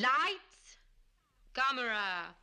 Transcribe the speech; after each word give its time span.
Lights, 0.00 0.78
camera, 1.52 2.34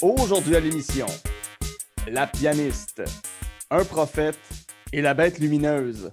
Aujourd'hui 0.00 0.54
à 0.54 0.60
l'émission, 0.60 1.06
la 2.06 2.28
pianiste, 2.28 3.02
un 3.72 3.84
prophète 3.84 4.38
et 4.92 5.02
la 5.02 5.14
bête 5.14 5.40
lumineuse. 5.40 6.12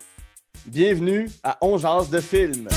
Bienvenue 0.65 1.29
à 1.43 1.59
On 1.61 1.77
jase 1.77 2.09
de 2.09 2.19
film. 2.19 2.67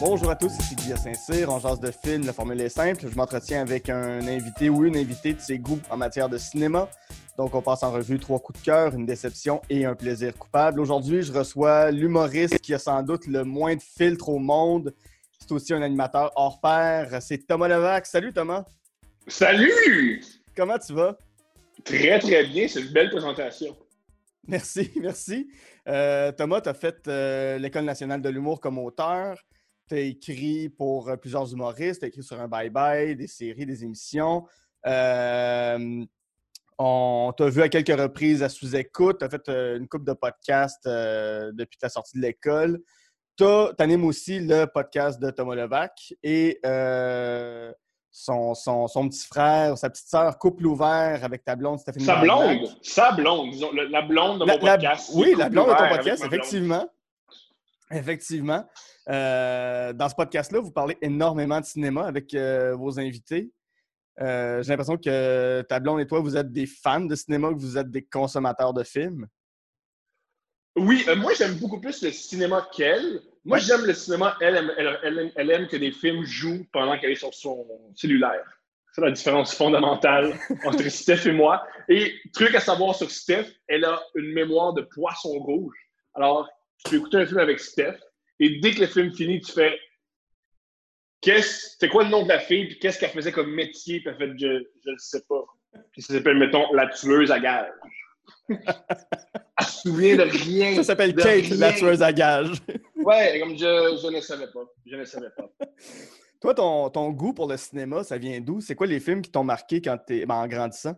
Bonjour 0.00 0.30
à 0.30 0.36
tous, 0.36 0.52
ici 0.60 0.76
Guillaume 0.76 0.96
Saint-Cyr, 0.96 1.48
on 1.50 1.58
jase 1.58 1.80
de 1.80 1.90
film, 1.90 2.24
la 2.24 2.32
formule 2.32 2.60
est 2.60 2.68
simple. 2.68 3.08
Je 3.10 3.16
m'entretiens 3.16 3.62
avec 3.62 3.88
un 3.88 4.24
invité 4.28 4.70
ou 4.70 4.84
une 4.84 4.96
invitée 4.96 5.32
de 5.32 5.40
ses 5.40 5.58
goûts 5.58 5.80
en 5.90 5.96
matière 5.96 6.28
de 6.28 6.38
cinéma. 6.38 6.88
Donc, 7.36 7.52
on 7.56 7.62
passe 7.62 7.82
en 7.82 7.90
revue 7.90 8.20
trois 8.20 8.38
coups 8.38 8.60
de 8.60 8.64
cœur, 8.64 8.94
une 8.94 9.06
déception 9.06 9.60
et 9.68 9.84
un 9.84 9.96
plaisir 9.96 10.36
coupable. 10.38 10.80
Aujourd'hui, 10.80 11.22
je 11.22 11.32
reçois 11.32 11.90
l'humoriste 11.90 12.60
qui 12.60 12.74
a 12.74 12.78
sans 12.78 13.02
doute 13.02 13.26
le 13.26 13.42
moins 13.42 13.74
de 13.74 13.82
filtres 13.82 14.28
au 14.28 14.38
monde. 14.38 14.94
C'est 15.40 15.50
aussi 15.50 15.74
un 15.74 15.82
animateur 15.82 16.30
hors 16.36 16.60
pair. 16.60 17.20
C'est 17.20 17.44
Thomas 17.44 17.66
Levac. 17.66 18.06
Salut 18.06 18.32
Thomas. 18.32 18.66
Salut! 19.26 20.22
Comment 20.56 20.78
tu 20.78 20.92
vas? 20.92 21.18
Très, 21.82 22.20
très 22.20 22.44
bien. 22.44 22.68
C'est 22.68 22.82
une 22.82 22.92
belle 22.92 23.10
présentation. 23.10 23.76
Merci, 24.46 24.92
merci. 25.00 25.50
Euh, 25.88 26.30
Thomas, 26.30 26.60
tu 26.60 26.68
as 26.68 26.74
fait 26.74 27.08
euh, 27.08 27.58
l'École 27.58 27.84
nationale 27.84 28.22
de 28.22 28.28
l'humour 28.28 28.60
comme 28.60 28.78
auteur. 28.78 29.44
Tu 29.88 29.94
as 29.94 30.00
écrit 30.00 30.68
pour 30.68 31.08
euh, 31.08 31.16
plusieurs 31.16 31.50
humoristes. 31.52 32.00
Tu 32.00 32.04
as 32.06 32.08
écrit 32.08 32.22
sur 32.22 32.40
un 32.40 32.46
bye-bye, 32.48 33.16
des 33.16 33.26
séries, 33.26 33.66
des 33.66 33.84
émissions. 33.84 34.44
Euh, 34.86 36.04
on 36.78 37.32
t'a 37.36 37.48
vu 37.48 37.62
à 37.62 37.68
quelques 37.68 37.98
reprises 38.00 38.42
à 38.42 38.48
sous-écoute. 38.48 39.18
Tu 39.18 39.24
as 39.24 39.28
fait 39.30 39.48
euh, 39.48 39.78
une 39.78 39.88
coupe 39.88 40.04
de 40.04 40.12
podcasts 40.12 40.86
euh, 40.86 41.50
depuis 41.52 41.78
ta 41.78 41.88
sortie 41.88 42.16
de 42.18 42.22
l'école. 42.22 42.80
Tu 43.36 43.44
animes 43.78 44.04
aussi 44.04 44.40
le 44.40 44.64
podcast 44.66 45.20
de 45.20 45.30
Thomas 45.30 45.54
Levac 45.54 46.12
et 46.22 46.58
euh, 46.66 47.72
son, 48.10 48.54
son, 48.54 48.88
son 48.88 49.08
petit 49.08 49.26
frère, 49.26 49.78
sa 49.78 49.90
petite 49.90 50.08
sœur, 50.08 50.38
couple 50.38 50.66
ouvert 50.66 51.22
avec 51.24 51.44
ta 51.44 51.54
blonde 51.54 51.78
Stéphanie 51.78 52.04
Sa 52.04 52.16
blonde, 52.16 52.68
sa 52.82 53.12
blonde, 53.12 53.50
disons, 53.50 53.70
la 53.72 54.02
blonde 54.02 54.40
de 54.40 54.44
mon 54.44 54.46
la- 54.46 54.58
podcast. 54.58 55.10
oui, 55.14 55.34
la 55.36 55.48
blonde 55.48 55.68
de 55.68 55.74
ton 55.74 55.88
podcast, 55.88 56.24
effectivement. 56.26 56.88
Effectivement. 57.90 58.64
Euh, 59.08 59.92
dans 59.92 60.08
ce 60.08 60.14
podcast-là, 60.14 60.60
vous 60.60 60.70
parlez 60.70 60.98
énormément 61.00 61.60
de 61.60 61.64
cinéma 61.64 62.06
avec 62.06 62.34
euh, 62.34 62.74
vos 62.74 62.98
invités. 62.98 63.50
Euh, 64.20 64.62
J'ai 64.62 64.70
l'impression 64.70 64.98
que 64.98 65.62
ta 65.62 65.80
blonde 65.80 66.00
et 66.00 66.06
toi, 66.06 66.20
vous 66.20 66.36
êtes 66.36 66.52
des 66.52 66.66
fans 66.66 67.00
de 67.00 67.14
cinéma, 67.14 67.48
que 67.50 67.58
vous 67.58 67.78
êtes 67.78 67.90
des 67.90 68.04
consommateurs 68.04 68.74
de 68.74 68.82
films. 68.82 69.26
Oui, 70.76 71.04
moi 71.16 71.32
j'aime 71.36 71.54
beaucoup 71.54 71.80
plus 71.80 72.02
le 72.02 72.12
cinéma 72.12 72.68
qu'elle. 72.72 73.20
Moi 73.44 73.58
j'aime 73.58 73.84
le 73.84 73.94
cinéma, 73.94 74.36
elle 74.40 74.56
aime, 74.56 74.72
elle, 74.76 74.98
elle 75.02 75.18
aime, 75.18 75.30
elle 75.34 75.50
aime 75.50 75.66
que 75.66 75.76
des 75.76 75.90
films 75.90 76.24
jouent 76.24 76.64
pendant 76.72 76.96
qu'elle 76.98 77.10
est 77.10 77.16
sur 77.16 77.34
son 77.34 77.66
cellulaire. 77.96 78.44
C'est 78.92 79.00
la 79.00 79.10
différence 79.10 79.54
fondamentale 79.54 80.38
entre 80.64 80.88
Steph 80.88 81.26
et 81.26 81.32
moi. 81.32 81.66
Et 81.88 82.14
truc 82.32 82.54
à 82.54 82.60
savoir 82.60 82.94
sur 82.94 83.10
Steph, 83.10 83.46
elle 83.66 83.84
a 83.84 84.00
une 84.14 84.32
mémoire 84.32 84.72
de 84.72 84.82
poisson 84.82 85.30
rouge. 85.30 85.76
Alors, 86.14 86.48
tu 86.84 86.90
peux 86.90 86.96
écouter 86.98 87.16
un 87.18 87.26
film 87.26 87.38
avec 87.38 87.58
Steph 87.58 87.98
et 88.40 88.60
dès 88.60 88.72
que 88.72 88.80
le 88.80 88.86
film 88.86 89.12
finit, 89.12 89.40
tu 89.40 89.52
fais 89.52 89.78
Qu'est-ce, 91.20 91.76
c'est 91.80 91.88
quoi 91.88 92.04
le 92.04 92.10
nom 92.10 92.22
de 92.22 92.28
la 92.28 92.38
fille, 92.38 92.66
puis 92.66 92.78
qu'est-ce 92.78 92.98
qu'elle 93.00 93.10
faisait 93.10 93.32
comme 93.32 93.52
métier, 93.52 94.00
puis 94.00 94.08
elle 94.10 94.16
fait 94.16 94.38
je, 94.38 94.64
je 94.84 94.90
le 94.90 94.98
sais 94.98 95.22
pas. 95.28 95.44
Puis 95.92 96.02
ça 96.02 96.14
s'appelle, 96.14 96.38
mettons, 96.38 96.72
la 96.72 96.86
tueuse 96.86 97.32
à 97.32 97.40
gage. 97.40 97.72
elle 98.48 99.66
se 99.66 99.80
souvient 99.80 100.16
de 100.16 100.22
rien. 100.22 100.76
Ça 100.76 100.84
s'appelle 100.84 101.14
Kate, 101.14 101.46
rien. 101.46 101.56
la 101.56 101.72
tueuse 101.72 102.02
à 102.02 102.12
gages. 102.12 102.52
Ouais, 102.94 103.40
comme 103.40 103.56
je, 103.56 103.98
je 104.02 104.14
ne 104.14 104.20
savais 104.20 104.46
pas. 104.52 104.64
Je 104.86 104.96
ne 104.96 105.04
savais 105.04 105.30
pas. 105.36 105.50
toi, 106.40 106.54
ton, 106.54 106.88
ton 106.90 107.10
goût 107.10 107.32
pour 107.32 107.48
le 107.48 107.56
cinéma, 107.56 108.04
ça 108.04 108.16
vient 108.16 108.40
d'où? 108.40 108.60
C'est 108.60 108.74
quoi 108.74 108.86
les 108.86 109.00
films 109.00 109.22
qui 109.22 109.30
t'ont 109.30 109.44
marqué 109.44 109.80
quand 109.80 109.98
t'es 109.98 110.24
ben, 110.24 110.36
en 110.36 110.46
grandissant? 110.46 110.94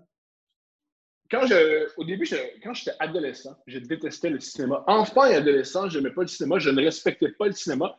Quand 1.31 1.47
je, 1.47 1.87
au 1.97 2.05
début, 2.05 2.27
je- 2.27 2.35
quand 2.63 2.75
j'étais 2.75 2.97
adolescent, 2.99 3.57
je 3.67 3.79
détestais 3.79 4.31
le 4.31 4.41
cinéma. 4.41 4.83
Enfant 4.87 5.27
et 5.27 5.35
adolescent, 5.35 5.89
je 5.89 5.99
n'aimais 5.99 6.15
pas 6.15 6.23
le 6.23 6.27
cinéma, 6.27 6.59
je 6.59 6.71
ne 6.71 6.83
respectais 6.83 7.29
pas 7.31 7.47
le 7.47 7.53
cinéma. 7.53 7.97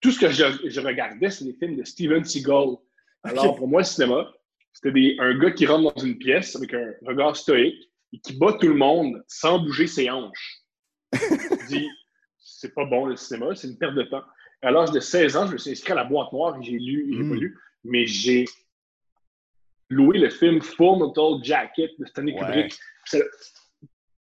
Tout 0.00 0.10
ce 0.10 0.18
que 0.18 0.28
je, 0.30 0.44
je 0.64 0.80
regardais, 0.80 1.30
c'est 1.30 1.44
les 1.44 1.52
films 1.54 1.76
de 1.76 1.84
Steven 1.84 2.24
Seagal. 2.24 2.76
Alors, 3.22 3.54
pour 3.56 3.68
moi, 3.68 3.82
le 3.82 3.86
cinéma, 3.86 4.32
c'était 4.72 5.16
un 5.20 5.38
gars 5.38 5.52
qui 5.52 5.64
rentre 5.66 5.94
dans 5.94 6.02
une 6.02 6.18
pièce 6.18 6.56
avec 6.56 6.74
un 6.74 6.92
regard 7.06 7.36
stoïque 7.36 7.88
et 8.12 8.18
qui 8.18 8.36
bat 8.36 8.54
tout 8.54 8.66
le 8.68 8.74
monde 8.74 9.22
sans 9.28 9.60
bouger 9.60 9.86
ses 9.86 10.10
hanches. 10.10 10.62
Je 11.12 11.18
dis, 11.68 11.88
c'est 12.40 12.74
pas 12.74 12.84
bon 12.84 13.06
le 13.06 13.14
cinéma, 13.16 13.54
c'est 13.54 13.68
une 13.68 13.78
perte 13.78 13.94
de 13.94 14.02
temps. 14.02 14.22
À 14.60 14.70
l'âge 14.72 14.90
de 14.90 14.98
16 15.00 15.36
ans, 15.36 15.46
je 15.46 15.52
me 15.52 15.58
suis 15.58 15.70
inscrit 15.70 15.92
à 15.92 15.96
la 15.96 16.04
boîte 16.04 16.32
noire 16.32 16.56
et 16.60 16.64
j'ai 16.64 16.78
lu, 16.78 17.06
j'ai 17.12 17.22
Mm. 17.22 17.28
pas 17.28 17.34
lu, 17.36 17.58
mais 17.84 18.06
j'ai 18.06 18.44
loué 19.92 20.18
le 20.18 20.30
film 20.30 20.60
Full 20.60 20.98
Metal 20.98 21.42
Jacket 21.42 21.90
de 21.98 22.06
Stanley. 22.06 22.34
Kubrick. 22.34 22.74
Ça 23.06 23.18
a 23.18 23.20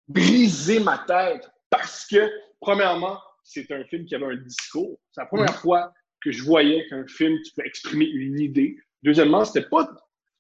brisé 0.09 0.81
ma 0.81 0.98
tête 1.06 1.48
parce 1.70 2.06
que, 2.06 2.31
premièrement, 2.60 3.19
c'est 3.42 3.70
un 3.72 3.84
film 3.84 4.04
qui 4.06 4.15
avait 4.15 4.26
un 4.26 4.37
discours. 4.37 4.98
C'est 5.12 5.20
la 5.20 5.26
première 5.26 5.54
fois 5.56 5.92
que 6.22 6.32
je 6.32 6.42
voyais 6.42 6.87
qu'un 6.88 7.06
film, 7.06 7.38
tu 7.44 7.53
peux 7.56 7.66
exprimer 7.66 8.06
une 8.06 8.41
idée. 8.41 8.76
Deuxièmement, 9.03 9.44
c'était 9.44 9.69
pas. 9.69 9.88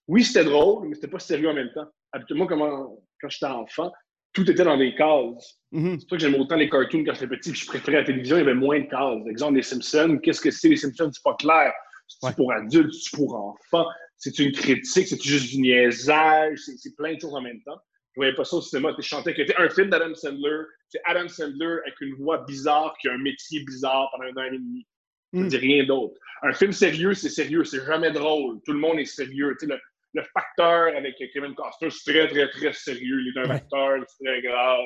Oui, 0.08 0.24
c'était 0.24 0.44
drôle, 0.44 0.88
mais 0.88 0.94
c'était 0.94 1.08
pas 1.08 1.18
sérieux 1.18 1.50
en 1.50 1.54
même 1.54 1.72
temps. 1.72 1.86
Habituellement, 2.12 2.46
quand 2.46 3.28
j'étais 3.28 3.46
enfant, 3.46 3.92
tout 4.32 4.50
était 4.50 4.64
dans 4.64 4.76
des 4.76 4.94
cases. 4.94 5.60
Mhm. 5.72 5.98
C'est 6.00 6.08
pour 6.08 6.10
ça 6.10 6.16
que 6.16 6.18
j'aime 6.18 6.40
autant 6.40 6.56
les 6.56 6.68
cartoons 6.68 7.04
quand 7.04 7.14
j'étais 7.14 7.28
petit, 7.28 7.52
puis 7.52 7.60
je 7.60 7.66
préférais 7.66 7.98
la 7.98 8.04
télévision, 8.04 8.36
il 8.36 8.40
y 8.40 8.42
avait 8.42 8.54
moins 8.54 8.80
de 8.80 8.86
cases. 8.86 9.26
Exemple, 9.28 9.56
les 9.56 9.62
Simpsons, 9.62 10.18
qu'est-ce 10.22 10.40
que 10.40 10.50
c'est 10.50 10.68
les 10.68 10.76
Simpsons? 10.76 11.10
C'est 11.12 11.22
pas 11.22 11.34
clair. 11.34 11.72
C'est 12.08 12.26
Ouais. 12.26 12.32
pour 12.34 12.52
adultes, 12.52 12.92
c'est 12.92 13.16
pour 13.16 13.34
enfants, 13.34 13.86
c'est 14.30 14.38
une 14.42 14.52
critique, 14.52 15.06
c'est 15.06 15.22
juste 15.22 15.50
du 15.50 15.60
niaisage, 15.60 16.58
c'est 16.58 16.96
plein 16.96 17.14
de 17.14 17.20
choses 17.20 17.34
en 17.34 17.42
même 17.42 17.62
temps. 17.62 17.78
Je 18.14 18.20
voyais 18.20 18.34
pas 18.34 18.44
ça 18.44 18.56
au 18.56 18.62
cinéma. 18.62 18.94
Tu 18.94 19.02
chantais 19.02 19.34
que 19.34 19.42
un 19.60 19.68
film 19.68 19.90
d'Adam 19.90 20.14
Sandler, 20.14 20.62
c'est 20.88 21.00
Adam 21.04 21.28
Sandler 21.28 21.78
avec 21.84 22.00
une 22.00 22.14
voix 22.14 22.38
bizarre 22.44 22.96
qui 23.00 23.08
a 23.08 23.12
un 23.12 23.18
métier 23.18 23.60
bizarre 23.64 24.08
pendant 24.12 24.24
un 24.24 24.36
an 24.42 24.44
et 24.52 24.58
demi. 24.58 24.86
Je 25.32 25.40
Mm. 25.40 25.48
dis 25.48 25.56
rien 25.56 25.84
d'autre. 25.84 26.14
Un 26.42 26.52
film 26.52 26.70
sérieux, 26.72 27.12
c'est 27.14 27.28
sérieux, 27.28 27.64
c'est 27.64 27.84
jamais 27.84 28.12
drôle. 28.12 28.60
Tout 28.64 28.72
le 28.72 28.78
monde 28.78 29.00
est 29.00 29.04
sérieux. 29.04 29.56
Tu 29.58 29.66
sais, 29.66 29.72
le, 29.72 29.80
le 30.14 30.22
facteur 30.32 30.96
avec 30.96 31.16
Kevin 31.32 31.54
Costner, 31.56 31.90
c'est 31.90 32.12
très, 32.12 32.28
très, 32.28 32.48
très 32.50 32.72
sérieux. 32.72 33.20
Il 33.20 33.32
est 33.36 33.40
un 33.40 33.48
facteur, 33.48 34.04
c'est 34.06 34.24
très 34.24 34.42
grave. 34.42 34.84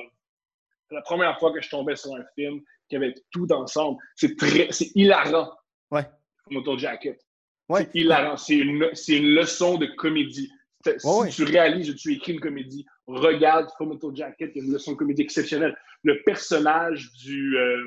C'est 0.88 0.94
la 0.94 1.02
première 1.02 1.38
fois 1.38 1.52
que 1.52 1.60
je 1.60 1.68
tombais 1.68 1.96
sur 1.96 2.14
un 2.14 2.24
film 2.34 2.60
qui 2.88 2.96
avait 2.96 3.12
tout 3.30 3.46
ensemble. 3.52 3.98
C'est 4.16 4.36
très, 4.38 4.68
c'est 4.70 4.90
hilarant. 4.94 5.52
Ouais. 5.90 6.06
Motor 6.50 6.78
Jacket. 6.78 7.20
Ouais. 7.68 7.88
C'est 8.36 8.56
une, 8.56 8.88
c'est 8.94 9.16
une 9.16 9.34
leçon 9.34 9.78
de 9.78 9.86
comédie. 9.86 10.50
Si 10.84 11.06
Ouais, 11.06 11.28
tu 11.28 11.42
réalises 11.44 11.90
que 11.92 11.96
tu 11.98 12.12
écris 12.14 12.32
une 12.32 12.40
comédie, 12.40 12.86
regarde 13.06 13.68
Full 13.76 13.98
Jacket, 14.14 14.52
il 14.54 14.58
y 14.58 14.62
a 14.62 14.66
une 14.66 14.72
leçon 14.72 14.92
de 14.92 14.96
comédie 14.96 15.22
exceptionnelle. 15.22 15.76
Le 16.04 16.22
personnage 16.22 17.12
du, 17.14 17.56
euh, 17.58 17.84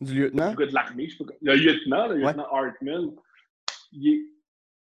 Du 0.00 0.14
lieutenant? 0.14 0.50
du 0.54 0.66
de 0.66 0.74
l'armée, 0.74 1.08
le 1.42 1.54
lieutenant, 1.54 2.08
Ouais. 2.10 2.16
lieutenant 2.18 2.46
Hartman, 2.52 3.14
il 3.92 4.08
est 4.12 4.22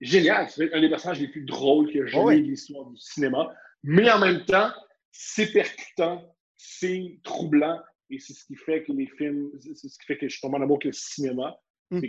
génial. 0.00 0.48
C'est 0.48 0.72
un 0.72 0.80
des 0.80 0.88
personnages 0.88 1.20
les 1.20 1.28
plus 1.28 1.42
drôles 1.44 1.86
qu'il 1.88 1.98
y 1.98 2.02
a 2.02 2.06
jamais 2.06 2.40
de 2.40 2.46
l'histoire 2.48 2.86
du 2.90 2.96
cinéma. 2.96 3.54
Mais 3.84 4.10
en 4.10 4.18
même 4.18 4.44
temps, 4.46 4.70
c'est 5.12 5.52
percutant, 5.52 6.34
c'est 6.56 7.20
troublant, 7.22 7.80
et 8.10 8.18
c'est 8.18 8.32
ce 8.32 8.44
qui 8.46 8.56
fait 8.56 8.82
que 8.82 8.92
les 8.92 9.06
films, 9.18 9.50
c'est 9.60 9.88
ce 9.88 9.98
qui 9.98 10.06
fait 10.06 10.16
que 10.16 10.26
je 10.28 10.32
suis 10.32 10.40
tombé 10.40 10.56
en 10.56 10.62
amour 10.62 10.76
avec 10.78 10.84
le 10.86 10.92
cinéma. 10.92 11.54
Mm. 11.90 12.00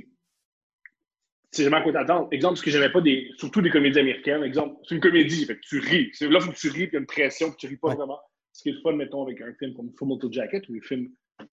C'est- 1.51 1.63
jamais 1.63 1.77
à 1.77 1.81
quoi 1.81 1.93
t'attendre. 1.93 2.27
Exemple, 2.31 2.57
ce 2.57 2.63
que 2.63 2.69
j'aimais 2.69 2.91
pas 2.91 3.01
des, 3.01 3.29
surtout 3.37 3.61
des 3.61 3.69
comédies 3.69 3.99
américaines. 3.99 4.43
Exemple, 4.43 4.75
c'est 4.87 4.95
une 4.95 5.01
comédie, 5.01 5.45
fait 5.45 5.55
que 5.55 5.61
tu 5.61 5.79
ris. 5.79 6.09
C'est- 6.13 6.27
Là, 6.29 6.39
faut 6.39 6.51
que 6.51 6.57
tu 6.57 6.69
ris, 6.69 6.87
puis 6.87 6.89
il 6.91 6.93
y 6.93 6.97
a 6.97 6.99
une 6.99 7.05
pression, 7.05 7.47
puis 7.49 7.57
tu 7.57 7.67
ris 7.67 7.77
pas 7.77 7.89
Ouais. 7.89 7.95
vraiment. 7.95 8.19
Ce 8.51 8.63
qui 8.63 8.69
est 8.69 8.73
le 8.73 8.81
fun, 8.81 8.93
mettons, 8.93 9.23
avec 9.23 9.39
un 9.41 9.53
film 9.53 9.73
comme 9.73 9.91
Full 9.97 10.07
Metal 10.09 10.31
Jacket 10.33 10.67
ou 10.69 10.73
les 10.73 10.81
films 10.81 11.09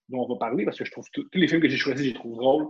dont 0.08 0.24
on 0.24 0.32
va 0.34 0.38
parler, 0.38 0.64
parce 0.64 0.78
que 0.78 0.84
je 0.84 0.90
trouve 0.90 1.04
tous 1.12 1.26
les 1.34 1.46
films 1.46 1.60
que 1.60 1.68
j'ai 1.68 1.76
choisis, 1.76 2.02
je 2.04 2.10
les 2.10 2.14
trouve 2.14 2.36
drôles. 2.36 2.66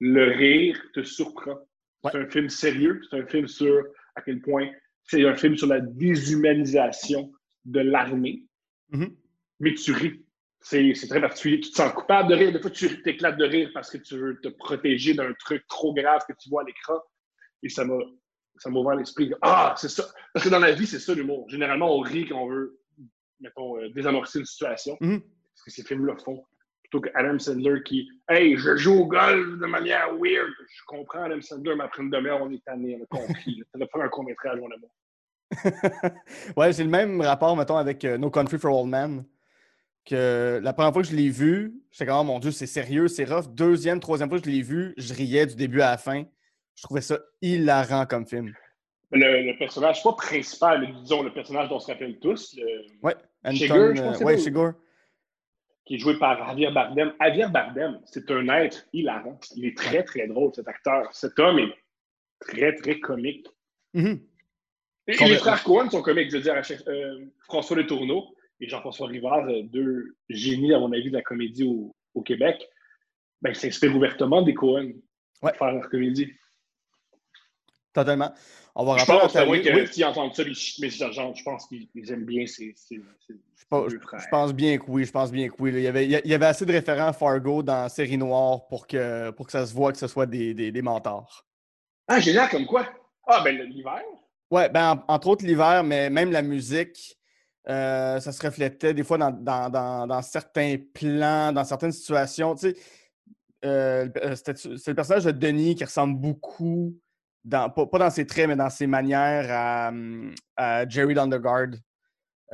Le 0.00 0.24
rire 0.32 0.80
te 0.94 1.02
surprend. 1.02 1.58
Ouais. 2.04 2.10
C'est 2.12 2.18
un 2.18 2.28
film 2.28 2.48
sérieux, 2.48 3.00
c'est 3.10 3.18
un 3.18 3.26
film 3.26 3.48
sur 3.48 3.84
à 4.14 4.22
quel 4.22 4.40
point 4.40 4.70
c'est 5.02 5.24
un 5.26 5.34
film 5.34 5.56
sur 5.56 5.66
la 5.66 5.80
déshumanisation 5.80 7.32
de 7.64 7.80
l'armée, 7.80 8.44
Mhm. 8.90 9.14
mais 9.60 9.74
tu 9.74 9.92
ris. 9.92 10.24
C'est 10.68 11.08
très 11.08 11.20
particulier. 11.20 11.60
Tu 11.60 11.70
te 11.70 11.76
sens 11.76 11.92
coupable 11.94 12.28
de 12.28 12.34
rire. 12.34 12.52
Des 12.52 12.60
fois, 12.60 12.70
tu 12.70 13.02
t'éclates 13.02 13.38
de 13.38 13.44
rire 13.44 13.70
parce 13.72 13.90
que 13.90 13.96
tu 13.96 14.18
veux 14.18 14.38
te 14.40 14.48
protéger 14.48 15.14
d'un 15.14 15.32
truc 15.34 15.66
trop 15.66 15.94
grave 15.94 16.20
que 16.28 16.34
tu 16.38 16.50
vois 16.50 16.60
à 16.62 16.64
l'écran. 16.66 17.00
Et 17.62 17.70
ça 17.70 17.84
m'a 17.84 17.96
m'a 18.66 18.78
ouvert 18.78 18.96
l'esprit. 18.96 19.32
Ah, 19.40 19.74
c'est 19.78 19.88
ça. 19.88 20.04
Parce 20.34 20.44
que 20.44 20.50
dans 20.50 20.58
la 20.58 20.72
vie, 20.72 20.86
c'est 20.86 20.98
ça 20.98 21.14
l'humour. 21.14 21.48
Généralement, 21.48 21.96
on 21.96 22.00
rit 22.00 22.28
quand 22.28 22.42
on 22.42 22.48
veut, 22.48 22.78
mettons, 23.40 23.78
euh, 23.78 23.88
désamorcer 23.90 24.40
une 24.40 24.44
situation. 24.44 24.96
Mhm. 25.00 25.22
Ce 25.54 25.64
que 25.64 25.70
ces 25.70 25.84
films-là 25.84 26.16
font. 26.22 26.44
plutôt 26.82 27.00
que 27.00 27.10
Adam 27.14 27.38
Sandler 27.38 27.82
qui, 27.84 28.08
hey, 28.28 28.56
je 28.56 28.76
joue 28.76 29.00
au 29.00 29.06
golf 29.06 29.58
de 29.58 29.66
manière 29.66 30.08
weird. 30.20 30.50
Je 30.70 30.82
comprends 30.86 31.22
Adam 31.22 31.40
Sandler, 31.40 31.76
mais 31.76 31.84
après 31.84 32.02
une 32.02 32.10
demi-heure, 32.10 32.42
on 32.42 32.50
est 32.50 32.62
tanné, 32.64 32.98
on 32.98 33.04
a 33.04 33.06
compris. 33.06 33.62
Ça 33.72 33.78
va 33.78 33.86
faire 33.86 34.02
un 34.02 34.08
court-métrage, 34.08 34.60
mon 34.60 34.70
amour. 34.70 34.90
ouais, 36.58 36.72
c'est 36.74 36.84
le 36.84 36.90
même 36.90 37.22
rapport, 37.22 37.56
mettons, 37.56 37.78
avec 37.78 38.04
euh, 38.04 38.18
No 38.18 38.30
Country 38.30 38.58
for 38.58 38.78
Old 38.78 38.90
Men. 38.90 39.24
Que 40.08 40.58
la 40.62 40.72
première 40.72 40.92
fois 40.94 41.02
que 41.02 41.08
je 41.08 41.14
l'ai 41.14 41.28
vu, 41.28 41.74
j'étais 41.90 42.06
comme, 42.06 42.16
oh 42.20 42.24
mon 42.24 42.38
Dieu, 42.38 42.50
c'est 42.50 42.66
sérieux, 42.66 43.08
c'est 43.08 43.24
rough. 43.24 43.48
Deuxième, 43.50 44.00
troisième 44.00 44.30
fois 44.30 44.38
que 44.38 44.46
je 44.46 44.50
l'ai 44.50 44.62
vu, 44.62 44.94
je 44.96 45.12
riais 45.12 45.44
du 45.44 45.54
début 45.54 45.82
à 45.82 45.90
la 45.90 45.98
fin. 45.98 46.24
Je 46.76 46.82
trouvais 46.82 47.02
ça 47.02 47.18
hilarant 47.42 48.06
comme 48.06 48.26
film. 48.26 48.54
Le, 49.10 49.42
le 49.42 49.58
personnage, 49.58 50.02
pas 50.02 50.14
principal, 50.14 50.80
mais 50.80 50.92
disons 51.02 51.22
le 51.22 51.32
personnage 51.32 51.68
dont 51.68 51.76
on 51.76 51.80
se 51.80 51.90
rappelle 51.90 52.18
tous. 52.20 52.56
Le... 52.56 52.86
Anton, 53.44 54.24
ouais, 54.24 54.36
lui. 54.36 54.42
Chigurh. 54.42 54.72
qui 55.84 55.96
est 55.96 55.98
joué 55.98 56.18
par 56.18 56.46
Javier 56.46 56.70
Bardem. 56.70 57.12
Javier 57.20 57.46
Bardem, 57.48 58.00
c'est 58.06 58.30
un 58.30 58.48
être 58.48 58.86
hilarant. 58.94 59.38
Il 59.56 59.66
est 59.66 59.76
très, 59.76 60.02
très 60.04 60.26
drôle, 60.26 60.52
cet 60.54 60.68
acteur. 60.68 61.08
Cet 61.12 61.38
homme 61.38 61.58
est 61.58 61.74
très, 62.40 62.74
très 62.74 62.98
comique. 62.98 63.46
Mhm. 63.92 64.20
Et 65.06 65.24
les 65.26 65.36
frères 65.36 65.62
Cohen 65.64 65.90
sont 65.90 66.02
comiques, 66.02 66.30
je 66.30 66.36
veux 66.36 66.42
dire, 66.42 66.54
à 66.54 66.62
chaque- 66.62 66.86
euh, 66.88 67.26
François 67.44 67.76
Le 67.76 67.86
Tourneau 67.86 68.34
et 68.60 68.68
Jean-François 68.68 69.06
Rivard, 69.08 69.46
euh, 69.48 69.62
deux 69.64 70.16
génies, 70.28 70.74
à 70.74 70.78
mon 70.78 70.92
avis, 70.92 71.10
de 71.10 71.16
la 71.16 71.22
comédie 71.22 71.64
au, 71.64 71.94
au 72.14 72.22
Québec, 72.22 72.68
ben, 73.40 73.50
ils 73.50 73.56
s'inspirent 73.56 73.96
ouvertement 73.96 74.42
des 74.42 74.54
Cohen 74.54 74.92
Ouais. 75.42 75.52
pour 75.52 75.58
faire 75.58 75.72
leur 75.72 75.88
comédie. 75.88 76.32
Totalement. 77.92 78.32
On 78.74 78.84
va 78.84 78.96
Je 78.98 79.04
pense, 79.04 79.34
à 79.34 79.44
moins 79.44 79.60
que 79.60 79.74
Oui, 79.74 79.86
s'ils 79.88 80.04
entendent 80.04 80.34
ça, 80.34 80.44
sergents. 80.90 81.34
Je 81.34 81.42
pense 81.42 81.66
qu'ils 81.66 81.88
ils 81.94 82.12
aiment 82.12 82.24
bien 82.26 82.46
ces, 82.46 82.72
ces, 82.76 83.00
ces 83.26 83.34
je 83.56 83.64
pense, 83.68 83.88
deux 83.92 83.98
frères. 84.00 84.20
je 84.20 84.28
pense 84.30 84.52
bien 84.54 84.78
que 84.78 84.84
oui. 84.88 85.04
Je 85.04 85.10
pense 85.10 85.32
bien 85.32 85.48
que 85.48 85.54
oui. 85.58 85.72
là. 85.72 85.78
Il 85.78 85.82
y 85.84 85.86
avait, 85.86 86.06
il 86.06 86.26
y 86.30 86.34
avait 86.34 86.46
assez 86.46 86.64
de 86.66 86.72
référents 86.72 87.08
à 87.08 87.12
Fargo 87.12 87.62
dans 87.62 87.88
Série 87.88 88.18
Noire 88.18 88.66
pour 88.68 88.86
que, 88.86 89.30
pour 89.30 89.46
que 89.46 89.52
ça 89.52 89.66
se 89.66 89.74
voit 89.74 89.90
que 89.92 89.98
ce 89.98 90.06
soit 90.06 90.26
des, 90.26 90.54
des, 90.54 90.70
des 90.70 90.82
mentors. 90.82 91.44
Ah, 92.06 92.20
génial, 92.20 92.48
comme 92.50 92.66
quoi? 92.66 92.88
Ah, 93.26 93.40
ben 93.44 93.56
l'hiver. 93.68 94.02
Ouais, 94.50 94.68
ben, 94.68 94.92
en- 95.08 95.14
entre 95.14 95.28
autres 95.28 95.44
l'hiver, 95.44 95.82
mais 95.84 96.08
même 96.10 96.30
la 96.30 96.42
musique, 96.42 97.16
euh, 97.70 98.18
ça 98.20 98.32
se 98.32 98.42
reflétait 98.44 98.94
des 98.94 99.04
fois 99.04 99.18
dans, 99.18 99.30
dans- 99.30 99.68
dans- 99.70 100.06
dans 100.06 100.22
certains 100.22 100.76
plans, 100.94 101.52
dans 101.52 101.64
certaines 101.64 101.92
situations. 101.92 102.54
Tu 102.54 102.70
sais, 102.70 102.76
euh, 103.64 104.08
euh, 104.22 104.34
c'est 104.36 104.88
le 104.88 104.94
personnage 104.94 105.24
de 105.24 105.30
Denis 105.32 105.74
qui 105.74 105.84
ressemble 105.84 106.18
beaucoup, 106.18 106.96
dans, 107.44 107.68
pas, 107.70 107.86
pas 107.86 107.98
dans 107.98 108.10
ses 108.10 108.26
traits, 108.26 108.48
mais 108.48 108.56
dans 108.56 108.70
ses 108.70 108.86
manières 108.86 109.46
à, 109.50 109.92
à 110.56 110.88
Jerry 110.88 111.14
Lundegaard, 111.14 111.68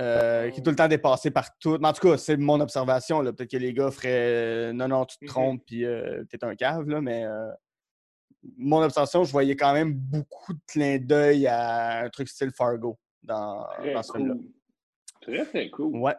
euh, 0.00 0.50
qui 0.50 0.60
est 0.60 0.62
tout 0.62 0.70
le 0.70 0.76
temps 0.76 0.88
dépassé 0.88 1.30
par 1.30 1.56
tout. 1.58 1.78
Mais 1.80 1.88
en 1.88 1.92
tout 1.92 2.08
cas, 2.08 2.16
c'est 2.16 2.36
mon 2.36 2.58
observation. 2.60 3.22
Peut-être 3.22 3.50
que 3.50 3.56
les 3.56 3.72
gars 3.72 3.90
feraient 3.90 4.72
non, 4.72 4.88
non, 4.88 5.04
tu 5.04 5.16
te 5.18 5.24
Mhm. 5.24 5.28
trompes, 5.28 5.62
puis 5.66 5.84
t'es 6.28 6.44
un 6.44 6.54
cave, 6.56 6.88
là, 6.88 7.00
mais. 7.00 7.24
mon 8.58 8.82
observation, 8.82 9.24
je 9.24 9.32
voyais 9.32 9.56
quand 9.56 9.72
même 9.72 9.94
beaucoup 9.94 10.52
de 10.52 10.60
clins 10.66 10.98
d'œil 10.98 11.46
à 11.46 12.00
un 12.04 12.08
truc 12.10 12.28
style 12.28 12.50
Fargo 12.50 12.98
dans 13.22 13.66
ce 14.02 14.12
film-là. 14.12 14.34
Très, 15.24 15.44
très 15.46 15.70
cool. 15.70 15.96
Ouais. 15.96 16.14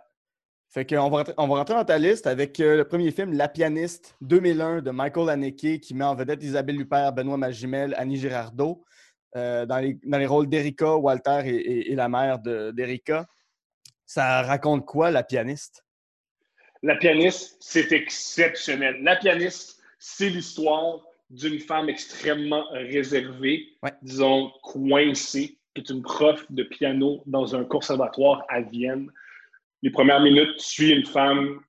Fait 0.69 0.85
qu'on 0.85 1.09
va, 1.09 1.23
on 1.37 1.47
va 1.47 1.55
rentrer 1.55 1.75
dans 1.75 1.85
ta 1.85 1.97
liste 1.97 2.27
avec 2.27 2.59
euh, 2.59 2.75
le 2.77 2.85
premier 2.87 3.11
film, 3.11 3.33
La 3.33 3.47
pianiste 3.47 4.15
2001 4.21 4.81
de 4.81 4.91
Michael 4.91 5.29
Haneke, 5.29 5.79
qui 5.79 5.93
met 5.93 6.03
en 6.03 6.15
vedette 6.15 6.43
Isabelle 6.43 6.81
Huppert, 6.81 7.13
Benoît 7.13 7.37
Magimel, 7.37 7.93
Annie 7.97 8.17
Girardot, 8.17 8.83
euh, 9.37 9.65
dans, 9.65 9.77
les, 9.77 9.97
dans 10.03 10.17
les 10.17 10.25
rôles 10.25 10.49
d'Erika, 10.49 10.95
Walter 10.95 11.41
et, 11.45 11.55
et- 11.55 11.91
et 11.91 11.95
la 11.95 12.09
mère 12.09 12.39
de- 12.39 12.71
d'Erika. 12.71 13.25
Ça 14.05 14.41
raconte 14.41 14.85
quoi, 14.85 15.11
La 15.11 15.23
pianiste? 15.23 15.83
La 16.83 16.95
pianiste, 16.97 17.57
c'est 17.61 17.91
exceptionnel. 17.91 19.01
La 19.01 19.15
pianiste, 19.15 19.79
c'est 19.97 20.29
l'histoire 20.29 20.99
d'une 21.29 21.59
femme 21.59 21.89
extrêmement 21.89 22.65
réservée, 22.71 23.65
Ouais. 23.81 23.93
disons 24.01 24.51
coincée, 24.61 25.57
qui 25.75 25.81
est 25.81 25.89
une 25.89 26.01
prof 26.01 26.45
de 26.50 26.63
piano 26.63 27.22
dans 27.25 27.56
un 27.56 27.66
conservatoire 27.66 28.44
à 28.48 28.62
Vienne. 28.62 29.12
Les 29.81 29.92
premières 29.92 30.22
minutes, 30.22 30.57
tu 30.57 30.66
suis 30.66 30.92
une 30.92 31.06
femme. 31.06 31.62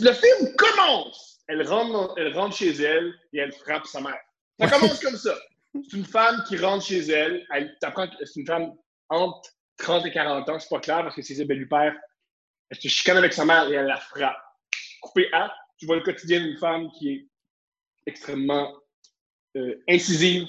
Le 0.00 0.12
film 0.12 0.56
commence! 0.56 1.40
Elle 1.48 1.66
rentre, 1.66 2.14
elle 2.16 2.36
rentre 2.36 2.56
chez 2.56 2.72
elle 2.72 3.14
et 3.32 3.38
elle 3.38 3.52
frappe 3.52 3.86
sa 3.86 4.00
mère. 4.00 4.18
Ça 4.58 4.68
commence 4.68 5.00
comme 5.00 5.16
ça. 5.16 5.34
C'est 5.72 5.96
une 5.96 6.04
femme 6.04 6.42
qui 6.48 6.56
rentre 6.56 6.84
chez 6.84 7.08
elle. 7.08 7.46
c'est 7.80 8.36
une 8.40 8.46
femme 8.46 8.74
entre 9.10 9.48
30 9.78 10.06
et 10.06 10.10
40 10.10 10.48
ans. 10.48 10.58
C'est 10.58 10.68
pas 10.68 10.80
clair 10.80 11.02
parce 11.02 11.14
que 11.14 11.22
c'est 11.22 11.34
Isabelle 11.34 11.62
Huppert. 11.62 11.94
Elle 12.70 12.76
se 12.78 12.88
chicane 12.88 13.18
avec 13.18 13.32
sa 13.32 13.44
mère 13.44 13.70
et 13.70 13.74
elle 13.74 13.86
la 13.86 13.98
frappe. 13.98 14.36
Coupé 15.02 15.28
à, 15.32 15.54
tu 15.78 15.86
vois 15.86 15.96
le 15.96 16.02
quotidien 16.02 16.40
d'une 16.40 16.56
femme 16.56 16.90
qui 16.98 17.10
est 17.10 17.26
extrêmement 18.06 18.74
euh, 19.56 19.80
incisive, 19.88 20.48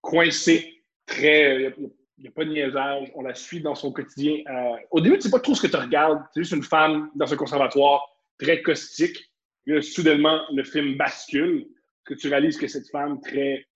coincée, 0.00 0.73
très. 1.06 1.74
Il 2.18 2.22
n'y 2.22 2.28
a, 2.28 2.30
pas 2.30 2.44
de 2.44 2.50
niaisage. 2.50 3.10
On 3.14 3.22
la 3.22 3.34
suit 3.34 3.60
dans 3.60 3.74
son 3.74 3.92
quotidien. 3.92 4.42
Euh, 4.48 4.76
au 4.90 5.00
début, 5.00 5.16
tu 5.16 5.22
sais 5.22 5.30
pas 5.30 5.40
trop 5.40 5.54
ce 5.54 5.62
que 5.62 5.66
tu 5.66 5.76
regardes. 5.76 6.22
C'est 6.32 6.40
juste 6.40 6.52
une 6.52 6.62
femme 6.62 7.10
dans 7.14 7.32
un 7.32 7.36
conservatoire 7.36 8.02
très 8.38 8.62
caustique. 8.62 9.32
Là, 9.66 9.82
soudainement, 9.82 10.42
le 10.52 10.64
film 10.64 10.96
bascule. 10.96 11.66
Que 12.04 12.12
tu 12.12 12.28
réalises 12.28 12.58
que 12.58 12.68
cette 12.68 12.90
femme 12.90 13.18
très 13.22 13.66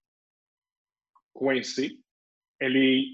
coincée, 1.33 1.99
elle 2.59 2.77
est 2.77 3.07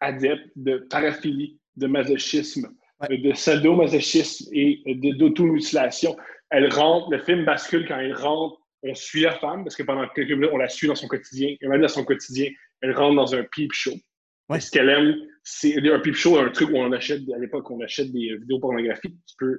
adepte 0.00 0.50
de 0.56 0.78
paraphilie, 0.90 1.60
de 1.76 1.86
masochisme, 1.86 2.68
Ouais. 3.00 3.18
de 3.18 3.32
sadomasochisme 3.32 4.50
et 4.52 4.82
d'automutilation. 5.14 6.16
Elle 6.50 6.72
rentre, 6.72 7.10
le 7.10 7.18
film 7.18 7.44
bascule 7.44 7.86
quand 7.86 7.98
elle 7.98 8.14
rentre. 8.14 8.58
On 8.82 8.94
suit 8.94 9.22
la 9.22 9.32
femme 9.38 9.64
parce 9.64 9.76
que 9.76 9.82
pendant 9.82 10.06
quelques 10.08 10.30
minutes, 10.30 10.50
on 10.52 10.56
la 10.56 10.68
suit 10.68 10.88
dans 10.88 10.94
son 10.94 11.08
quotidien. 11.08 11.54
Et 11.60 11.68
même 11.68 11.80
dans 11.80 11.88
son 11.88 12.04
quotidien, 12.04 12.48
elle 12.82 12.96
rentre 12.96 13.16
dans 13.16 13.34
un 13.34 13.44
peep 13.44 13.72
show. 13.72 13.94
Ouais. 14.48 14.60
Ce 14.60 14.70
qu'elle 14.70 14.88
aime, 14.88 15.14
c'est 15.42 15.76
un 15.90 16.00
peep 16.00 16.14
show, 16.14 16.38
un 16.38 16.50
truc 16.50 16.70
où 16.70 16.76
on 16.76 16.92
achète, 16.92 17.22
à 17.34 17.38
l'époque, 17.38 17.70
on 17.70 17.80
achète 17.80 18.12
des 18.12 18.36
vidéos 18.36 18.60
pornographiques. 18.60 19.16
Tu 19.26 19.34
peux 19.38 19.58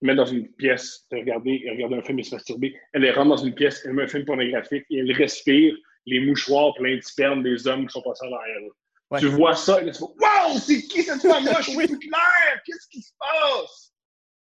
mettre 0.00 0.18
dans 0.18 0.26
une 0.26 0.48
pièce, 0.54 1.06
te 1.10 1.16
regarder, 1.16 1.66
regarder 1.70 1.96
un 1.96 2.02
film 2.02 2.18
et 2.18 2.22
se 2.22 2.34
masturber. 2.34 2.78
Elle 2.92 3.04
elle 3.04 3.14
rentre 3.14 3.30
dans 3.30 3.44
une 3.44 3.54
pièce, 3.54 3.82
elle 3.84 3.94
met 3.94 4.04
un 4.04 4.08
film 4.08 4.24
pornographique 4.24 4.84
et 4.90 4.98
elle 4.98 5.12
respire 5.12 5.76
les 6.06 6.20
mouchoirs 6.20 6.74
pleins 6.74 6.96
de 6.96 7.02
sperme 7.02 7.42
des 7.42 7.66
hommes 7.66 7.86
qui 7.86 7.92
sont 7.92 8.02
passés 8.02 8.26
derrière 8.28 8.56
elle. 8.56 8.70
Ouais. 9.10 9.20
Tu 9.20 9.26
vois 9.26 9.54
ça 9.54 9.80
et 9.80 9.86
là, 9.86 9.92
tu 9.92 9.98
fais 9.98 10.04
Wow, 10.04 10.58
c'est 10.58 10.82
qui 10.82 11.02
cette 11.02 11.22
femme-là? 11.22 11.56
Je 11.60 11.70
suis 11.70 11.86
plus 11.86 11.98
clair! 11.98 12.62
Qu'est-ce 12.64 12.88
qui 12.90 13.02
se 13.02 13.12
passe? 13.18 13.94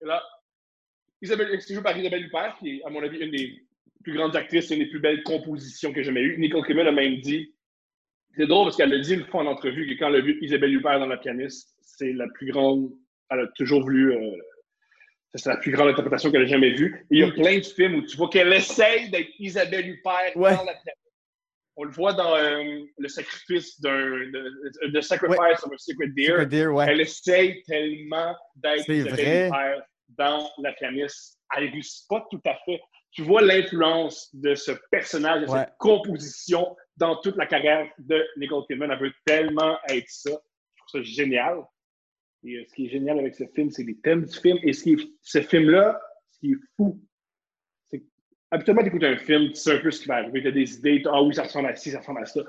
Et 0.02 0.06
là, 0.06 0.22
Isabelle, 1.22 1.60
c'est 1.60 1.74
joué 1.74 1.82
par 1.82 1.96
Isabelle 1.96 2.24
Huppert, 2.24 2.56
qui 2.58 2.76
est, 2.76 2.84
à 2.84 2.90
mon 2.90 3.02
avis, 3.02 3.18
une 3.18 3.30
des 3.30 3.65
plus 4.06 4.16
grandes 4.16 4.36
actrices, 4.36 4.70
une 4.70 4.78
des 4.78 4.86
plus 4.86 5.00
belles 5.00 5.24
compositions 5.24 5.90
que 5.92 5.96
j'ai 5.96 6.04
jamais 6.04 6.20
eues. 6.22 6.38
Nicole 6.38 6.64
Kidman 6.64 6.86
a 6.86 6.92
même 6.92 7.16
dit, 7.16 7.52
c'est 8.36 8.46
drôle 8.46 8.66
parce 8.66 8.76
qu'elle 8.76 8.94
a 8.94 8.98
dit 9.00 9.14
une 9.14 9.24
fois 9.24 9.42
en 9.42 9.46
entrevue 9.46 9.84
que 9.88 9.98
quand 9.98 10.08
elle 10.10 10.20
a 10.20 10.20
vu 10.20 10.38
Isabelle 10.42 10.72
Huppert 10.74 11.00
dans 11.00 11.08
La 11.08 11.16
pianiste, 11.16 11.74
c'est 11.80 12.12
la 12.12 12.28
plus 12.34 12.52
grande, 12.52 12.92
elle 13.30 13.40
a 13.40 13.46
toujours 13.56 13.82
voulu, 13.82 14.12
euh, 14.12 14.30
c'est 15.34 15.48
la 15.48 15.56
plus 15.56 15.72
grande 15.72 15.88
interprétation 15.88 16.30
qu'elle 16.30 16.42
a 16.42 16.46
jamais 16.46 16.70
vue. 16.70 17.04
Et 17.10 17.16
il 17.16 17.18
y 17.18 17.24
a 17.24 17.32
plein 17.32 17.58
de 17.58 17.64
films 17.64 17.96
où 17.96 18.02
tu 18.02 18.16
vois 18.16 18.28
qu'elle 18.28 18.52
essaye 18.52 19.10
d'être 19.10 19.28
Isabelle 19.40 19.88
Huppert 19.88 20.36
Ouais. 20.36 20.54
dans 20.54 20.64
La 20.64 20.74
pianiste. 20.74 21.12
On 21.74 21.82
le 21.82 21.90
voit 21.90 22.12
dans 22.12 22.36
euh, 22.36 22.84
Le 22.98 23.08
sacrifice 23.08 23.80
d'un, 23.80 23.98
de, 23.98 24.98
The 24.98 25.00
Sacrifice 25.02 25.64
of 25.64 25.72
a 25.72 25.78
Secret 25.78 26.10
Deer. 26.16 26.26
Secret 26.26 26.46
Deer, 26.46 26.68
ouais. 26.68 26.86
Elle 26.88 27.00
essaye 27.00 27.60
tellement 27.64 28.36
d'être 28.54 28.88
Isabelle. 28.88 29.48
Huppert 29.48 29.82
dans 30.10 30.48
La 30.62 30.72
pianiste. 30.74 31.40
Elle 31.56 31.66
ne 31.66 31.72
réussit 31.72 32.06
pas 32.08 32.24
tout 32.30 32.40
à 32.46 32.56
fait. 32.64 32.80
Tu 33.16 33.22
vois 33.22 33.40
l'influence 33.40 34.28
de 34.34 34.54
ce 34.54 34.72
personnage, 34.90 35.46
de 35.46 35.50
Ouais. 35.50 35.60
cette 35.60 35.76
composition 35.78 36.76
dans 36.98 37.16
toute 37.16 37.36
la 37.36 37.46
carrière 37.46 37.90
de 37.98 38.22
Nicole 38.36 38.64
Kidman. 38.68 38.90
Elle 38.90 38.98
veut 38.98 39.12
tellement 39.24 39.78
être 39.88 40.08
ça. 40.08 40.30
Je 40.74 40.82
trouve 40.86 41.02
ça 41.02 41.02
génial. 41.02 41.62
Et 42.44 42.56
euh, 42.56 42.64
ce 42.68 42.74
qui 42.74 42.86
est 42.86 42.90
génial 42.90 43.18
avec 43.18 43.34
ce 43.34 43.44
film, 43.54 43.70
c'est 43.70 43.84
les 43.84 43.96
thèmes 44.00 44.26
du 44.26 44.38
film. 44.38 44.58
Et 44.62 44.74
ce 44.74 44.82
qui 44.84 44.92
est- 44.92 45.08
ce 45.22 45.40
film-là, 45.40 45.98
ce 46.30 46.38
qui 46.40 46.52
est 46.52 46.56
fou, 46.76 47.00
c'est 47.88 48.00
que 48.00 48.04
habituellement, 48.50 48.82
tu 48.82 48.88
écoutes 48.88 49.04
un 49.04 49.16
film, 49.16 49.48
tu 49.48 49.54
sais 49.54 49.72
un 49.72 49.78
peu 49.78 49.90
ce 49.90 50.02
qui 50.02 50.08
va 50.08 50.16
arriver. 50.16 50.42
Tu 50.42 50.48
as 50.48 50.52
des 50.52 50.74
idées, 50.76 51.02
ah 51.06 51.22
oui, 51.22 51.34
ça 51.34 51.44
ressemble 51.44 51.68
à 51.68 51.74
ci, 51.74 51.90
ça 51.92 52.00
ressemble 52.00 52.20
à 52.22 52.26
ça. 52.26 52.42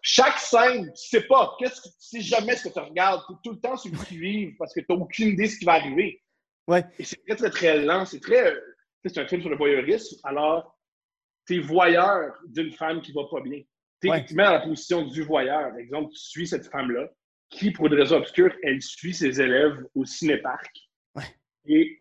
Chaque 0.00 0.38
scène, 0.38 0.86
tu 0.86 1.08
sais 1.08 1.26
pas, 1.26 1.54
qu'est-ce 1.58 1.82
que, 1.82 1.88
tu 1.88 1.94
sais 1.98 2.20
jamais 2.22 2.56
ce 2.56 2.66
que 2.68 2.72
tu 2.72 2.78
regardes. 2.80 3.20
Tu 3.28 3.34
tout 3.44 3.54
le 3.56 3.60
temps 3.60 3.76
sur 3.76 3.90
le 3.92 4.56
parce 4.56 4.72
que 4.72 4.80
tu 4.80 4.86
n'as 4.88 4.96
aucune 4.96 5.28
idée 5.28 5.44
de 5.44 5.48
ce 5.50 5.58
qui 5.58 5.66
va 5.66 5.74
arriver. 5.74 6.22
Ouais. 6.66 6.82
Et 6.98 7.04
c'est 7.04 7.22
très, 7.26 7.36
très, 7.36 7.50
très 7.50 7.84
lent. 7.84 8.06
C'est 8.06 8.20
très. 8.20 8.54
C'est 9.08 9.20
un 9.20 9.26
film 9.26 9.40
sur 9.40 9.50
le 9.50 9.56
voyeurisme. 9.56 10.16
Alors, 10.24 10.78
tu 11.46 11.56
es 11.56 11.58
voyeur 11.60 12.34
d'une 12.46 12.72
femme 12.72 13.00
qui 13.02 13.12
va 13.12 13.22
pas 13.30 13.40
bien. 13.40 13.60
Tu 14.00 14.08
Ouais. 14.10 14.24
te 14.24 14.34
mets 14.34 14.44
dans 14.44 14.52
la 14.52 14.60
position 14.60 15.06
du 15.06 15.22
voyeur. 15.22 15.70
Par 15.70 15.78
exemple, 15.78 16.12
tu 16.12 16.18
suis 16.20 16.46
cette 16.46 16.66
femme-là 16.66 17.08
qui, 17.50 17.70
pour 17.70 17.86
une 17.86 17.94
raison 17.94 18.16
obscure, 18.18 18.54
elle 18.62 18.80
suit 18.82 19.14
ses 19.14 19.40
élèves 19.40 19.84
au 19.94 20.04
cinéparc. 20.04 20.70
Ouais. 21.16 21.24
Et 21.66 21.98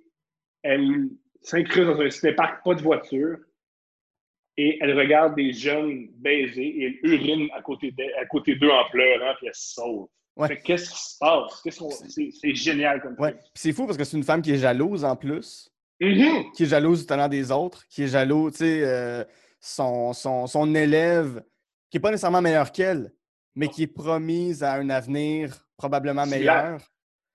elle 0.63 1.09
s'incruste 1.41 1.87
dans 1.87 1.99
un 2.01 2.09
cinéparc, 2.09 2.63
pas 2.63 2.75
de 2.75 2.81
voiture. 2.81 3.37
Et 4.57 4.77
elle 4.81 4.97
regarde 4.97 5.35
des 5.35 5.53
jeunes 5.53 6.07
baiser 6.15 6.65
et 6.65 6.83
elle 7.03 7.11
urine 7.11 7.47
à 7.53 7.61
côté 7.61 7.93
à 8.19 8.25
d'eux 8.55 8.69
en 8.71 8.89
pleurant, 8.89 9.33
puis 9.37 9.47
elle 9.47 9.53
se 9.55 9.73
sauve. 9.73 10.07
Ouais. 10.35 10.59
Qu'est-ce 10.61 10.89
qui 10.91 10.97
se 10.97 11.17
passe? 11.19 11.63
C'est 12.41 12.53
génial 12.55 13.01
comme 13.01 13.15
Ouais. 13.19 13.35
c'est 13.55 13.71
fou 13.71 13.85
parce 13.85 13.97
que 13.97 14.03
c'est 14.03 14.17
une 14.17 14.23
femme 14.23 14.41
qui 14.41 14.51
est 14.51 14.57
jalouse 14.57 15.03
en 15.03 15.15
plus. 15.15 15.71
Mhm. 15.99 16.51
qui 16.55 16.63
est 16.63 16.67
jalouse 16.67 17.01
du 17.01 17.05
talent 17.07 17.27
des 17.27 17.51
autres, 17.51 17.85
qui 17.89 18.03
est 18.03 18.07
jaloux, 18.07 18.51
tu 18.51 18.57
sais, 18.57 18.83
euh, 18.83 19.23
son, 19.59 20.13
son, 20.13 20.45
son 20.47 20.75
élève, 20.75 21.43
qui 21.89 21.97
n'est 21.97 22.01
pas 22.01 22.11
nécessairement 22.11 22.41
meilleur 22.41 22.71
qu'elle, 22.71 23.11
mais 23.55 23.67
qui 23.67 23.83
est 23.83 23.87
promise 23.87 24.61
à 24.63 24.73
un 24.75 24.89
avenir 24.89 25.65
probablement 25.77 26.25
Similaire. 26.25 26.63
meilleur. 26.63 26.81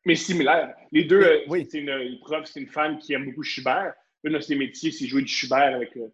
Mais 0.04 0.14
similaire. 0.16 0.74
Les 0.92 1.04
deux, 1.04 1.22
euh, 1.22 1.38
oui. 1.48 1.66
c'est 1.70 1.78
une, 1.78 1.88
une 1.90 2.18
prof, 2.20 2.44
c'est 2.44 2.60
une 2.60 2.68
femme 2.68 2.98
qui 2.98 3.12
aime 3.12 3.24
beaucoup 3.24 3.42
Schubert. 3.44 3.94
Une 4.24 4.34
de 4.34 4.40
ses 4.40 4.54
métiers, 4.56 4.90
c'est 4.92 5.06
jouer 5.06 5.22
du 5.22 5.28
Schubert 5.28 5.74
avec, 5.76 5.96
euh, 5.96 6.08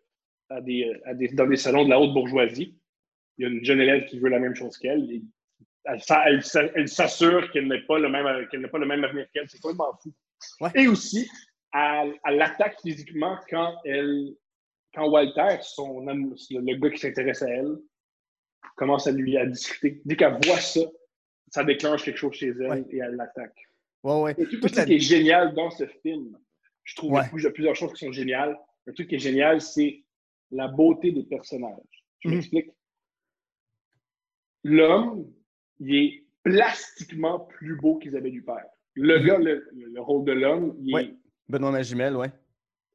à 0.50 0.61
des, 0.61 0.85
euh, 0.85 1.11
à 1.11 1.14
des- 1.14 1.28
dans 1.28 1.47
des 1.47 1.57
salons 1.57 1.85
de 1.85 1.90
la 1.90 1.99
haute 2.00 2.12
bourgeoisie. 2.12 2.78
Il 3.37 3.43
y 3.43 3.47
a 3.47 3.50
une 3.50 3.64
jeune 3.64 3.81
élève 3.81 4.07
qui 4.07 4.19
veut 4.19 4.28
la 4.31 4.38
même 4.38 4.55
chose 4.55 4.76
qu'elle. 4.78 5.07
Elle, 5.85 6.02
s'a- 6.02 6.25
elle 6.28 6.43
s'a- 6.45 6.71
elle 6.75 6.88
s'assure 6.88 7.50
qu'elle 7.50 7.67
n'a 7.67 7.76
pas, 7.87 7.95
pas 7.95 7.99
le 7.99 8.09
même 8.11 8.26
avenir 9.05 9.26
qu'elle. 9.33 9.49
C'est 9.49 9.61
complètement 9.61 9.93
fou. 10.02 10.12
Ouais. 10.61 10.71
Et 10.75 10.88
aussi, 10.88 11.28
elle, 11.75 12.15
elle 12.25 12.37
l'attaque 12.37 12.81
physiquement 12.81 13.39
quand, 13.51 13.77
elle, 13.85 14.35
quand 14.95 15.09
Walter, 15.11 15.59
son, 15.63 16.01
le, 16.01 16.13
le 16.15 16.77
gars 16.79 16.91
qui 16.91 16.99
s'intéresse 16.99 17.43
à 17.43 17.49
elle, 17.51 17.77
commence 18.77 19.07
à 19.07 19.13
lui 19.13 19.37
à 19.37 19.47
discuter. 19.47 20.01
Dès 20.05 20.17
qu'elle 20.17 20.39
voit 20.45 20.59
ça, 20.59 20.81
ça 21.49 21.65
déclenche 21.65 22.05
quelque 22.05 22.17
chose 22.17 22.35
chez 22.35 22.49
elle 22.49 22.71
Ouais. 22.71 22.85
et 22.91 22.99
elle 22.99 23.15
l'attaque. 23.17 23.57
Ouais, 24.05 24.21
ouais. 24.23 24.37
Aussi 24.63 24.75
la- 24.77 24.85
qui 24.85 24.95
est 24.95 24.99
génial 25.01 25.55
dans 25.55 25.71
ce 25.71 25.87
film, 25.87 26.39
je 26.85 26.95
trouve 26.97 27.13
Ouais. 27.13 27.23
il 27.37 27.43
y 27.43 27.47
a 27.47 27.51
plusieurs 27.51 27.75
choses 27.77 27.93
qui 27.93 28.05
sont 28.07 28.13
géniales. 28.13 28.57
Un 28.87 28.93
truc 28.93 29.09
qui 29.09 29.17
est 29.17 29.19
génial, 29.21 29.61
c'est 29.61 30.05
la 30.51 30.69
beauté 30.69 31.13
des 31.13 31.25
personnages. 31.25 32.05
Je 32.21 32.29
Mhm. 32.29 32.35
m'explique. 32.37 32.71
L'homme, 34.65 35.31
il 35.81 35.95
est 35.95 36.25
plastiquement 36.43 37.41
plus 37.41 37.77
beau 37.77 37.97
qu'Isabelle 37.97 38.35
Huppert. 38.35 38.65
Le 38.95 39.19
Mhm. 39.19 39.27
gars, 39.27 39.39
le, 39.39 39.69
le 39.73 40.01
rôle 40.01 40.25
de 40.25 40.33
l'homme, 40.33 40.77
il 40.81 40.97
est-. 40.99 41.15
Benoît 41.49 41.71
Magimel, 41.73 42.17
ouais. 42.17 42.31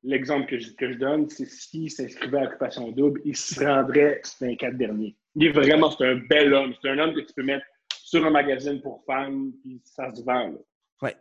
l'exemple 0.03 0.47
que 0.47 0.59
je, 0.59 0.71
que 0.73 0.91
je 0.91 0.97
donne, 0.97 1.29
c'est 1.29 1.45
s'il 1.47 1.89
s'inscrivait 1.89 2.39
à 2.39 2.43
Occupation 2.43 2.91
Double, 2.91 3.21
il 3.25 3.35
se 3.35 3.63
rendrait 3.63 4.21
dans 4.39 4.47
les 4.47 4.57
quatre 4.57 4.77
derniers. 4.77 5.15
Il 5.35 5.45
est 5.47 5.51
vraiment, 5.51 5.89
c'est 5.91 6.05
un 6.05 6.17
bel 6.29 6.53
homme. 6.53 6.73
C'est 6.81 6.89
un 6.89 6.99
homme 6.99 7.13
que 7.15 7.21
tu 7.21 7.33
peux 7.33 7.43
mettre 7.43 7.65
sur 7.89 8.23
un 8.25 8.29
magazine 8.29 8.81
pour 8.81 9.03
femmes, 9.05 9.53
puis 9.61 9.81
ça 9.83 10.13
se 10.13 10.21
vend. 10.23 10.49
là. 10.49 10.57
Ouais. 11.01 11.15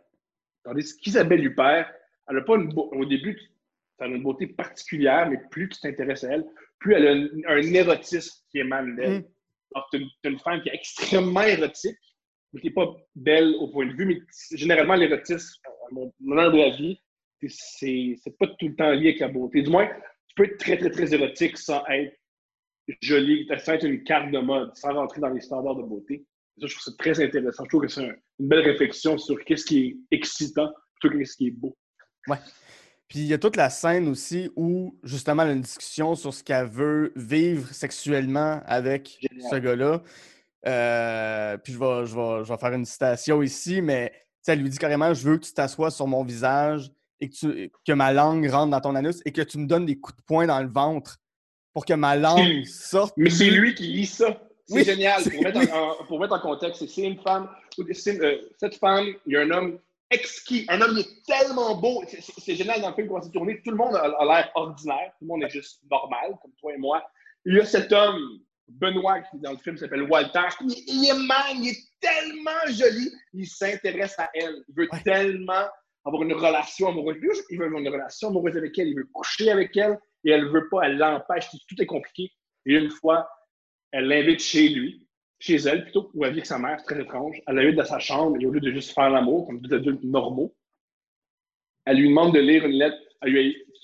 Tandis 0.63 0.95
qu'Isabelle 0.97 1.43
Huppert, 1.45 1.91
elle 2.29 2.37
a 2.37 2.41
pas 2.41 2.55
une 2.55 2.69
beau- 2.73 2.91
au 2.93 3.05
début, 3.05 3.39
elle 3.99 4.11
a 4.11 4.15
une 4.15 4.23
beauté 4.23 4.47
particulière, 4.47 5.29
mais 5.29 5.39
plus 5.49 5.69
tu 5.69 5.79
t'intéresses 5.79 6.23
à 6.25 6.33
elle, 6.33 6.45
plus 6.79 6.93
elle 6.93 7.07
a 7.07 7.11
un, 7.11 7.57
un 7.57 7.73
érotisme 7.73 8.43
qui 8.51 8.59
émane 8.59 8.95
d'elle. 8.95 9.19
Mm. 9.21 9.25
Alors, 9.75 9.89
tu 9.91 9.97
as 10.25 10.29
une 10.29 10.39
femme 10.39 10.61
qui 10.61 10.69
est 10.69 10.75
extrêmement 10.75 11.41
érotique, 11.41 11.97
mais 12.51 12.61
qui 12.61 12.67
n'est 12.67 12.73
pas 12.73 12.93
belle 13.15 13.55
au 13.59 13.69
point 13.69 13.87
de 13.87 13.93
vue, 13.93 14.05
mais 14.05 14.19
généralement, 14.55 14.93
l'érotisme, 14.95 15.59
à 15.65 15.93
mon, 15.93 16.13
mon 16.19 16.37
humble 16.37 16.61
avis, 16.61 16.99
c'est 17.49 18.15
pas 18.39 18.47
tout 18.47 18.67
le 18.67 18.75
temps 18.75 18.91
lié 18.91 19.09
avec 19.09 19.19
la 19.19 19.27
beauté. 19.29 19.61
Du 19.61 19.69
moins, 19.69 19.87
tu 20.27 20.35
peux 20.35 20.45
être 20.45 20.57
très, 20.57 20.77
très, 20.77 20.89
très 20.89 21.13
érotique 21.13 21.57
sans 21.57 21.83
être 21.87 22.13
joli, 23.01 23.47
sans 23.63 23.73
être 23.73 23.85
une 23.85 24.03
carte 24.03 24.31
de 24.31 24.39
mode, 24.39 24.75
sans 24.75 24.93
rentrer 24.93 25.21
dans 25.21 25.29
les 25.29 25.41
standards 25.41 25.75
de 25.75 25.83
beauté. 25.83 26.25
Ça, 26.59 26.67
je 26.67 26.73
trouve 26.75 26.83
ça 26.83 26.91
très 26.99 27.23
intéressant. 27.23 27.63
Je 27.63 27.69
trouve 27.69 27.81
que 27.81 27.87
c'est 27.87 28.05
un- 28.05 28.15
une 28.39 28.47
belle 28.47 28.59
réflexion 28.69 29.17
sur 29.17 29.43
qu'est-ce 29.45 29.65
qui 29.65 29.85
est 29.87 29.97
excitant 30.15 30.69
plutôt 30.99 31.13
que 31.15 31.19
qu'est-ce 31.19 31.37
qui 31.37 31.47
est 31.47 31.51
beau. 31.51 31.75
Puis 33.07 33.19
il 33.19 33.25
y 33.27 33.33
a 33.33 33.37
toute 33.37 33.55
la 33.57 33.69
scène 33.69 34.07
aussi 34.07 34.49
où, 34.55 34.97
justement, 35.03 35.43
elle 35.43 35.49
a 35.49 35.53
une 35.53 35.61
discussion 35.61 36.15
sur 36.15 36.33
ce 36.33 36.43
qu'elle 36.43 36.67
veut 36.67 37.11
vivre 37.15 37.67
sexuellement 37.73 38.61
avec 38.65 39.17
Génial. 39.21 39.49
ce 39.51 39.55
gars-là. 39.57 40.01
Euh, 40.65 41.57
puis 41.57 41.73
je 41.73 41.79
vais, 41.79 42.05
je, 42.05 42.15
vais, 42.15 42.43
je 42.45 42.51
vais 42.53 42.57
faire 42.57 42.73
une 42.73 42.85
citation 42.85 43.41
ici, 43.43 43.81
mais 43.81 44.11
elle 44.47 44.61
lui 44.61 44.69
dit 44.69 44.77
carrément 44.77 45.13
Je 45.13 45.27
veux 45.27 45.37
que 45.37 45.43
tu 45.45 45.53
t'assoies 45.53 45.91
sur 45.91 46.07
mon 46.07 46.23
visage 46.23 46.89
et 47.23 47.29
que, 47.29 47.35
tu- 47.35 47.71
que 47.87 47.93
ma 47.93 48.11
langue 48.13 48.47
rentre 48.49 48.71
dans 48.71 48.81
ton 48.81 48.95
anus 48.95 49.21
et 49.25 49.31
que 49.31 49.41
tu 49.41 49.57
me 49.57 49.67
donnes 49.67 49.85
des 49.85 49.97
coups 49.99 50.17
de 50.17 50.23
poing 50.23 50.45
dans 50.47 50.59
le 50.61 50.69
ventre 50.69 51.17
pour 51.73 51.85
que 51.85 51.93
ma 51.93 52.15
langue 52.15 52.65
sorte. 52.65 53.13
Mais 53.17 53.29
c'est 53.29 53.49
lui 53.49 53.73
qui 53.75 53.87
lit 53.87 54.05
ça. 54.05 54.39
C'est 54.67 54.75
Oui, 54.75 54.83
génial. 54.85 55.23
Pour 55.23 55.41
mettre, 55.43 55.73
en, 55.73 55.89
en- 56.01 56.05
pour 56.05 56.19
mettre 56.19 56.33
en 56.33 56.39
contexte, 56.39 56.87
c'est- 56.87 57.01
une 57.01 57.19
femme. 57.19 57.49
une- 57.77 57.87
euh, 58.23 58.37
cette 58.59 58.75
femme, 58.75 59.05
il 59.25 59.33
y 59.33 59.37
a 59.37 59.41
un 59.41 59.51
homme 59.51 59.79
exquis. 60.09 60.65
Un 60.69 60.79
homme 60.81 60.93
qui 60.95 61.01
est 61.01 61.23
tellement 61.25 61.75
beau. 61.75 62.03
C'est- 62.07 62.55
génial 62.55 62.81
dans 62.81 62.89
le 62.89 62.95
film 62.95 63.07
comment 63.07 63.21
c'est 63.21 63.31
tourné. 63.31 63.61
Tout 63.63 63.71
le 63.71 63.77
monde 63.77 63.95
a, 63.95 64.03
a 64.03 64.25
l'air 64.25 64.51
ordinaire. 64.55 65.11
Tout 65.19 65.25
le 65.25 65.27
monde 65.27 65.43
est 65.43 65.49
juste 65.49 65.79
normal, 65.89 66.37
comme 66.41 66.51
toi 66.59 66.73
et 66.73 66.77
moi. 66.77 67.03
Il 67.45 67.55
y 67.55 67.59
a 67.59 67.65
cet 67.65 67.91
homme, 67.91 68.39
Benoît, 68.69 69.19
qui 69.21 69.37
dans 69.39 69.51
le 69.51 69.57
film 69.57 69.75
s'appelle 69.77 70.03
Walter. 70.03 70.47
Il, 70.61 70.71
il 70.87 71.09
est 71.09 71.27
man, 71.27 71.57
il 71.61 71.69
est 71.71 71.83
tellement 71.99 72.65
joli. 72.67 73.11
Il 73.33 73.47
s'intéresse 73.47 74.17
à 74.19 74.29
elle. 74.33 74.63
Il 74.69 74.75
veut 74.75 74.87
Ouais. 74.93 75.01
tellement 75.03 75.65
avoir 76.05 76.23
une 76.23 76.33
relation 76.33 76.89
amoureuse. 76.89 77.17
Il 77.49 77.59
veut 77.59 77.65
avoir 77.65 77.81
une 77.81 77.89
relation 77.89 78.29
amoureuse 78.29 78.57
avec 78.57 78.77
elle. 78.77 78.89
Il 78.89 78.95
veut 78.95 79.09
coucher 79.11 79.51
avec 79.51 79.75
elle. 79.77 79.99
Et 80.23 80.31
elle 80.31 80.47
veut 80.49 80.67
pas. 80.69 80.83
Elle 80.83 80.97
l'empêche. 80.97 81.49
Tout 81.49 81.81
est 81.81 81.85
compliqué. 81.85 82.31
Et 82.65 82.75
une 82.75 82.89
fois, 82.89 83.29
elle 83.91 84.07
l'invite 84.07 84.39
chez 84.39 84.69
lui, 84.69 85.07
chez 85.39 85.55
elle 85.55 85.83
plutôt, 85.83 86.09
où 86.13 86.25
elle 86.25 86.31
vit 86.31 86.39
avec 86.39 86.45
sa 86.45 86.57
mère, 86.57 86.81
très 86.83 86.99
étrange. 87.01 87.41
Elle 87.47 87.55
l'invite 87.55 87.75
dans 87.75 87.85
sa 87.85 87.99
chambre 87.99 88.37
et 88.39 88.45
au 88.45 88.51
lieu 88.51 88.59
de 88.59 88.71
juste 88.71 88.93
faire 88.93 89.09
l'amour 89.09 89.45
comme 89.45 89.61
deux 89.61 89.75
adultes 89.75 90.03
normaux, 90.03 90.55
elle 91.85 91.97
lui 91.97 92.09
demande 92.09 92.33
de 92.33 92.39
lire 92.39 92.65
une 92.65 92.77
lettre 92.77 92.97
elle 93.23 93.31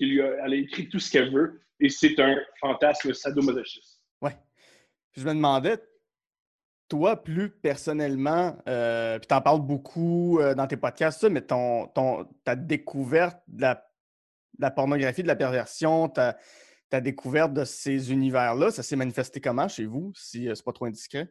lui 0.07 0.21
a, 0.21 0.45
elle 0.45 0.53
a 0.53 0.55
écrit 0.55 0.89
tout 0.89 0.99
ce 0.99 1.11
qu'elle 1.11 1.31
veut 1.33 1.61
et 1.79 1.89
c'est 1.89 2.19
un 2.19 2.37
fantasme 2.59 3.13
sadomasochiste. 3.13 4.01
Ouais. 4.21 4.37
Je 5.13 5.23
me 5.23 5.33
demandais, 5.33 5.77
toi, 6.89 7.23
plus 7.23 7.49
personnellement, 7.51 8.57
euh, 8.67 9.19
puis 9.19 9.27
t'en 9.27 9.41
parles 9.41 9.61
beaucoup 9.61 10.39
euh, 10.39 10.55
dans 10.55 10.67
tes 10.67 10.75
podcasts, 10.75 11.21
ça, 11.21 11.29
mais 11.29 11.41
ton, 11.41 11.87
ton, 11.87 12.27
ta 12.43 12.55
découverte 12.55 13.39
de 13.47 13.61
la, 13.61 13.75
de 13.75 14.61
la 14.61 14.71
pornographie, 14.71 15.23
de 15.23 15.27
la 15.27 15.35
perversion, 15.35 16.09
ta, 16.09 16.37
ta 16.89 16.99
découverte 16.99 17.53
de 17.53 17.63
ces 17.63 18.11
univers-là, 18.11 18.71
ça 18.71 18.83
s'est 18.83 18.95
manifesté 18.95 19.39
comment 19.39 19.67
chez 19.67 19.85
vous, 19.85 20.11
si 20.15 20.49
euh, 20.49 20.55
c'est 20.55 20.65
pas 20.65 20.73
trop 20.73 20.85
indiscret? 20.85 21.29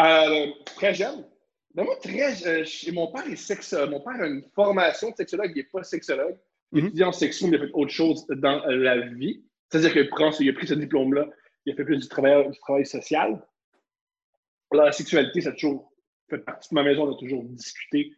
Euh, 0.00 0.46
très 0.64 0.94
jeune. 0.94 1.26
Ben 1.74 1.84
moi, 1.84 1.94
très, 2.02 2.34
mon 2.92 3.12
père 3.12 3.26
est 3.30 3.36
sexologue. 3.36 3.90
Mon 3.90 4.00
père 4.00 4.20
a 4.20 4.26
une 4.26 4.42
formation 4.54 5.10
de 5.10 5.16
sexologue, 5.16 5.52
il 5.54 5.58
n'est 5.58 5.68
pas 5.70 5.84
sexologue. 5.84 6.36
Il 6.72 6.86
étudie 6.86 7.04
en 7.04 7.12
section, 7.12 7.48
mais 7.48 7.58
il 7.58 7.62
a 7.62 7.66
fait 7.66 7.72
autre 7.74 7.92
chose 7.92 8.26
dans 8.28 8.64
la 8.66 8.96
vie. 9.08 9.44
C'est-à-dire 9.68 9.92
qu'il 9.92 10.08
prend 10.08 10.32
ce- 10.32 10.42
il 10.42 10.50
a 10.50 10.52
pris 10.52 10.66
ce 10.66 10.74
diplôme-là, 10.74 11.28
il 11.66 11.72
a 11.72 11.76
fait 11.76 11.84
plus 11.84 11.98
du 11.98 12.08
travail, 12.08 12.50
du 12.50 12.58
travail 12.58 12.86
social. 12.86 13.40
La 14.72 14.92
sexualité, 14.92 15.40
ça 15.40 15.50
a 15.50 15.52
toujours 15.52 15.92
fait 16.28 16.38
partie 16.38 16.68
de 16.70 16.74
ma 16.74 16.82
maison, 16.82 17.08
on 17.08 17.14
a 17.14 17.18
toujours 17.18 17.44
discuté. 17.44 18.14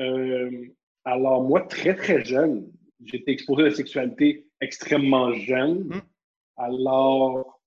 Euh, 0.00 0.68
alors, 1.04 1.42
moi, 1.42 1.62
très, 1.62 1.94
très 1.94 2.24
jeune, 2.24 2.70
j'ai 3.04 3.18
été 3.18 3.32
exposé 3.32 3.62
à 3.62 3.64
la 3.66 3.74
sexualité 3.74 4.46
extrêmement 4.60 5.32
jeune. 5.34 5.84
Mhm. 5.84 6.02
Alors, 6.56 7.60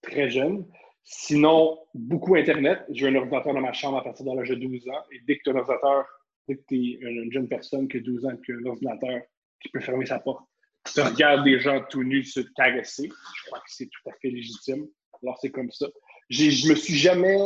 très 0.00 0.30
jeune. 0.30 0.66
Sinon, 1.02 1.78
beaucoup 1.92 2.36
Internet. 2.36 2.84
J'ai 2.90 3.08
un 3.08 3.14
ordinateur 3.14 3.52
dans 3.52 3.60
ma 3.60 3.72
chambre 3.72 3.98
à 3.98 4.04
partir 4.04 4.24
de 4.24 4.36
l'âge 4.36 4.48
de 4.48 4.54
12 4.54 4.88
ans. 4.88 5.02
Et 5.12 5.20
dès 5.26 5.36
que 5.36 5.42
tu 5.44 5.50
as 5.50 5.52
un 5.52 5.56
ordinateur, 5.56 6.06
dès 6.48 6.56
que 6.56 6.62
tu 6.68 6.76
es 6.76 6.98
une 7.00 7.32
jeune 7.32 7.48
personne 7.48 7.88
qui 7.88 7.98
a 7.98 8.00
12 8.00 8.24
ans, 8.26 8.36
qui 8.38 8.52
a 8.52 8.54
un 8.54 8.66
ordinateur, 8.66 9.20
qui 9.60 9.68
peut 9.68 9.80
fermer 9.80 10.06
sa 10.06 10.20
porte, 10.20 10.46
tu 10.92 11.00
regardes 11.00 11.44
des 11.44 11.58
gens 11.58 11.82
tout 11.90 12.04
nus 12.04 12.24
se 12.24 12.40
caresser. 12.56 13.08
Je 13.08 13.46
crois 13.46 13.58
que 13.58 13.68
c'est 13.68 13.86
tout 13.86 14.08
à 14.08 14.12
fait 14.20 14.30
légitime. 14.30 14.86
Alors, 15.22 15.38
c'est 15.40 15.50
comme 15.50 15.70
ça. 15.70 15.86
Je 16.30 16.68
me 16.68 16.74
suis 16.74 16.94
jamais, 16.94 17.36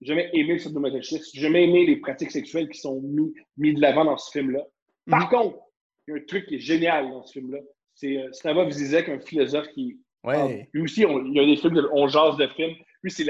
jamais 0.00 0.30
aimé 0.32 0.54
le 0.54 0.58
sadomasochisme. 0.58 1.38
Jamais 1.40 1.64
aimé 1.64 1.86
les 1.86 1.96
pratiques 1.96 2.30
sexuelles 2.30 2.68
qui 2.68 2.78
sont 2.80 3.00
mis, 3.00 3.32
mis 3.56 3.74
de 3.74 3.80
l'avant 3.80 4.04
dans 4.04 4.16
ce 4.16 4.30
film-là. 4.30 4.60
Par 5.08 5.28
contre, 5.28 5.58
il 6.06 6.14
y 6.14 6.14
a 6.14 6.20
un 6.20 6.24
truc 6.26 6.46
qui 6.46 6.56
est 6.56 6.60
génial 6.60 7.08
dans 7.10 7.22
ce 7.24 7.32
film-là. 7.32 7.58
C'est 7.94 8.16
euh, 8.16 8.32
Slava 8.32 8.68
Zizek, 8.70 9.08
un 9.08 9.20
philosophe 9.20 9.68
qui, 9.74 9.98
Ouais. 10.24 10.36
ah, 10.36 10.48
lui 10.72 10.82
aussi, 10.82 11.04
on- 11.04 11.24
il 11.26 11.34
y 11.34 11.40
a 11.40 11.44
des 11.46 11.56
films, 11.56 11.74
de- 11.74 11.88
on 11.92 12.06
jase 12.08 12.36
de 12.36 12.46
films. 12.48 12.74
Lui, 13.02 13.10
c'est 13.10 13.26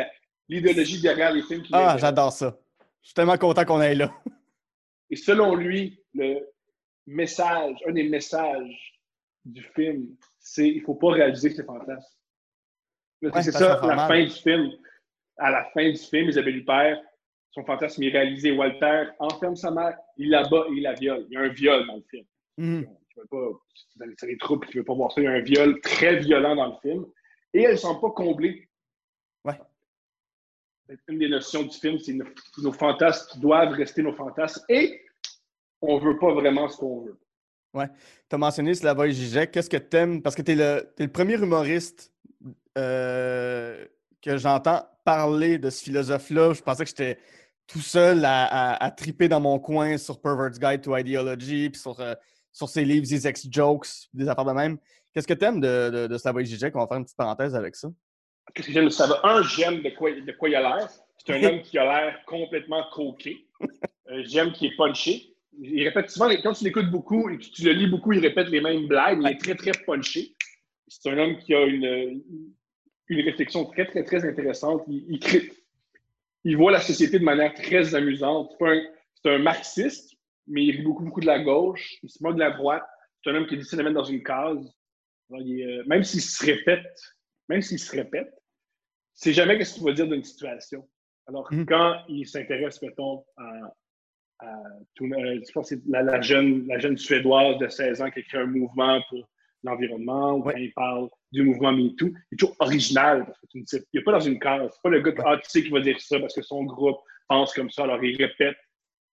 l'idéologie 0.48 1.00
derrière 1.00 1.32
les 1.32 1.42
films. 1.42 1.62
qui 1.62 1.70
Ah, 1.72 1.96
j'adore 1.98 2.32
ça. 2.32 2.58
Je 3.00 3.08
suis 3.08 3.14
tellement 3.14 3.36
content 3.38 3.64
qu'on 3.64 3.80
aille 3.80 3.96
là. 3.96 4.12
Et 5.10 5.16
selon 5.16 5.54
lui, 5.54 6.00
le 6.14 6.38
message, 7.06 7.76
un 7.86 7.92
des 7.92 8.08
messages 8.08 8.94
du 9.44 9.62
film, 9.74 10.16
c'est 10.38 10.68
il 10.68 10.78
ne 10.80 10.84
faut 10.84 10.94
pas 10.94 11.10
réaliser 11.12 11.50
que 11.50 11.56
c'est 11.56 11.64
fantasme. 11.66 12.14
Ouais, 13.22 13.42
c'est 13.42 13.52
ça, 13.52 13.80
la 13.82 13.94
mal. 13.94 14.08
fin 14.08 14.24
du 14.24 14.30
film. 14.30 14.70
À 15.38 15.50
la 15.50 15.64
fin 15.72 15.90
du 15.90 15.96
film, 15.96 16.28
Isabelle 16.28 16.56
Huppert, 16.56 17.00
son 17.52 17.64
fantasme 17.64 18.02
est 18.02 18.10
réalisé. 18.10 18.52
Walter 18.52 19.04
enferme 19.18 19.56
sa 19.56 19.70
mère, 19.70 19.96
il 20.16 20.30
la 20.30 20.48
bat 20.48 20.64
et 20.70 20.74
il 20.74 20.82
la 20.82 20.94
viole. 20.94 21.26
Il 21.30 21.34
y 21.34 21.36
a 21.36 21.40
un 21.40 21.48
viol 21.48 21.86
dans 21.86 21.96
le 21.96 22.02
film. 22.10 22.24
Mhm. 22.58 22.86
Tu 23.08 23.20
veux 23.20 23.26
pas, 23.26 23.48
dans 23.96 24.06
les 24.06 24.14
séries 24.16 24.38
troupes, 24.38 24.66
tu 24.66 24.78
veux 24.78 24.84
pas 24.84 24.94
voir 24.94 25.12
ça. 25.12 25.20
Il 25.20 25.24
y 25.24 25.26
a 25.26 25.32
un 25.32 25.40
viol 25.40 25.80
très 25.80 26.16
violent 26.16 26.56
dans 26.56 26.66
le 26.66 26.74
film. 26.80 27.06
Et 27.54 27.62
elles 27.62 27.72
ne 27.72 27.76
sont 27.76 28.00
pas 28.00 28.10
comblées. 28.10 28.68
Ouais. 29.44 29.58
Une 31.08 31.18
des 31.18 31.28
notions 31.28 31.62
du 31.62 31.76
film, 31.76 31.98
c'est 31.98 32.14
nos, 32.14 32.24
nos 32.58 32.72
fantasmes 32.72 33.40
doivent 33.40 33.72
rester 33.72 34.02
nos 34.02 34.14
fantasmes. 34.14 34.64
Et 34.68 35.02
on 35.80 35.98
veut 35.98 36.18
pas 36.18 36.32
vraiment 36.32 36.68
ce 36.68 36.76
qu'on 36.78 37.02
veut. 37.04 37.18
Tu 37.74 38.34
as 38.34 38.38
mentionné 38.38 38.74
Slavoj 38.74 39.10
Žižek. 39.10 39.50
Qu'est-ce 39.50 39.70
que 39.70 39.78
t'aimes? 39.78 40.22
Parce 40.22 40.36
que 40.36 40.42
tu 40.42 40.52
es 40.52 40.54
le 40.54 41.08
premier 41.08 41.34
humoriste 41.34 42.11
euh, 42.78 43.84
que 44.20 44.36
j'entends 44.36 44.84
parler 45.04 45.58
de 45.58 45.70
ce 45.70 45.82
philosophe-là. 45.84 46.52
Je 46.54 46.62
pensais 46.62 46.84
que 46.84 46.88
j'étais 46.90 47.18
tout 47.66 47.80
seul 47.80 48.24
à, 48.24 48.44
à- 48.44 48.84
à 48.84 48.90
triper 48.90 49.28
dans 49.28 49.40
mon 49.40 49.58
coin 49.58 49.96
sur 49.98 50.20
Pervert's 50.20 50.58
Guide 50.58 50.82
to 50.82 50.96
Ideology, 50.96 51.70
puis 51.70 51.80
sur 51.80 51.98
euh, 52.00 52.14
sur 52.52 52.68
ses 52.68 52.84
livres, 52.84 53.06
ses 53.06 53.26
ex-jokes, 53.26 53.86
des 54.12 54.28
affaires 54.28 54.44
de 54.44 54.52
même. 54.52 54.76
Qu'est-ce 55.14 55.26
que 55.26 55.32
tu 55.34 55.44
aimes 55.44 55.60
de, 55.60 55.90
de, 55.90 56.06
de 56.06 56.18
Slavoj 56.18 56.44
Žižek? 56.44 56.76
On 56.76 56.80
va 56.80 56.86
faire 56.86 56.98
une 56.98 57.04
petite 57.04 57.16
parenthèse 57.16 57.54
avec 57.54 57.76
ça. 57.76 57.88
Qu'est-ce 58.54 58.66
que 58.66 58.72
j'aime 58.72 58.84
de 58.86 58.90
ça? 58.90 59.08
Un, 59.24 59.42
j'aime 59.42 59.82
de 59.82 59.90
quoi, 59.90 60.10
de 60.12 60.32
quoi 60.32 60.48
il 60.50 60.54
a 60.56 60.60
l'air. 60.60 60.88
C'est 61.24 61.32
un 61.34 61.42
homme 61.48 61.62
qui 61.62 61.78
a 61.78 61.84
l'air 61.84 62.18
complètement 62.26 62.84
coqué. 62.92 63.46
Euh, 64.10 64.20
j'aime 64.26 64.50
qu'il 64.52 64.66
est 64.70 64.76
punché. 64.76 65.32
Il 65.60 65.84
répète 65.84 66.10
souvent, 66.10 66.28
quand 66.42 66.52
tu 66.54 66.64
l'écoutes 66.64 66.90
beaucoup 66.90 67.30
et 67.30 67.38
que 67.38 67.44
tu 67.44 67.62
le 67.62 67.70
lis 67.72 67.86
beaucoup, 67.86 68.12
il 68.12 68.18
répète 68.18 68.48
les 68.48 68.60
mêmes 68.60 68.88
blagues. 68.88 69.20
Il 69.22 69.28
est 69.28 69.38
très, 69.38 69.54
très 69.54 69.70
punché. 69.86 70.34
C'est 71.00 71.10
un 71.10 71.18
homme 71.18 71.38
qui 71.38 71.54
a 71.54 71.64
une, 71.64 72.22
une 73.08 73.20
réflexion 73.24 73.64
très, 73.64 73.86
très, 73.86 74.04
très 74.04 74.24
intéressante. 74.24 74.82
Il, 74.88 75.20
il, 76.44 76.56
voit 76.56 76.72
la 76.72 76.80
société 76.80 77.18
de 77.18 77.24
manière 77.24 77.54
très 77.54 77.94
amusante. 77.94 78.54
C'est 79.14 79.30
un, 79.30 79.38
marxiste, 79.38 80.16
mais 80.46 80.64
il 80.64 80.76
rit 80.76 80.82
beaucoup, 80.82 81.04
beaucoup 81.04 81.20
de 81.20 81.26
la 81.26 81.40
gauche. 81.40 81.96
Il 82.02 82.10
se 82.10 82.22
moque 82.22 82.34
de 82.34 82.40
la 82.40 82.50
droite. 82.50 82.84
C'est 83.22 83.30
un 83.30 83.36
homme 83.36 83.46
qui 83.46 83.56
décide 83.56 83.78
de 83.78 83.84
mettre 83.84 83.94
dans 83.94 84.04
une 84.04 84.22
case. 84.22 84.74
Euh, 85.30 85.82
même 85.86 86.02
s'il 86.02 86.20
se 86.20 86.44
répète, 86.44 87.00
même 87.48 87.62
s'il 87.62 87.78
se 87.78 87.90
répète, 87.92 88.30
c'est 89.14 89.32
jamais 89.32 89.62
ce 89.64 89.74
qu'il 89.74 89.84
va 89.84 89.92
dire 89.92 90.06
d'une 90.06 90.24
situation. 90.24 90.86
Alors, 91.26 91.50
mm. 91.50 91.64
quand 91.64 92.02
il 92.08 92.26
s'intéresse, 92.26 92.82
mettons, 92.82 93.24
à, 93.36 93.72
euh, 94.42 94.46
je 95.00 95.52
pense 95.52 95.70
que 95.70 95.76
c'est 95.76 95.82
la, 95.86 96.20
jeune, 96.20 96.66
la 96.66 96.78
jeune 96.78 96.98
Suédoise 96.98 97.58
de 97.58 97.68
16 97.68 98.02
ans 98.02 98.10
qui 98.10 98.20
écrit 98.20 98.38
un 98.38 98.46
mouvement 98.46 99.00
pour 99.08 99.28
l'environnement, 99.64 100.34
ou 100.34 100.42
quand 100.42 100.56
il 100.56 100.72
parle 100.72 101.08
du 101.30 101.42
mouvement 101.42 101.72
MeToo, 101.72 102.06
il 102.06 102.34
est 102.34 102.36
toujours 102.36 102.56
original 102.58 103.24
parce 103.26 103.38
que 103.38 103.46
tu 103.46 103.64
il 103.72 103.82
n'est 103.94 104.02
pas 104.02 104.12
dans 104.12 104.20
une 104.20 104.38
case. 104.38 104.70
C'est 104.72 104.82
pas 104.82 104.90
le 104.90 105.00
gars 105.00 105.12
ah, 105.24 105.36
tu 105.36 105.50
sais, 105.50 105.62
qui 105.62 105.70
va 105.70 105.80
dire 105.80 106.00
ça 106.00 106.18
parce 106.20 106.34
que 106.34 106.42
son 106.42 106.64
groupe 106.64 106.98
pense 107.28 107.54
comme 107.54 107.70
ça, 107.70 107.84
alors 107.84 108.02
il 108.02 108.16
répète 108.16 108.56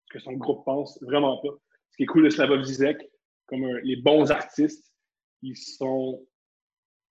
ce 0.06 0.13
que 0.13 0.20
son 0.20 0.34
groupe 0.34 0.65
pense. 0.65 1.01
Vraiment 1.03 1.38
pas. 1.38 1.50
Ce 1.91 1.98
qui 1.98 2.03
est 2.03 2.08
cool 2.08 2.25
de 2.25 2.29
Slavoj 2.29 2.63
Zizek, 2.63 2.98
comme 3.48 3.65
les 3.84 3.96
bons 3.98 4.32
artistes, 4.32 4.94
ils 5.41 5.58
sont 5.58 6.25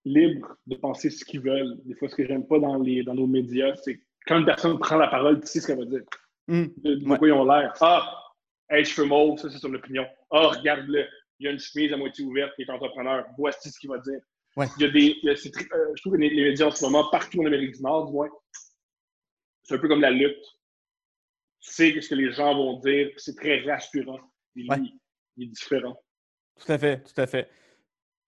libres 0.05 0.57
de 0.67 0.77
penser 0.77 1.11
ce 1.11 1.25
qu'ils 1.25 1.41
veulent. 1.41 1.79
Des 1.85 1.95
fois, 1.95 2.09
ce 2.09 2.15
que 2.15 2.27
j'aime 2.27 2.47
pas 2.47 2.59
dans, 2.59 2.79
les, 2.79 3.03
dans 3.03 3.15
nos 3.15 3.27
médias, 3.27 3.75
c'est 3.77 4.01
quand 4.27 4.39
une 4.39 4.45
personne 4.45 4.79
prend 4.79 4.97
la 4.97 5.09
parole, 5.09 5.41
tu 5.41 5.47
sais 5.47 5.61
ce 5.61 5.67
qu'elle 5.67 5.79
va 5.79 5.85
dire. 5.85 6.05
Mm. 6.49 6.67
De, 6.79 7.17
quoi 7.17 7.29
ils 7.29 7.33
ont 7.33 7.45
l'air. 7.45 7.73
Ah, 7.81 8.35
hey, 8.71 8.85
cheveux 8.85 9.07
mauves, 9.07 9.39
ça 9.39 9.51
c'est 9.51 9.59
son 9.59 9.73
opinion. 9.75 10.07
Ah, 10.31 10.49
regarde-le, 10.49 11.07
il 11.39 11.45
y 11.45 11.49
a 11.49 11.53
une 11.53 11.59
chemise 11.59 11.93
à 11.93 11.97
moitié 11.97 12.25
ouverte, 12.25 12.53
il 12.59 12.67
est 12.67 12.71
entrepreneur. 12.71 13.25
Voici 13.39 13.71
ce 13.71 13.79
qu'il 13.79 13.91
va 13.91 13.99
dire. 13.99 14.21
Il 14.57 14.83
y 14.83 14.85
a 14.85 14.91
des, 14.91 15.17
euh, 15.25 15.35
je 15.95 16.01
trouve 16.01 16.15
que 16.15 16.19
les, 16.19 16.31
médias 16.31 16.67
en 16.67 16.71
ce 16.71 16.85
moment, 16.85 17.09
partout 17.11 17.43
en 17.43 17.47
Amérique 17.47 17.77
du 17.77 17.83
Nord, 17.83 18.07
du 18.07 18.13
moins, 18.13 18.29
c'est 19.63 19.75
un 19.75 19.79
peu 19.79 19.89
comme 19.89 20.01
la 20.01 20.11
lutte. 20.11 20.45
Tu 21.61 21.73
sais 21.73 22.01
ce 22.01 22.09
que 22.09 22.15
les 22.15 22.33
gens 22.33 22.55
vont 22.55 22.81
dire, 22.81 23.11
c'est 23.17 23.37
très 23.37 23.61
rassurant. 23.61 24.19
Il, 24.57 24.69
est 25.41 25.47
différent. 25.47 25.97
Tout 26.57 26.73
à 26.73 26.79
fait, 26.79 27.03
tout 27.05 27.21
à 27.21 27.27
fait. 27.27 27.49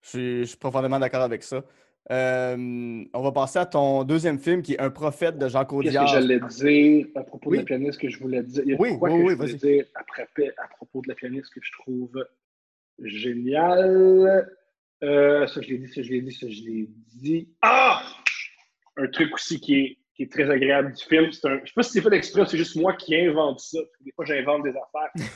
Je 0.01 0.43
suis, 0.45 0.57
profondément 0.57 0.99
d'accord 0.99 1.23
avec 1.23 1.43
ça. 1.43 1.63
Euh, 2.09 3.03
on 3.13 3.21
va 3.21 3.31
passer 3.31 3.59
à 3.59 3.65
ton 3.65 4.03
deuxième 4.03 4.39
film 4.39 4.61
qui 4.61 4.73
est 4.73 4.79
Un 4.79 4.89
prophète 4.89 5.37
de 5.37 5.47
Jean 5.49 5.65
Caudiard. 5.65 6.05
Qu'est-ce 6.05 6.15
que 6.15 6.21
j'allais 6.21 6.39
dire 6.39 7.07
à 7.15 7.23
propos 7.23 7.51
de 7.51 7.57
la 7.57 7.63
pianiste 7.63 7.99
que 7.99 8.09
je 8.09 8.19
voulais 8.19 8.41
dire? 8.43 8.63
Il 8.65 8.71
y 8.71 8.73
a 8.73 8.77
oui, 8.79 8.97
oui, 8.99 9.09
que 9.09 9.27
je 9.27 9.35
voulais 9.35 9.53
dire 9.53 9.85
à, 9.95 10.67
propos 10.67 11.01
de 11.01 11.09
la 11.09 11.15
pianiste 11.15 11.53
que 11.53 11.59
je 11.61 11.71
trouve 11.73 12.25
génial. 13.03 14.47
Euh, 15.03 15.47
ça, 15.47 15.61
je 15.61 15.69
l'ai 15.69 15.77
dit, 15.79 15.87
ça, 15.93 16.01
je 16.03 16.09
l'ai 16.09 16.21
dit, 16.21 16.31
ça, 16.31 16.47
je 16.49 16.61
l'ai 16.61 16.89
dit. 17.15 17.49
Ah! 17.61 18.03
Un 18.97 19.07
truc 19.07 19.33
aussi 19.33 19.59
qui 19.59 19.75
est, 19.75 19.97
qui 20.15 20.23
est 20.23 20.31
très 20.31 20.49
agréable 20.49 20.93
du 20.93 21.03
film. 21.03 21.25
Un, 21.25 21.31
je 21.31 21.61
ne 21.61 21.65
sais 21.65 21.73
pas 21.75 21.83
si 21.83 21.91
c'est 21.91 22.01
fait 22.01 22.13
exprès, 22.13 22.45
c'est 22.45 22.57
juste 22.57 22.75
moi 22.75 22.93
qui 22.93 23.15
invente 23.15 23.59
ça. 23.59 23.79
Des 24.01 24.11
fois, 24.11 24.25
j'invente 24.25 24.63
des 24.63 24.69
affaires. 24.69 25.11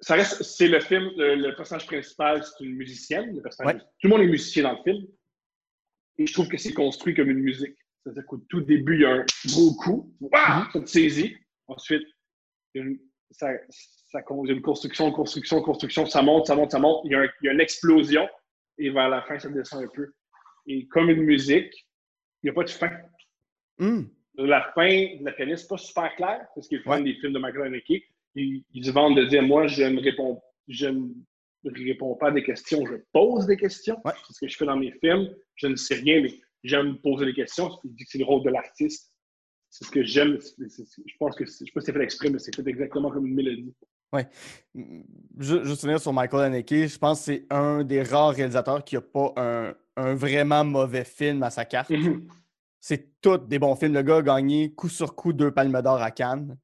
ça 0.00 0.14
reste, 0.14 0.42
c'est 0.42 0.68
le 0.68 0.80
film, 0.80 1.10
le, 1.16 1.54
personnage 1.54 1.86
principal, 1.86 2.42
c'est 2.42 2.64
une 2.64 2.74
musicienne. 2.74 3.34
Le 3.34 3.42
personnage, 3.42 3.80
Tout 4.00 4.08
le 4.08 4.10
monde 4.10 4.22
est 4.22 4.28
musicien 4.28 4.64
dans 4.64 4.72
le 4.72 4.82
film. 4.82 5.06
Et 6.18 6.26
je 6.26 6.32
trouve 6.32 6.48
que 6.48 6.56
c'est 6.56 6.72
construit 6.72 7.14
comme 7.14 7.30
une 7.30 7.38
musique. 7.38 7.76
C'est-à-dire 8.02 8.26
qu'au 8.26 8.38
tout 8.48 8.60
début, 8.60 8.94
il 8.96 9.00
y 9.02 9.04
a 9.04 9.10
un 9.10 9.24
gros 9.46 9.74
coup. 9.74 10.16
Wow! 10.20 10.70
Ça 10.72 10.80
te 10.80 10.86
saisit. 10.86 11.36
Ensuite, 11.68 12.02
il 12.74 12.78
y 12.78 12.84
a 12.84 12.86
une, 12.86 12.98
ça, 13.30 13.50
ça, 14.10 14.20
il 14.42 14.48
y 14.48 14.50
a 14.50 14.54
une 14.54 14.62
construction, 14.62 15.10
construction, 15.12 15.60
construction. 15.62 16.06
Ça 16.06 16.22
monte, 16.22 16.46
ça 16.46 16.54
monte, 16.54 16.72
ça 16.72 16.78
monte. 16.78 17.02
Il 17.04 17.12
y 17.12 17.14
a, 17.14 17.24
il 17.24 17.46
y 17.46 17.48
a 17.48 17.52
une 17.52 17.60
explosion 17.60 18.28
et 18.78 18.90
vers 18.90 19.08
la 19.08 19.22
fin, 19.22 19.38
ça 19.38 19.48
descend 19.48 19.84
un 19.84 19.88
peu. 19.88 20.12
Et 20.66 20.86
comme 20.88 21.10
une 21.10 21.22
musique, 21.22 21.72
il 22.42 22.46
n'y 22.46 22.50
a 22.50 22.52
pas 22.52 22.64
de 22.64 22.70
fin. 22.70 22.90
Hmm. 23.78 24.04
La 24.36 24.70
fin 24.74 24.88
de 24.88 25.24
la 25.24 25.32
pianiste, 25.32 25.64
n'est 25.64 25.76
pas 25.76 25.82
super 25.82 26.16
claire, 26.16 26.46
parce 26.54 26.68
qu'ils 26.68 26.82
font 26.82 27.00
des 27.00 27.14
films 27.14 27.32
de 27.32 27.38
Michael 27.38 27.66
Haneke. 27.66 28.04
Ils, 28.34 28.64
ils 28.72 28.92
vendent 28.92 29.16
de 29.16 29.24
dire 29.24 29.42
Moi, 29.42 29.66
je 29.66 29.82
ne 29.82 30.00
réponds, 30.00 30.40
je 30.68 30.86
ne 30.86 31.10
réponds 31.64 32.14
pas 32.14 32.28
à 32.28 32.30
des 32.30 32.44
questions, 32.44 32.86
je 32.86 32.94
pose 33.12 33.46
des 33.46 33.56
questions. 33.56 34.00
C'est 34.04 34.32
ce 34.32 34.40
que 34.40 34.48
je 34.48 34.56
fais 34.56 34.66
dans 34.66 34.76
mes 34.76 34.92
films. 35.00 35.34
Je 35.56 35.66
ne 35.66 35.74
sais 35.74 35.96
rien, 35.96 36.22
mais 36.22 36.40
j'aime 36.62 36.98
poser 36.98 37.26
des 37.26 37.34
questions. 37.34 37.70
C'est 38.06 38.18
le 38.18 38.24
rôle 38.24 38.44
de 38.44 38.50
l'artiste. 38.50 39.12
C'est 39.70 39.84
ce 39.84 39.90
que 39.90 40.02
j'aime. 40.02 40.38
Je 40.58 41.16
pense 41.18 41.36
que, 41.36 41.44
je 41.44 41.50
sais 41.50 41.64
pas 41.74 41.80
si 41.80 41.86
c'est 41.86 41.92
fait 41.92 42.02
exprès, 42.02 42.30
mais 42.30 42.38
c'est 42.38 42.54
fait 42.54 42.66
exactement 42.66 43.10
comme 43.10 43.26
une 43.26 43.34
mélodie. 43.34 43.74
Oui. 44.12 44.22
Juste, 45.38 45.82
revenir 45.82 46.00
sur 46.00 46.12
Michael 46.12 46.46
Haneke, 46.46 46.88
je 46.88 46.98
pense 46.98 47.18
que 47.18 47.24
c'est 47.26 47.46
un 47.50 47.84
des 47.84 48.02
rares 48.02 48.30
réalisateurs 48.30 48.82
qui 48.82 48.94
n'a 48.94 49.02
pas 49.02 49.32
un, 49.36 49.74
un, 49.96 50.14
vraiment 50.14 50.64
mauvais 50.64 51.04
film 51.04 51.42
à 51.42 51.50
sa 51.50 51.66
carte. 51.66 51.90
Mm-hmm. 51.90 52.22
C'est 52.80 53.20
tous 53.20 53.38
des 53.38 53.58
bons 53.58 53.76
films. 53.76 53.94
Le 53.94 54.02
gars 54.02 54.18
a 54.18 54.22
gagné 54.22 54.72
coup 54.72 54.88
sur 54.88 55.14
coup 55.14 55.32
deux 55.32 55.50
palmes 55.50 55.82
d'or 55.82 56.00
à 56.00 56.10
Cannes 56.10 56.56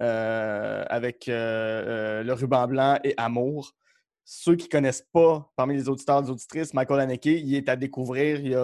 euh, 0.00 0.84
avec 0.88 1.28
euh, 1.28 1.32
euh, 1.32 2.22
Le 2.22 2.32
ruban 2.32 2.66
blanc 2.66 2.98
et 3.04 3.14
Amour. 3.16 3.72
Ceux 4.24 4.56
qui 4.56 4.66
ne 4.66 4.70
connaissent 4.70 5.06
pas, 5.12 5.52
parmi 5.56 5.74
les 5.74 5.88
auditeurs 5.88 6.20
et 6.20 6.22
les 6.22 6.30
auditrices, 6.30 6.74
Michael 6.74 7.00
Haneke, 7.00 7.26
il 7.26 7.54
est 7.54 7.68
à 7.68 7.76
découvrir. 7.76 8.40
Il 8.40 8.56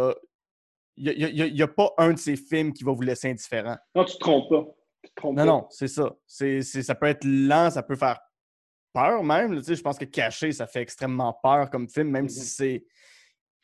n'y 0.99 1.63
a, 1.63 1.65
a, 1.65 1.69
pas 1.69 1.93
un 1.99 2.13
de 2.13 2.19
ses 2.19 2.37
films 2.37 2.73
qui 2.73 2.85
va 2.85 2.93
vous 2.93 3.03
laisser 3.03 3.31
indifférent. 3.31 3.77
Non, 3.95 4.05
tu 4.05 4.13
ne 4.13 4.15
te 4.15 4.21
trompes 4.21 4.49
pas. 4.51 4.67
Non, 5.25 5.45
non, 5.45 5.67
c'est 5.71 5.89
ça. 5.89 6.15
C'est, 6.27 6.63
ça 6.63 6.95
peut 6.95 7.07
être 7.07 7.25
lent, 7.25 7.71
ça 7.71 7.83
peut 7.83 7.97
faire 7.97 8.19
peur 8.93 9.23
même. 9.23 9.63
je 9.63 9.81
pense 9.81 9.99
que 9.99 10.05
Caché, 10.05 10.53
ça 10.53 10.67
fait 10.67 10.83
extrêmement 10.83 11.39
peur 11.43 11.71
comme 11.71 11.89
film, 11.89 12.11
même 12.11 12.29
si 12.29 12.41
mm-hmm. 12.41 12.57
c'est 12.57 12.85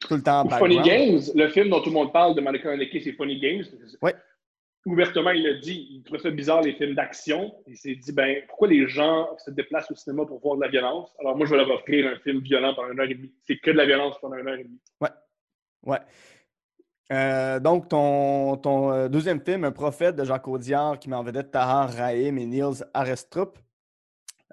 tout 0.00 0.14
le 0.14 0.22
temps 0.22 0.48
Funny 0.48 0.82
Games, 0.82 1.20
le 1.34 1.48
film 1.48 1.70
dont 1.70 1.80
tout 1.80 1.88
le 1.88 1.94
monde 1.94 2.12
parle 2.12 2.34
de 2.34 2.40
Monica 2.40 2.70
Haneke, 2.70 3.00
c'est 3.02 3.12
Funny 3.12 3.38
Games. 3.38 3.64
Oui. 4.02 4.10
Ouvertement, 4.86 5.30
il 5.30 5.46
a 5.46 5.54
dit, 5.54 5.88
il 5.92 6.02
trouvait 6.02 6.20
ça 6.20 6.30
bizarre, 6.30 6.60
les 6.60 6.74
films 6.74 6.94
d'action. 6.94 7.54
Il 7.66 7.76
s'est 7.76 7.94
dit, 7.94 8.12
ben, 8.12 8.42
pourquoi 8.48 8.68
les 8.68 8.86
gens 8.86 9.28
se 9.38 9.50
déplacent 9.50 9.90
au 9.90 9.94
cinéma 9.94 10.26
pour 10.26 10.40
voir 10.40 10.56
de 10.56 10.60
la 10.60 10.68
violence? 10.68 11.14
Alors 11.20 11.36
moi, 11.36 11.46
je 11.46 11.52
vais 11.52 11.56
leur 11.56 11.70
offrir 11.70 12.06
un 12.06 12.18
film 12.18 12.40
violent 12.40 12.74
pendant 12.74 12.92
une 12.92 13.00
heure 13.00 13.08
et 13.08 13.14
demie. 13.14 13.32
C'est 13.46 13.56
que 13.56 13.70
de 13.70 13.78
la 13.78 13.86
violence 13.86 14.18
pendant 14.20 14.36
une 14.36 14.46
heure 14.46 14.58
et 14.58 14.64
demie. 14.64 14.80
Ouais. 15.00 15.08
Ouais. 15.84 15.98
Euh, 17.12 17.60
donc, 17.60 17.88
ton, 17.88 18.56
ton 18.56 18.90
euh, 18.90 19.08
deuxième 19.08 19.40
film, 19.40 19.64
Un 19.64 19.72
prophète 19.72 20.16
de 20.16 20.24
Jacques 20.24 20.48
Audiard, 20.48 20.98
qui 20.98 21.10
met 21.10 21.16
en 21.16 21.22
vedette 21.22 21.50
Tahar 21.50 21.92
Rahim 21.92 22.38
et 22.38 22.46
Niels 22.46 22.84
Arestrup. 22.94 23.58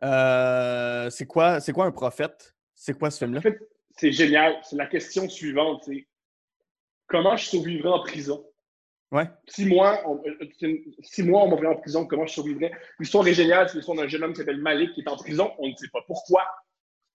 Euh, 0.03 1.09
c'est 1.09 1.25
quoi, 1.25 1.59
quoi 1.61 1.85
un 1.85 1.91
prophète? 1.91 2.53
C'est 2.75 2.97
quoi 2.97 3.09
ce 3.11 3.19
film-là? 3.19 3.39
En 3.39 3.41
fait, 3.41 3.59
c'est 3.95 4.11
génial. 4.11 4.55
C'est 4.63 4.75
la 4.75 4.87
question 4.87 5.29
suivante. 5.29 5.83
C'est 5.85 6.07
comment 7.07 7.37
je 7.37 7.45
survivrais 7.45 7.89
en 7.89 8.01
prison? 8.01 8.45
Ouais. 9.11 9.29
Six 9.47 9.65
mois, 9.65 10.01
on, 10.07 10.21
six 11.03 11.23
mois, 11.23 11.43
on 11.43 11.65
en 11.65 11.75
prison. 11.75 12.05
Comment 12.05 12.25
je 12.25 12.33
survivrais? 12.33 12.71
L'histoire 12.99 13.27
est 13.27 13.33
géniale. 13.33 13.69
C'est 13.69 13.75
l'histoire 13.75 13.97
d'un 13.97 14.07
jeune 14.07 14.23
homme 14.23 14.33
qui 14.33 14.39
s'appelle 14.39 14.61
Malik 14.61 14.93
qui 14.93 15.01
est 15.01 15.09
en 15.09 15.17
prison. 15.17 15.51
On 15.59 15.67
ne 15.67 15.75
sait 15.75 15.89
pas 15.93 16.01
pourquoi. 16.07 16.43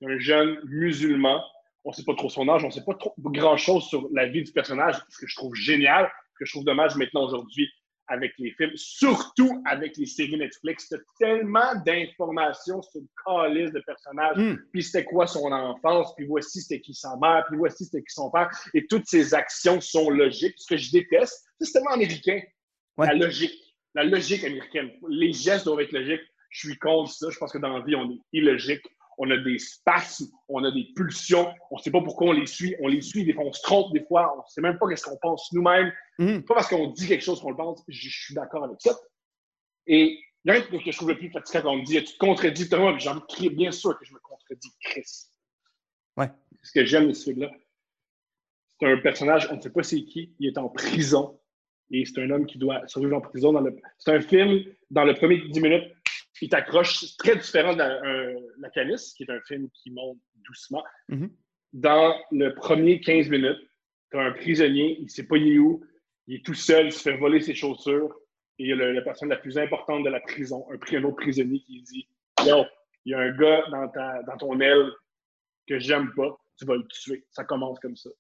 Un 0.03 0.19
jeune 0.19 0.61
musulman 0.65 1.43
on 1.87 1.91
ne 1.91 1.95
sait 1.95 2.05
pas 2.05 2.15
trop 2.15 2.29
son 2.29 2.49
âge, 2.49 2.65
on 2.65 2.67
ne 2.67 2.73
sait 2.73 2.85
pas 2.85 2.95
trop 2.95 3.15
grand-chose 3.19 3.85
sur 3.85 4.09
la 4.13 4.27
vie 4.27 4.43
du 4.43 4.51
personnage, 4.51 4.97
ce 5.09 5.19
que 5.19 5.27
je 5.29 5.37
trouve 5.37 5.55
génial, 5.55 6.11
ce 6.35 6.39
que 6.41 6.45
je 6.45 6.53
trouve 6.53 6.65
dommage 6.65 6.97
maintenant 6.97 7.25
aujourd'hui 7.25 7.71
avec 8.09 8.33
les 8.39 8.51
films, 8.53 8.73
surtout 8.75 9.63
avec 9.65 9.97
les 9.97 10.07
séries 10.07 10.37
Netflix. 10.37 10.89
Tu 10.89 10.97
tellement 11.19 11.75
d'informations 11.85 12.83
sur 12.83 13.01
le 13.01 13.09
calice 13.25 13.73
de 13.73 13.81
personnages, 13.87 14.37
hmm. 14.37 14.57
puis 14.73 14.83
c'était 14.83 15.05
quoi 15.05 15.29
son 15.29 15.51
enfance, 15.53 16.13
puis 16.17 16.27
voici 16.27 16.61
c'était 16.61 16.81
qui 16.81 16.93
sa 16.93 17.17
mère, 17.17 17.45
puis 17.49 17.57
voici 17.57 17.85
c'était 17.85 18.03
qui 18.03 18.15
son 18.15 18.31
père, 18.31 18.51
et 18.75 18.85
toutes 18.87 19.07
ces 19.07 19.33
actions 19.33 19.81
sont 19.81 20.11
logiques. 20.11 20.55
Ce 20.57 20.67
que 20.67 20.77
je 20.77 20.91
déteste, 20.91 21.45
c'est 21.61 21.73
tellement 21.73 21.93
américain, 21.93 22.41
la 22.99 23.15
logique, 23.15 23.75
la 23.95 24.03
logique 24.03 24.43
américaine. 24.43 24.91
Les 25.09 25.33
gestes 25.33 25.65
doivent 25.65 25.81
être 25.81 25.93
logiques. 25.93 26.23
Je 26.51 26.69
suis 26.69 26.79
contre 26.79 27.13
ça. 27.13 27.29
Je 27.31 27.39
pense 27.39 27.53
que 27.53 27.59
dans 27.59 27.77
la 27.77 27.85
vie, 27.85 27.95
on 27.95 28.11
est 28.11 28.21
illogique 28.33 28.83
on 29.19 29.31
a 29.31 29.37
des 29.37 29.59
spasmes, 29.59 30.27
on 30.49 30.65
a 30.65 30.71
des 30.71 30.89
pulsions, 30.95 31.53
on 31.71 31.77
ne 31.77 31.83
sait 31.83 31.91
pas 31.91 32.01
pourquoi 32.01 32.29
on 32.29 32.33
les 32.33 32.47
suit, 32.47 32.75
on 32.81 32.89
les 32.89 33.01
suit, 33.01 33.25
des 33.25 33.33
fois 33.33 33.45
on 33.45 33.53
se 33.53 33.63
trompe, 33.63 33.93
des 33.93 34.05
fois 34.05 34.35
on 34.35 34.39
ne 34.39 34.43
sait 34.49 34.61
même 34.61 34.79
pas 34.79 34.95
ce 34.95 35.05
qu'on 35.05 35.17
pense 35.17 35.53
nous-mêmes. 35.53 35.93
Mm. 36.19 36.41
Pas 36.41 36.55
parce 36.55 36.69
qu'on 36.69 36.89
dit 36.89 37.07
quelque 37.07 37.25
chose 37.25 37.41
qu'on 37.41 37.51
le 37.51 37.57
pense, 37.57 37.83
je, 37.89 38.09
suis 38.09 38.35
d'accord 38.35 38.65
avec 38.65 38.81
ça. 38.81 38.97
Et 39.87 40.19
il 40.45 40.49
y 40.49 40.51
a 40.51 40.55
rien 40.55 40.63
que 40.63 40.79
je 40.79 40.97
trouve 40.97 41.09
le 41.09 41.19
plus 41.19 41.31
fatigant 41.31 41.63
quand 41.63 41.71
on 41.71 41.77
me 41.79 41.85
dit 41.85 42.03
Tu 42.05 42.13
te 42.15 42.19
contredis, 42.19 42.69
Thomas, 42.69 42.97
j'ai 42.99 43.09
envie 43.09 43.21
de 43.21 43.27
crier, 43.27 43.51
bien 43.51 43.73
sûr 43.73 43.99
que 43.99 44.05
je 44.05 44.13
me 44.13 44.19
contredis, 44.21 44.73
Chris. 44.81 45.27
Ouais. 46.17 46.31
Ce 46.63 46.73
que 46.73 46.85
j'aime 46.85 47.09
de 47.09 47.13
ce 47.13 47.25
film-là, 47.25 47.51
c'est 48.79 48.87
un 48.87 48.99
personnage, 48.99 49.49
on 49.51 49.57
ne 49.57 49.61
sait 49.61 49.71
pas 49.71 49.83
c'est 49.83 50.03
qui, 50.05 50.35
il 50.39 50.49
est 50.49 50.59
en 50.59 50.69
prison 50.69 51.39
et 51.91 52.05
c'est 52.05 52.21
un 52.21 52.31
homme 52.31 52.47
qui 52.47 52.59
doit 52.59 52.87
survivre 52.87 53.17
en 53.17 53.21
prison. 53.21 53.55
C'est 53.99 54.15
un 54.15 54.21
film, 54.21 54.65
dans 54.91 55.05
le 55.05 55.15
premier 55.15 55.39
10 55.39 55.61
minutes, 55.61 55.96
il 56.43 56.49
t'accroche. 56.49 57.01
C'est 57.01 57.17
très 57.19 57.37
différent 57.37 57.73
de 57.75 57.79
la, 57.79 58.71
Canisse, 58.71 59.15
qui 59.15 59.25
est 59.25 59.31
un 59.31 59.41
film 59.43 59.69
qui 59.71 59.91
monte 59.91 60.19
doucement. 60.47 60.85
Mhm. 61.09 61.31
Dans 61.73 62.15
le 62.31 62.55
premier 62.55 63.01
15 63.01 63.29
minutes, 63.29 63.59
tu 64.11 64.19
as 64.19 64.23
un 64.23 64.33
prisonnier, 64.33 64.97
il 64.99 65.05
ne 65.05 65.09
sait 65.09 65.27
pas 65.27 65.37
il 65.37 65.55
est 65.55 65.59
où, 65.59 65.85
il 66.27 66.37
est 66.37 66.45
tout 66.45 66.55
seul, 66.55 66.87
il 66.87 66.93
se 66.93 67.03
fait 67.03 67.17
voler 67.17 67.41
ses 67.41 67.55
chaussures, 67.55 68.15
et 68.59 68.65
il 68.65 68.69
y 68.69 68.73
a 68.73 68.77
le- 68.77 68.93
la 68.93 69.03
personne 69.03 69.29
la 69.29 69.37
plus 69.37 69.59
importante 69.59 70.05
de 70.05 70.11
la 70.11 70.21
prison, 70.21 70.67
un, 70.71 70.97
un 70.97 71.05
autre 71.05 71.17
prisonnier 71.17 71.61
qui 71.61 71.83
dit 71.83 72.09
Yo, 72.47 72.65
il 73.05 73.13
y 73.13 73.15
a 73.15 73.19
un 73.21 73.33
gars 73.37 73.65
dans, 73.71 73.89
ta, 73.89 74.23
dans 74.23 74.37
ton 74.37 74.59
aile 74.61 74.91
que 75.67 75.79
j'aime 75.79 76.13
pas, 76.15 76.37
tu 76.59 76.65
vas 76.65 76.77
le 76.77 76.87
tuer. 76.89 77.25
Ça 77.31 77.45
commence 77.45 77.79
comme 77.81 77.97
ça. 77.97 78.11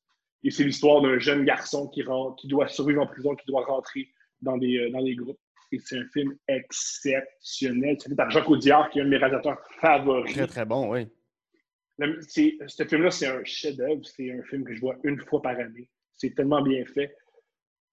Et 0.42 0.50
c'est 0.50 0.64
l'histoire 0.64 1.00
d'un 1.00 1.18
jeune 1.18 1.44
garçon 1.44 1.88
qui, 1.88 2.02
rentre, 2.02 2.36
qui 2.36 2.48
doit 2.48 2.68
survivre 2.68 3.02
en 3.02 3.06
prison, 3.06 3.34
qui 3.34 3.46
doit 3.46 3.64
rentrer 3.64 4.08
dans 4.42 4.56
des, 4.56 4.78
euh, 4.78 4.90
dans 4.90 5.02
des 5.02 5.14
groupes. 5.14 5.40
Et 5.72 5.78
c'est 5.80 5.98
un 5.98 6.06
film 6.12 6.36
exceptionnel. 6.48 7.96
C'est 7.98 8.08
fait 8.08 8.14
par 8.14 8.30
Jacques 8.30 8.48
Audiard, 8.48 8.88
qui 8.90 8.98
est 8.98 9.02
un 9.02 9.04
de 9.06 9.10
mes 9.10 9.16
réalisateurs 9.16 9.58
favoris. 9.80 10.32
Très, 10.34 10.46
très 10.46 10.64
bon, 10.64 10.92
oui. 10.92 11.08
Le- 11.98 12.20
Ce 12.22 12.84
film-là, 12.84 13.10
c'est 13.10 13.26
un 13.26 13.42
chef-d'œuvre. 13.44 14.04
C'est 14.04 14.30
un 14.30 14.42
film 14.44 14.64
que 14.64 14.74
je 14.74 14.80
vois 14.80 14.96
une 15.02 15.20
fois 15.20 15.42
par 15.42 15.58
année. 15.58 15.88
C'est 16.16 16.34
tellement 16.34 16.62
bien 16.62 16.84
fait. 16.84 17.16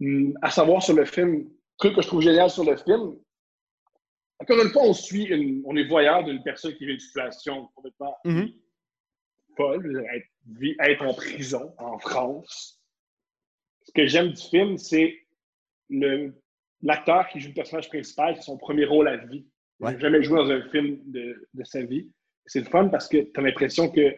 Hum, 0.01 0.37
à 0.41 0.49
savoir 0.51 0.81
sur 0.83 0.95
le 0.95 1.05
film, 1.05 1.49
truc 1.77 1.95
que 1.95 2.01
je 2.01 2.07
trouve 2.07 2.21
génial 2.21 2.49
sur 2.49 2.63
le 2.63 2.75
film, 2.77 3.17
encore 4.39 4.61
une 4.61 4.69
fois, 4.71 4.81
on 4.83 4.93
suit, 4.93 5.25
une- 5.25 5.61
on 5.65 5.75
est 5.77 5.87
voyeur 5.87 6.23
d'une 6.23 6.43
personne 6.43 6.73
qui 6.75 6.85
vit 6.85 6.93
une 6.93 6.99
situation 6.99 7.67
complètement 7.75 8.17
folle, 9.55 9.81
je 9.83 9.87
veux 9.87 10.01
dire, 10.01 10.11
être, 10.11 10.91
être 10.91 11.01
en 11.03 11.13
prison 11.13 11.73
en 11.77 11.97
France. 11.99 12.81
Ce 13.83 13.91
que 13.93 14.05
j'aime 14.07 14.29
du 14.33 14.41
film, 14.41 14.77
c'est 14.77 15.17
le- 15.89 16.33
l'acteur 16.83 17.27
qui 17.29 17.39
joue 17.39 17.49
le 17.49 17.53
personnage 17.55 17.89
principal, 17.89 18.35
c'est 18.35 18.43
son 18.43 18.57
premier 18.57 18.85
rôle 18.85 19.07
à 19.07 19.17
vie. 19.17 19.45
Il 19.79 19.85
n'a 19.85 19.97
jamais 19.97 20.21
joué 20.23 20.37
dans 20.37 20.49
un 20.51 20.69
film 20.69 20.99
de, 21.05 21.47
de 21.53 21.63
sa 21.63 21.81
vie. 21.83 22.09
C'est 22.45 22.59
le 22.59 22.65
fun 22.65 22.89
parce 22.89 23.07
que 23.07 23.17
tu 23.17 23.31
as 23.39 23.41
l'impression 23.41 23.89
que 23.89 24.15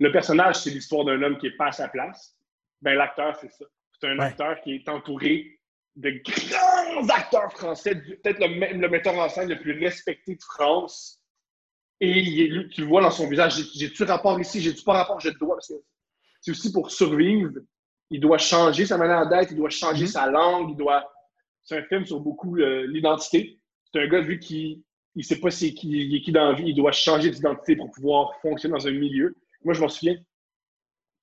le 0.00 0.12
personnage, 0.12 0.56
c'est 0.56 0.70
l'histoire 0.70 1.04
d'un 1.04 1.20
homme 1.22 1.38
qui 1.38 1.46
n'est 1.46 1.56
pas 1.56 1.68
à 1.68 1.72
sa 1.72 1.88
place. 1.88 2.36
Ben, 2.80 2.94
l'acteur, 2.94 3.34
c'est 3.40 3.50
ça. 3.50 3.64
C'est 4.00 4.06
un 4.08 4.16
Ouais. 4.18 4.24
acteur 4.26 4.60
qui 4.60 4.74
est 4.76 4.88
entouré 4.88 5.58
de 5.96 6.10
grands 6.24 7.08
acteurs 7.08 7.50
français, 7.52 7.96
peut-être 7.96 8.38
le, 8.38 8.48
me- 8.48 8.80
le 8.80 8.88
metteur 8.88 9.14
en 9.18 9.28
scène 9.28 9.48
le 9.48 9.58
plus 9.58 9.78
respecté 9.84 10.36
de 10.36 10.42
France. 10.42 11.20
Et 12.00 12.10
il 12.20 12.40
est- 12.42 12.46
lui, 12.46 12.68
tu 12.68 12.82
le 12.82 12.86
vois 12.86 13.02
dans 13.02 13.10
son 13.10 13.28
visage, 13.28 13.56
J'ai- 13.56 13.86
j'ai-tu 13.88 14.04
rapport 14.04 14.38
ici, 14.38 14.60
j'ai-tu 14.60 14.84
pas 14.84 14.92
rapport, 14.92 15.18
je 15.18 15.30
dois. 15.30 15.58
C'est 16.40 16.50
aussi 16.52 16.70
pour 16.72 16.92
survivre. 16.92 17.54
Il 18.10 18.20
doit 18.20 18.38
changer 18.38 18.86
sa 18.86 18.96
manière 18.96 19.28
d'être, 19.28 19.50
il 19.50 19.56
doit 19.56 19.68
changer 19.70 20.02
Mhm. 20.04 20.10
sa 20.10 20.30
langue, 20.30 20.70
il 20.70 20.76
doit. 20.76 21.12
C'est 21.68 21.76
un 21.76 21.82
film 21.82 22.06
sur 22.06 22.20
beaucoup 22.20 22.56
euh, 22.56 22.86
l'identité. 22.86 23.60
C'est 23.92 24.00
un 24.00 24.06
gars, 24.08 24.20
lui, 24.20 24.38
qui 24.38 24.84
il 25.14 25.22
sait 25.24 25.38
pas 25.38 25.50
c'est 25.50 25.74
qui, 25.74 25.88
il 25.90 26.14
est 26.16 26.22
qui 26.22 26.32
dans 26.32 26.50
la 26.50 26.54
vie, 26.54 26.68
il 26.68 26.74
doit 26.74 26.92
changer 26.92 27.28
d'identité 27.30 27.76
pour 27.76 27.90
pouvoir 27.90 28.40
fonctionner 28.40 28.72
dans 28.72 28.86
un 28.86 28.92
milieu. 28.92 29.36
Moi, 29.64 29.74
je 29.74 29.80
m'en 29.82 29.88
souviens. 29.88 30.16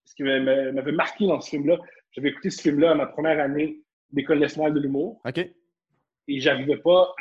Ce 0.04 0.14
qui 0.14 0.22
m'a- 0.22 0.40
m'a- 0.40 0.72
m'avait 0.72 0.92
marqué 0.92 1.26
dans 1.26 1.42
ce 1.42 1.50
film-là, 1.50 1.80
j'avais 2.12 2.30
écouté 2.30 2.52
ce 2.52 2.62
film-là 2.62 2.92
à 2.92 2.96
ma 2.96 3.08
première 3.08 3.40
année 3.40 3.82
d'école 4.12 4.38
nationale 4.40 4.74
de 4.76 4.80
l'humour 4.82 5.20
OK. 5.26 5.38
et 5.40 6.40
j'arrivais 6.40 6.78
pas 6.78 7.16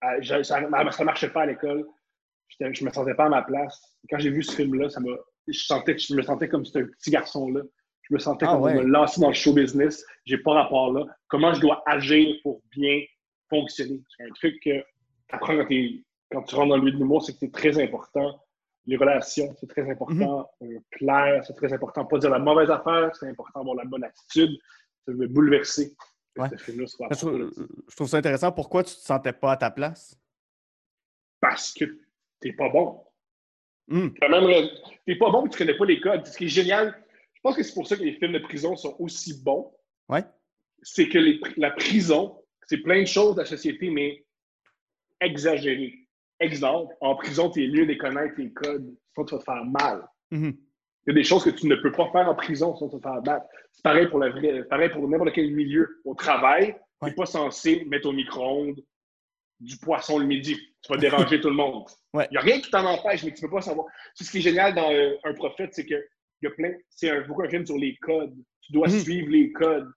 à. 0.00 0.22
ça, 0.22 0.42
ça 0.42 1.04
marchait 1.04 1.30
pas 1.30 1.42
à 1.42 1.46
l'école. 1.46 1.86
Je 2.58 2.84
me 2.84 2.90
sentais 2.90 3.14
pas 3.14 3.26
à 3.26 3.28
ma 3.28 3.42
place. 3.42 3.80
Et 4.02 4.08
quand 4.08 4.18
j'ai 4.18 4.30
vu 4.30 4.42
ce 4.42 4.56
film-là, 4.56 4.88
ça 4.90 4.98
m'a. 5.00 5.12
Je, 5.46 5.58
sentais, 5.58 5.94
que 5.94 6.00
je 6.02 6.14
me 6.14 6.22
sentais 6.22 6.48
comme 6.48 6.64
ce 6.64 6.78
petit 6.80 7.10
garçon-là. 7.10 7.60
Je 8.08 8.14
me 8.14 8.18
sentais 8.18 8.44
Ah 8.48 8.52
comme 8.52 8.62
ouais. 8.62 8.74
me 8.74 8.82
lancer 8.82 9.20
dans 9.20 9.28
le 9.28 9.34
show 9.34 9.52
business. 9.54 10.04
J'ai 10.24 10.38
pas 10.38 10.52
rapport 10.52 10.92
là. 10.92 11.06
Comment 11.28 11.54
je 11.54 11.60
dois 11.60 11.82
agir 11.86 12.36
pour 12.42 12.60
bien 12.70 13.00
fonctionner? 13.48 14.00
C'est 14.16 14.24
un 14.24 14.30
truc 14.34 14.60
que 14.62 14.70
tu 14.80 14.84
apprends 15.30 15.56
quand, 15.56 15.68
quand 16.30 16.42
tu 16.42 16.54
rentres 16.54 16.68
dans 16.68 16.76
le 16.76 16.82
milieu 16.82 16.92
de 16.94 16.98
l'humour, 16.98 17.22
c'est 17.24 17.32
que 17.32 17.38
c'est 17.40 17.52
très 17.52 17.82
important. 17.82 18.40
Les 18.86 18.96
relations, 18.98 19.54
c'est 19.58 19.66
très 19.68 19.90
important. 19.90 20.50
Euh, 20.62 20.78
plaire, 20.90 21.42
c'est 21.46 21.54
très 21.54 21.72
important. 21.72 22.04
Pas 22.04 22.18
dire 22.18 22.28
la 22.30 22.38
mauvaise 22.38 22.70
affaire, 22.70 23.10
c'est 23.16 23.28
important 23.28 23.60
d'avoir 23.60 23.76
la 23.76 23.84
bonne 23.86 24.04
attitude. 24.04 24.58
Ça 25.06 25.12
veut 25.12 25.26
bouleverser. 25.26 25.96
Ouais. 26.36 26.48
Je 26.58 27.16
trouve, 27.16 27.50
je 27.88 27.96
trouve 27.96 28.08
ça 28.08 28.16
intéressant. 28.18 28.52
Pourquoi 28.52 28.82
tu 28.84 28.94
te 28.94 29.00
sentais 29.00 29.32
pas 29.32 29.52
à 29.52 29.56
ta 29.56 29.70
place? 29.70 30.18
parce 31.40 31.74
que 31.74 31.84
t'es 32.40 32.54
pas 32.54 32.70
bon. 32.70 33.02
Le- 33.88 34.14
T'es 35.04 35.16
pas 35.16 35.30
bon, 35.30 35.46
tu 35.46 35.58
connais 35.58 35.76
pas 35.76 35.84
les 35.84 36.00
codes. 36.00 36.26
Ce 36.26 36.38
qui 36.38 36.46
est 36.46 36.48
génial, 36.48 37.03
pense 37.44 37.56
que 37.56 37.62
c'est 37.62 37.74
pour 37.74 37.86
ça 37.86 37.96
que 37.96 38.02
les 38.02 38.14
films 38.14 38.32
de 38.32 38.38
prison 38.40 38.74
sont 38.74 38.96
aussi 38.98 39.40
bons. 39.42 39.72
Ouais. 40.08 40.24
C'est 40.82 41.08
que 41.08 41.18
les- 41.18 41.40
la 41.56 41.70
prison, 41.70 42.42
c'est 42.66 42.78
plein 42.78 43.00
de 43.02 43.06
choses 43.06 43.34
de 43.36 43.40
la 43.40 43.46
société, 43.46 43.90
mais 43.90 44.24
exagérées. 45.20 46.00
Exemple, 46.40 46.94
en 47.00 47.14
prison, 47.16 47.50
tu 47.50 47.64
es 47.64 47.68
mieux 47.68 47.86
de 47.86 47.94
connaître 47.94 48.34
les 48.38 48.52
codes, 48.52 48.94
sinon 49.12 49.26
tu 49.26 49.34
vas 49.34 49.38
te 49.40 49.44
faire 49.44 49.64
mal. 49.64 50.06
mhm. 50.30 50.56
Il 51.06 51.10
y 51.10 51.12
a 51.12 51.14
des 51.16 51.24
choses 51.24 51.44
que 51.44 51.50
tu 51.50 51.66
ne 51.66 51.74
peux 51.76 51.92
pas 51.92 52.10
faire 52.12 52.26
en 52.30 52.34
prison, 52.34 52.72
vas 52.80 52.88
te 52.88 52.98
faire 52.98 53.20
battre. 53.20 53.44
C'est 53.72 53.82
pareil 53.82 54.08
pour 54.08 54.20
pareil 54.70 54.88
pour 54.88 55.06
n'importe 55.06 55.34
quel 55.34 55.50
milieu. 55.52 56.00
Au 56.06 56.14
travail, 56.14 56.68
tu 56.72 56.78
Ouais. 57.02 57.10
n'es 57.10 57.14
pas 57.14 57.26
censé 57.26 57.84
mettre 57.84 58.08
au 58.08 58.12
micro-ondes 58.12 58.82
du 59.60 59.76
poisson 59.76 60.18
le 60.18 60.24
midi. 60.24 60.56
Tu 60.82 60.90
vas 60.92 60.96
déranger 60.98 61.38
tout 61.42 61.50
le 61.50 61.56
monde. 61.56 61.84
Ouais. 62.14 62.26
Il 62.30 62.34
n'y 62.34 62.38
a 62.38 62.40
rien 62.40 62.58
qui 62.58 62.70
t'en 62.70 62.86
empêche, 62.86 63.22
mais 63.22 63.34
tu 63.34 63.44
ne 63.44 63.48
peux 63.50 63.54
pas 63.56 63.60
savoir. 63.60 63.86
C'est 64.14 64.24
ce 64.24 64.30
qui 64.30 64.38
est 64.38 64.40
génial 64.40 64.74
dans 64.74 64.90
euh, 64.90 65.14
Un 65.24 65.34
prophète, 65.34 65.74
c'est 65.74 65.84
que 65.84 65.94
il 66.44 66.48
y 66.48 66.52
a 66.52 66.54
plein. 66.54 66.74
C'est 66.90 67.10
un, 67.10 67.26
beaucoup 67.26 67.42
un 67.42 67.48
film 67.48 67.64
sur 67.66 67.78
les 67.78 67.96
codes. 67.96 68.34
Tu 68.60 68.72
dois 68.72 68.88
Mhm. 68.88 69.00
suivre 69.00 69.28
les 69.30 69.50
codes. 69.52 69.90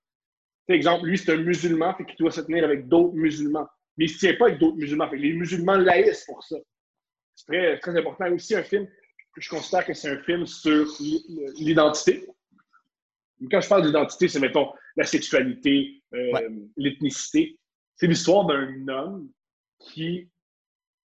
Par 0.67 0.75
exemple, 0.75 1.05
lui, 1.05 1.17
c'est 1.17 1.31
un 1.33 1.37
musulman, 1.37 1.93
fait 1.95 2.05
qu'il 2.05 2.15
doit 2.17 2.31
se 2.31 2.41
tenir 2.41 2.63
avec 2.63 2.87
d'autres 2.87 3.15
musulmans. 3.15 3.67
Mais 3.97 4.05
il 4.05 4.07
ne 4.09 4.13
se 4.13 4.19
tient 4.19 4.33
pas 4.35 4.45
avec 4.47 4.59
d'autres 4.59 4.77
musulmans. 4.77 5.09
Fait 5.09 5.17
que 5.17 5.21
les 5.21 5.33
musulmans 5.33 5.77
laïssent 5.77 6.25
pour 6.25 6.43
ça. 6.43 6.57
C'est 7.35 7.45
très, 7.47 7.79
très 7.79 7.97
important. 7.97 8.31
Aussi, 8.31 8.55
un 8.55 8.63
film 8.63 8.85
que 9.33 9.41
je 9.41 9.49
considère 9.49 9.85
que 9.85 9.93
c'est 9.93 10.09
un 10.09 10.21
film 10.23 10.45
sur 10.45 10.85
l'i- 10.99 11.25
l'identité. 11.59 12.27
Quand 13.51 13.61
je 13.61 13.69
parle 13.69 13.83
d'identité, 13.85 14.27
c'est, 14.27 14.39
mettons, 14.39 14.71
la 14.95 15.05
sexualité, 15.05 16.01
euh, 16.13 16.31
Ouais. 16.33 16.47
l'ethnicité. 16.75 17.57
C'est 17.95 18.07
l'histoire 18.07 18.45
d'un 18.45 18.87
homme 18.87 19.29
qui 19.79 20.27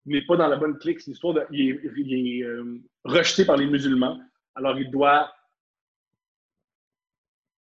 n'est 0.06 0.26
pas 0.26 0.38
dans 0.38 0.48
la 0.48 0.56
bonne 0.58 0.78
clique. 0.80 1.02
C'est 1.02 1.12
l'histoire 1.12 1.34
de. 1.34 1.42
Il 1.52 1.70
est, 1.72 1.80
il 1.98 2.14
est, 2.14 2.44
euh, 2.44 2.80
rejeté 3.04 3.46
par 3.46 3.58
les 3.58 3.68
musulmans. 3.68 4.20
Alors, 4.56 4.78
il 4.78 4.90
doit 4.92 5.34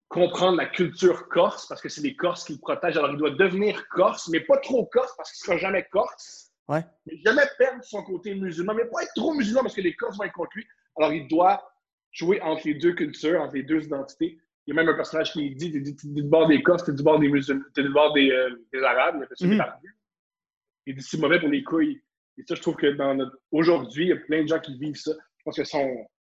comprendre 0.07 0.57
la 0.57 0.65
culture 0.65 1.29
corse 1.29 1.67
parce 1.67 1.81
que 1.81 1.89
c'est 1.89 2.01
les 2.01 2.15
Corses 2.15 2.43
qui 2.45 2.53
le 2.53 2.59
protègent. 2.59 2.97
Alors, 2.97 3.11
il 3.11 3.17
doit 3.17 3.31
devenir 3.31 3.87
corse, 3.89 4.27
mais 4.29 4.39
pas 4.41 4.57
trop 4.57 4.85
corse 4.85 5.13
parce 5.15 5.31
qu'il 5.31 5.51
ne 5.51 5.57
sera 5.57 5.69
jamais 5.69 5.87
corse. 5.91 6.51
Ouais. 6.67 6.83
Mais 7.05 7.17
jamais 7.25 7.43
perdre 7.57 7.83
son 7.83 8.03
côté 8.03 8.35
musulman, 8.35 8.75
mais 8.75 8.85
pas 8.85 9.03
être 9.03 9.13
trop 9.15 9.33
musulman 9.33 9.61
parce 9.61 9.75
que 9.75 9.81
les 9.81 9.95
Corses 9.95 10.17
vont 10.17 10.23
être 10.23 10.33
contre 10.33 10.51
lui. 10.55 10.67
Alors, 10.97 11.11
il 11.13 11.27
doit 11.27 11.63
jouer 12.11 12.41
entre 12.41 12.67
les 12.67 12.75
deux 12.75 12.93
cultures, 12.93 13.41
entre 13.41 13.55
les 13.55 13.63
deux 13.63 13.83
identités. 13.85 14.39
Il 14.65 14.75
y 14.75 14.77
a 14.77 14.83
même 14.83 14.89
un 14.93 14.95
personnage 14.95 15.33
qui 15.33 15.49
dit 15.55 15.71
T'es 15.71 16.07
du 16.07 16.23
bord 16.23 16.47
des 16.47 16.61
Corses, 16.61 16.83
t'es 16.83 16.93
du 16.93 17.01
bord 17.01 17.17
des 17.19 17.27
musulmans, 17.27 17.63
t'es 17.73 17.81
du 17.81 17.89
bord 17.89 18.13
des, 18.13 18.29
euh, 18.29 18.67
des 18.71 18.83
Arabes. 18.83 19.25
Ça 19.33 19.47
Mhm. 19.47 19.63
Il 20.85 20.95
dit 20.95 21.03
c'est 21.03 21.19
mauvais 21.19 21.39
pour 21.39 21.49
les 21.49 21.63
couilles. 21.63 22.01
Et 22.37 22.43
ça, 22.47 22.55
je 22.55 22.61
trouve 22.61 22.75
que 22.75 22.87
dans 22.87 23.15
notre... 23.15 23.37
aujourd'hui, 23.51 24.05
il 24.05 24.09
y 24.09 24.13
a 24.13 24.17
plein 24.17 24.43
de 24.43 24.47
gens 24.47 24.59
qui 24.59 24.77
vivent 24.77 24.95
ça. 24.95 25.11
Je 25.37 25.43
pense 25.43 25.57
que 25.57 25.63
si 25.63 25.77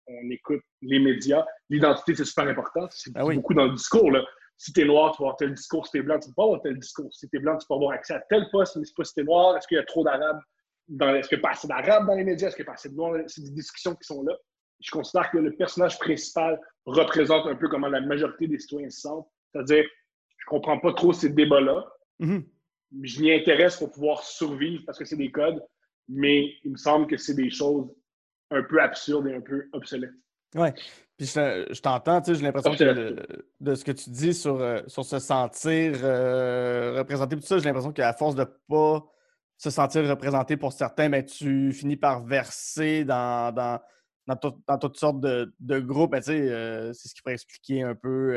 on, 0.07 0.31
écoute 0.31 0.61
les 0.83 0.99
médias, 0.99 1.45
l'identité, 1.71 2.15
c'est 2.15 2.25
super 2.25 2.47
important. 2.49 2.87
C'est 2.91 3.11
Ah 3.15 3.25
oui. 3.25 3.37
beaucoup 3.37 3.55
dans 3.55 3.65
le 3.67 3.73
discours. 3.73 4.11
Là. 4.11 4.25
Si 4.57 4.73
t'es 4.73 4.85
noir, 4.85 5.13
tu 5.13 5.23
vas 5.23 5.29
avoir 5.29 5.37
tel 5.37 5.55
discours. 5.55 5.87
Si 5.87 5.93
t'es 5.93 6.03
blanc, 6.03 6.19
tu 6.19 6.29
peux 6.29 6.35
pas 6.35 6.45
avoir 6.45 6.63
tel 6.63 6.79
discours. 6.79 7.13
Si 7.13 7.29
t'es 7.29 7.39
blanc, 7.39 7.57
tu 7.59 7.67
peux 7.67 7.75
avoir 7.75 7.93
accès 7.93 8.15
à 8.15 8.21
tel 8.29 8.47
poste, 8.53 8.77
mais 8.77 8.85
c'est 8.85 8.95
pas 8.97 9.05
si 9.05 9.15
t'es 9.15 9.25
noir. 9.25 9.57
Est-ce 9.57 9.67
qu'il 9.67 9.77
y 9.77 9.81
a 9.81 9.85
trop 9.85 10.05
d'arabes? 10.05 10.41
Dans... 10.89 11.15
Est-ce 11.15 11.29
qu'il 11.29 11.39
n'y 11.39 11.45
a 11.45 11.49
pas 11.49 11.53
assez 11.53 11.67
d'arabes 11.67 12.07
dans 12.07 12.15
les 12.15 12.25
médias? 12.25 12.49
Est-ce 12.49 12.57
qu'il 12.57 12.65
n'y 12.65 12.69
a 12.69 12.73
pas 12.73 12.79
assez 12.79 12.89
de 12.91 12.95
noirs? 12.95 13.19
C'est 13.27 13.43
des 13.43 13.51
discussions 13.51 13.95
qui 13.95 14.05
sont 14.05 14.23
là. 14.23 14.37
Je 14.81 14.91
considère 14.91 15.31
que 15.31 15.39
le 15.39 15.53
personnage 15.57 15.99
principal 15.99 16.61
représente 16.85 17.47
un 17.47 17.57
peu 17.57 17.69
comment 17.69 17.89
la 17.89 18.01
majorité 18.01 18.47
des 18.47 18.59
citoyens 18.59 18.91
se 18.91 19.01
sentent. 19.01 19.27
C'est-à-dire, 19.53 19.85
je 20.37 20.45
comprends 20.47 20.79
pas 20.79 20.93
trop 20.93 21.13
ces 21.13 21.31
débats-là. 21.31 21.85
Mhm. 22.19 22.45
Je 23.03 23.21
m'y 23.23 23.33
intéresse 23.33 23.79
pour 23.79 23.91
pouvoir 23.91 24.23
survivre 24.23 24.83
parce 24.87 24.99
que 24.99 25.05
c'est 25.05 25.17
des 25.17 25.31
codes, 25.31 25.61
mais 26.09 26.55
il 26.63 26.73
me 26.73 26.77
semble 26.77 27.07
que 27.07 27.17
c'est 27.17 27.35
des 27.35 27.51
choses 27.51 27.91
un 28.55 28.63
peu 28.63 28.81
absurdes 28.81 29.27
et 29.27 29.35
un 29.35 29.41
peu 29.41 29.69
obsolètes. 29.73 30.13
Ouais. 30.55 30.73
Puis 31.17 31.27
je, 31.27 31.67
je 31.71 31.81
t'entends, 31.81 32.21
tu 32.21 32.33
sais, 32.33 32.39
j'ai 32.39 32.45
l'impression 32.45 32.71
que 32.75 32.85
le- 32.85 33.27
de 33.61 33.75
ce 33.75 33.85
que 33.85 33.93
tu 33.93 34.11
dis 34.11 34.35
sur, 34.35 34.61
euh, 34.61 34.81
sur 34.89 35.05
se 35.05 35.19
sentir 35.19 35.93
euh, 36.03 36.95
représenté, 36.99 37.37
tout 37.37 37.43
ça, 37.43 37.59
j'ai 37.59 37.65
l'impression 37.65 37.93
qu'à 37.93 38.13
force 38.13 38.35
de 38.35 38.45
pas 38.69 39.05
se 39.57 39.71
sentir 39.71 40.09
représenté 40.09 40.57
pour 40.57 40.73
certains, 40.73 41.09
ben, 41.09 41.25
tu 41.25 41.73
finis 41.73 41.97
par 41.97 42.25
verser 42.25 43.05
dans, 43.05 43.53
dans, 43.55 43.81
dans, 44.27 44.37
tout- 44.37 44.61
dans 44.67 44.79
toutes 44.79 44.97
sortes 44.97 45.21
de, 45.21 45.55
de 45.61 45.79
groupes. 45.79 46.11
Ben, 46.13 46.19
tu 46.21 46.27
sais, 46.33 46.41
euh, 46.51 46.93
c'est 46.93 47.09
ce 47.09 47.15
qui 47.15 47.23
pourrait 47.23 47.35
expliquer 47.35 47.83
un 47.83 47.95
peu 47.95 48.35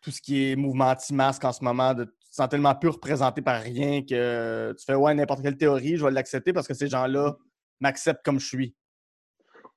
tout 0.00 0.10
ce 0.12 0.20
qui 0.20 0.50
est 0.52 0.56
mouvement 0.56 0.90
anti-masque 0.90 1.44
en 1.44 1.52
ce 1.52 1.64
moment. 1.64 1.92
De, 1.94 2.04
tu 2.04 2.10
te 2.30 2.34
sens 2.34 2.48
tellement 2.48 2.74
plus 2.76 2.90
représenté 2.90 3.42
par 3.42 3.60
rien 3.60 4.02
que 4.02 4.72
tu 4.78 4.84
fais 4.84 4.94
ouais, 4.94 5.14
n'importe 5.14 5.42
quelle 5.42 5.56
théorie, 5.56 5.96
je 5.96 6.04
vais 6.04 6.10
l'accepter 6.12 6.52
parce 6.52 6.68
que 6.68 6.74
ces 6.74 6.86
gens-là 6.88 7.36
m'acceptent 7.80 8.24
comme 8.24 8.38
je 8.38 8.46
suis. 8.46 8.74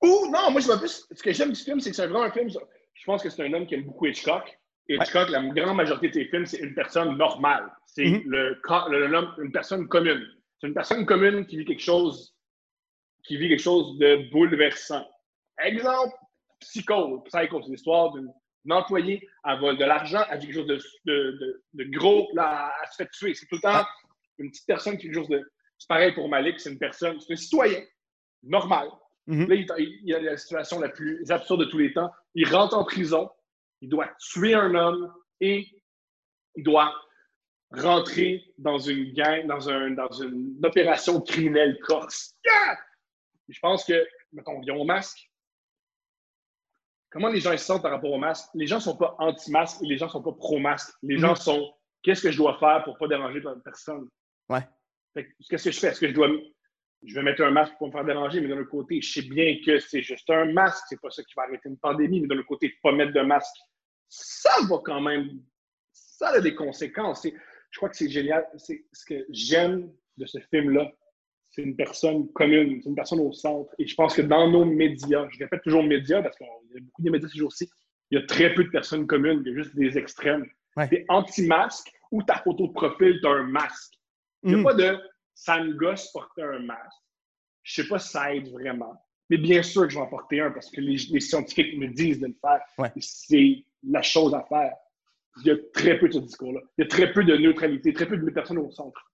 Ou 0.02 0.30
non, 0.32 0.52
moi 0.52 0.62
je 0.62 0.68
vois 0.68 0.78
plus. 0.78 1.06
Ce 1.12 1.24
que 1.24 1.32
j'aime 1.34 1.52
du 1.52 1.60
film, 1.62 1.80
c'est 1.80 1.90
que 1.90 1.96
c'est 1.96 2.06
vraiment 2.08 2.24
un 2.24 2.32
film. 2.32 2.50
Je 2.50 3.04
pense 3.06 3.24
que 3.24 3.30
c'est 3.30 3.44
un 3.44 3.54
homme 3.54 3.66
qui 3.68 3.76
aime 3.76 3.84
beaucoup 3.84 4.06
Hitchcock. 4.06 4.44
Ouais. 4.90 4.96
Hitchcock, 4.96 5.30
la 5.30 5.42
grande 5.44 5.76
majorité 5.76 6.08
de 6.10 6.14
ses 6.14 6.26
films, 6.26 6.46
c'est 6.46 6.60
une 6.60 6.74
personne 6.76 7.18
normale. 7.18 7.70
C'est 7.86 8.06
Mhm. 8.06 8.24
le, 8.26 8.62
le- 8.90 9.08
l'homme- 9.08 9.34
une 9.40 9.52
personne 9.52 9.88
commune. 9.88 10.26
C'est 10.60 10.68
une 10.68 10.74
personne 10.74 11.06
commune 11.06 11.46
qui 11.46 11.58
vit 11.58 11.66
quelque 11.66 11.82
chose, 11.84 12.36
qui 13.24 13.38
vit 13.38 13.50
quelque 13.50 13.62
chose 13.62 13.98
de 13.98 14.30
bouleversant. 14.32 15.06
Exemple, 15.64 16.16
psychose. 16.60 17.22
Psycho, 17.26 17.62
c'est 17.64 17.72
l'histoire 17.72 18.12
d'une 18.14 18.32
employée, 18.72 19.28
elle 19.46 19.60
vole 19.60 19.78
de 19.78 19.86
l'argent, 19.86 20.24
elle 20.30 20.40
vit 20.40 20.48
quelque 20.48 20.56
chose 20.56 20.68
de, 20.68 20.80
de, 21.06 21.64
de, 21.74 21.84
gros, 21.98 22.30
là, 22.34 22.72
elle 22.82 22.90
se 22.90 22.96
fait 22.98 23.10
tuer. 23.12 23.34
C'est 23.34 23.46
tout 23.48 23.56
le 23.56 23.62
temps 23.62 23.86
une 24.40 24.50
petite 24.50 24.66
personne 24.68 24.98
qui 24.98 25.08
vit 25.08 25.14
quelque 25.14 25.22
chose 25.24 25.30
de. 25.30 25.52
C'est 25.78 25.88
pareil 25.88 26.14
pour 26.14 26.28
Malik, 26.30 26.60
c'est 26.60 26.72
une 26.72 26.80
personne, 26.80 27.20
c'est 27.20 27.34
un 27.34 27.36
citoyen 27.36 27.82
normal. 28.44 28.88
Mhm. 29.28 29.48
Là, 29.48 29.56
il, 29.56 30.00
il, 30.04 30.16
a 30.16 30.20
la 30.22 30.38
situation 30.38 30.80
la 30.80 30.90
plus 30.90 31.30
absurde 31.30 31.60
de 31.62 31.66
tous 31.66 31.78
les 31.78 31.94
temps. 31.94 32.12
Il 32.34 32.48
rentre 32.50 32.78
en 32.78 32.86
prison, 32.86 33.30
il 33.82 33.90
doit 33.90 34.10
tuer 34.20 34.54
un 34.54 34.74
homme 34.74 35.14
et 35.42 35.68
il 36.56 36.64
doit 36.64 36.94
rentrer 37.72 38.54
dans 38.58 38.78
une 38.78 39.14
gang, 39.14 39.46
dans, 39.46 39.70
un, 39.70 39.92
dans 39.92 40.10
une 40.12 40.58
opération 40.64 41.20
criminelle 41.22 41.78
corse. 41.82 42.34
Yeah! 42.46 42.78
Je 43.50 43.60
pense 43.60 43.84
que, 43.86 44.08
mettons, 44.32 44.60
vient 44.62 44.76
au 44.76 44.86
masque. 44.86 45.30
Comment 47.10 47.30
les 47.30 47.40
gens 47.40 47.52
se 47.52 47.58
sentent 47.58 47.82
par 47.82 47.92
rapport 47.92 48.12
au 48.12 48.18
masque? 48.18 48.48
Les 48.54 48.68
gens 48.68 48.78
ne 48.78 48.82
sont 48.82 48.98
pas 48.98 49.16
anti-masque 49.20 49.82
et 49.82 49.88
les 49.88 49.98
gens 49.98 50.06
ne 50.08 50.12
sont 50.12 50.24
pas 50.24 50.34
pro-masque. 50.34 50.94
Les 51.04 51.18
gens 51.18 51.32
Mhm. 51.32 51.36
sont 51.36 51.74
qu'est-ce 52.04 52.22
que 52.22 52.32
je 52.32 52.38
dois 52.38 52.58
faire 52.60 52.84
pour 52.84 52.94
ne 52.94 53.00
pas 53.00 53.08
déranger 53.08 53.42
personne? 53.64 54.08
Ouais. 54.50 54.66
Qu'est-ce 55.50 55.64
que 55.66 55.72
je 55.72 55.80
fais? 55.80 55.88
Est-ce 55.88 56.00
que 56.00 56.08
je 56.08 56.14
dois 56.14 56.30
je 57.04 57.14
vais 57.16 57.24
mettre 57.24 57.44
un 57.44 57.52
masque 57.52 57.74
pour 57.78 57.88
me 57.88 57.92
faire 57.92 58.06
déranger, 58.06 58.42
mais 58.42 58.48
d'un 58.48 58.60
autre 58.60 58.70
côté, 58.70 59.02
je 59.02 59.12
sais 59.12 59.22
bien 59.22 59.58
que 59.66 59.80
c'est 59.80 60.02
juste 60.02 60.30
un 60.30 60.46
masque, 60.52 60.84
c'est 60.90 61.00
pas 61.00 61.10
ça 61.12 61.24
qui 61.24 61.34
va 61.36 61.44
arrêter 61.44 61.70
une 61.70 61.78
pandémie, 61.78 62.22
mais 62.22 62.28
d'un 62.28 62.38
autre 62.38 62.48
côté, 62.48 62.74
pas 62.82 62.92
mettre 62.92 63.14
de 63.14 63.22
masque, 63.22 63.56
ça 64.10 64.52
va 64.70 64.78
quand 64.84 65.02
même, 65.02 65.30
ça 65.92 66.30
a 66.30 66.40
des 66.42 66.56
conséquences. 66.56 67.26
Je 67.72 67.78
crois 67.78 67.90
que 67.90 67.98
c'est 67.98 68.10
génial. 68.10 68.48
C'est 68.58 68.86
ce 68.92 69.06
que 69.06 69.26
j'aime 69.30 69.92
de 70.18 70.26
ce 70.26 70.40
film-là. 70.50 70.92
C'est 71.50 71.62
une 71.62 71.76
personne 71.76 72.32
commune, 72.34 72.82
c'est 72.82 72.90
une 72.90 72.96
personne 72.96 73.20
au 73.20 73.32
centre. 73.32 73.74
Et 73.80 73.88
je 73.88 73.96
pense 73.96 74.16
que 74.16 74.22
dans 74.22 74.50
nos 74.50 74.66
médias, 74.66 75.28
je 75.32 75.40
répète 75.40 75.62
toujours 75.64 75.84
médias 75.84 76.22
parce 76.22 76.38
qu'il 76.38 76.48
y 76.48 76.78
a 76.78 76.82
beaucoup 76.82 77.02
de 77.04 77.10
médias 77.10 77.28
ces 77.30 77.38
jours-ci, 77.38 77.70
il 78.12 78.20
y 78.20 78.22
a 78.22 78.26
très 78.26 78.54
peu 78.54 78.64
de 78.64 78.70
personnes 78.70 79.06
communes, 79.08 79.42
il 79.46 79.52
y 79.52 79.54
a 79.54 79.64
juste 79.64 79.76
des 79.76 79.98
extrêmes. 79.98 80.46
Ouais. 80.76 80.88
T'es 80.88 81.06
anti-masque 81.10 81.92
ou 82.12 82.24
ta 82.24 82.36
photo 82.38 82.68
de 82.68 82.74
profil, 82.74 83.20
t'as 83.22 83.30
un 83.32 83.44
masque. 83.44 83.94
Il 84.44 84.50
n'y 84.50 84.56
a 84.56 84.58
Mhm. 84.60 84.64
pas 84.64 84.74
de 84.74 84.98
ça 85.38 85.64
me 85.64 85.74
gosse 85.74 86.12
porter 86.12 86.42
un 86.42 86.60
masque. 86.60 86.98
Je 87.62 87.82
sais 87.82 87.88
pas 87.88 88.00
si 88.00 88.10
ça 88.10 88.34
aide 88.34 88.50
vraiment. 88.52 89.00
Mais 89.30 89.38
bien 89.38 89.62
sûr 89.62 89.84
que 89.84 89.90
je 89.90 89.96
vais 89.96 90.02
en 90.02 90.08
porter 90.08 90.42
un 90.42 90.52
parce 90.52 90.72
que 90.72 90.82
les, 90.82 90.98
les 91.12 91.20
scientifiques 91.20 91.78
me 91.78 91.88
disent 91.88 92.20
de 92.20 92.28
le 92.28 92.38
faire. 92.42 92.62
Ouais. 92.80 92.92
C'est 93.00 93.64
la 93.84 94.02
chose 94.02 94.34
à 94.34 94.44
faire. 94.50 94.74
Il 95.42 95.48
y 95.48 95.52
a 95.52 95.58
très 95.74 96.00
peu 96.00 96.08
de 96.08 96.14
ce 96.14 96.20
discours-là. 96.20 96.62
Il 96.78 96.82
y 96.84 96.86
a 96.86 96.88
très 96.88 97.14
peu 97.14 97.24
de 97.24 97.36
neutralité, 97.38 97.94
très 97.94 98.08
peu 98.08 98.18
de 98.18 98.30
personnes 98.32 98.58
au 98.58 98.72
centre. 98.72 99.12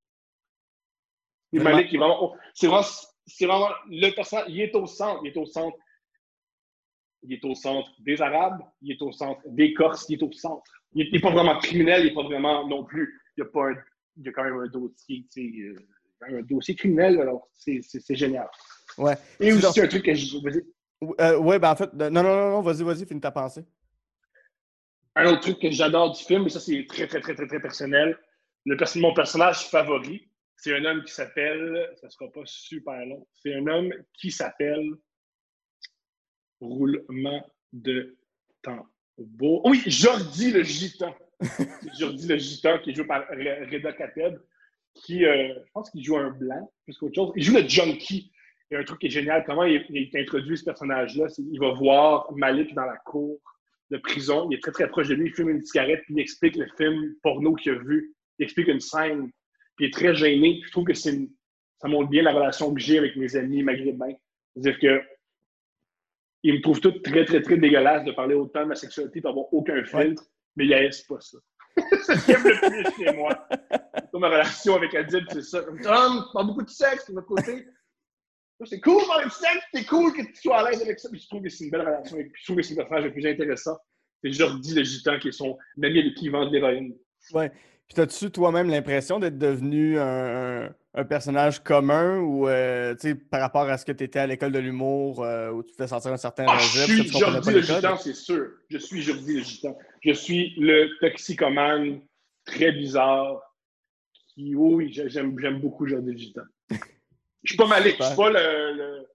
Et 1.51 1.57
Vraiment. 1.57 1.75
Malik, 1.75 1.91
il 1.91 1.95
est 1.95 1.99
vraiment, 1.99 2.35
c'est 2.53 2.67
vraiment, 2.67 2.85
vraiment 3.39 3.75
le 3.89 4.09
personnage, 4.15 4.45
il 4.47 4.61
est 4.61 4.75
au 4.75 4.85
centre, 4.87 5.21
il 5.25 5.31
est 5.31 5.37
au 5.37 5.45
centre. 5.45 5.77
Il 7.23 7.33
est 7.33 7.43
au 7.45 7.55
centre 7.55 7.89
des 7.99 8.21
Arabes, 8.21 8.61
il 8.81 8.91
est 8.93 9.01
au 9.01 9.11
centre 9.11 9.41
des 9.47 9.73
Corses, 9.73 10.07
il 10.09 10.19
est 10.19 10.23
au 10.23 10.31
centre. 10.31 10.71
Il 10.93 11.11
n'est 11.11 11.19
pas 11.19 11.31
vraiment 11.31 11.57
criminel, 11.59 12.01
il 12.01 12.07
n'est 12.09 12.13
pas 12.13 12.23
vraiment 12.23 12.67
non 12.67 12.83
plus. 12.85 13.21
Il 13.35 13.41
y 13.41 13.43
a, 13.43 13.49
pas 13.49 13.69
un- 13.69 13.83
il 14.17 14.23
y 14.25 14.29
a 14.29 14.31
quand 14.31 14.43
même 14.43 14.59
un 14.59 14.67
dossier, 14.67 15.25
tu 15.31 15.41
sais, 15.53 15.59
euh, 15.61 15.87
un 16.29 16.41
dossier 16.41 16.75
criminel, 16.75 17.19
alors 17.19 17.49
c'est 17.53 17.81
génial. 18.15 18.47
Ouais. 18.97 19.17
Et 19.39 19.53
aussi 19.53 19.81
un 19.81 19.87
truc 19.87 20.03
que 20.03 20.13
je. 20.13 20.37
vas-y. 20.37 20.63
Euh, 21.19 21.59
ben 21.59 21.71
en 21.71 21.75
fait, 21.75 21.93
non, 21.93 22.09
non, 22.09 22.23
non, 22.23 22.49
non, 22.51 22.61
vas-y, 22.61 22.83
vas-y, 22.83 23.05
finis 23.05 23.19
ta 23.19 23.31
pensée. 23.31 23.65
Un 25.15 25.27
autre 25.27 25.41
truc 25.41 25.59
que 25.59 25.69
j'adore 25.69 26.11
du 26.11 26.23
film, 26.23 26.43
mais 26.43 26.49
ça 26.49 26.59
c'est 26.59 26.85
très, 26.87 27.07
très, 27.07 27.19
très, 27.19 27.35
très, 27.35 27.47
très 27.47 27.59
personnel. 27.59 28.17
Le 28.65 28.99
mon 28.99 29.13
personnage 29.13 29.67
favori, 29.69 30.29
c'est 30.55 30.75
un 30.75 30.85
homme 30.85 31.03
qui 31.03 31.13
s'appelle, 31.13 31.91
ça 31.99 32.09
sera 32.09 32.31
pas 32.31 32.41
super 32.45 33.05
long, 33.05 33.27
c'est 33.33 33.53
un 33.53 33.67
homme 33.67 33.93
qui 34.13 34.31
s'appelle 34.31 34.89
Roulement 36.61 37.45
de 37.73 38.17
tambour. 38.61 39.65
Oui, 39.65 39.83
Jordi 39.85 40.51
le 40.51 40.63
Gitan. 40.63 41.13
Jordi 41.99 42.27
le 42.27 42.37
Gitan 42.37 42.79
qui 42.79 42.91
est 42.91 42.93
joué 42.93 43.05
par 43.05 43.29
Re- 43.31 43.69
Reda 43.69 43.91
Kateb, 43.91 44.39
qui, 44.95 45.25
euh, 45.25 45.53
je 45.65 45.71
pense 45.73 45.89
qu'il 45.89 46.03
joue 46.03 46.17
un 46.17 46.31
blanc 46.31 46.71
plus 46.85 46.97
qu'autre 46.97 47.15
chose. 47.15 47.31
Il 47.35 47.43
joue 47.43 47.55
le 47.57 47.67
junkie. 47.67 48.31
Il 48.69 48.75
y 48.75 48.77
a 48.77 48.79
un 48.79 48.83
truc 48.83 48.99
qui 48.99 49.07
est 49.07 49.11
génial. 49.11 49.43
Comment 49.45 49.63
il, 49.63 49.85
il 49.89 50.09
introduit 50.17 50.57
ce 50.57 50.63
personnage-là, 50.63 51.29
c'est 51.29 51.43
qu'il 51.43 51.59
va 51.59 51.71
voir 51.73 52.31
Malik 52.33 52.73
dans 52.73 52.85
la 52.85 52.97
cour 52.97 53.37
de 53.91 53.97
prison. 53.97 54.47
Il 54.49 54.55
est 54.57 54.61
très, 54.61 54.71
très 54.71 54.87
proche 54.87 55.09
de 55.09 55.15
lui. 55.15 55.27
Il 55.29 55.33
fume 55.33 55.49
une 55.49 55.63
cigarette, 55.63 56.01
puis 56.05 56.15
il 56.15 56.19
explique 56.19 56.55
le 56.55 56.67
film 56.77 57.13
porno 57.21 57.53
qu'il 57.55 57.73
a 57.73 57.75
vu. 57.79 58.13
Il 58.39 58.43
explique 58.45 58.67
une 58.67 58.79
scène, 58.79 59.29
puis 59.75 59.85
il 59.85 59.87
est 59.89 59.91
très 59.93 60.15
gêné. 60.15 60.61
Je 60.65 60.71
trouve 60.71 60.85
que 60.85 60.93
c'est 60.93 61.13
une- 61.13 61.29
ça 61.79 61.87
montre 61.87 62.09
bien 62.09 62.23
la 62.23 62.31
relation 62.31 62.73
que 62.73 62.79
j'ai 62.79 62.97
avec 62.97 63.15
mes 63.15 63.35
amis 63.35 63.61
maghrébins. 63.61 64.13
C'est-à-dire 64.55 64.79
que 64.79 65.03
ils 66.43 66.55
me 66.55 66.61
trouvent 66.61 66.81
tout 66.81 66.91
très, 66.99 67.25
très, 67.25 67.41
très 67.41 67.57
dégueulasse 67.57 68.03
de 68.05 68.11
parler 68.11 68.35
autant 68.35 68.61
de 68.61 68.67
ma 68.69 68.75
sexualité 68.75 69.19
et 69.19 69.21
d'avoir 69.21 69.53
aucun 69.53 69.83
filtre, 69.85 70.23
mais 70.55 70.65
ils 70.65 70.73
haïssent 70.73 71.03
pas 71.03 71.19
ça. 71.19 71.37
c'est 72.05 72.15
ce 72.15 72.25
qu'ils 72.25 72.35
aiment 72.35 72.43
le 72.43 72.93
plus 72.95 73.05
chez 73.05 73.13
moi. 73.15 73.47
Ma 74.19 74.29
relation 74.29 74.75
avec 74.75 74.93
Adib, 74.95 75.23
c'est 75.31 75.41
ça. 75.41 75.61
Comme, 75.61 75.81
Tom, 75.81 76.23
tu 76.27 76.33
parles 76.33 76.47
beaucoup 76.47 76.63
de 76.63 76.69
sexe 76.69 77.07
de 77.09 77.13
votre 77.15 77.27
côté. 77.27 77.65
C'est 78.65 78.79
cool 78.79 79.01
de 79.01 79.07
parler 79.07 79.25
de 79.25 79.31
sexe, 79.31 79.65
c'est 79.73 79.85
cool 79.85 80.13
que 80.13 80.21
tu 80.21 80.35
sois 80.35 80.59
à 80.59 80.69
l'aise 80.69 80.81
avec 80.81 80.99
ça. 80.99 81.09
Puis 81.09 81.19
je 81.19 81.27
trouve 81.27 81.41
que 81.41 81.49
c'est 81.49 81.65
une 81.65 81.71
belle 81.71 81.81
relation. 81.81 82.17
Et 82.17 82.31
je 82.33 82.43
trouve 82.45 82.57
que 82.57 82.61
c'est 82.63 82.73
le 82.75 82.77
personnage 82.77 83.03
le 83.05 83.11
plus 83.11 83.25
intéressant. 83.27 83.77
C'est 84.23 84.31
Jordi 84.31 84.73
le 84.75 84.83
gitan 84.83 85.19
qui 85.19 85.29
est 85.29 85.31
son 85.33 85.57
ami 85.81 85.99
avec 85.99 86.13
qui 86.15 86.25
il 86.25 86.31
vend 86.31 86.45
de 86.45 86.51
l'héroïne. 86.53 86.93
Ouais. 87.33 87.49
Puis 87.49 87.95
t'as-tu 87.95 88.31
toi-même 88.31 88.69
l'impression 88.69 89.19
d'être 89.19 89.37
devenu 89.37 89.99
un, 89.99 90.65
un- 90.67 90.75
un 90.95 91.03
personnage 91.05 91.61
commun 91.63 92.19
ou 92.19 92.47
euh, 92.47 92.93
tu 92.93 93.09
sais, 93.09 93.15
par 93.15 93.41
rapport 93.41 93.63
à 93.67 93.77
ce 93.79 93.83
que 93.83 93.91
tu 93.91 94.03
étais 94.03 94.19
à 94.19 94.27
l'école 94.27 94.51
de 94.51 94.59
l'humour 94.59 95.23
euh, 95.25 95.49
où 95.51 95.63
tu 95.63 95.73
fais 95.75 95.87
sentir 95.87 96.13
un 96.13 96.17
certain 96.17 96.45
Ah, 96.47 96.53
rejet, 96.53 96.85
je 96.85 97.01
suis 97.03 97.17
Jordi 97.19 97.51
le 97.51 97.61
gitan, 97.61 97.97
c'est 97.97 98.13
sûr. 98.13 98.47
Je 98.69 98.77
suis 98.77 99.01
Jordi 99.01 99.37
le 99.39 99.43
gitan. 99.43 99.75
Je 100.01 100.13
suis 100.13 100.53
le 100.57 100.87
toxicomane 101.01 101.99
très 102.45 102.71
bizarre 102.71 103.41
qui, 104.33 104.55
oh 104.55 104.75
oui, 104.75 104.91
j'ai- 104.91 105.09
j'aime 105.09 105.37
j'aime 105.39 105.59
beaucoup 105.59 105.87
Jordi 105.87 106.11
le 106.11 106.17
gitan. 106.17 106.41
Je 106.69 106.77
suis 107.51 107.57
pas 107.57 107.67
Malik, 107.67 107.95
je 107.99 108.03
suis 108.05 108.15
pas 108.15 108.29
le, 108.29 108.73
le- 108.77 109.07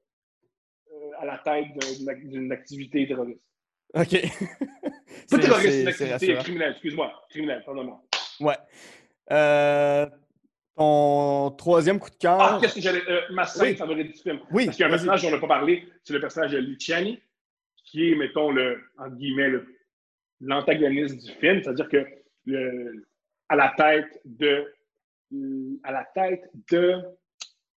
euh, 0.92 1.11
à 1.18 1.24
la 1.26 1.38
tête 1.38 1.66
d'une 1.98 2.09
ac- 2.09 2.28
d'une 2.28 2.52
activité 2.52 3.07
terroriste. 3.07 3.40
OK. 3.94 4.11
Pas 4.11 4.18
C'est- 5.26 5.38
terroriste, 5.40 5.90
c'est- 5.92 6.07
une 6.07 6.12
activité 6.12 6.38
criminelle, 6.42 6.72
excuse-moi. 6.72 7.12
Criminelle, 7.31 7.62
pardonne-moi. 7.64 8.02
Ouais. 8.40 8.57
Euh, 9.33 10.07
ton 10.76 11.50
troisième 11.59 11.98
coup 11.98 12.11
de 12.11 12.16
cœur. 12.16 12.38
Ah, 12.40 12.59
qu'est-ce 12.61 12.76
que 12.76 12.81
j'allais. 12.81 13.02
euh, 13.09 13.20
ma 13.31 13.44
scène 13.46 13.70
Oui. 13.70 13.76
favorite 13.76 14.07
du 14.12 14.22
film. 14.22 14.40
Oui, 14.52 14.66
Parce 14.66 14.76
qu'il 14.76 14.83
y 14.83 14.85
a 14.85 14.88
un 14.88 14.90
personnage 14.90 15.22
dont 15.22 15.28
on 15.28 15.33
n'a 15.33 15.38
pas 15.38 15.48
parlé, 15.48 15.88
c'est 16.04 16.12
le 16.12 16.20
personnage 16.20 16.52
de 16.52 16.59
Luciani, 16.59 17.20
qui 17.85 18.11
est, 18.12 18.14
mettons, 18.14 18.50
le, 18.52 18.81
entre 18.98 19.16
guillemets, 19.16 19.48
le- 19.48 19.74
l'antagoniste 20.40 21.16
du 21.26 21.33
film. 21.33 21.62
C'est-à-dire 21.62 21.88
que 21.88 22.07
le- 22.46 23.07
à 23.48 23.57
la 23.57 23.74
tête 23.76 24.20
de. 24.24 24.72
À 25.85 25.93
la 25.93 26.05
tête 26.14 26.49
de. 26.71 27.03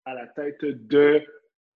À 0.05 0.13
la 0.13 0.27
tête 0.27 0.63
de 0.63 1.23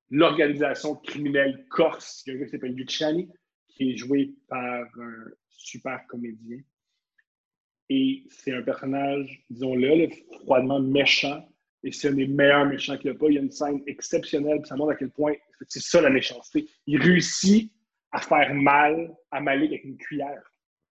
l'organisation 0.10 0.96
criminelle 0.96 1.66
corse, 1.70 2.24
il 2.26 2.30
y 2.30 2.34
a 2.34 2.36
un 2.36 2.40
gars 2.40 2.46
qui 2.46 2.52
s'appelle 2.52 2.74
Luciani, 2.74 3.30
qui 3.68 3.92
est 3.92 3.98
joué 3.98 4.34
par 4.48 4.84
un 4.84 5.26
super 5.50 6.00
comédien. 6.08 6.60
Et 7.90 8.24
c'est 8.30 8.54
un 8.54 8.62
personnage, 8.62 9.44
disons-le, 9.50 10.10
froidement 10.40 10.80
méchant. 10.80 11.48
Et 11.84 11.92
c'est 11.92 12.10
un 12.10 12.14
des 12.14 12.28
meilleurs 12.28 12.66
méchants 12.66 12.98
qu'il 12.98 13.12
n'y 13.12 13.18
a 13.18 13.20
pas. 13.20 13.28
Il 13.28 13.36
y 13.36 13.38
a 13.38 13.42
une 13.42 13.52
scène 13.52 13.84
exceptionnelle, 13.88 14.60
puis 14.62 14.70
ça 14.70 14.76
montre 14.76 14.92
à 14.92 14.96
quel 14.96 15.12
point 15.12 15.34
c'est 15.68 15.82
ça 15.82 16.02
la 16.02 16.10
méchanceté. 16.10 16.68
Il 16.88 17.02
réussit 17.02 17.72
à 18.12 18.20
faire 18.20 18.54
mal 18.54 19.14
à 19.32 19.42
Malik 19.42 19.72
avec 19.72 19.84
une 19.84 19.98
cuillère. 19.98 20.44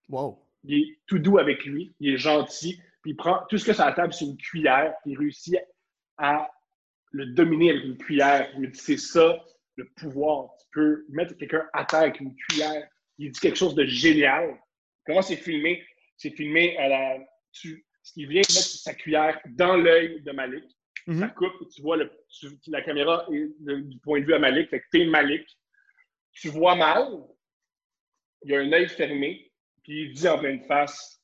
Wow. 0.08 0.38
Il 0.64 0.74
est 0.74 0.98
tout 1.06 1.18
doux 1.18 1.38
avec 1.38 1.64
lui, 1.64 1.94
il 1.98 2.14
est 2.14 2.18
gentil, 2.18 2.80
puis 3.02 3.12
il 3.12 3.16
prend 3.16 3.44
tout 3.48 3.58
ce 3.58 3.64
que 3.64 3.72
sur 3.72 3.84
la 3.84 3.92
table, 3.92 4.12
c'est 4.12 4.24
une 4.24 4.36
cuillère, 4.36 4.94
puis 5.02 5.12
il 5.12 5.18
réussit 5.18 5.58
à 6.18 6.50
le 7.10 7.26
dominer 7.26 7.70
avec 7.70 7.84
une 7.84 7.98
cuillère. 7.98 8.50
Il 8.54 8.60
me 8.60 8.66
dit 8.68 8.78
c'est 8.78 8.96
ça 8.96 9.44
le 9.76 9.88
pouvoir. 9.96 10.50
Tu 10.60 10.66
peux 10.72 11.04
mettre 11.10 11.34
quelqu'un 11.36 11.68
à 11.72 11.84
terre 11.84 12.00
avec 12.00 12.20
une 12.20 12.34
cuillère. 12.36 12.88
Il 13.18 13.30
dit 13.30 13.40
quelque 13.40 13.56
chose 13.58 13.74
de 13.74 13.84
génial. 13.84 14.58
Comment 15.06 15.22
c'est 15.22 15.36
filmé? 15.36 15.84
C'est 16.16 16.30
filmé 16.30 16.76
à 16.78 16.88
la. 16.88 17.18
Tu, 17.52 17.84
il 18.16 18.28
vient 18.28 18.40
mettre 18.40 18.50
sa 18.52 18.94
cuillère 18.94 19.40
dans 19.50 19.76
l'œil 19.76 20.22
de 20.22 20.32
Malik. 20.32 20.64
Mhm. 21.06 21.18
Ça 21.20 21.28
coupe, 21.28 21.52
et 21.62 21.66
tu 21.68 21.82
vois 21.82 21.96
le, 21.96 22.10
tu- 22.30 22.48
la 22.68 22.82
caméra 22.82 23.26
est 23.32 23.48
de- 23.60 23.80
du 23.80 23.98
point 23.98 24.20
de 24.20 24.24
vue 24.26 24.34
à 24.34 24.38
Malik. 24.38 24.70
Fait 24.70 24.80
que 24.80 24.86
t'es 24.92 25.04
Malik. 25.04 25.46
Tu 26.32 26.48
vois 26.48 26.76
mal. 26.76 27.08
Il 28.44 28.52
y 28.52 28.56
a 28.56 28.60
un 28.60 28.72
œil 28.72 28.88
fermé. 28.88 29.52
Puis 29.82 30.02
il 30.04 30.12
dit 30.12 30.28
en 30.28 30.38
pleine 30.38 30.62
face 30.64 31.20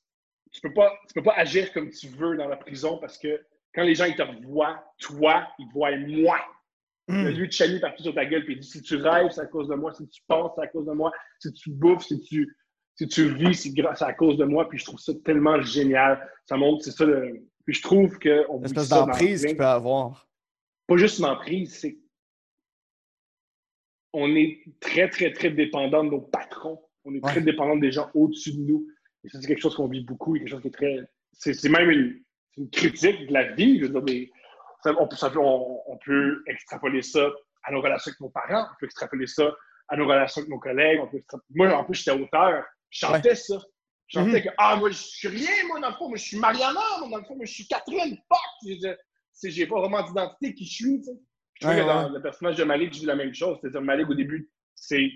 tu 0.53 0.61
peux 0.61 0.73
pas, 0.73 0.93
tu 1.07 1.15
peux 1.15 1.23
pas 1.23 1.35
agir 1.35 1.73
comme 1.73 1.91
tu 1.91 2.09
veux 2.09 2.37
dans 2.37 2.49
la 2.49 2.57
prison 2.57 2.99
parce 2.99 3.19
que 3.19 3.41
quand 3.75 3.83
les 3.83 3.95
gens 3.95 4.07
ils 4.07 4.17
te 4.17 4.23
revoient, 4.23 4.83
toi, 4.99 5.47
ils 5.59 5.69
te 5.69 5.73
voient 5.73 5.97
moi. 5.97 6.39
Mm. 7.09 7.25
Le 7.25 7.31
Lui 7.31 7.49
de 7.49 7.79
partout 7.81 8.03
sur 8.03 8.15
ta 8.15 8.27
gueule, 8.27 8.45
puis 8.45 8.55
il 8.55 8.61
dit 8.61 8.69
si 8.69 8.83
tu 8.83 8.97
rêves, 8.97 9.31
c'est 9.31 9.41
à 9.41 9.47
cause 9.47 9.69
de 9.69 9.75
moi. 9.75 9.93
Si 9.95 10.07
tu 10.09 10.23
penses, 10.27 10.53
c'est 10.57 10.63
à 10.63 10.67
cause 10.67 10.87
de 10.87 10.93
moi. 10.93 11.11
Si 11.39 11.53
tu 11.53 11.71
bouffes, 11.71 12.05
si 12.05 12.21
tu, 12.21 12.57
si 12.97 13.09
tu 13.09 13.35
vis, 13.35 13.55
c'est 13.55 13.73
grâce 13.73 14.03
à 14.03 14.13
cause 14.13 14.37
de 14.37 14.45
moi. 14.45 14.69
Puis 14.69 14.79
je 14.79 14.85
trouve 14.85 15.01
ça 15.01 15.13
tellement 15.25 15.61
génial. 15.63 16.29
Ça 16.47 16.57
montre, 16.57 16.85
c'est 16.85 16.91
ça 16.91 17.05
le. 17.05 17.47
Puis 17.65 17.75
je 17.75 17.83
trouve 17.83 18.19
qu'on 18.19 18.61
L'espèce 18.61 18.89
d'emprise 18.89 19.45
qu'il 19.45 19.57
peut 19.57 19.65
avoir. 19.65 20.29
pas 20.87 20.97
juste 20.97 21.19
une 21.19 21.27
emprise, 21.27 21.79
c'est 21.79 21.99
on 24.13 24.35
est 24.35 24.65
très, 24.81 25.09
très, 25.09 25.33
très 25.33 25.51
dépendant 25.51 26.03
de 26.05 26.11
nos 26.11 26.21
patrons. 26.21 26.81
On 27.05 27.15
est 27.15 27.21
très 27.21 27.41
dépendant 27.41 27.77
des 27.77 27.93
gens 27.93 28.11
au-dessus 28.15 28.53
de 28.53 28.61
nous. 28.61 28.87
Et 29.25 29.29
ça, 29.29 29.41
c'est 29.41 29.47
quelque 29.47 29.61
chose 29.61 29.75
qu'on 29.75 29.89
vit 29.89 30.05
beaucoup 30.05 30.35
quelque 30.35 30.49
chose 30.49 30.63
qui 30.63 30.69
est 30.69 30.73
très. 30.73 30.99
C'est 31.33 31.69
même 31.69 31.91
une, 31.91 32.71
critique 32.73 33.29
de 33.29 33.33
la 33.33 33.53
vie. 33.53 33.81
on, 34.85 35.99
peut, 36.05 36.43
extrapoler 36.47 37.03
ça 37.03 37.31
à 37.63 37.73
nos 37.73 37.81
relations 37.81 38.11
avec 38.11 38.21
nos 38.21 38.31
parents, 38.31 38.67
on 38.73 38.75
peut 38.81 38.87
extrapoler 38.87 39.27
ça 39.27 39.55
à 39.89 39.97
nos 39.97 40.07
relations 40.07 40.41
avec 40.41 40.51
nos 40.51 40.59
collègues. 40.59 41.01
Moi, 41.55 41.73
en 41.73 41.85
plus, 41.85 41.95
j'étais 41.95 42.11
auteur, 42.11 42.65
je 42.91 42.99
chantais 43.07 43.35
ça. 43.35 43.61
Je 44.09 44.19
chantais 44.19 44.39
mhm. 44.39 44.43
que, 44.45 44.49
ah, 44.57 44.77
moi, 44.77 44.91
je 44.91 44.97
suis 44.97 45.29
rien, 45.29 45.67
moi, 45.69 45.81
dans 45.81 45.91
le 45.91 45.95
fond, 45.95 46.09
moi, 46.09 46.17
je 46.17 46.25
suis 46.25 46.39
Mariana, 46.39 46.81
moi, 47.01 47.09
dans 47.11 47.19
le 47.19 47.25
fond, 47.25 47.37
moi, 47.37 47.45
je 47.45 47.53
suis 47.53 47.67
Catherine, 47.67 48.17
fuck! 48.29 48.95
J'ai 49.45 49.67
pas 49.67 49.81
vraiment 49.81 50.03
d'identité 50.03 50.55
qui 50.55 50.65
je 50.65 50.73
suis, 50.73 51.03
je 51.61 51.67
trouve 51.67 51.77
que 51.77 51.87
dans 51.87 52.09
le 52.09 52.23
personnage 52.23 52.57
de 52.57 52.65
Malik, 52.65 52.95
je 52.95 53.01
dis 53.01 53.07
la 53.07 53.17
même 53.17 53.35
chose. 53.35 53.59
C'est-à-dire, 53.61 53.83
Malik, 53.83 54.09
au 54.09 54.15
début, 54.15 54.49
c'est 54.75 55.11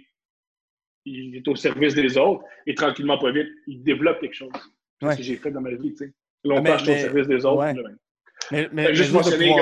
il 1.05 1.37
est 1.37 1.49
au 1.49 1.57
service 1.57 1.95
des 1.95 2.17
autres 2.17 2.45
et 2.67 2.75
tranquillement, 2.75 3.19
pas 3.19 3.33
vite, 3.33 3.49
il 3.67 3.83
développe 3.83 4.21
quelque 4.21 4.35
chose. 4.35 4.53
C'est 5.01 5.13
ce 5.13 5.17
que 5.17 5.23
j'ai 5.23 5.37
fait 5.37 5.51
dans 5.51 5.61
ma 5.61 5.71
vie. 5.71 5.95
Tu 5.95 6.07
sais. 6.07 6.13
Longtemps, 6.45 6.79
je 6.79 6.85
suis 6.85 6.93
au 6.93 6.97
service 6.97 7.27
des 7.27 7.45
autres. 7.45 7.61
Ouais. 7.61 7.75
Mais, 8.51 8.69
mais, 8.73 8.95
juste 8.95 9.13
mentionner 9.13 9.47
qu'il 9.47 9.55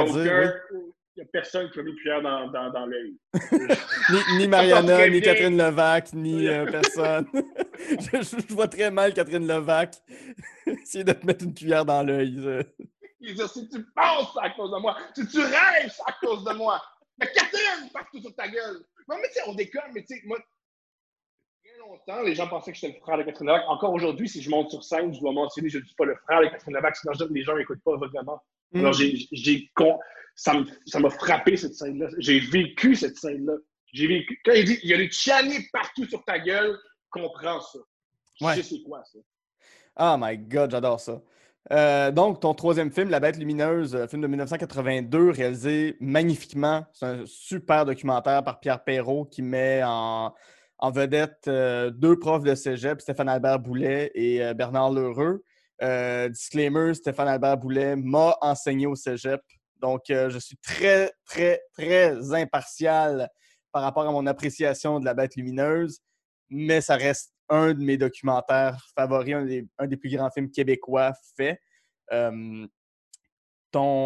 n'y 1.17 1.23
a, 1.23 1.27
personne 1.33 1.71
qui 1.71 1.79
a 1.79 1.83
mis 1.83 1.95
cuillère 1.97 2.23
dans, 2.23 2.49
dans, 2.49 2.71
dans 2.71 2.87
l'œil. 2.87 3.15
ni, 4.11 4.39
ni 4.39 4.49
Mariana, 4.49 5.09
ni 5.09 5.21
Catherine 5.21 5.57
Levac, 5.57 6.13
ni 6.15 6.49
euh, 6.49 6.65
personne. 6.67 7.27
je, 7.35 8.23
je, 8.23 8.55
vois 8.55 8.69
très 8.69 8.91
mal 8.91 9.13
Catherine 9.13 9.47
Levac 9.47 9.97
essayer 10.67 11.05
de 11.05 11.13
te 11.13 11.27
mettre 11.27 11.45
une 11.45 11.55
cuillère 11.55 11.85
dans 11.85 12.03
l'œil. 12.03 12.65
Il 13.21 13.35
dit 13.35 13.49
si 13.49 13.69
tu 13.69 13.85
penses 13.95 14.37
à 14.41 14.51
cause 14.51 14.71
de 14.71 14.81
moi, 14.81 14.97
si 15.15 15.27
tu 15.29 15.41
rêves 15.41 15.93
à 16.07 16.13
cause 16.25 16.43
de 16.43 16.55
moi, 16.55 16.81
mais 17.19 17.27
Catherine, 17.35 17.91
partout 17.93 18.21
sur 18.21 18.35
ta 18.35 18.49
gueule. 18.49 18.83
Non, 19.09 19.17
mais 19.21 19.29
tu 19.29 19.35
sais, 19.35 19.43
on 19.47 19.55
déconne, 19.55 19.91
mais 19.95 20.03
tu 20.03 20.17
sais, 20.17 20.23
moi, 20.25 20.39
longtemps, 21.81 22.23
les 22.23 22.35
gens 22.35 22.49
pensaient 22.49 22.73
que 22.73 22.79
j'étais 22.79 22.95
le 22.95 23.01
frère 23.01 23.19
de 23.19 23.23
Catherine 23.25 23.49
Levac. 23.49 23.65
Encore 23.69 23.93
aujourd'hui, 23.93 24.29
si 24.29 24.43
je 24.43 24.51
monte 24.51 24.71
sur 24.71 24.85
scène, 24.85 25.13
je 25.13 25.21
dois 25.21 25.33
mentionner, 25.33 25.69
je 25.69 25.79
ne 25.79 25.85
suis 25.85 25.95
pas 25.95 26.05
le 26.05 26.17
frère 26.17 26.41
de 26.41 26.47
Catherine 26.47 26.75
Levac, 26.75 26.97
sinon 26.97 27.13
les 27.31 27.43
gens 27.43 27.57
n'écoutent 27.57 27.83
pas 27.85 27.97
vraiment. 27.97 28.41
Mm. 28.73 28.81
Alors, 28.81 28.93
j'ai, 28.93 29.71
ça 30.37 31.01
m'a 31.01 31.11
frappé 31.11 31.57
cette 31.57 31.75
scène-là. 31.75 32.09
J'ai 32.19 32.41
vécu 32.41 32.95
cette 32.95 33.17
scène-là. 33.17 33.55
J'ai 33.93 34.07
vécu. 34.07 34.41
Quand 34.45 34.53
il 34.53 34.65
dit, 34.65 34.79
il 34.83 34.91
y 34.91 34.95
a 34.95 34.99
des 34.99 35.11
chianis 35.11 35.69
partout 35.73 36.07
sur 36.07 36.25
ta 36.25 36.39
gueule, 36.39 36.79
comprends 37.11 37.61
ça. 37.61 37.79
Je 38.41 38.47
sais 38.55 38.63
c'est 38.63 38.83
quoi 38.83 39.03
ça. 39.05 39.19
Oh 39.99 40.17
my 40.19 40.39
God, 40.39 40.71
j'adore 40.71 41.01
ça. 41.01 41.21
Euh, 41.73 42.11
donc, 42.11 42.41
ton 42.41 42.55
troisième 42.55 42.91
film, 42.91 43.11
La 43.11 43.21
Bête 43.21 43.37
lumineuse, 43.37 43.95
euh, 43.95 44.07
film 44.07 44.23
de 44.23 44.27
1982, 44.27 45.31
réalisé 45.31 45.97
magnifiquement. 46.01 46.87
C'est 46.93 47.07
un 47.07 47.27
super 47.27 47.85
documentaire 47.85 48.43
par 48.43 48.61
Pierre 48.61 48.83
Perrault 48.83 49.27
qui 49.27 49.43
met 49.43 49.83
en, 49.85 50.33
vedette 50.89 51.45
euh, 51.49 51.91
deux 51.91 52.19
profs 52.19 52.43
de 52.43 52.55
cégep, 52.55 53.01
Stéphane 53.03 53.29
Albert 53.29 53.59
Boulet 53.59 54.11
et 54.15 54.55
Bernard 54.55 54.93
Lheureux. 54.93 55.45
disclaimer, 56.31 56.95
Stéphane 56.95 57.29
Albert 57.29 57.59
Boulet 57.59 57.97
m'a 57.97 58.37
enseigné 58.41 58.87
au 58.87 58.95
cégep. 58.95 59.43
Donc, 59.81 60.05
je 60.09 60.39
suis 60.39 60.57
très, 60.57 61.13
très, 61.27 61.61
très 61.75 62.33
impartial 62.35 63.29
par 63.73 63.83
rapport 63.83 64.07
à 64.07 64.13
mon 64.13 64.27
appréciation 64.27 65.01
de 65.01 65.05
La 65.05 65.15
Bête 65.15 65.37
lumineuse, 65.37 66.01
mais 66.49 66.81
ça 66.81 66.97
reste 66.97 67.33
un 67.49 67.75
de 67.75 67.83
mes 67.83 67.97
documentaires 67.97 68.83
favoris, 68.95 69.35
un 69.79 69.87
des, 69.87 69.97
plus 69.97 70.15
grands 70.15 70.31
films 70.31 70.51
québécois 70.51 71.13
faits. 71.37 71.61
ton, 72.11 72.69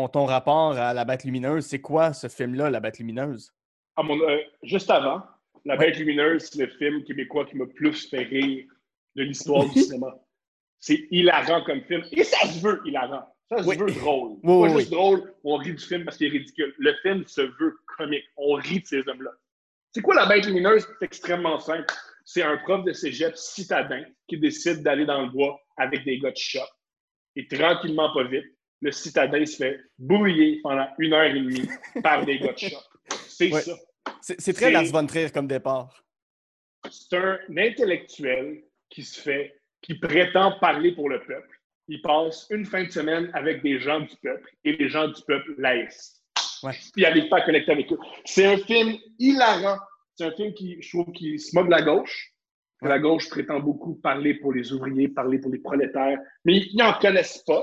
ton, 0.09 0.25
rapport 0.25 0.77
à 0.77 0.93
La 0.93 1.05
Bête 1.05 1.25
Lumineuse, 1.25 1.67
c'est 1.67 1.81
quoi 1.81 2.13
ce 2.13 2.29
film-là, 2.29 2.71
La 2.71 2.81
Bête 2.81 2.99
Lumineuse? 2.99 3.53
Euh, 3.99 4.39
juste 4.63 4.91
avant, 4.91 5.23
La 5.65 5.77
Bête 5.77 5.97
Lumineuse, 5.99 6.51
c'est 6.53 6.67
le 6.67 6.73
film 6.73 7.05
québécois 7.05 7.47
qui 7.47 7.57
m'a 7.57 7.67
plus 7.67 8.09
fait 8.09 8.25
rire 8.25 8.67
de 9.17 9.23
l'histoire 9.23 9.69
du 9.69 9.81
cinéma. 9.83 10.15
C'est 10.81 11.07
hilarant 11.11 11.65
comme 11.65 11.83
film. 11.85 12.03
Et 12.13 12.25
ça 12.25 12.47
se 12.47 12.61
veut 12.61 12.81
hilarant. 12.85 13.25
Ça 13.49 13.63
se 13.63 13.79
veut 13.79 13.91
drôle. 13.93 14.41
pas 14.43 14.79
juste 14.79 14.91
drôle, 14.91 15.35
on 15.45 15.57
rit 15.57 15.75
du 15.75 15.85
film 15.85 16.05
parce 16.05 16.17
qu'il 16.17 16.27
est 16.27 16.31
ridicule. 16.39 16.75
Le 16.79 16.95
film 17.03 17.25
se 17.27 17.41
veut 17.41 17.77
comique. 17.97 18.25
On 18.37 18.55
rit 18.55 18.81
de 18.81 18.87
ces 18.87 19.09
hommes-là. 19.09 19.31
C'est 19.93 20.03
quoi 20.03 20.15
La 20.15 20.27
Bête 20.27 20.47
Lumineuse? 20.47 20.87
C'est 20.99 21.05
extrêmement 21.05 21.59
simple 21.61 21.87
c'est 22.25 22.43
un 22.43 22.57
prof 22.59 22.85
de 22.85 22.93
cégep 22.93 23.37
citadin 23.37 24.03
qui 24.27 24.39
décide 24.39 24.83
d'aller 24.83 25.05
dans 25.05 25.23
le 25.23 25.31
bois 25.31 25.61
avec 25.77 26.05
des 26.05 26.19
gars 26.19 26.31
de 26.31 26.37
shop. 26.37 26.61
Et 27.37 27.47
tranquillement, 27.47 28.13
pas 28.15 28.25
vite, 28.25 28.47
le 28.81 28.93
citadin 28.93 29.45
se 29.45 29.57
fait 29.57 29.81
bouiller 29.99 30.61
pendant 30.63 30.89
une 30.99 31.13
heure 31.13 31.25
et 31.25 31.35
demie 31.35 31.69
par 32.03 32.25
des 32.25 32.39
gars 32.39 32.53
de 32.53 32.59
shop. 32.59 32.77
C'est 33.29 33.51
ça. 33.51 33.75
C'est 34.25 34.55
très 34.55 34.71
Lars 34.71 34.85
von 34.85 35.07
Trier 35.07 35.31
comme 35.31 35.47
départ. 35.47 36.03
C'est 36.91 37.17
un 37.17 37.39
intellectuel 37.57 38.63
qui 38.89 39.03
se 39.03 39.21
fait, 39.21 39.61
qui 39.83 39.95
prétend 39.95 40.59
parler 40.61 40.93
pour 40.93 41.11
le 41.11 41.21
peuple. 41.21 41.61
Il 41.89 42.01
passe 42.01 42.47
une 42.51 42.65
fin 42.65 42.85
de 42.85 42.91
semaine 42.91 43.31
avec 43.35 43.63
des 43.63 43.79
gens 43.79 44.01
du 44.01 44.17
peuple 44.23 44.51
et 44.65 44.77
les 44.77 44.89
gens 44.89 45.09
du 45.09 45.23
peuple 45.27 45.55
laissent. 45.59 46.23
Ouais. 46.63 46.73
il 46.97 47.03
n'arrive 47.03 47.29
pas 47.29 47.39
à 47.39 47.41
connecter 47.43 47.73
avec 47.73 47.93
eux. 47.93 47.99
C'est 48.25 48.47
un 48.47 48.57
film 48.57 48.97
hilarant 49.19 49.79
c'est 50.17 50.27
un 50.27 50.33
film 50.33 50.55
qui, 50.55 50.81
je 50.81 50.89
trouve, 50.89 51.13
qui 51.13 51.39
se 51.39 51.55
moque 51.57 51.67
de 51.67 51.73
la 51.73 51.83
gauche. 51.83 52.33
La 52.83 52.99
gauche 52.99 53.29
prétend 53.29 53.61
beaucoup 53.61 53.95
parler 53.97 54.35
pour 54.35 54.53
les 54.53 54.73
ouvriers, 54.73 55.09
parler 55.09 55.39
pour 55.39 55.51
les 55.51 55.59
prolétaires, 55.59 56.19
mais 56.45 56.59
ils 56.59 56.77
n'en 56.77 56.93
connaissent 56.95 57.43
pas. 57.47 57.63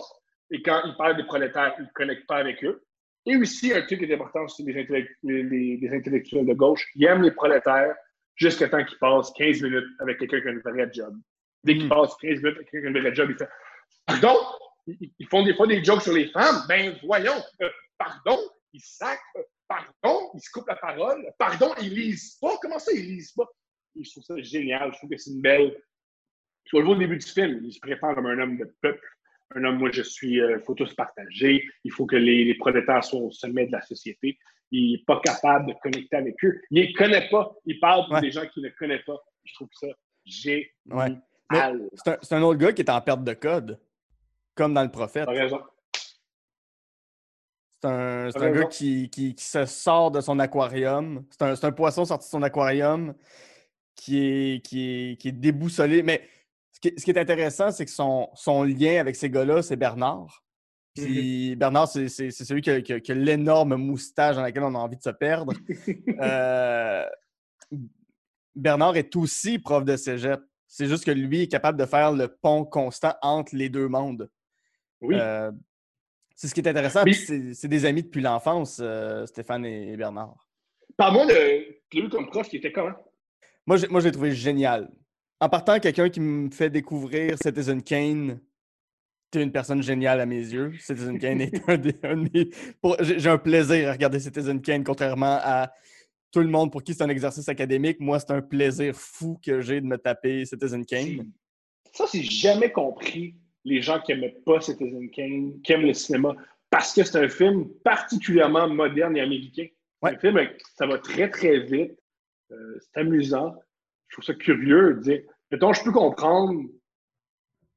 Et 0.49 0.61
quand 0.61 0.81
ils 0.85 0.95
parlent 0.97 1.15
des 1.15 1.23
prolétaires, 1.23 1.73
ils 1.77 1.83
ne 1.83 1.89
connectent 1.93 2.27
pas 2.27 2.37
avec 2.37 2.63
eux. 2.63 2.83
Et 3.25 3.35
aussi, 3.35 3.71
un 3.73 3.81
truc 3.83 3.99
qui 3.99 4.05
est 4.05 4.13
important, 4.13 4.47
c'est 4.47 4.63
les, 4.63 5.89
intellectuels 5.91 6.45
de 6.45 6.53
gauche. 6.53 6.87
Ils 6.95 7.05
aiment 7.05 7.21
les 7.21 7.31
prolétaires 7.31 7.95
jusqu'à 8.35 8.67
temps 8.67 8.83
qu'ils 8.83 8.97
passent 8.97 9.31
15 9.37 9.61
minutes 9.61 9.87
avec 9.99 10.19
quelqu'un 10.19 10.41
qui 10.41 10.47
a 10.47 10.51
un 10.51 10.73
vrai 10.73 10.89
job. 10.91 11.15
Dès 11.63 11.75
qu'ils 11.75 11.85
hmm. 11.85 11.89
passent 11.89 12.15
15 12.21 12.29
minutes 12.41 12.57
avec 12.57 12.71
quelqu'un 12.71 12.91
qui 12.91 12.97
a 12.97 12.99
un 12.99 13.03
vrai 13.03 13.15
job, 13.15 13.29
ils 13.29 13.37
font 13.37 13.47
Pardon 14.07 14.37
Ils 14.87 15.27
font 15.27 15.43
des 15.43 15.53
fois 15.53 15.67
des 15.67 15.83
jokes 15.83 16.01
sur 16.01 16.13
les 16.13 16.27
femmes. 16.29 16.63
Ben 16.67 16.97
voyons, 17.03 17.39
euh, 17.61 17.69
pardon, 17.97 18.39
ils 18.73 18.81
sacrent 18.81 19.21
Pardon, 19.71 20.31
ils 20.33 20.41
se 20.41 20.51
coupent 20.51 20.67
la 20.67 20.75
parole. 20.75 21.31
Pardon, 21.37 21.73
ils 21.81 21.93
lisent 21.93 22.37
pas. 22.41 22.57
Comment 22.61 22.77
ça, 22.77 22.91
ils 22.91 23.05
lisent 23.05 23.31
pas? 23.31 23.47
je 23.95 24.09
trouve 24.09 24.23
ça 24.23 24.35
génial. 24.41 24.91
Je 24.91 24.97
trouve 24.97 25.09
que 25.09 25.17
c'est 25.17 25.31
une 25.31 25.41
belle. 25.41 25.81
Tu 26.65 26.79
vois, 26.79 26.89
au 26.89 26.95
début 26.95 27.17
du 27.17 27.25
film, 27.25 27.61
il 27.63 27.71
se 27.71 27.79
prépare 27.79 28.15
comme 28.15 28.25
un 28.25 28.39
homme 28.39 28.57
de 28.57 28.65
peuple. 28.81 29.07
Un 29.55 29.63
homme, 29.63 29.77
moi, 29.77 29.89
je 29.91 30.01
suis. 30.01 30.33
Il 30.33 30.41
euh, 30.41 30.59
faut 30.59 30.73
tous 30.73 30.93
partager. 30.93 31.63
Il 31.83 31.91
faut 31.91 32.05
que 32.05 32.15
les, 32.15 32.45
les 32.45 32.55
prolétaires 32.55 33.03
soient 33.03 33.19
au 33.19 33.31
sommet 33.31 33.67
de 33.67 33.71
la 33.71 33.81
société. 33.81 34.37
Il 34.71 34.93
n'est 34.93 35.03
pas 35.05 35.19
capable 35.23 35.67
de 35.67 35.73
connecter 35.81 36.15
avec 36.15 36.35
eux. 36.45 36.61
Il 36.69 36.89
ne 36.89 36.97
connaît 36.97 37.27
pas. 37.29 37.53
Il 37.65 37.79
parle 37.79 38.07
pour 38.07 38.19
des 38.21 38.31
gens 38.31 38.45
qu'il 38.47 38.63
ne 38.63 38.69
connaît 38.69 39.03
pas. 39.05 39.17
Je 39.43 39.53
trouve 39.55 39.69
ça 39.73 39.87
génial. 40.25 41.21
C'est 41.93 42.33
un, 42.33 42.37
un, 42.37 42.41
autre 42.43 42.59
gars 42.59 42.71
qui 42.71 42.81
est 42.81 42.89
en 42.89 43.01
perte 43.01 43.23
de 43.23 43.33
code, 43.33 43.79
comme 44.55 44.73
dans 44.73 44.83
le 44.83 44.91
prophète. 44.91 45.27
C'est 47.81 47.87
un, 47.87 48.29
un 48.33 48.51
gars 48.51 48.65
qui, 48.65 49.09
qui, 49.09 49.35
se 49.37 49.65
sort 49.65 50.11
de 50.11 50.21
son 50.21 50.39
aquarium. 50.39 51.25
C'est 51.31 51.41
un, 51.41 51.53
un, 51.61 51.71
poisson 51.71 52.05
sorti 52.05 52.27
de 52.27 52.31
son 52.31 52.43
aquarium 52.43 53.13
qui 53.95 54.19
est, 54.19 54.65
qui 54.65 55.11
est, 55.11 55.15
qui 55.17 55.27
est 55.29 55.33
déboussolé. 55.33 56.03
Mais 56.03 56.21
ce 56.83 57.03
qui, 57.03 57.11
est 57.11 57.17
intéressant, 57.17 57.71
c'est 57.71 57.85
que 57.85 57.91
son, 57.91 58.29
son, 58.33 58.63
lien 58.63 58.99
avec 58.99 59.15
ces 59.15 59.29
gars-là, 59.29 59.61
c'est 59.61 59.75
Bernard. 59.75 60.43
Puis 60.95 61.53
mm-hmm. 61.53 61.57
Bernard, 61.57 61.87
c'est 61.87 62.09
celui 62.31 62.61
qui 62.61 62.69
a, 62.69 62.81
qui 62.81 63.11
a, 63.11 63.15
l'énorme 63.15 63.75
moustache 63.75 64.35
dans 64.35 64.41
laquelle 64.41 64.63
on 64.63 64.75
a 64.75 64.79
envie 64.79 64.97
de 64.97 65.03
se 65.03 65.09
perdre. 65.09 65.53
euh, 66.21 67.05
Bernard 68.55 68.97
est 68.97 69.15
aussi 69.15 69.59
prof 69.59 69.85
de 69.85 69.95
cégep. 69.95 70.41
C'est 70.67 70.87
juste 70.87 71.05
que 71.05 71.11
lui 71.11 71.43
est 71.43 71.47
capable 71.47 71.77
de 71.79 71.85
faire 71.85 72.11
le 72.11 72.27
pont 72.27 72.65
constant 72.65 73.13
entre 73.21 73.55
les 73.55 73.69
deux 73.69 73.87
mondes. 73.87 74.29
Oui. 75.01 75.15
Euh, 75.19 75.51
c'est 76.35 76.47
ce 76.47 76.53
qui 76.53 76.61
est 76.61 76.67
intéressant. 76.67 77.03
C'est 77.53 77.67
des 77.67 77.85
amis 77.85 78.03
depuis 78.03 78.21
l'enfance, 78.21 78.79
euh, 78.81 79.25
Stéphane 79.25 79.65
et, 79.65 79.95
Bernard. 79.95 80.47
Parle-moi 80.97 81.27
de 81.27 81.77
Clou 81.89 82.09
comme 82.09 82.27
prof 82.27 82.49
qui 82.49 82.57
était 82.57 82.71
comment? 82.71 82.95
Moi, 83.67 83.77
je 83.77 84.05
l'ai 84.05 84.11
trouvé 84.11 84.31
génial. 84.31 84.89
En 85.41 85.49
partant, 85.49 85.79
quelqu'un 85.79 86.07
qui 86.07 86.19
me 86.19 86.51
fait 86.51 86.69
découvrir 86.69 87.35
Citizen 87.41 87.81
Kane, 87.81 88.39
es 89.33 89.41
une 89.41 89.51
personne 89.51 89.81
géniale 89.81 90.21
à 90.21 90.27
mes 90.27 90.35
yeux. 90.35 90.73
Citizen 90.79 91.17
Kane 91.17 91.41
est 91.41 91.53
un, 91.67 91.77
des, 91.77 92.51
J'ai 93.01 93.27
un 93.27 93.39
plaisir 93.39 93.89
à 93.89 93.93
regarder 93.93 94.19
Citizen 94.19 94.61
Kane, 94.61 94.83
contrairement 94.83 95.39
à 95.41 95.71
tout 96.31 96.41
le 96.41 96.47
monde 96.47 96.71
pour 96.71 96.83
qui 96.83 96.93
c'est 96.93 97.03
un 97.03 97.09
exercice 97.09 97.49
académique. 97.49 97.99
Moi, 97.99 98.19
c'est 98.19 98.29
un 98.29 98.41
plaisir 98.43 98.93
fou 98.95 99.39
que 99.43 99.61
j'ai 99.61 99.81
de 99.81 99.87
me 99.87 99.97
taper 99.97 100.45
Citizen 100.45 100.85
Kane. 100.85 101.31
Ça, 101.91 102.05
c'est 102.05 102.21
jamais 102.21 102.71
compris 102.71 103.33
les 103.65 103.81
gens 103.81 103.99
qui 103.99 104.13
n'aimaient 104.13 104.37
pas 104.45 104.61
Citizen 104.61 105.09
Kane, 105.09 105.59
qui 105.63 105.73
aiment 105.73 105.87
le 105.87 105.95
cinéma, 105.95 106.35
parce 106.69 106.93
que 106.93 107.03
c'est 107.03 107.17
un 107.17 107.29
film 107.29 107.67
particulièrement 107.83 108.69
moderne 108.69 109.17
et 109.17 109.21
américain. 109.21 109.65
Un 110.03 110.17
film, 110.19 110.39
ça 110.77 110.85
va 110.85 110.99
très, 110.99 111.31
très 111.31 111.61
vite. 111.61 111.97
Euh, 112.51 112.79
c'est 112.79 112.99
amusant. 112.99 113.55
Je 114.11 114.15
trouve 114.17 114.25
ça 114.25 114.33
curieux 114.33 114.95
de 114.95 114.99
dire, 114.99 115.21
mettons, 115.51 115.71
je 115.71 115.83
peux 115.85 115.91
comprendre 115.93 116.53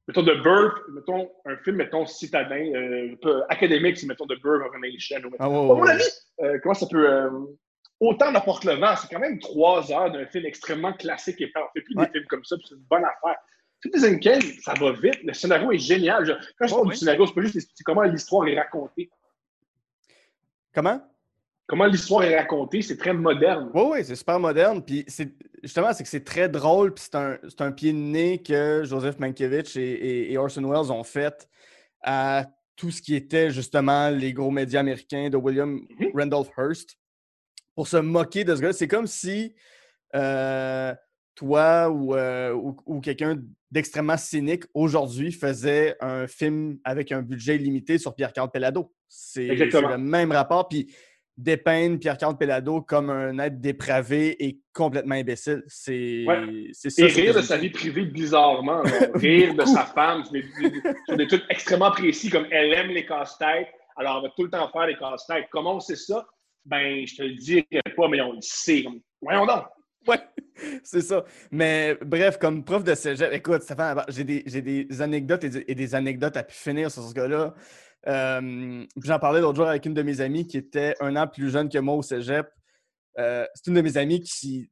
mettons, 0.05 0.21
de 0.21 0.33
Birth, 0.35 0.83
mettons, 0.93 1.31
un 1.45 1.55
film, 1.57 1.77
mettons, 1.77 2.05
citadin, 2.05 2.73
euh, 2.75 3.15
académique, 3.47 3.97
c'est, 3.97 4.05
mettons, 4.05 4.25
de 4.25 4.35
of 4.35 4.75
a 4.75 4.77
Nation. 4.79 5.21
Ah, 5.39 5.45
à 5.45 5.49
ouais, 5.49 5.55
mon 5.55 5.87
avis, 5.87 6.03
euh, 6.41 6.59
comment 6.61 6.75
ça 6.75 6.87
peut. 6.91 7.09
euh, 7.09 7.29
autant 8.01 8.31
n'apporte 8.33 8.65
le 8.65 8.73
vent, 8.73 8.95
c'est 8.97 9.07
quand 9.09 9.19
même 9.21 9.39
trois 9.39 9.89
heures 9.93 10.11
d'un 10.11 10.25
film 10.25 10.45
extrêmement 10.45 10.91
classique 10.91 11.39
et 11.39 11.49
On 11.55 11.61
fait 11.73 11.81
plus 11.81 11.95
Ouais. 11.97 12.05
des 12.07 12.11
films 12.11 12.25
comme 12.27 12.43
ça, 12.43 12.57
puis 12.57 12.65
c'est 12.67 12.75
une 12.75 12.81
bonne 12.81 13.05
affaire. 13.05 13.37
Citizen 13.81 14.19
Kane, 14.19 14.41
ça 14.61 14.73
va 14.73 14.91
vite. 14.91 15.23
Le 15.23 15.31
scénario 15.33 15.71
est 15.71 15.77
génial. 15.77 16.25
Je- 16.25 16.33
quand 16.59 16.67
je 16.67 16.73
Oh, 16.73 16.75
parle 16.77 16.87
oui. 16.87 16.93
du 16.93 16.97
scénario, 16.99 17.25
c'est 17.27 17.33
pas 17.33 17.41
juste 17.41 17.69
c'est 17.73 17.83
comment 17.85 18.01
l'histoire 18.03 18.45
est 18.49 18.59
racontée. 18.59 19.09
Comment? 20.73 21.01
Comment 21.67 21.85
l'histoire 21.85 22.23
est 22.23 22.37
racontée, 22.37 22.81
c'est 22.81 22.97
très 22.97 23.13
moderne. 23.13 23.71
Oui, 23.73 23.83
oui, 23.91 24.03
c'est 24.03 24.15
super 24.15 24.39
moderne. 24.39 24.83
Puis 24.83 25.03
c'est 25.07 25.31
justement, 25.65 25.91
c'est 25.93 26.03
que 26.03 26.09
c'est 26.09 26.23
très 26.23 26.47
drôle. 26.47 26.93
Puis 26.93 27.03
c'est 27.05 27.15
un, 27.15 27.37
un 27.59 27.71
pied 27.71 27.91
de 27.91 27.97
nez 27.97 28.41
que 28.41 28.83
Joseph 28.85 29.19
Mankiewicz 29.19 29.75
et, 29.75 29.81
et- 29.81 30.31
et 30.31 30.37
Orson 30.37 30.63
Welles 30.63 30.91
ont 30.91 31.03
fait 31.03 31.49
à 32.01 32.45
tout 32.77 32.91
ce 32.91 33.01
qui 33.01 33.15
était 33.15 33.51
justement 33.51 34.09
les 34.09 34.31
gros 34.33 34.51
médias 34.51 34.79
américains 34.81 35.29
de 35.29 35.37
William 35.37 35.79
Mhm. 35.99 36.11
Randolph 36.13 36.49
Hearst 36.57 36.97
pour 37.75 37.87
se 37.87 37.97
moquer 37.97 38.43
de 38.43 38.55
ce 38.55 38.61
gars. 38.61 38.73
C'est 38.73 38.87
comme 38.87 39.07
si 39.07 39.53
euh, 40.15 40.93
toi 41.35 41.89
ou, 41.89 42.15
euh, 42.15 42.53
ou- 42.53 42.77
ou 42.85 43.01
quelqu'un 43.01 43.37
d'extrêmement 43.71 44.15
cynique 44.17 44.63
aujourd'hui 44.73 45.31
faisait 45.33 45.95
un 45.99 46.27
film 46.27 46.77
avec 46.85 47.11
un 47.11 47.21
budget 47.21 47.57
limité 47.57 47.97
sur 47.97 48.15
Pierre-Carl 48.15 48.49
Pellado. 48.51 48.93
C'est 49.09 49.47
le 49.47 49.97
même 49.97 50.31
rapport. 50.31 50.69
Puis 50.69 50.93
dépeindre 51.37 51.99
Pierre-Carl 51.99 52.37
Pellado 52.37 52.81
comme 52.81 53.09
un 53.09 53.37
être 53.39 53.59
dépravé 53.59 54.35
et 54.43 54.59
complètement 54.73 55.15
imbécile. 55.15 55.63
C'est 55.67 56.23
Ouais. 56.27 56.69
c'est 56.71 56.89
ça. 56.89 57.05
Et 57.05 57.09
c'est 57.09 57.21
rire 57.21 57.35
de 57.35 57.41
sa 57.41 57.57
vie 57.57 57.69
privée 57.69 58.05
bizarrement. 58.05 58.81
rire 59.15 59.53
de 59.55 59.65
sa 59.65 59.85
femme 59.85 60.23
sur 60.23 60.33
des, 60.33 60.45
des- 61.17 61.27
trucs 61.27 61.43
extrêmement 61.49 61.91
précis 61.91 62.29
comme 62.29 62.45
elle 62.51 62.73
aime 62.73 62.87
les 62.89 63.05
casse-têtes, 63.05 63.67
alors 63.97 64.17
elle 64.17 64.29
va 64.29 64.33
tout 64.35 64.43
le 64.43 64.49
temps 64.49 64.69
faire 64.71 64.87
les 64.87 64.97
casse-têtes. 64.97 65.45
Comment 65.51 65.75
on 65.75 65.79
sait 65.79 65.95
ça? 65.95 66.25
Ben, 66.65 67.05
je 67.05 67.15
te 67.15 67.23
le 67.23 67.35
dirai 67.35 67.65
pas, 67.95 68.07
mais 68.07 68.21
on 68.21 68.33
le 68.33 68.41
sait. 68.41 68.85
Voyons 69.21 69.45
donc. 69.45 69.65
Ouais, 70.07 70.19
c'est 70.83 71.01
ça. 71.01 71.25
Mais 71.51 71.97
bref, 72.03 72.37
comme 72.39 72.63
prof 72.63 72.83
de 72.83 72.95
cégep, 72.95 73.33
écoute, 73.33 73.61
Stéphane, 73.63 74.03
j'ai 74.07 74.23
des, 74.23 74.41
des 74.43 75.01
anecdotes 75.01 75.43
et 75.43 75.49
des, 75.49 75.65
et 75.67 75.75
des 75.75 75.95
anecdotes 75.95 76.37
à 76.37 76.43
pu 76.43 76.55
finir 76.55 76.89
sur 76.91 77.03
ce 77.03 77.13
gars-là. 77.13 77.53
Euh, 78.07 78.85
J'en 79.03 79.19
parlais 79.19 79.41
l'autre 79.41 79.55
jour 79.55 79.67
avec 79.67 79.85
une 79.85 79.93
de 79.93 80.03
mes 80.03 80.21
amies 80.21 80.47
qui 80.47 80.57
était 80.57 80.95
un 80.99 81.15
an 81.15 81.27
plus 81.27 81.49
jeune 81.49 81.69
que 81.69 81.77
moi 81.77 81.95
au 81.95 82.01
cégep. 82.01 82.47
Euh, 83.17 83.45
c'est 83.53 83.67
une 83.67 83.75
de 83.75 83.81
mes 83.81 83.97
amies 83.97 84.21
qui, 84.21 84.69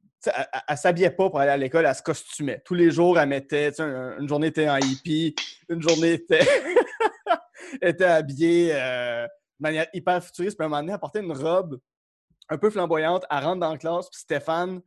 elle, 0.68 0.76
s'habillait 0.76 1.10
pas 1.10 1.30
pour 1.30 1.40
aller 1.40 1.50
à 1.50 1.56
l'école, 1.56 1.86
elle 1.86 1.94
se 1.94 2.02
costumait. 2.02 2.62
Tous 2.64 2.74
les 2.74 2.90
jours, 2.90 3.18
elle 3.18 3.28
mettait, 3.28 3.72
une 3.80 4.28
journée 4.28 4.48
était 4.48 4.68
en 4.68 4.76
hippie, 4.76 5.34
une 5.68 5.82
journée 5.82 6.14
était, 6.14 6.40
était 7.82 8.04
habillée 8.04 8.70
euh, 8.74 9.24
de 9.24 9.62
manière 9.62 9.86
hyper 9.92 10.22
futuriste. 10.22 10.56
Puis 10.56 10.64
à 10.64 10.66
un 10.66 10.68
moment 10.68 10.82
donné, 10.82 10.92
elle 10.92 10.98
portait 10.98 11.20
une 11.20 11.32
robe 11.32 11.80
un 12.48 12.58
peu 12.58 12.70
flamboyante. 12.70 13.24
Elle 13.30 13.44
rentre 13.44 13.60
dans 13.60 13.72
la 13.72 13.78
classe, 13.78 14.08
puis 14.10 14.20
Stéphane 14.20 14.80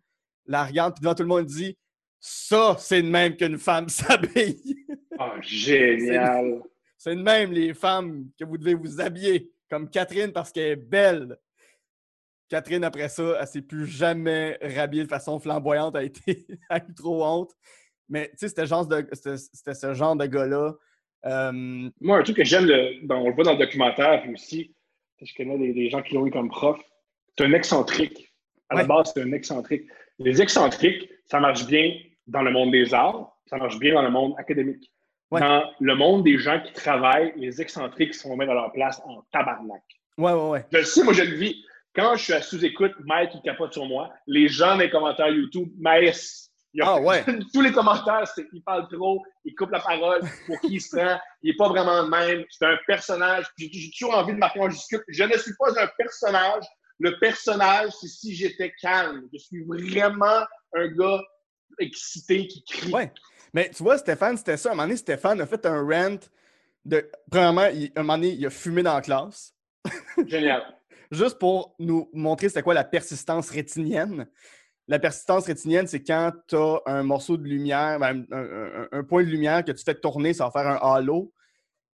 la 0.46 0.64
regarde, 0.64 0.94
puis 0.94 1.02
devant 1.02 1.16
tout 1.16 1.24
le 1.24 1.30
monde, 1.30 1.46
dit 1.46 1.78
Ça, 2.20 2.76
c'est 2.80 3.02
de 3.02 3.10
même 3.10 3.36
qu'une 3.36 3.58
femme 3.58 3.90
s'habille. 3.90 4.86
Ah, 5.20 5.34
génial. 5.42 6.62
C'est 7.08 7.16
de 7.16 7.22
même, 7.22 7.52
les 7.52 7.74
femmes, 7.74 8.30
que 8.40 8.46
vous 8.46 8.58
devez 8.58 8.74
vous 8.74 9.00
habiller. 9.02 9.52
Comme 9.70 9.90
Catherine, 9.90 10.32
parce 10.32 10.52
qu'elle 10.52 10.72
est 10.72 10.76
belle. 10.76 11.38
Catherine, 12.50 12.84
après 12.84 13.10
ça, 13.10 13.38
elle 13.42 13.48
s'est 13.48 13.62
plus 13.62 13.86
jamais 13.88 14.58
rhabillée 14.62 15.04
de 15.04 15.10
façon 15.10 15.40
flamboyante. 15.40 15.96
Elle 15.96 16.02
a, 16.02 16.04
été, 16.06 16.46
elle 16.50 16.58
a 16.70 16.86
eu 16.88 16.94
trop 16.94 17.26
honte. 17.26 17.52
Mais 18.10 18.30
tu 18.30 18.38
sais, 18.38 18.50
c'était 18.50 18.66
ce 18.66 19.94
genre 19.94 20.16
de 20.16 20.26
gars-là. 20.26 20.74
Euh, 21.26 21.90
Moi, 22.00 22.18
un 22.20 22.24
truc 22.24 22.38
que 22.38 22.44
j'aime, 22.46 22.68
dans- 23.04 23.22
on 23.22 23.30
le 23.30 23.36
voit 23.36 23.44
dans 23.44 23.54
le 23.54 23.58
documentaire, 23.58 24.22
puis 24.22 24.34
aussi, 24.34 24.74
je 25.22 25.34
connais 25.36 25.58
des, 25.58 25.74
des 25.74 25.90
gens 25.90 26.02
qui 26.02 26.14
l'ont 26.14 26.26
eu 26.26 26.32
comme 26.32 26.50
prof, 26.50 26.80
c'est 27.38 27.46
un 27.46 27.54
excentrique. 27.54 28.34
À 28.70 28.76
la 28.76 28.84
base, 28.84 29.12
c'est 29.14 29.22
un 29.22 29.32
excentrique. 29.32 29.90
Les 30.20 30.42
excentriques, 30.42 31.10
ça 31.26 31.40
marche 31.40 31.66
bien 31.68 31.98
dans 32.28 32.42
le 32.42 32.52
monde 32.52 32.72
des 32.72 32.94
arts, 32.94 33.38
ça 33.46 33.58
marche 33.58 33.80
bien 33.80 33.94
dans 33.94 34.02
le 34.02 34.10
monde 34.12 34.34
académique. 34.38 34.92
Ouais. 35.32 35.42
Dans 35.42 35.70
le 35.80 35.96
monde 35.96 36.24
des 36.24 36.38
gens 36.38 36.62
qui 36.62 36.72
travaillent, 36.74 37.34
les 37.36 37.62
excentriques 37.62 38.14
sont 38.14 38.36
mis 38.38 38.46
à 38.46 38.54
leur 38.54 38.72
place 38.72 39.02
en 39.06 39.24
tabarnak. 39.32 39.84
ouais, 40.18 40.32
ouais, 40.32 40.50
ouais. 40.50 40.66
Je 40.72 40.78
le 40.78 40.84
sais, 40.86 41.04
moi, 41.04 41.14
je 41.14 41.24
le 41.24 41.36
vis. 41.36 41.64
Quand 41.94 42.16
je 42.16 42.24
suis 42.24 42.34
à 42.34 42.42
sous-écoute, 42.42 42.94
Mike, 43.06 43.32
il 43.34 43.42
capote 43.42 43.74
sur 43.74 43.86
moi. 43.86 44.14
Les 44.28 44.48
gens 44.48 44.76
dans 44.76 44.78
les 44.78 44.90
commentaires 44.90 45.30
YouTube, 45.30 45.70
Maïs. 45.80 46.52
Ah, 46.80 47.00
ouais. 47.02 47.26
Tous 47.54 47.62
les 47.62 47.72
commentaires, 47.72 48.28
c'est 48.28 48.48
qu'il 48.50 48.62
parle 48.62 48.88
trop, 48.88 49.24
il 49.44 49.56
coupe 49.56 49.72
la 49.72 49.80
parole, 49.80 50.22
pour 50.46 50.60
qui 50.62 50.76
il 50.76 50.82
se 50.82 50.96
prend, 50.96 51.18
il 51.42 51.50
n'est 51.50 51.58
pas 51.58 51.70
vraiment 51.70 52.04
le 52.04 52.10
même. 52.10 52.46
C'est 52.50 52.66
un 52.66 52.78
personnage. 52.86 53.46
J'ai 53.58 53.70
toujours 53.98 54.16
envie 54.16 54.34
de 54.34 54.38
marquer 54.38 54.60
en 54.60 54.66
majuscule. 54.66 55.04
Je 55.08 55.24
ne 55.24 55.38
suis 55.38 55.54
pas 55.58 55.72
un 55.82 55.88
personnage. 55.98 56.64
Le 57.00 57.18
personnage, 57.20 57.92
c'est 58.00 58.08
si 58.08 58.36
j'étais 58.36 58.74
calme. 58.82 59.28
Je 59.34 59.40
suis 59.40 59.64
vraiment 59.64 60.46
un 60.76 60.88
gars 60.90 61.24
excité 61.80 62.48
qui 62.48 62.64
crie. 62.64 62.92
Ouais. 62.92 63.12
Mais 63.54 63.70
tu 63.70 63.84
vois, 63.84 63.98
Stéphane, 63.98 64.38
c'était 64.38 64.58
ça. 64.58 64.70
À 64.70 64.72
un 64.72 64.76
moment 64.76 64.84
donné, 64.88 64.98
Stéphane 64.98 65.40
a 65.42 65.46
fait 65.46 65.66
un 65.66 65.82
rant 65.82 66.18
de. 66.86 67.10
Premièrement, 67.30 67.66
il, 67.74 67.92
à 67.96 68.00
un 68.00 68.04
moment 68.04 68.18
donné, 68.18 68.30
il 68.30 68.46
a 68.46 68.50
fumé 68.50 68.84
dans 68.84 68.94
la 68.96 69.02
classe. 69.02 69.54
Génial. 70.28 70.64
juste 71.12 71.40
pour 71.40 71.76
nous 71.80 72.10
montrer 72.14 72.50
c'était 72.50 72.62
quoi 72.64 72.74
la 72.74 72.84
persistance 72.84 73.50
rétinienne. 73.50 74.28
La 74.90 75.00
persistance 75.00 75.46
rétinienne, 75.46 75.88
c'est 75.88 76.02
quand 76.04 76.32
tu 76.48 76.56
as 76.56 76.82
un 76.86 77.04
morceau 77.04 77.36
de 77.38 77.44
lumière, 77.44 78.00
ben, 78.00 78.26
un, 78.32 78.38
un- 78.44 78.88
un 78.92 79.04
point 79.04 79.24
de 79.24 79.30
lumière 79.30 79.64
que 79.66 79.72
tu 79.74 79.84
fais 79.84 79.96
tourner, 79.96 80.34
ça 80.34 80.46
va 80.46 80.52
faire 80.52 80.68
un 80.68 80.76
halo. 80.96 81.34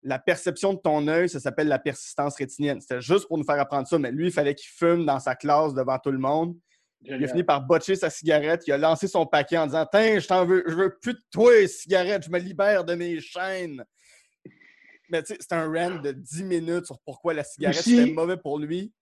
La 0.03 0.19
perception 0.19 0.75
de 0.75 0.79
ton 0.79 1.07
œil, 1.09 1.29
ça 1.29 1.39
s'appelle 1.41 1.69
la 1.69 1.79
persistance 1.79 2.37
rétinienne. 2.37 2.81
C'était 2.81 3.01
juste 3.01 3.29
pour 3.29 3.39
nous 3.39 3.45
faire 3.45 3.61
apprendre 3.61 3.87
ça, 3.87 3.99
mais 3.99 4.11
lui, 4.11 4.27
il 4.27 4.33
fallait 4.33 4.55
qu'il 4.55 4.69
fume 4.69 5.07
dans 5.07 5.21
sa 5.21 5.35
classe 5.37 5.75
devant 5.75 5.99
tout 5.99 6.11
le 6.11 6.19
monde. 6.19 6.57
Il 7.05 7.11
a 7.11 7.17
Génial. 7.17 7.31
fini 7.31 7.43
par 7.45 7.61
botcher 7.63 7.97
sa 7.97 8.11
cigarette. 8.11 8.63
Il 8.67 8.73
a 8.73 8.79
lancé 8.79 9.09
son 9.09 9.27
paquet 9.27 9.59
en 9.59 9.67
disant 9.67 9.85
Tiens, 9.91 10.19
je 10.21 10.27
t'en 10.27 10.45
veux, 10.47 10.63
je 10.69 10.75
veux 10.75 10.99
plus 11.01 11.15
de 11.15 11.21
toi, 11.33 11.67
cigarette, 11.67 12.23
je 12.25 12.31
me 12.31 12.39
libère 12.39 12.85
de 12.85 12.95
mes 12.95 13.21
chaînes. 13.21 13.85
Mais 15.11 15.23
tu 15.23 15.35
sais, 15.35 15.39
c'est 15.41 15.53
un 15.53 15.67
rant 15.67 16.01
de 16.01 16.13
10 16.13 16.45
minutes 16.45 16.87
sur 16.87 16.99
pourquoi 17.01 17.35
la 17.35 17.45
cigarette 17.45 17.81
Aussi- 17.81 17.97
c'était 17.97 18.13
mauvais 18.13 18.37
pour 18.37 18.59
lui. 18.59 18.93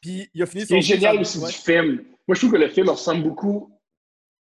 Puis 0.00 0.28
il 0.34 0.42
a 0.42 0.46
fini 0.46 0.66
son 0.66 0.80
génial 0.80 1.24
son- 1.24 1.42
aussi 1.42 1.54
du 1.56 1.62
film, 1.62 2.04
moi 2.26 2.34
je 2.34 2.40
trouve 2.40 2.52
que 2.52 2.56
le 2.56 2.68
film 2.68 2.88
ressemble 2.88 3.22
beaucoup 3.22 3.70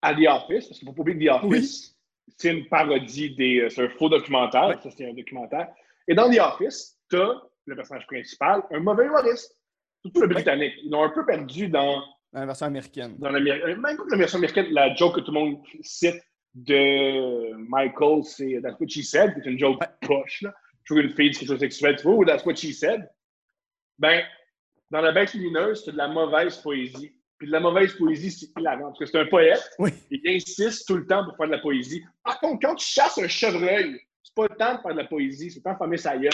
à 0.02 0.14
The 0.14 0.26
Office, 0.28 0.66
parce 0.68 0.78
qu'il 0.78 0.86
faut 0.86 0.92
pas 0.94 1.00
oublier 1.02 1.18
que 1.18 1.24
The 1.40 1.44
Office, 1.44 1.96
c'est 2.36 2.50
une 2.52 2.68
parodie 2.68 3.34
des. 3.34 3.60
euh, 3.60 3.70
C'est 3.70 3.84
un 3.84 3.88
faux 3.88 4.08
documentaire, 4.08 4.68
Ouais. 4.68 4.76
ça 4.82 4.90
c'est 4.96 5.08
un 5.08 5.14
documentaire. 5.14 5.68
Et 6.06 6.14
dans 6.14 6.30
The 6.30 6.38
Office, 6.38 6.98
tu 7.10 7.16
as 7.16 7.42
le 7.66 7.74
personnage 7.76 8.06
principal, 8.06 8.62
un 8.70 8.80
mauvais 8.80 9.06
humoriste. 9.06 9.56
Surtout 10.02 10.20
le 10.20 10.26
Britannique. 10.28 10.74
Ils 10.84 10.90
l'ont 10.90 11.02
un 11.04 11.08
peu 11.08 11.24
perdu 11.24 11.68
dans, 11.68 12.02
Dans 12.34 12.40
la 12.40 12.46
version 12.46 12.66
américaine. 12.66 13.14
dans 13.18 13.30
l'Amérique. 13.30 13.64
Même 13.64 13.80
pas 13.80 13.94
que 13.96 14.10
la 14.10 14.16
version 14.18 14.38
américaine, 14.38 14.66
la 14.72 14.94
joke 14.94 15.14
que 15.16 15.20
tout 15.20 15.32
le 15.32 15.38
monde 15.40 15.62
cite 15.82 16.20
de 16.54 17.54
Michael, 17.68 18.24
c'est 18.24 18.60
That's 18.62 18.78
what 18.80 18.88
she 18.88 19.02
said, 19.04 19.32
c'est 19.36 19.48
une 19.50 19.58
joke 19.58 19.80
poche. 20.02 20.42
Là. 20.42 20.52
Je 20.82 20.92
trouve 20.94 21.04
une 21.04 21.14
fille 21.14 21.30
dit 21.30 21.38
quelque 21.38 21.48
chose 21.48 21.56
de 21.60 21.64
sexuel, 21.64 21.96
tu 21.96 22.02
vois, 22.02 22.14
ou 22.16 22.24
That's 22.24 22.44
what 22.44 22.56
she 22.56 22.72
said? 22.74 23.08
Ben, 23.98 24.22
dans 24.90 25.00
La 25.00 25.12
Bête 25.12 25.32
lumineuse, 25.34 25.82
c'est 25.84 25.92
de 25.92 25.96
la 25.96 26.08
mauvaise 26.08 26.56
poésie. 26.58 27.14
Puis 27.38 27.46
de 27.48 27.52
la 27.52 27.60
mauvaise 27.60 27.94
poésie, 27.94 28.30
c'est 28.30 28.48
hilarant. 28.60 28.86
Parce 28.88 28.98
que 28.98 29.06
c'est 29.06 29.18
un 29.18 29.26
poète, 29.26 29.62
Oui. 29.78 29.90
il 30.10 30.20
insiste 30.28 30.86
tout 30.88 30.96
le 30.96 31.06
temps 31.06 31.24
pour 31.24 31.36
faire 31.36 31.46
de 31.46 31.52
la 31.52 31.58
poésie. 31.58 32.04
Par 32.24 32.38
contre, 32.40 32.66
quand 32.66 32.74
tu 32.76 32.86
chasses 32.86 33.18
un 33.18 33.28
chevreuil, 33.28 34.00
c'est 34.22 34.34
pas 34.34 34.46
le 34.50 34.56
temps 34.56 34.74
de 34.76 34.80
faire 34.80 34.92
de 34.92 34.98
la 34.98 35.04
poésie, 35.06 35.50
c'est 35.50 35.58
le 35.58 35.62
temps 35.62 35.72
de 35.72 35.78
fermer 35.78 35.96
sa 35.96 36.16
gueule. 36.16 36.32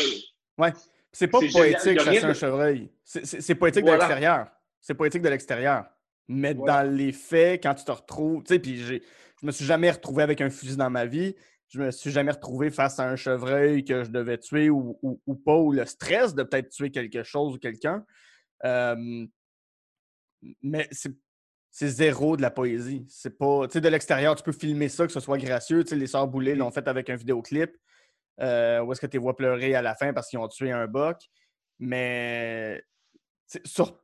Ouais. 0.59 0.73
C'est 1.13 1.27
pas 1.29 1.39
poétique 1.41 2.01
chasser 2.01 2.25
un 2.25 2.35
chevreuil. 2.35 2.91
C'est- 3.05 3.55
poétique 3.55 3.83
Voilà. 3.83 3.97
de 3.99 4.03
l'extérieur. 4.11 4.47
C'est 4.81 4.95
poétique 4.95 5.23
de 5.23 5.29
l'extérieur. 5.29 5.85
Mais 6.29 6.55
dans 6.55 6.89
les 6.89 7.13
faits, 7.13 7.63
quand 7.63 7.75
tu 7.75 7.85
te 7.85 7.91
retrouves, 7.91 8.43
tu 8.45 8.55
sais, 8.55 8.59
puis 8.61 8.77
j'ai- 8.77 9.03
je 9.41 9.47
me 9.47 9.51
suis 9.51 9.65
jamais 9.65 9.91
retrouvé 9.91 10.23
avec 10.23 10.41
un 10.41 10.51
fusil 10.51 10.77
dans 10.77 10.91
ma 10.91 11.07
vie. 11.07 11.35
Je 11.69 11.81
me 11.81 11.91
suis 11.91 12.11
jamais 12.11 12.33
retrouvé 12.33 12.71
face 12.71 12.99
à 12.99 13.09
un 13.09 13.17
chevreuil 13.17 13.85
que 13.85 14.05
je 14.05 14.11
devais 14.11 14.39
tuer 14.39 14.71
ou, 14.71 14.99
ou- 15.03 15.21
ou 15.27 15.35
pas, 15.35 15.57
ou 15.57 15.73
le 15.73 15.85
stress 15.87 16.35
de 16.35 16.43
peut-être 16.43 16.69
tuer 16.71 16.91
quelque 16.91 17.23
chose 17.23 17.55
ou 17.55 17.59
quelqu'un. 17.59 18.05
Euh, 18.65 19.27
mais 20.63 20.89
c'est 20.91 21.13
c'est 21.73 21.89
zéro 21.89 22.37
de 22.37 22.43
la 22.43 22.51
poésie. 22.51 23.07
C'est 23.09 23.39
pas. 23.39 23.69
Tu 23.69 23.75
sais, 23.75 23.81
de 23.81 23.89
l'extérieur, 23.89 24.35
tu 24.35 24.43
peux 24.43 24.51
filmer 24.51 24.89
ça, 24.89 25.07
que 25.07 25.13
ce 25.13 25.21
soit 25.21 25.39
gracieux. 25.39 25.85
Tu 25.85 25.91
sais, 25.91 25.97
les 25.97 26.09
Sœurs 26.09 26.27
Boulay 26.27 26.57
l'ont 26.57 26.73
fait 26.73 26.89
avec 26.89 27.09
un 27.11 27.15
vidéoclip. 27.15 27.77
Euh, 28.41 28.81
où 28.83 28.91
est-ce 28.93 29.01
que 29.01 29.07
tu 29.07 29.13
les 29.13 29.19
vois 29.21 29.37
pleurer 29.37 29.77
à 29.77 29.83
la 29.83 29.95
fin 29.95 30.13
parce 30.13 30.29
qu'ils 30.29 30.41
ont 30.41 30.49
tué 30.49 30.73
un 30.73 30.89
buck. 30.89 31.19
Mais 31.79 32.83
sur, 33.65 34.01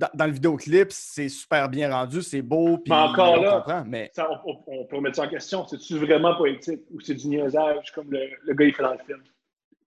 dans, 0.00 0.08
dans 0.14 0.26
le 0.26 0.32
vidéoclip, 0.32 0.90
c'est 0.90 1.28
super 1.28 1.68
bien 1.68 1.92
rendu, 1.92 2.22
c'est 2.22 2.40
beau, 2.40 2.78
puis 2.78 2.90
Mais 2.90 2.96
encore 2.96 3.34
on 3.34 3.42
là, 3.42 3.52
comprend. 3.56 3.84
Mais 3.86 4.10
Ça, 4.14 4.28
on, 4.46 4.84
peut 4.86 4.96
remettre 4.96 5.16
ça 5.16 5.24
en 5.24 5.28
question. 5.28 5.66
C'est-tu 5.66 5.98
vraiment 5.98 6.34
poétique 6.36 6.80
ou 6.90 7.00
c'est 7.00 7.14
du 7.14 7.28
niaisage 7.28 7.92
comme 7.92 8.10
le, 8.10 8.30
le 8.42 8.54
gars 8.54 8.64
il 8.64 8.74
fait 8.74 8.82
dans 8.82 8.92
le 8.92 9.04
film? 9.04 9.22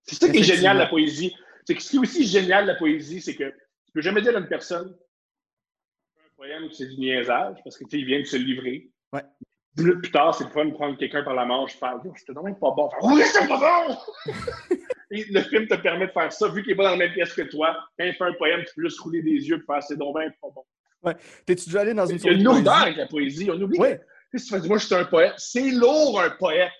C'est 0.03 0.15
ça 0.15 0.29
qui 0.29 0.37
est 0.37 0.43
génial 0.43 0.77
la 0.77 0.85
poésie. 0.85 1.35
C'est 1.65 1.73
que 1.75 1.81
ce 1.81 1.89
qui 1.89 1.95
est 1.95 1.99
aussi 1.99 2.27
génial 2.27 2.65
de 2.65 2.71
la 2.71 2.75
poésie, 2.75 3.21
c'est 3.21 3.35
que 3.35 3.45
tu 3.45 3.91
peux 3.93 4.01
jamais 4.01 4.21
dire 4.21 4.35
à 4.35 4.39
une 4.39 4.47
personne 4.47 4.95
un 6.17 6.35
poème 6.35 6.69
c'est 6.71 6.87
du 6.87 6.97
niaisage 6.99 7.57
parce 7.63 7.77
que 7.77 7.85
tu 7.85 7.91
sais, 7.91 7.99
il 7.99 8.05
vient 8.05 8.19
de 8.19 8.25
se 8.25 8.37
livrer. 8.37 8.91
Ouais. 9.11 9.23
dix 9.75 9.83
minutes 9.83 10.01
plus 10.01 10.11
tard, 10.11 10.35
c'est 10.35 10.43
le 10.43 10.51
fun 10.51 10.65
de 10.65 10.73
prendre 10.73 10.97
quelqu'un 10.97 11.23
par 11.23 11.33
la 11.33 11.45
manche, 11.45 11.73
faire 11.73 11.99
Yo, 12.03 12.13
c'était 12.15 12.33
vraiment 12.33 12.53
pas 12.53 12.71
bon. 12.71 12.89
Faire, 12.89 13.03
oui, 13.03 13.21
c'est 13.25 13.47
pas 13.47 13.87
bon! 13.87 14.31
et 15.15 15.25
le 15.29 15.41
film 15.41 15.67
te 15.67 15.75
permet 15.75 16.07
de 16.07 16.11
faire 16.11 16.31
ça, 16.33 16.47
vu 16.49 16.61
qu'il 16.63 16.71
n'est 16.71 16.75
pas 16.77 16.83
dans 16.85 16.91
la 16.91 16.97
même 16.97 17.13
pièce 17.13 17.33
que 17.33 17.43
toi. 17.43 17.75
Quand 17.97 18.05
il 18.05 18.13
fait 18.13 18.23
un 18.23 18.33
poème, 18.33 18.61
tu 18.65 18.73
peux 18.75 18.83
juste 18.83 18.99
rouler 18.99 19.21
des 19.21 19.31
yeux 19.31 19.57
et 19.57 19.65
faire 19.65 19.83
c'est 19.83 19.97
donc 19.97 20.17
bien 20.17 20.29
pas 20.41 20.47
bon. 20.53 20.63
Ouais. 21.03 21.15
T'es-tu 21.45 21.65
déjà 21.65 21.81
allé 21.81 21.93
dans 21.93 22.05
une 22.05 22.15
Il 22.17 22.23
y 22.23 22.29
a 22.29 22.31
soirée 22.31 22.35
une 22.35 22.43
de 22.43 22.45
poésie? 22.49 22.63
lourdeur 22.63 22.81
avec 22.81 22.97
la 22.97 23.07
poésie. 23.07 23.49
On 23.51 23.61
oublie 23.61 23.79
Ouais. 23.79 24.01
que, 24.31 24.37
si 24.37 24.47
tu 24.47 24.59
fais 24.59 24.67
moi, 24.67 24.77
je 24.77 24.85
suis 24.85 24.95
un 24.95 25.05
poète, 25.05 25.33
c'est 25.37 25.69
lourd, 25.71 26.19
un 26.21 26.29
poète. 26.31 26.71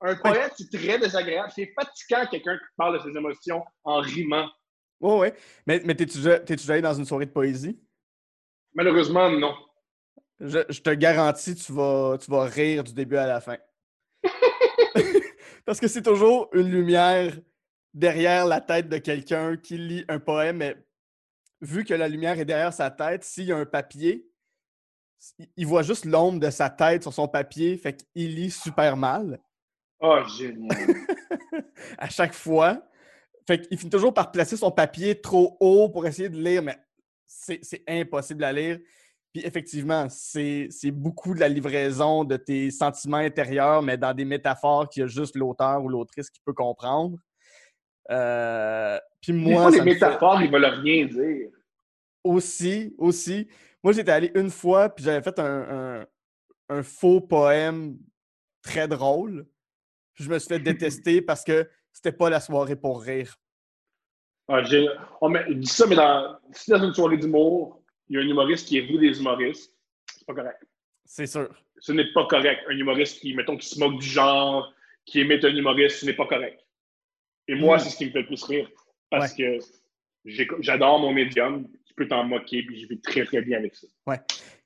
Un 0.00 0.14
poète, 0.14 0.52
c'est 0.56 0.70
très 0.70 0.98
désagréable. 0.98 1.50
C'est 1.54 1.72
fatigant, 1.74 2.30
quelqu'un 2.30 2.56
qui 2.56 2.64
parle 2.76 2.98
de 2.98 3.02
ses 3.10 3.16
émotions 3.18 3.62
en 3.84 3.98
rimant. 4.00 4.48
Ouais, 5.00 5.18
ouais. 5.18 5.34
Mais, 5.66 5.82
mais 5.84 5.94
t'es-tu 5.96 6.18
déjà, 6.18 6.38
déjà 6.38 6.72
allé 6.74 6.82
dans 6.82 6.94
une 6.94 7.04
soirée 7.04 7.26
de 7.26 7.32
poésie? 7.32 7.80
Malheureusement, 8.74 9.28
non. 9.30 9.54
Je, 10.40 10.60
je 10.68 10.80
te 10.80 10.90
garantis, 10.90 11.56
tu 11.56 11.72
vas, 11.72 12.16
tu 12.20 12.30
vas 12.30 12.44
rire 12.44 12.84
du 12.84 12.92
début 12.94 13.16
à 13.16 13.26
la 13.26 13.40
fin. 13.40 13.56
Parce 15.66 15.80
que 15.80 15.88
c'est 15.88 16.02
toujours 16.02 16.48
une 16.54 16.70
lumière 16.70 17.32
derrière 17.98 18.46
la 18.46 18.60
tête 18.60 18.88
de 18.88 18.98
quelqu'un 18.98 19.56
qui 19.56 19.76
lit 19.76 20.04
un 20.08 20.18
poème, 20.20 20.58
mais 20.58 20.76
vu 21.60 21.84
que 21.84 21.94
la 21.94 22.08
lumière 22.08 22.38
est 22.38 22.44
derrière 22.44 22.72
sa 22.72 22.90
tête, 22.90 23.24
s'il 23.24 23.44
y 23.46 23.52
a 23.52 23.56
un 23.56 23.66
papier, 23.66 24.24
il- 25.56 25.66
voit 25.66 25.82
juste 25.82 26.04
l'ombre 26.04 26.38
de 26.38 26.50
sa 26.50 26.70
tête 26.70 27.02
sur 27.02 27.12
son 27.12 27.26
papier, 27.26 27.76
fait 27.76 27.96
qu'il 28.14 28.34
lit 28.36 28.50
super 28.50 28.96
mal 28.96 29.40
Oh, 30.00 30.20
génial. 30.38 30.68
à 31.98 32.08
chaque 32.08 32.34
fois. 32.34 32.80
Fait 33.48 33.60
qu'il 33.60 33.76
finit 33.78 33.90
toujours 33.90 34.14
par 34.14 34.30
placer 34.30 34.56
son 34.56 34.70
papier 34.70 35.20
trop 35.20 35.56
haut 35.58 35.88
pour 35.88 36.06
essayer 36.06 36.28
de 36.28 36.36
lire, 36.38 36.62
mais 36.62 36.78
c'est 37.26 37.82
impossible 37.88 38.44
à 38.44 38.52
lire. 38.52 38.78
Puis 39.32 39.44
effectivement, 39.44 40.06
c'est 40.08 40.68
c'est 40.70 40.90
beaucoup 40.92 41.34
de 41.34 41.40
la 41.40 41.48
livraison 41.48 42.22
de 42.24 42.36
tes 42.36 42.70
sentiments 42.70 43.16
intérieurs, 43.16 43.82
mais 43.82 43.96
dans 43.98 44.14
des 44.14 44.24
métaphores 44.24 44.88
qu'il 44.88 45.00
y 45.00 45.04
a 45.04 45.06
juste 45.08 45.34
l'auteur 45.34 45.82
ou 45.82 45.88
l'autrice 45.88 46.30
qui 46.30 46.40
peut 46.44 46.52
comprendre. 46.52 47.18
Euh, 48.10 48.98
puis 49.20 49.32
Des 49.32 49.38
moi, 49.38 49.62
fois, 49.62 49.70
les 49.70 49.78
me 49.78 49.84
fait- 49.84 49.90
métaphores, 49.94 50.42
ils 50.42 50.50
veulent 50.50 50.64
rien 50.64 51.06
dire. 51.06 51.50
aussi, 52.24 52.94
aussi. 52.98 53.48
Moi, 53.82 53.92
j'étais 53.92 54.10
allé 54.12 54.32
une 54.34 54.50
fois, 54.50 54.88
puis 54.88 55.04
j'avais 55.04 55.22
fait 55.22 55.38
un, 55.38 56.00
un- 56.00 56.06
un 56.70 56.82
faux 56.82 57.20
poème 57.20 57.96
très 58.62 58.88
drôle. 58.88 59.46
Puis 60.14 60.24
je 60.24 60.30
me 60.30 60.38
suis 60.38 60.48
fait 60.48 60.58
détester 60.58 61.22
parce 61.22 61.44
que 61.44 61.68
c'était 61.92 62.12
pas 62.12 62.28
la 62.30 62.40
soirée 62.40 62.76
pour 62.76 63.00
rire. 63.02 63.36
Ah, 64.48 64.62
on 65.20 65.28
met- 65.28 65.44
je 65.48 65.52
dis 65.54 65.66
ça, 65.66 65.86
mais 65.86 65.94
dans, 65.96 66.38
si 66.52 66.70
dans 66.70 66.82
une 66.82 66.94
soirée 66.94 67.18
d'humour, 67.18 67.82
il 68.08 68.16
y 68.16 68.18
a 68.18 68.22
un 68.22 68.26
humoriste 68.28 68.66
qui 68.66 68.78
est 68.78 68.80
rit 68.80 68.98
des 68.98 69.18
humoristes, 69.20 69.74
c'est 70.16 70.26
pas 70.26 70.34
correct. 70.34 70.62
C'est 71.04 71.26
sûr. 71.26 71.48
Ce 71.78 71.92
n'est 71.92 72.10
pas 72.12 72.26
correct. 72.26 72.62
Un 72.68 72.76
humoriste 72.76 73.20
qui, 73.20 73.34
mettons, 73.34 73.56
qui 73.58 73.68
se 73.68 73.78
moque 73.78 73.98
du 74.00 74.06
genre, 74.06 74.72
qui 75.04 75.20
imite 75.20 75.44
un 75.44 75.54
humoriste, 75.54 75.98
ce 76.00 76.06
n'est 76.06 76.14
pas 76.14 76.26
correct. 76.26 76.64
Et 77.48 77.54
moi, 77.54 77.76
Mm. 77.76 77.80
c'est 77.80 77.90
ce 77.90 77.96
qui 77.96 78.06
me 78.06 78.10
fait 78.10 78.20
le 78.20 78.26
plus 78.26 78.42
rire. 78.44 78.70
Parce 79.10 79.32
que 79.32 79.58
j'adore 80.60 80.98
mon 81.00 81.12
médium. 81.12 81.66
Tu 81.86 81.94
peux 81.94 82.06
t'en 82.06 82.24
moquer, 82.24 82.62
puis 82.62 82.80
je 82.82 82.88
vais 82.88 82.98
très, 83.02 83.24
très 83.24 83.40
bien 83.42 83.58
avec 83.58 83.74
ça. 83.74 83.86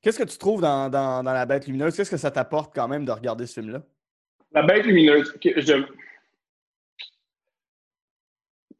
Qu'est-ce 0.02 0.18
que 0.18 0.28
tu 0.28 0.36
trouves 0.36 0.60
dans, 0.60 0.90
dans- 0.90 1.22
dans 1.22 1.32
La 1.32 1.46
Bête 1.46 1.66
Lumineuse? 1.66 1.96
Qu'est-ce 1.96 2.10
que 2.10 2.16
ça 2.16 2.30
t'apporte 2.30 2.74
quand 2.74 2.88
même 2.88 3.04
de 3.04 3.12
regarder 3.12 3.46
ce 3.46 3.60
film-là? 3.60 3.82
La 4.50 4.62
bête 4.62 4.84
lumineuse. 4.84 5.32
je- 5.42 5.82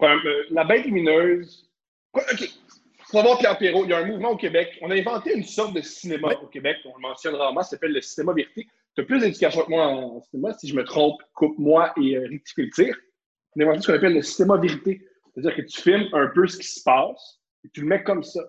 Euh, 0.03 0.44
La 0.50 0.64
bête 0.64 0.84
lumineuse. 0.84 1.70
OK. 2.12 2.50
Faut 3.11 3.22
voir 3.22 3.38
Pierre 3.38 3.57
Perrault. 3.57 3.84
Il 3.84 3.90
y 3.90 3.92
a 3.94 3.98
un 3.98 4.05
mouvement 4.07 4.30
au 4.30 4.36
Québec. 4.36 4.76
On 4.82 4.90
a 4.90 4.94
inventé 4.96 5.34
une 5.34 5.44
sorte 5.44 5.74
de 5.74 5.80
cinéma 5.80 6.28
Ouais. 6.28 6.36
au 6.42 6.46
Québec. 6.48 6.78
On 6.84 6.94
le 6.96 7.00
mentionne 7.03 7.34
rarement. 7.36 7.62
Ça 7.62 7.70
s'appelle 7.70 7.92
le 7.92 8.00
cinéma 8.00 8.32
vérité. 8.32 8.66
Tu 8.96 9.03
as 9.03 9.05
plus 9.05 9.20
d'éducation 9.20 9.62
que 9.62 9.70
moi 9.70 9.86
en 9.86 10.20
cinéma. 10.22 10.53
Si 10.55 10.66
je 10.68 10.74
me 10.74 10.84
trompe, 10.84 11.22
coupe-moi 11.34 11.92
et 12.03 12.16
euh, 12.16 12.26
rectifie 12.28 12.62
le 12.62 12.70
tir. 12.70 12.98
On 13.57 13.61
a 13.61 13.64
inventé 13.64 13.80
ce 13.82 13.86
qu'on 13.88 13.94
appelle 13.94 14.14
le 14.14 14.22
cinéma 14.22 14.57
vérité. 14.57 15.07
C'est-à-dire 15.34 15.57
que 15.57 15.62
tu 15.62 15.80
filmes 15.82 16.09
un 16.12 16.26
peu 16.28 16.46
ce 16.46 16.59
qui 16.59 16.66
se 16.66 16.82
passe 16.82 17.40
et 17.64 17.68
tu 17.70 17.80
le 17.82 17.86
mets 17.86 18.03
comme 18.03 18.22
ça. 18.22 18.40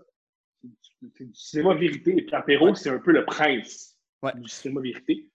C'est 1.18 1.26
du 1.26 1.36
cinéma 1.36 1.74
vérité. 1.76 2.16
Et 2.18 2.26
Perrault, 2.46 2.68
Ouais. 2.68 2.76
c'est 2.76 2.90
un 2.90 3.00
peu 3.00 3.12
le 3.12 3.26
prince 3.26 3.98
Ouais. 4.22 4.32
du 4.36 4.48
cinéma 4.50 4.82
vérité. 4.82 5.30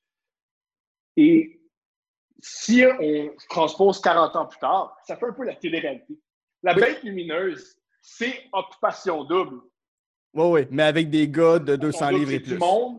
Et 1.16 1.60
si 2.40 2.84
on 3.00 3.34
transpose 3.48 4.00
40 4.00 4.36
ans 4.36 4.46
plus 4.46 4.58
tard, 4.60 4.96
ça 5.06 5.16
fait 5.16 5.26
un 5.26 5.32
peu 5.32 5.44
la 5.44 5.54
télé-réalité. 5.56 6.18
La 6.62 6.74
Oui. 6.74 6.80
bête 6.80 7.02
lumineuse, 7.02 7.76
c'est 8.00 8.44
occupation 8.52 9.24
double. 9.24 9.60
Oui, 10.34 10.44
oui, 10.46 10.60
mais 10.70 10.84
avec 10.84 11.10
des 11.10 11.28
gars 11.28 11.58
de 11.58 11.76
200 11.76 12.06
On 12.06 12.10
voit 12.10 12.18
livres 12.18 12.30
et 12.32 12.34
c'est 12.34 12.40
plus. 12.40 12.52
Du 12.52 12.58
monde. 12.58 12.98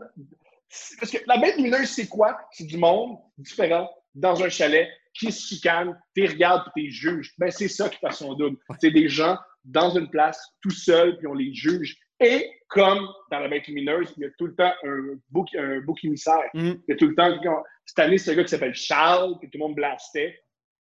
Parce 1.00 1.12
que 1.12 1.18
la 1.26 1.38
bête 1.38 1.56
lumineuse, 1.58 1.90
c'est 1.90 2.08
quoi? 2.08 2.40
C'est 2.52 2.66
du 2.66 2.78
monde 2.78 3.18
différent 3.38 3.90
dans 4.14 4.44
un 4.44 4.50
chalet 4.50 4.88
qui 5.20 5.32
se 5.32 5.48
chicane, 5.48 6.00
t'es 6.16 6.26
regardes 6.28 6.64
puis 6.74 6.86
t'es 6.86 6.92
juges. 6.92 7.34
Ben, 7.38 7.52
c'est 7.52 7.68
ça 7.68 7.86
occupation 7.88 8.34
double. 8.34 8.58
C'est 8.80 8.92
des 8.92 9.10
gens 9.10 9.38
dans 9.66 9.90
une 9.98 10.10
place 10.10 10.42
tout 10.62 10.72
seuls 10.72 11.18
puis 11.18 11.28
on 11.28 11.34
les 11.34 11.54
juge. 11.54 11.98
Et 12.22 12.50
comme 12.70 13.08
dans 13.32 13.40
la 13.40 13.48
bête 13.48 13.68
lumineuse, 13.68 14.14
il 14.18 14.24
y 14.24 14.26
a 14.26 14.30
tout 14.38 14.48
le 14.48 14.56
temps 14.56 14.72
un 14.84 15.18
bouc, 15.30 15.54
un 15.56 15.80
bouc 15.82 16.04
émissaire. 16.04 16.50
Hmm, 16.54 16.74
Il 16.88 16.90
y 16.90 16.92
a 16.94 16.96
tout 16.96 17.08
le 17.08 17.16
temps 17.16 17.64
Cette 17.86 18.00
année, 18.00 18.18
c'est 18.18 18.32
un 18.32 18.36
gars 18.36 18.44
qui 18.44 18.50
s'appelle 18.50 18.76
Charles, 18.76 19.36
que 19.40 19.46
tout 19.46 19.52
le 19.54 19.60
monde 19.60 19.76
blastait. 19.76 20.40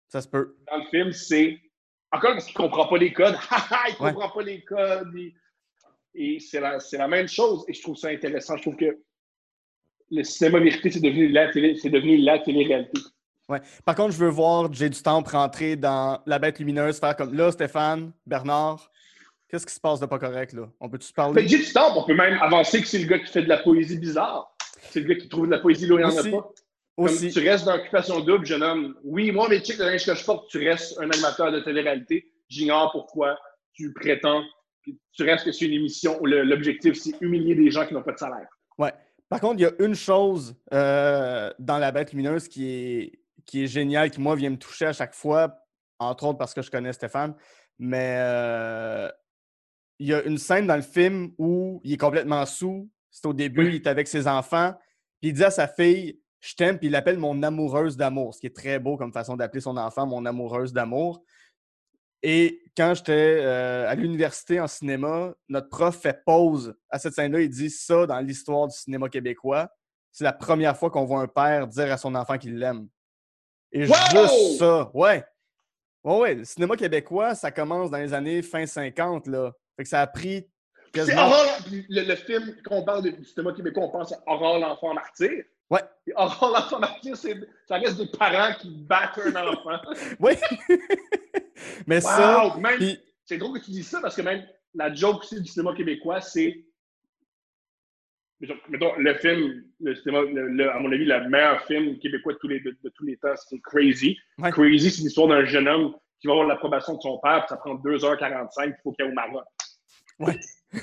ça 0.09 0.21
se 0.21 0.29
peut. 0.29 0.57
Dans 0.71 0.79
le 0.79 0.85
film, 0.91 1.13
c'est. 1.13 1.59
Encore 2.11 2.33
parce 2.33 2.47
qu'il 2.47 2.55
ne 2.61 2.63
comprend 2.69 2.89
pas 2.89 2.99
les 2.99 3.13
codes. 3.13 3.37
Il 3.51 3.95
ne 4.01 4.05
Ouais. 4.05 4.13
comprend 4.15 4.31
pas 4.31 4.43
les 4.43 4.63
codes. 4.65 5.13
Et 6.15 6.41
c'est 6.41 6.61
la, 6.61 6.81
c'est 6.81 6.99
la 6.99 7.07
même 7.09 7.29
chose. 7.29 7.65
Et 7.69 7.73
je 7.75 7.83
trouve 7.83 7.97
ça 7.97 8.09
intéressant. 8.09 8.57
Je 8.57 8.63
trouve 8.63 8.77
que 8.77 8.99
le 10.11 10.23
cinéma 10.25 10.59
vérité, 10.59 10.91
c'est 10.91 11.01
devenu 11.01 11.29
la 11.29 11.51
télé, 11.53 11.77
c'est 11.77 11.91
devenu 11.91 12.17
la 12.17 12.39
télé-réalité. 12.41 13.01
Ouais. 13.49 13.61
Par 13.85 13.95
contre, 13.95 14.13
je 14.13 14.19
veux 14.19 14.29
voir 14.29 14.73
Jay 14.73 14.91
du 14.91 15.03
Temple 15.03 15.31
rentrer 15.31 15.77
dans 15.77 16.21
La 16.27 16.39
Bête 16.39 16.59
Lumineuse, 16.59 16.99
faire 16.99 17.17
comme 17.17 17.35
là, 17.35 17.51
Stéphane, 17.51 18.13
Bernard, 18.27 18.91
qu'est-ce 19.49 19.67
qui 19.67 19.75
se 19.75 19.81
passe 19.81 20.01
de 20.01 20.07
pas 20.07 20.19
correct 20.19 20.53
là? 20.53 20.69
On 20.81 20.89
peut-tu 20.89 21.13
parler? 21.13 21.49
Jay 21.49 21.59
du 21.59 21.73
Temple, 21.73 21.97
on 21.97 22.05
peut 22.05 22.15
même 22.15 22.39
avancer 22.43 22.83
que 22.83 22.89
c'est 22.89 22.99
le 22.99 23.07
gars 23.07 23.19
qui 23.19 23.33
fait 23.33 23.43
de 23.43 23.49
la 23.49 23.59
poésie 23.59 23.99
bizarre. 23.99 24.55
C'est 24.91 25.01
le 25.01 25.09
gars 25.09 25.21
qui 25.21 25.29
trouve 25.29 25.47
de 25.47 25.53
la 25.53 25.61
poésie 25.61 25.87
là 25.87 25.95
où 25.95 25.99
il 25.99 26.07
n'y 26.07 26.13
en 26.13 26.19
a 26.19 26.23
pas. 26.23 26.53
Comme 26.97 27.05
Aussi. 27.07 27.31
tu 27.31 27.49
restes 27.49 27.65
dans 27.65 27.77
l'occupation 27.77 28.21
double, 28.21 28.45
jeune 28.45 28.63
homme. 28.63 28.97
Oui, 29.05 29.31
moi, 29.31 29.49
mes 29.49 29.63
chicks, 29.63 29.79
le 29.79 29.85
linge 29.85 30.05
que 30.05 30.15
je 30.15 30.25
porte, 30.25 30.51
tu 30.51 30.59
restes 30.69 30.99
un 30.99 31.09
animateur 31.09 31.53
de 31.53 31.61
télé-réalité. 31.61 32.33
J'ignore 32.49 32.91
pourquoi 32.91 33.39
tu 33.73 33.93
prétends. 33.93 34.43
Tu 34.85 35.23
restes 35.23 35.45
que 35.45 35.53
c'est 35.53 35.67
une 35.67 35.75
émission 35.75 36.21
où 36.21 36.27
l'objectif, 36.27 36.95
c'est 36.95 37.15
humilier 37.21 37.55
des 37.55 37.71
gens 37.71 37.87
qui 37.87 37.95
n'ont 37.95 38.03
pas 38.03 38.13
de 38.13 38.19
salaire. 38.19 38.49
Ouais. 38.79 38.93
Par 39.29 39.41
contre, 39.41 39.61
il 39.61 39.63
y 39.63 39.67
a 39.67 39.73
une 39.79 39.95
chose 39.95 40.57
euh, 40.73 41.53
dans 41.59 41.79
La 41.79 41.93
Bête 41.93 42.13
Lumineuse 42.13 42.49
qui 42.49 42.69
est, 42.69 43.13
qui 43.49 43.65
est 43.65 43.67
géniale, 43.67 44.11
qui, 44.11 44.21
moi, 44.21 44.37
vient 44.37 44.51
me 44.51 44.59
toucher 44.59 44.87
à 44.87 44.93
chaque 44.93 45.15
fois, 45.15 45.59
entre 45.99 46.25
autres 46.27 46.39
parce 46.39 46.53
que 46.53 46.61
je 46.63 46.71
connais 46.71 46.93
Stéphane, 46.93 47.35
mais 47.79 48.17
euh, 48.19 49.11
il 49.99 50.09
y 50.09 50.15
a 50.15 50.23
une 50.23 50.39
scène 50.39 50.67
dans 50.67 50.77
le 50.77 50.83
film 50.83 51.33
où 51.39 51.81
il 51.83 51.95
est 51.95 51.97
complètement 51.97 52.45
sous. 52.45 52.89
C'est 53.11 53.27
au 53.27 53.33
début, 53.33 53.63
Oui. 53.65 53.69
il 53.71 53.75
est 53.77 53.87
avec 53.87 54.07
ses 54.07 54.29
enfants, 54.29 54.75
puis 55.21 55.31
il 55.31 55.33
dit 55.33 55.45
à 55.45 55.51
sa 55.51 55.67
fille 55.67 56.21
Je 56.41 56.55
t'aime, 56.55 56.79
puis 56.79 56.89
il 56.89 56.93
l'appelle 56.93 57.19
mon 57.19 57.43
amoureuse 57.43 57.97
d'amour, 57.97 58.35
ce 58.35 58.41
qui 58.41 58.47
est 58.47 58.55
très 58.55 58.79
beau 58.79 58.97
comme 58.97 59.13
façon 59.13 59.35
d'appeler 59.35 59.63
son 59.63 59.77
enfant 59.77 60.07
mon 60.07 60.25
amoureuse 60.27 60.73
d'amour. 60.73 61.25
Et 62.23 62.63
quand 62.77 62.95
j'étais 62.95 63.39
euh, 63.41 63.89
à 63.89 63.95
l'université 63.95 64.61
en 64.61 64.67
cinéma, 64.67 65.33
notre 65.49 65.69
prof 65.69 65.97
fait 65.97 66.23
pause 66.27 66.75
à 66.91 66.99
cette 66.99 67.15
scène-là. 67.15 67.41
Il 67.41 67.49
dit 67.49 67.71
ça 67.71 68.07
dans 68.07 68.21
l'histoire 68.21 68.69
du 68.69 68.77
cinéma 68.77 69.09
québécois. 69.09 69.71
C'est 70.13 70.25
la 70.25 70.33
première 70.33 70.77
fois 70.77 70.91
qu'on 70.91 71.05
voit 71.05 71.21
un 71.21 71.29
père 71.29 71.67
dire 71.67 71.91
à 71.93 71.97
son 71.97 72.15
enfant 72.15 72.37
qu'il 72.37 72.59
l'aime. 72.59 72.89
Et 73.73 73.87
Wow! 73.87 73.95
juste 74.11 74.59
ça, 74.59 74.91
ouais. 74.95 75.25
Ouais, 76.05 76.19
ouais. 76.19 76.35
Le 76.37 76.45
cinéma 76.45 76.77
québécois, 76.77 77.35
ça 77.35 77.51
commence 77.51 77.91
dans 77.91 77.99
les 77.99 78.15
années 78.15 78.41
fin 78.43 78.65
50, 78.67 79.27
là. 79.27 79.53
Fait 79.77 79.83
que 79.83 79.89
ça 79.89 80.01
a 80.01 80.07
pris 80.07 80.47
C'est 80.87 80.91
quasiment. 80.93 81.31
Puis 81.67 81.85
le, 81.89 82.03
le 82.03 82.17
film, 82.17 82.55
quand 82.65 82.77
on 82.77 82.85
parle 82.85 83.03
de- 83.05 83.11
du 83.11 83.25
cinéma 83.25 83.53
québécois, 83.53 83.85
on 83.85 83.91
pense 83.91 84.13
à 84.13 84.19
Aurore 84.27 84.59
l'enfant 84.59 84.95
martyr. 84.95 85.31
Ouais. 85.71 85.81
Et 86.07 86.13
Aurore 86.17 86.51
l'enfant 86.55 86.79
martyr, 86.79 87.17
c'est- 87.17 87.37
ça 87.67 87.77
reste 87.77 87.99
des 87.99 88.07
parents 88.07 88.55
qui 88.59 88.71
battent 88.71 89.19
un 89.19 89.47
enfant. 89.49 89.79
Oui. 90.21 90.33
Mais 91.87 92.01
ça. 92.01 92.55
Même- 92.59 92.97
C'est 93.25 93.37
drôle 93.39 93.59
que 93.61 93.65
tu 93.65 93.71
dis 93.73 93.83
ça 93.83 94.01
parce 94.01 94.17
que 94.17 94.23
même 94.23 94.47
la 94.75 94.95
joke 94.95 95.23
aussi 95.23 95.41
du 95.41 95.49
cinéma 95.49 95.75
québécois, 95.75 96.21
c'est. 96.21 96.65
Mettons, 98.69 98.93
le 98.99 99.15
film, 99.15 99.65
le 99.81 100.69
à 100.71 100.79
mon 100.79 100.93
avis, 100.93 101.05
le 101.05 101.29
meilleur 101.29 101.61
film 101.67 101.99
québécois 101.99 102.35
de 102.35 102.39
tous 102.39 102.49
les, 102.49 102.61
de, 102.61 102.77
de 102.83 102.89
tous 102.91 103.05
les 103.05 103.17
temps, 103.17 103.35
c'est 103.37 103.59
Crazy. 103.61 104.17
Ouais. 104.39 104.51
Crazy, 104.53 104.91
c'est 104.91 105.03
l'histoire 105.03 105.29
d'un 105.29 105.45
jeune 105.45 105.67
homme 105.67 105.95
qui 106.21 106.27
va 106.29 106.35
avoir 106.35 106.47
l'approbation 106.47 106.95
de 106.97 107.01
son 107.01 107.19
père, 107.19 107.41
puis 107.41 107.49
ça 107.49 107.57
prend 107.57 107.75
2h45, 107.75 108.49
il 108.67 108.75
faut 108.83 108.93
qu'il 108.93 109.05
aille 109.07 109.11
au 109.11 109.15
Maroc. 109.15 109.45
Ouais. 110.21 110.39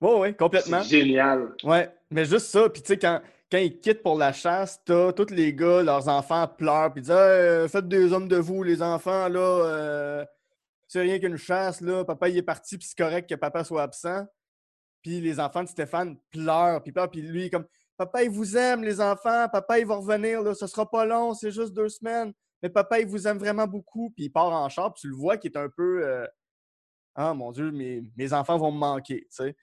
ouais, 0.00 0.14
ouais, 0.18 0.34
complètement. 0.34 0.82
C'est 0.82 1.00
génial. 1.00 1.54
Ouais, 1.64 1.88
mais 2.10 2.24
juste 2.24 2.46
ça. 2.46 2.68
Puis 2.68 2.82
tu 2.82 2.88
sais, 2.88 2.98
quand, 2.98 3.20
quand 3.50 3.58
ils 3.58 3.78
quittent 3.78 4.02
pour 4.02 4.18
la 4.18 4.32
chasse, 4.32 4.82
t'as 4.84 5.12
tous 5.12 5.30
les 5.30 5.54
gars, 5.54 5.82
leurs 5.82 6.08
enfants 6.08 6.46
pleurent, 6.48 6.92
puis 6.92 7.00
ils 7.00 7.04
disent 7.04 7.10
Hey, 7.10 7.16
euh, 7.18 7.68
Faites 7.68 7.88
des 7.88 8.12
hommes 8.12 8.28
de 8.28 8.36
vous, 8.36 8.62
les 8.62 8.82
enfants, 8.82 9.28
là. 9.28 9.38
euh, 9.40 10.24
c'est 10.86 11.00
rien 11.02 11.18
qu'une 11.18 11.36
chasse, 11.36 11.80
là. 11.82 12.04
Papa, 12.04 12.28
il 12.30 12.38
est 12.38 12.42
parti, 12.42 12.78
puis 12.78 12.86
c'est 12.86 12.96
correct 12.96 13.28
que 13.28 13.34
papa 13.34 13.62
soit 13.64 13.82
absent. 13.82 14.26
Puis 15.08 15.22
les 15.22 15.40
enfants 15.40 15.62
de 15.62 15.68
Stéphane 15.68 16.18
pleurent, 16.30 16.82
puis 16.82 16.92
pleurent, 16.92 17.10
puis 17.10 17.22
lui, 17.22 17.48
comme 17.48 17.64
Papa, 17.96 18.22
il 18.24 18.28
vous 18.30 18.58
aime, 18.58 18.82
les 18.84 19.00
enfants. 19.00 19.48
Papa, 19.50 19.78
il 19.78 19.86
va 19.86 19.96
revenir. 19.96 20.42
Là. 20.42 20.54
Ce 20.54 20.66
sera 20.66 20.88
pas 20.88 21.06
long, 21.06 21.32
c'est 21.32 21.50
juste 21.50 21.72
deux 21.72 21.88
semaines. 21.88 22.34
Mais 22.62 22.68
papa, 22.68 23.00
il 23.00 23.06
vous 23.06 23.26
aime 23.26 23.38
vraiment 23.38 23.66
beaucoup. 23.66 24.10
Puis 24.14 24.26
il 24.26 24.30
part 24.30 24.52
en 24.52 24.68
char, 24.68 24.92
puis 24.92 25.00
tu 25.00 25.08
le 25.08 25.14
vois 25.16 25.38
qui 25.38 25.46
est 25.48 25.56
un 25.56 25.70
peu. 25.74 26.06
euh, 26.06 26.26
Ah 27.14 27.32
mon 27.32 27.52
Dieu, 27.52 27.70
mes, 27.72 28.02
mes 28.16 28.32
enfants 28.34 28.58
vont 28.58 28.70
me 28.70 28.78
manquer. 28.78 29.22
tu 29.22 29.26
sais. 29.30 29.56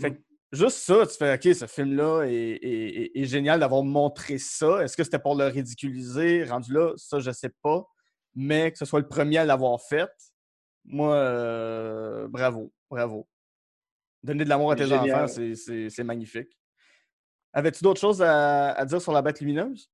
Fait 0.00 0.14
que 0.16 0.20
juste 0.52 0.78
ça, 0.78 1.06
tu 1.06 1.16
fais 1.16 1.34
OK, 1.34 1.54
ce 1.54 1.66
film-là 1.66 2.24
est, 2.24 2.32
est- 2.32 3.02
est- 3.02 3.10
est 3.20 3.24
génial 3.26 3.60
d'avoir 3.60 3.84
montré 3.84 4.38
ça. 4.38 4.82
Est-ce 4.82 4.96
que 4.96 5.04
c'était 5.04 5.18
pour 5.20 5.36
le 5.36 5.44
ridiculiser? 5.46 6.42
Rendu 6.44 6.72
là, 6.72 6.92
ça, 6.96 7.20
je 7.20 7.30
sais 7.30 7.52
pas. 7.62 7.86
Mais 8.34 8.72
que 8.72 8.78
ce 8.78 8.84
soit 8.84 9.00
le 9.00 9.08
premier 9.08 9.38
à 9.38 9.44
l'avoir 9.44 9.80
fait, 9.80 10.10
moi, 10.84 11.14
euh, 11.14 12.26
bravo, 12.28 12.72
bravo. 12.90 13.28
Donner 14.22 14.44
de 14.44 14.48
l'amour 14.48 14.72
à 14.72 14.76
tes 14.76 14.86
génial. 14.86 15.24
enfants, 15.24 15.28
c'est- 15.28 15.54
magnifique. 16.04 16.56
Avais-tu 17.52 17.82
d'autres 17.82 18.00
choses 18.00 18.22
à, 18.22 18.72
à 18.72 18.84
dire 18.84 19.00
sur 19.00 19.12
la 19.12 19.22
bête 19.22 19.40
lumineuse? 19.40 19.90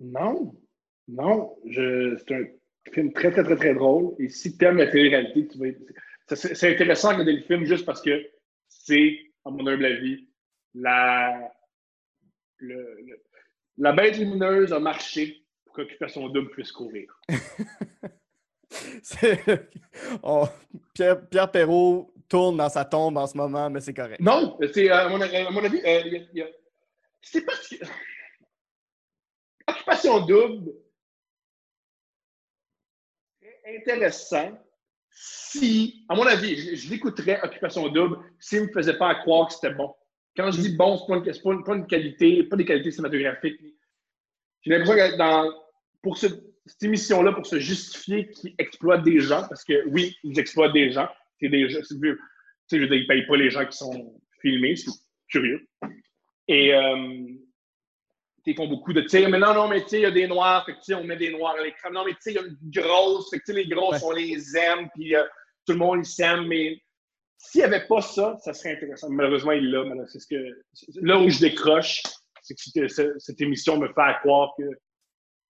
Non, 0.00 0.54
non. 1.08 1.56
C'est 1.74 2.32
un 2.34 2.44
film 2.92 3.12
très, 3.12 3.30
très, 3.30 3.42
très, 3.44 3.56
très 3.56 3.74
drôle. 3.74 4.14
Et 4.18 4.28
si 4.28 4.56
tu 4.56 4.64
aimes 4.64 4.76
la 4.78 4.86
télé-réalité, 4.86 5.48
tu 5.48 5.58
vas 5.58 6.36
C'est 6.36 6.72
intéressant 6.74 7.08
de 7.08 7.14
regarder 7.14 7.32
le 7.32 7.42
film 7.42 7.64
juste 7.64 7.84
parce 7.84 8.00
que 8.00 8.24
c'est, 8.68 9.18
à 9.44 9.50
mon 9.50 9.66
humble 9.66 9.84
avis, 9.86 10.28
la... 10.74 11.52
le- 12.58 13.00
le- 13.04 13.22
la 13.78 13.92
bête 13.92 14.18
lumineuse 14.18 14.72
a 14.72 14.78
marché 14.80 15.44
pour 15.64 15.74
qu'Occupation 15.76 16.28
Double 16.28 16.50
puisse 16.50 16.72
courir. 16.72 17.20
On- 20.22 20.48
Pierre, 20.94 21.26
Pierre 21.28 21.50
Perrault 21.50 22.12
tourne 22.28 22.56
dans 22.56 22.68
sa 22.68 22.84
tombe 22.84 23.16
en 23.16 23.26
ce 23.26 23.36
moment, 23.36 23.70
mais 23.70 23.80
c'est 23.80 23.94
correct. 23.94 24.20
Non, 24.20 24.58
c'est, 24.72 24.90
euh, 24.90 24.94
à, 25.06 25.08
mon, 25.08 25.20
à 25.20 25.50
mon 25.50 25.64
avis, 25.64 25.80
euh, 25.84 26.42
a- 26.44 26.48
c'est 27.22 27.40
parce 27.44 27.68
que. 27.68 27.76
Occupation 29.68 30.20
double, 30.26 30.72
intéressant 33.66 34.58
si, 35.10 36.04
à 36.08 36.14
mon 36.14 36.26
avis, 36.26 36.76
je, 36.76 36.90
l'écouterais, 36.90 37.40
Occupation 37.42 37.88
double, 37.88 38.18
s'il 38.38 38.62
ne 38.62 38.66
me 38.66 38.72
faisait 38.72 38.96
pas 38.96 39.14
croire 39.16 39.48
que 39.48 39.54
c'était 39.54 39.74
bon. 39.74 39.94
Quand 40.36 40.50
je 40.52 40.60
dis 40.60 40.76
bon, 40.76 40.96
une, 41.08 41.24
c'est 41.32 41.42
pas 41.42 41.56
pas 41.66 41.74
une 41.74 41.86
qualité, 41.86 42.44
pas 42.44 42.56
des 42.56 42.64
qualités 42.64 42.90
cinématographiques. 42.92 43.60
J'ai 44.62 44.70
l'impression 44.70 44.94
que 44.94 45.16
dans, 45.16 45.52
pour 46.02 46.16
ce- 46.16 46.26
cette 46.66 46.82
émission-là, 46.82 47.32
pour 47.32 47.46
se 47.46 47.58
justifier 47.58 48.30
qu'ils 48.30 48.54
exploitent 48.58 49.02
des 49.02 49.20
gens, 49.20 49.44
parce 49.48 49.64
que 49.64 49.86
oui, 49.88 50.16
ils 50.22 50.38
exploitent 50.38 50.72
des 50.72 50.92
gens, 50.92 51.08
c'est 51.40 51.48
des 51.48 51.68
c'est- 51.70 51.82
tu 51.82 51.86
sais, 51.96 52.76
je 52.76 52.82
veux 52.82 52.88
dire, 52.88 52.96
ils 52.98 53.02
ne 53.02 53.06
payent 53.08 53.26
pas 53.26 53.36
les 53.36 53.50
gens 53.50 53.64
qui 53.66 53.76
sont 53.76 54.20
filmés, 54.42 54.76
c'est 54.76 54.90
curieux. 55.28 55.66
Et 56.48 56.74
euh, 56.74 57.26
ils 58.46 58.54
font 58.56 58.68
beaucoup 58.68 58.92
de 58.94 59.02
tirs, 59.02 59.28
mais 59.28 59.38
non, 59.38 59.52
non, 59.52 59.68
mais 59.68 59.82
tu 59.82 59.88
sais, 59.90 59.98
il 59.98 60.02
y 60.02 60.06
a 60.06 60.10
des 60.10 60.26
noirs, 60.26 60.64
fait 60.64 60.72
que 60.74 60.94
on 60.94 61.04
met 61.04 61.16
des 61.16 61.30
noirs 61.30 61.54
à 61.58 61.62
l'écran. 61.62 61.90
Non, 61.90 62.04
mais 62.04 62.12
tu 62.12 62.18
sais, 62.20 62.32
il 62.32 62.36
y 62.36 62.38
a 62.38 62.42
une 62.42 62.56
grosse, 62.70 63.28
fait 63.30 63.40
que 63.40 63.52
les 63.52 63.66
grosses, 63.66 64.00
Ouais. 64.02 64.08
on 64.08 64.12
les 64.12 64.56
aime, 64.56 64.88
puis 64.94 65.14
euh, 65.14 65.24
tout 65.66 65.72
le 65.74 65.78
monde 65.78 66.04
s'aime, 66.04 66.46
mais 66.46 66.80
s'il 67.36 67.60
n'y 67.60 67.66
avait 67.66 67.86
pas 67.86 68.00
ça, 68.00 68.36
ça 68.42 68.52
serait 68.54 68.74
intéressant. 68.76 69.10
Malheureusement, 69.10 69.52
il 69.52 69.70
l'a. 69.70 69.84
mais 69.84 69.94
C'est 70.06 70.18
ce 70.20 70.26
que, 70.26 70.62
là 71.02 71.18
où 71.20 71.28
je 71.28 71.40
décroche, 71.40 72.02
c'est 72.42 72.54
que 72.54 72.60
cette, 72.62 72.90
cette- 72.90 73.20
cette 73.20 73.40
émission 73.42 73.78
me 73.78 73.86
fait 73.88 74.16
croire 74.22 74.54
que 74.58 74.64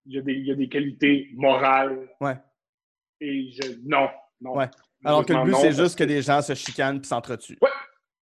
il 0.07 0.15
y, 0.15 0.19
a 0.19 0.23
des, 0.23 0.33
il 0.33 0.47
y 0.47 0.51
a 0.51 0.55
des 0.55 0.69
qualités 0.69 1.29
morales. 1.35 2.09
Ouais. 2.21 2.37
Et 3.21 3.51
je. 3.53 3.75
Non, 3.85 4.09
non. 4.41 4.57
Ouais. 4.57 4.67
Alors 5.05 5.25
que 5.25 5.33
le 5.33 5.45
but, 5.45 5.55
c'est 5.57 5.73
juste 5.73 5.99
que 5.99 6.05
des 6.05 6.23
gens 6.23 6.43
se 6.43 6.55
chicanent 6.55 7.01
et 7.03 7.05
s'entretuent. 7.07 7.59
Ouais. 7.63 7.71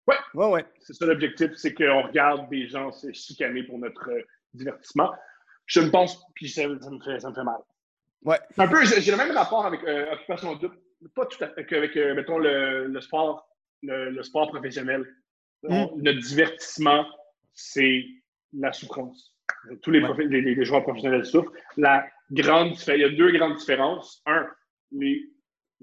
Ouais. 0.07 0.15
Ouais, 0.33 0.49
ouais. 0.51 0.65
C'est 0.81 0.93
ça 0.93 1.05
l'objectif, 1.05 1.51
c'est 1.55 1.73
qu'on 1.73 2.03
regarde 2.03 2.49
des 2.49 2.67
gens 2.67 2.91
se 2.91 3.11
chicaner 3.13 3.63
pour 3.63 3.79
notre 3.79 4.09
euh, 4.11 4.21
divertissement. 4.53 5.11
Je 5.65 5.79
me 5.79 5.89
pense, 5.89 6.21
puis 6.35 6.49
ça, 6.49 6.63
ça 6.81 6.89
me, 6.91 6.99
fait, 7.01 7.19
ça 7.19 7.29
me 7.29 7.33
fait 7.35 7.43
mal. 7.43 7.57
Ouais. 8.23 8.39
Un 8.57 8.67
peu, 8.67 8.83
j'ai 8.85 9.09
le 9.11 9.17
même 9.17 9.31
rapport 9.31 9.65
avec 9.65 9.83
euh, 9.83 10.13
Occupation 10.13 10.55
Double, 10.55 10.77
pas 11.15 11.25
tout 11.25 11.43
à 11.43 11.47
fait, 11.49 11.65
qu'avec, 11.65 11.95
euh, 11.97 12.13
mettons, 12.13 12.37
le, 12.37 12.87
le 12.87 13.01
sport, 13.01 13.47
le, 13.81 14.09
le 14.11 14.23
sport 14.23 14.47
professionnel. 14.49 15.05
Mm. 15.63 15.85
Notre 15.97 16.19
divertissement, 16.19 17.05
c'est 17.53 18.05
la 18.53 18.71
souffrance. 18.73 19.33
Tous 19.81 19.89
les, 19.91 19.99
Ouais. 20.01 20.09
profi- 20.09 20.27
les, 20.27 20.41
les 20.41 20.65
joueurs 20.65 20.83
professionnels 20.83 21.25
souffrent. 21.25 21.51
La 21.77 22.05
grande, 22.31 22.73
il 22.87 22.99
y 22.99 23.03
a 23.03 23.09
deux 23.09 23.31
grandes 23.31 23.55
différences. 23.55 24.21
Un, 24.27 24.47
les 24.91 25.23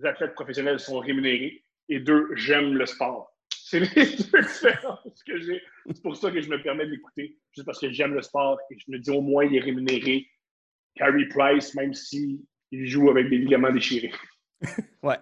athlètes 0.04 0.34
professionnels 0.34 0.80
sont 0.80 0.98
rémunérés. 0.98 1.64
Et 1.88 2.00
deux, 2.00 2.28
j'aime 2.34 2.74
le 2.74 2.86
sport. 2.86 3.32
C'est 3.50 3.80
les 3.80 3.88
deux 3.96 4.42
différences 4.42 5.22
que 5.26 5.40
j'ai. 5.40 5.62
C'est 5.86 6.02
pour 6.02 6.16
ça 6.16 6.30
que 6.30 6.40
je 6.40 6.48
me 6.48 6.62
permets 6.62 6.86
de 6.86 6.90
l'écouter, 6.90 7.38
juste 7.52 7.66
parce 7.66 7.80
que 7.80 7.90
j'aime 7.90 8.14
le 8.14 8.22
sport 8.22 8.58
et 8.70 8.78
je 8.78 8.84
me 8.90 8.98
dis 8.98 9.10
au 9.10 9.20
moins 9.20 9.44
il 9.44 9.56
est 9.56 9.60
rémunéré. 9.60 10.26
Carey 10.94 11.26
Price, 11.30 11.74
même 11.74 11.94
s'il 11.94 12.40
joue 12.70 13.10
avec 13.10 13.30
des 13.30 13.38
ligaments 13.38 13.72
déchirés. 13.72 14.12
Ouais. 15.02 15.18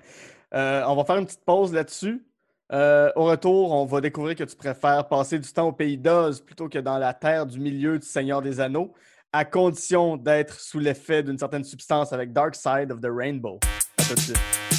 Euh, 0.52 0.82
on 0.86 0.96
va 0.96 1.04
faire 1.04 1.16
une 1.16 1.24
petite 1.24 1.44
pause 1.46 1.72
là-dessus. 1.72 2.22
Euh, 2.72 3.10
au 3.16 3.24
retour, 3.24 3.72
on 3.72 3.86
va 3.86 4.00
découvrir 4.00 4.36
que 4.36 4.44
tu 4.44 4.54
préfères 4.54 5.08
passer 5.08 5.38
du 5.38 5.50
temps 5.50 5.68
au 5.68 5.72
pays 5.72 5.96
d'Oz 5.96 6.40
plutôt 6.42 6.68
que 6.68 6.78
dans 6.78 6.98
la 6.98 7.14
terre 7.14 7.46
du 7.46 7.58
milieu 7.58 7.98
du 7.98 8.06
Seigneur 8.06 8.42
des 8.42 8.60
Anneaux, 8.60 8.92
à 9.32 9.44
condition 9.44 10.16
d'être 10.16 10.60
sous 10.60 10.78
l'effet 10.78 11.22
d'une 11.22 11.38
certaine 11.38 11.64
substance 11.64 12.12
avec 12.12 12.32
Dark 12.32 12.54
Side 12.54 12.92
of 12.92 13.00
the 13.00 13.08
Rainbow. 13.10 13.58
À 13.98 14.04
tout 14.04 14.14
de 14.14 14.20
suite. 14.20 14.69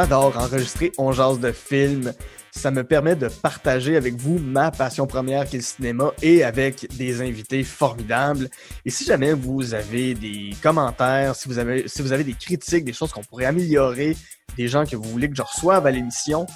J'adore 0.00 0.36
enregistrer 0.38 0.92
On 0.96 1.10
de 1.10 1.50
films. 1.50 2.12
Ça 2.52 2.70
me 2.70 2.84
permet 2.84 3.16
de 3.16 3.26
partager 3.26 3.96
avec 3.96 4.14
vous 4.14 4.38
ma 4.38 4.70
passion 4.70 5.08
première 5.08 5.44
qui 5.44 5.56
est 5.56 5.58
le 5.58 5.64
cinéma 5.64 6.12
et 6.22 6.44
avec 6.44 6.86
des 6.96 7.20
invités 7.20 7.64
formidables. 7.64 8.48
Et 8.84 8.90
si 8.90 9.04
jamais 9.04 9.32
vous 9.32 9.74
avez 9.74 10.14
des 10.14 10.50
commentaires, 10.62 11.34
si 11.34 11.48
vous 11.48 11.58
avez, 11.58 11.88
si 11.88 12.00
vous 12.00 12.12
avez 12.12 12.22
des 12.22 12.34
critiques, 12.34 12.84
des 12.84 12.92
choses 12.92 13.10
qu'on 13.10 13.24
pourrait 13.24 13.46
améliorer, 13.46 14.16
des 14.56 14.68
gens 14.68 14.86
que 14.86 14.94
vous 14.94 15.02
voulez 15.02 15.28
que 15.28 15.34
je 15.34 15.42
reçoive 15.42 15.84
à 15.84 15.90
l'émission, 15.90 16.46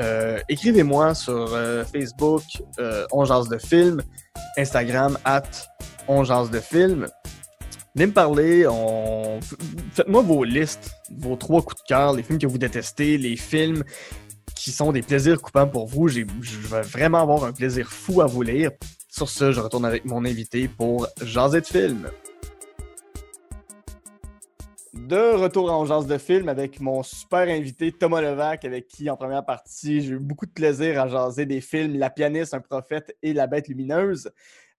euh, 0.00 0.40
écrivez-moi 0.48 1.14
sur 1.14 1.54
euh, 1.54 1.84
Facebook, 1.84 2.42
euh, 2.80 3.06
de 3.48 3.58
film, 3.58 4.02
Instagram, 4.56 5.16
at 5.24 5.42
On 6.08 6.22
de 6.22 6.58
film. 6.58 7.06
Venez 7.94 8.06
me 8.06 8.12
parler, 8.12 8.66
faites-moi 9.92 10.22
vos 10.22 10.44
listes, 10.44 10.92
vos 11.10 11.36
trois 11.36 11.62
coups 11.62 11.82
de 11.82 11.86
cœur, 11.88 12.12
les 12.12 12.22
films 12.22 12.38
que 12.38 12.46
vous 12.46 12.58
détestez, 12.58 13.18
les 13.18 13.36
films 13.36 13.82
qui 14.54 14.70
sont 14.70 14.92
des 14.92 15.02
plaisirs 15.02 15.40
coupants 15.40 15.66
pour 15.66 15.86
vous. 15.86 16.08
Je 16.08 16.20
vais 16.20 16.82
vraiment 16.82 17.22
avoir 17.22 17.44
un 17.44 17.52
plaisir 17.52 17.90
fou 17.90 18.20
à 18.20 18.26
vous 18.26 18.42
lire. 18.42 18.70
Sur 19.08 19.28
ce, 19.28 19.52
je 19.52 19.60
retourne 19.60 19.84
avec 19.84 20.04
mon 20.04 20.24
invité 20.24 20.68
pour 20.68 21.08
Jaser 21.22 21.60
de 21.60 21.66
film. 21.66 22.10
De 24.94 25.34
retour 25.36 25.72
en 25.72 25.86
Jase 25.86 26.06
de 26.06 26.18
film 26.18 26.48
avec 26.48 26.80
mon 26.80 27.02
super 27.02 27.48
invité 27.48 27.92
Thomas 27.92 28.20
Levac, 28.20 28.64
avec 28.64 28.88
qui 28.88 29.08
en 29.08 29.16
première 29.16 29.44
partie 29.44 30.02
j'ai 30.02 30.10
eu 30.10 30.18
beaucoup 30.18 30.46
de 30.46 30.52
plaisir 30.52 31.00
à 31.00 31.08
jaser 31.08 31.46
des 31.46 31.60
films 31.60 31.98
La 31.98 32.10
pianiste, 32.10 32.52
un 32.52 32.60
prophète 32.60 33.16
et 33.22 33.32
La 33.32 33.46
bête 33.46 33.68
lumineuse. 33.68 34.30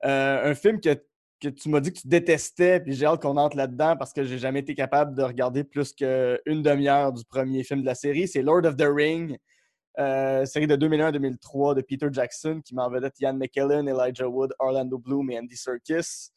Euh, 0.05 0.51
un 0.51 0.55
film 0.55 0.80
que, 0.80 0.89
que 1.39 1.49
tu 1.49 1.69
m'as 1.69 1.79
dit 1.79 1.93
que 1.93 1.99
tu 1.99 2.07
détestais, 2.07 2.79
puis 2.79 2.93
j'ai 2.93 3.05
hâte 3.05 3.21
qu'on 3.21 3.37
entre 3.37 3.57
là-dedans 3.57 3.95
parce 3.97 4.13
que 4.13 4.23
j'ai 4.23 4.37
jamais 4.37 4.59
été 4.59 4.75
capable 4.75 5.15
de 5.15 5.23
regarder 5.23 5.63
plus 5.63 5.93
qu'une 5.93 6.61
demi-heure 6.61 7.13
du 7.13 7.23
premier 7.25 7.63
film 7.63 7.81
de 7.81 7.85
la 7.85 7.95
série. 7.95 8.27
C'est 8.27 8.41
Lord 8.41 8.65
of 8.65 8.75
the 8.75 8.87
Ring, 8.87 9.37
euh, 9.99 10.45
série 10.45 10.67
de 10.67 10.75
2001-2003 10.75 11.75
de 11.75 11.81
Peter 11.81 12.07
Jackson 12.11 12.61
qui 12.63 12.75
m'en 12.75 12.89
vedette 12.89 13.19
Ian 13.19 13.33
McKellen, 13.33 13.87
Elijah 13.87 14.27
Wood, 14.27 14.53
Orlando 14.59 14.97
Bloom 14.97 15.31
et 15.31 15.39
Andy 15.39 15.55
Serkis. 15.55 16.31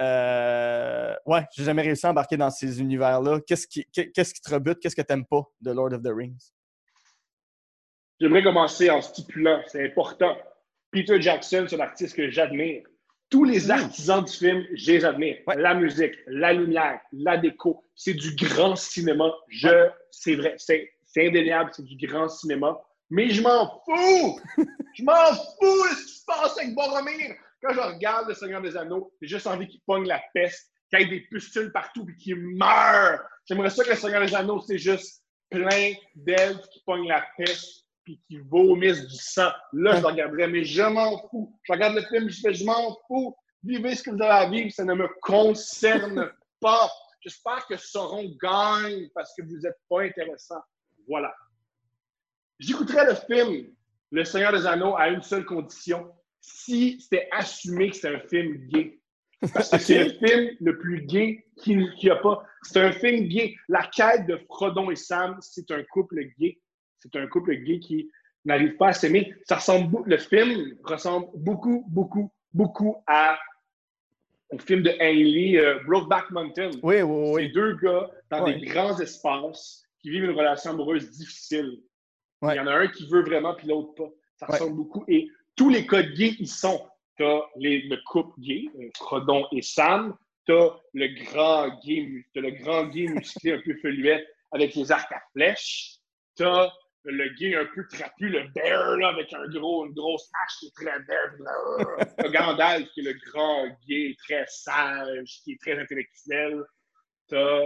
Euh, 0.00 1.14
ouais, 1.26 1.44
j'ai 1.56 1.64
jamais 1.64 1.82
réussi 1.82 2.06
à 2.06 2.10
embarquer 2.10 2.36
dans 2.36 2.50
ces 2.50 2.80
univers-là. 2.80 3.40
Qu'est-ce 3.46 3.66
qui, 3.66 3.84
qui 3.90 4.12
te 4.12 4.54
rebute? 4.54 4.78
Qu'est-ce 4.80 4.96
que 4.96 5.02
t'aimes 5.02 5.26
pas 5.26 5.42
de 5.60 5.72
Lord 5.72 5.92
of 5.92 6.02
the 6.02 6.12
Rings? 6.14 6.52
J'aimerais 8.20 8.42
commencer 8.42 8.90
en 8.90 9.00
stipulant, 9.00 9.62
c'est 9.66 9.84
important. 9.84 10.36
Peter 10.90 11.20
Jackson, 11.20 11.66
c'est 11.68 11.76
un 11.76 11.80
artiste 11.80 12.16
que 12.16 12.30
j'admire. 12.30 12.82
Tous 13.30 13.44
les 13.44 13.70
artisans 13.70 14.24
du 14.24 14.32
film, 14.32 14.64
je 14.74 14.92
les 14.92 15.04
admire. 15.04 15.36
Ouais. 15.46 15.56
La 15.56 15.74
musique, 15.74 16.14
la 16.26 16.52
lumière, 16.52 17.00
la 17.12 17.36
déco, 17.36 17.84
c'est 17.94 18.14
du 18.14 18.34
grand 18.36 18.74
cinéma. 18.74 19.30
Je, 19.48 19.88
c'est 20.10 20.34
vrai, 20.34 20.54
c'est, 20.56 20.90
c'est 21.04 21.28
indéniable, 21.28 21.70
c'est 21.74 21.84
du 21.84 22.06
grand 22.06 22.28
cinéma. 22.28 22.80
Mais 23.10 23.28
je 23.30 23.42
m'en 23.42 23.82
fous! 23.84 24.40
je 24.94 25.02
m'en 25.02 25.26
fous 25.26 25.88
de 25.88 25.94
ce 25.94 26.06
qui 26.06 26.18
se 26.20 26.24
passe 26.24 26.58
avec 26.58 26.74
Boromir! 26.74 27.34
Quand 27.62 27.74
je 27.74 27.80
regarde 27.80 28.28
Le 28.28 28.34
Seigneur 28.34 28.62
des 28.62 28.76
Anneaux, 28.76 29.12
j'ai 29.20 29.28
juste 29.28 29.46
envie 29.46 29.66
qu'il 29.66 29.80
pogne 29.80 30.06
la 30.06 30.22
peste, 30.32 30.70
qu'il 30.88 31.00
y 31.00 31.02
ait 31.02 31.06
des 31.06 31.20
pustules 31.22 31.72
partout 31.72 32.06
et 32.08 32.16
qu'il 32.16 32.36
meure. 32.36 33.20
J'aimerais 33.46 33.70
ça 33.70 33.84
que 33.84 33.90
Le 33.90 33.96
Seigneur 33.96 34.24
des 34.24 34.34
Anneaux, 34.34 34.60
c'est 34.60 34.78
juste 34.78 35.22
plein 35.50 35.92
d'elfes 36.14 36.68
qui 36.72 36.82
pognent 36.84 37.08
la 37.08 37.24
peste 37.36 37.87
puis 38.08 38.20
qui 38.26 38.38
vomissent 38.38 39.06
du 39.06 39.16
sang. 39.16 39.50
Là, 39.74 39.96
je 39.96 40.00
le 40.00 40.06
regarderais, 40.06 40.48
mais 40.48 40.64
je 40.64 40.82
m'en 40.82 41.28
fous. 41.28 41.54
Je 41.62 41.72
regarde 41.74 41.94
le 41.94 42.02
film, 42.02 42.30
je 42.30 42.40
fais, 42.40 42.54
je 42.54 42.64
m'en 42.64 42.96
fous. 43.06 43.36
Vivez 43.62 43.94
ce 43.94 44.02
que 44.02 44.10
vous 44.10 44.22
avez 44.22 44.46
à 44.46 44.48
vivre, 44.48 44.72
ça 44.72 44.84
ne 44.84 44.94
me 44.94 45.08
concerne 45.20 46.32
pas. 46.60 46.90
J'espère 47.20 47.66
que 47.66 47.76
Sauron 47.76 48.34
gagne 48.42 49.10
parce 49.14 49.34
que 49.36 49.42
vous 49.42 49.58
n'êtes 49.58 49.76
pas 49.90 50.04
intéressant. 50.04 50.60
Voilà. 51.06 51.34
J'écouterais 52.58 53.04
le 53.04 53.14
film 53.14 53.74
Le 54.10 54.24
Seigneur 54.24 54.52
des 54.52 54.66
Anneaux 54.66 54.96
à 54.96 55.08
une 55.08 55.22
seule 55.22 55.44
condition 55.44 56.10
si 56.40 56.98
c'était 56.98 57.28
assumé 57.30 57.90
que 57.90 57.96
c'est 57.96 58.14
un 58.14 58.20
film 58.20 58.68
gay. 58.68 58.98
Parce 59.52 59.68
que 59.68 59.78
c'est 59.78 60.02
le 60.02 60.10
film 60.26 60.56
le 60.60 60.78
plus 60.78 61.02
gay 61.02 61.44
qu'il 61.62 61.92
n'y 62.02 62.08
a 62.08 62.16
pas. 62.16 62.42
C'est 62.62 62.80
un 62.80 62.92
film 62.92 63.28
gay. 63.28 63.54
La 63.68 63.86
quête 63.94 64.26
de 64.26 64.40
Frodon 64.46 64.90
et 64.90 64.96
Sam, 64.96 65.36
c'est 65.42 65.70
un 65.72 65.82
couple 65.92 66.22
gay. 66.38 66.58
C'est 67.00 67.14
un 67.16 67.26
couple 67.26 67.54
gay 67.54 67.78
qui 67.78 68.10
n'arrive 68.44 68.76
pas 68.76 68.88
à 68.88 68.92
s'aimer. 68.92 69.34
Ça 69.44 69.56
ressemble, 69.56 70.02
le 70.06 70.18
film 70.18 70.76
ressemble 70.84 71.26
beaucoup, 71.34 71.84
beaucoup, 71.88 72.30
beaucoup 72.52 72.96
à 73.06 73.38
au 74.50 74.58
film 74.58 74.82
de 74.82 74.90
Hanley, 74.98 75.58
euh, 75.58 75.78
Brokeback 75.86 76.30
Mountain. 76.30 76.70
Oui, 76.82 77.02
oui, 77.02 77.30
oui. 77.34 77.42
C'est 77.44 77.48
deux 77.52 77.74
gars 77.76 78.10
dans 78.30 78.44
des 78.46 78.60
grands 78.66 78.98
espaces 78.98 79.84
qui 80.00 80.08
vivent 80.10 80.24
une 80.24 80.30
relation 80.38 80.70
amoureuse 80.70 81.10
difficile. 81.10 81.82
Il 82.42 82.54
y 82.54 82.60
en 82.60 82.66
a 82.66 82.72
un 82.72 82.86
qui 82.88 83.06
veut 83.08 83.22
vraiment, 83.22 83.54
puis 83.54 83.66
l'autre 83.68 83.94
pas. 83.94 84.08
Ça 84.36 84.46
ressemble 84.46 84.76
beaucoup. 84.76 85.04
Et 85.08 85.28
tous 85.56 85.68
les 85.68 85.84
codes 85.84 86.12
gays, 86.14 86.34
ils 86.38 86.48
sont. 86.48 86.80
T'as 87.18 87.40
les- 87.56 87.82
le 87.82 87.98
couple 88.06 88.40
gay, 88.40 88.68
euh, 88.78 88.88
Frodon 88.96 89.44
et 89.52 89.60
Sam. 89.60 90.16
T'as 90.46 90.70
le 90.94 91.08
grand 91.24 91.68
gay, 91.84 92.24
t'as 92.32 92.40
le 92.40 92.52
grand 92.52 92.84
gay 92.86 93.06
musclé 93.08 93.52
un 93.52 93.60
peu 93.60 93.74
feluette 93.82 94.26
avec 94.52 94.74
les 94.76 94.90
arcs 94.92 95.12
à 95.12 95.20
flèches. 95.32 95.96
T'as 96.36 96.70
le 97.04 97.28
gay 97.36 97.54
un 97.54 97.66
peu 97.74 97.86
trapu, 97.88 98.28
le 98.28 98.42
bear, 98.54 98.96
là, 98.98 99.08
avec 99.08 99.32
un 99.32 99.46
gros, 99.48 99.86
une 99.86 99.92
grosse 99.94 100.28
hache 100.42 100.58
qui 100.60 100.66
est 100.66 100.74
très 100.74 100.98
bear. 101.06 102.06
T'as 102.18 102.28
Gandalf 102.28 102.88
qui 102.90 103.00
est 103.00 103.04
le 103.04 103.14
grand 103.30 103.66
gay, 103.88 104.14
très 104.26 104.44
sage, 104.48 105.40
qui 105.44 105.52
est 105.52 105.60
très 105.60 105.78
intellectuel. 105.78 106.62
T'as 107.28 107.62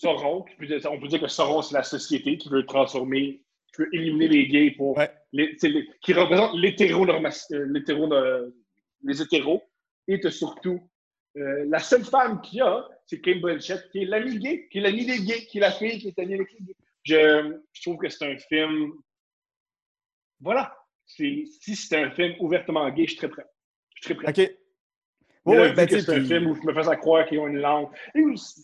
Sauron, 0.00 0.42
qui 0.42 0.56
peut 0.56 0.66
dire- 0.66 0.80
on 0.90 1.00
peut 1.00 1.08
dire 1.08 1.20
que 1.20 1.28
Sauron, 1.28 1.62
c'est 1.62 1.74
la 1.74 1.82
société 1.82 2.36
qui 2.38 2.48
veut 2.48 2.64
transformer, 2.66 3.42
qui 3.74 3.82
veut 3.82 3.88
éliminer 3.94 4.28
les 4.28 4.46
gays 4.48 4.70
pour. 4.72 4.96
Ouais. 4.96 5.10
les- 5.32 5.56
qui 6.02 6.12
représente 6.14 6.54
euh, 6.54 6.58
l'hétéro- 6.58 8.12
euh, 8.12 8.50
les 9.04 9.20
hétéros. 9.22 9.62
Et 10.08 10.18
t'as 10.20 10.30
surtout 10.30 10.80
euh, 11.36 11.66
la 11.68 11.78
seule 11.78 12.04
femme 12.04 12.40
qu'il 12.40 12.58
y 12.58 12.60
a, 12.62 12.88
c'est 13.06 13.20
Kate 13.20 13.40
Blanchett, 13.40 13.90
qui 13.90 14.02
est 14.02 14.04
l'amie 14.06 14.38
gay, 14.38 14.68
qui 14.70 14.78
est 14.78 14.80
l'amie 14.80 15.04
des 15.06 15.18
gays, 15.20 15.44
qui 15.46 15.58
est 15.58 15.60
la 15.60 15.70
fille 15.70 15.98
qui 15.98 16.08
est 16.08 16.18
amie 16.18 16.34
avec 16.34 16.50
les 16.52 16.64
gays. 16.66 16.74
Je, 17.04 17.58
je 17.72 17.82
trouve 17.82 17.96
que 17.98 18.08
c'est 18.08 18.24
un 18.30 18.36
film. 18.38 18.92
Voilà. 20.40 20.74
C'est- 21.06 21.44
Si 21.60 21.74
c'était 21.76 22.02
un 22.02 22.10
film 22.10 22.34
ouvertement 22.40 22.88
gay, 22.90 23.04
je 23.04 23.10
suis 23.10 23.18
très 23.18 23.28
prêt. 23.28 23.44
Je 23.94 24.06
suis 24.08 24.14
très 24.16 24.22
prêt. 24.32 24.44
OK. 24.44 24.50
Mais 25.46 25.60
Oui, 25.60 25.72
ben, 25.74 25.88
c'est 25.88 26.08
un 26.10 26.14
puis- 26.18 26.26
film 26.26 26.46
où 26.48 26.54
je 26.54 26.60
me 26.62 26.74
faisais 26.74 26.96
croire 26.98 27.26
qu'ils 27.26 27.38
ont 27.38 27.46
une 27.48 27.58
langue. 27.58 27.88
Je 28.14 28.20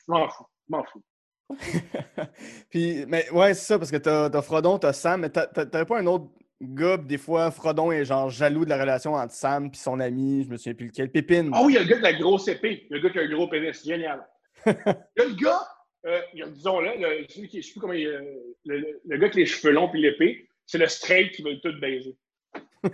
m'en 0.09 0.29
fous. 0.29 0.47
Je 0.69 0.77
m'en 0.77 0.85
fous. 0.85 1.03
Puis, 2.71 3.05
mais 3.07 3.31
ouais, 3.31 3.55
c'est 3.55 3.67
ça, 3.67 3.79
parce 3.79 3.91
que 3.91 3.97
t'as 3.97 4.27
as 4.27 4.43
Frodon, 4.43 4.79
t'as 4.79 4.93
Sam, 4.93 5.21
mais 5.23 5.31
t'avais 5.31 5.85
pas 5.85 5.99
un 5.99 6.07
autre 6.07 6.27
gars, 6.61 6.97
puis 6.97 7.07
des 7.07 7.19
fois, 7.19 7.51
Frodon 7.51 7.93
est 7.93 8.05
genre 8.07 8.31
jaloux 8.31 8.65
de 8.65 8.71
la 8.71 8.79
relation 8.81 9.13
entre 9.15 9.35
Sam 9.35 9.67
et 9.67 9.77
son 9.77 10.01
ami, 10.01 10.45
je 10.45 10.49
me 10.51 10.57
souviens 10.57 10.75
plus 10.75 10.87
lequel, 10.87 11.11
Pépine. 11.11 11.51
Ah 11.53 11.63
oui, 11.63 11.73
il 11.73 11.77
y 11.77 11.79
a 11.79 11.83
le 11.83 11.89
gars 11.89 11.99
de 11.99 12.03
la 12.03 12.15
grosse 12.15 12.49
épée. 12.49 12.87
Il 12.91 12.97
y 12.97 12.99
a 12.99 13.03
le 13.03 13.09
gars 13.09 13.11
qui 13.13 13.19
a 13.19 13.23
un 13.23 13.29
gros 13.37 13.49
pénis. 13.49 13.85
Génial. 13.85 14.27
Il 14.67 14.73
y 14.73 15.21
a 15.21 15.25
le 15.27 15.35
gars, 15.35 15.61
euh, 16.07 16.21
disons-le, 16.49 16.97
le, 16.99 17.27
celui 17.29 17.49
qui, 17.49 17.63
je 17.63 17.67
sais 17.67 17.73
plus 17.73 17.81
comment 17.81 17.93
il, 17.95 18.07
euh, 18.07 18.21
le, 18.67 18.79
le- 19.05 19.17
gars 19.17 19.27
avec 19.27 19.35
les 19.35 19.47
cheveux 19.47 19.73
longs 19.73 19.89
puis 19.89 20.01
l'épée, 20.03 20.49
c'est 20.67 20.79
le 20.79 20.87
straight 20.87 21.33
qui 21.33 21.43
veut 21.43 21.59
tout 21.61 21.79
baiser. 21.81 22.17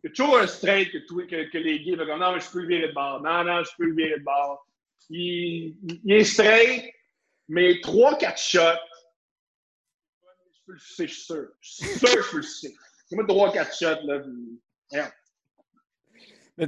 Il 0.00 0.04
y 0.04 0.06
a 0.06 0.10
toujours 0.10 0.38
un 0.38 0.46
straight 0.46 0.92
que, 0.92 0.98
que, 0.98 1.50
que 1.50 1.58
les 1.58 1.80
gays 1.80 1.96
veulent 1.96 2.06
dire 2.06 2.18
non, 2.18 2.32
mais 2.32 2.40
je 2.40 2.50
peux 2.50 2.60
le 2.60 2.68
virer 2.68 2.88
de 2.88 2.92
bord. 2.92 3.20
Non, 3.22 3.42
non, 3.44 3.64
je 3.64 3.70
peux 3.76 3.84
le 3.84 3.94
virer 3.96 4.18
de 4.18 4.24
bord. 4.24 4.64
Il, 5.10 5.74
il 6.04 6.12
est 6.12 6.24
straight, 6.24 6.92
mais 7.48 7.72
3-4 7.80 8.38
shots. 8.38 8.60
Je 10.52 10.60
peux 10.66 10.72
le 10.72 10.78
sucer, 10.78 11.06
je 11.08 11.12
suis 11.14 11.22
sûr. 11.24 11.48
Je 11.60 11.70
suis 11.72 11.98
sûr 11.98 12.14
que 12.14 12.22
je 12.22 12.30
peux 12.30 12.36
le 12.36 12.42
sucer. 12.42 12.76
Moi, 13.10 13.24
3-4 13.24 13.78
shots, 13.78 14.06
là. 14.06 14.20
puis- 14.20 14.60
Merde. 14.92 15.12
Mais 16.58 16.66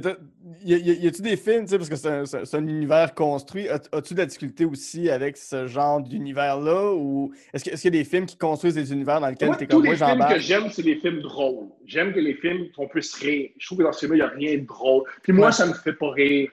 y, 0.63 0.73
y 0.73 1.03
y 1.03 1.07
a-tu 1.07 1.21
des 1.21 1.35
films, 1.35 1.65
tu 1.65 1.71
sais, 1.71 1.77
parce 1.77 1.89
que 1.89 1.95
c'est 1.97 2.55
un, 2.57 2.67
univers 2.67 3.13
construit, 3.13 3.67
as- 3.67 3.81
as-tu 3.91 4.13
de 4.13 4.19
la 4.19 4.25
difficulté 4.25 4.63
aussi 4.65 5.09
avec 5.09 5.35
ce 5.37 5.67
genre 5.67 5.99
d'univers-là, 6.01 6.93
ou 6.93 7.33
est-ce 7.53 7.65
que- 7.65 7.69
est-ce 7.71 7.81
qu'il 7.81 7.93
y 7.93 7.97
a 7.97 8.01
des 8.01 8.09
films 8.09 8.25
qui 8.25 8.37
construisent 8.37 8.75
des 8.75 8.93
univers 8.93 9.19
dans 9.19 9.27
lesquels 9.27 9.55
t'es 9.57 9.67
tous 9.67 9.77
comme 9.77 9.83
les 9.91 9.97
moi, 9.97 10.07
films 10.07 10.25
que 10.29 10.39
j'aime, 10.39 10.69
c'est 10.71 10.81
les 10.81 10.95
films 10.95 11.21
drôles. 11.21 11.67
J'aime 11.85 12.13
que 12.13 12.19
les 12.19 12.35
films 12.35 12.69
qu'on 12.75 12.87
puisse 12.87 13.13
rire. 13.15 13.49
Je 13.57 13.65
trouve 13.65 13.79
que 13.79 13.83
dans 13.83 13.91
ce 13.91 13.99
film-là, 14.05 14.15
il 14.33 14.39
n'y 14.39 14.47
a 14.47 14.49
rien 14.51 14.57
de 14.61 14.65
drôle. 14.65 15.03
Puis 15.23 15.33
moi, 15.33 15.47
Ouais. 15.47 15.51
ça 15.51 15.65
me 15.65 15.73
fait 15.73 15.93
pas 15.93 16.11
rire. 16.11 16.49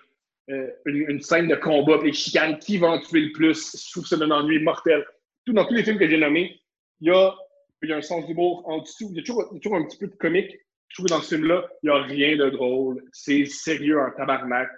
Euh, 0.51 0.67
une, 0.87 1.05
une 1.11 1.21
scène 1.21 1.47
de 1.47 1.55
combat, 1.57 1.99
puis 1.99 2.09
les 2.09 2.15
chicanes, 2.17 2.59
qui 2.59 2.79
va 2.79 2.89
en 2.89 2.99
tuer 3.01 3.21
le 3.21 3.33
plus? 3.33 3.77
Je 3.87 3.91
trouve 3.93 4.03
que 4.05 4.09
c'est 4.09 4.23
un 4.23 4.31
ennui 4.31 4.59
mortel? 4.61 5.05
Tout, 5.45 5.53
dans 5.53 5.67
tous 5.67 5.75
les 5.75 5.85
films 5.85 5.99
que 5.99 6.09
j'ai 6.09 6.17
nommés, 6.19 6.59
il 7.03 7.09
y 7.09 7.11
a, 7.11 7.35
y 7.83 7.93
a 7.93 7.97
un 7.97 8.01
sens 8.03 8.27
d'humour 8.27 8.63
en 8.67 8.79
dessous. 8.79 9.09
Il 9.11 9.17
y, 9.17 9.21
a 9.21 9.23
toujours, 9.23 9.47
il 9.53 9.57
y 9.57 9.59
a 9.59 9.61
toujours 9.61 9.79
un 9.79 9.85
petit 9.85 9.99
peu 9.99 10.07
de 10.07 10.15
comique. 10.17 10.57
Je 10.89 10.95
trouve 10.95 11.07
que 11.07 11.11
dans 11.13 11.21
ce 11.23 11.35
film-là, 11.35 11.67
il 11.83 11.91
n'y 11.91 11.97
a 11.97 12.03
rien 12.03 12.37
de 12.37 12.51
drôle. 12.51 13.03
C'est 13.13 13.45
sérieux 13.45 14.01
en 14.01 14.11
tabarnak. 14.17 14.71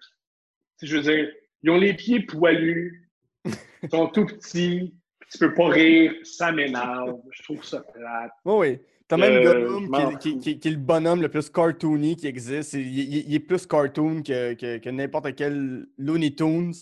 Je 0.82 0.96
veux 0.96 1.02
dire, 1.02 1.28
ils 1.62 1.70
ont 1.70 1.76
les 1.78 1.94
pieds 1.94 2.20
poilus, 2.20 3.10
ils 3.82 3.90
sont 3.90 4.08
tout 4.08 4.26
petits, 4.26 4.94
tu 5.30 5.38
peux 5.38 5.54
pas 5.54 5.68
rire, 5.68 6.12
ça 6.24 6.50
m'énerve. 6.52 7.20
Je 7.32 7.42
trouve 7.44 7.64
ça 7.64 7.80
plate. 7.80 8.32
Oui, 8.44 8.54
oui. 8.70 8.78
T'as 9.06 9.16
même 9.16 9.32
Euh, 9.32 9.42
Gollum 9.44 9.90
qui, 9.90 10.00
est- 10.00 10.18
qui- 10.18 10.30
fous. 10.32 10.38
qui- 10.40 10.58
qui 10.60 10.68
est 10.68 10.70
le 10.72 10.76
bonhomme 10.76 11.20
le 11.20 11.28
plus 11.28 11.50
cartoony 11.50 12.16
qui 12.16 12.26
existe. 12.28 12.74
Il, 12.74 12.80
il- 12.98 13.28
il 13.28 13.34
est 13.34 13.40
plus 13.40 13.66
cartoon 13.66 14.22
que, 14.22 14.54
que- 14.54 14.78
que 14.78 14.88
n'importe 14.90 15.34
quel 15.34 15.86
Looney 15.98 16.34
Tunes, 16.34 16.72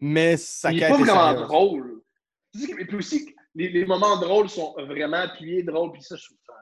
mais 0.00 0.36
sa 0.36 0.70
Il 0.72 0.78
quête 0.80 0.90
pas 0.90 0.98
est 0.98 1.02
vraiment 1.02 1.34
drôle. 1.46 2.02
Et 2.78 2.84
puis 2.84 2.96
aussi, 2.96 3.34
les, 3.54 3.68
les 3.70 3.84
moments 3.86 4.18
drôles 4.20 4.48
sont 4.50 4.74
vraiment 4.86 5.16
appuyés, 5.18 5.62
drôles, 5.62 5.92
puis 5.92 6.02
ça, 6.02 6.16
je 6.16 6.24
trouve 6.26 6.38
ça. 6.46 6.52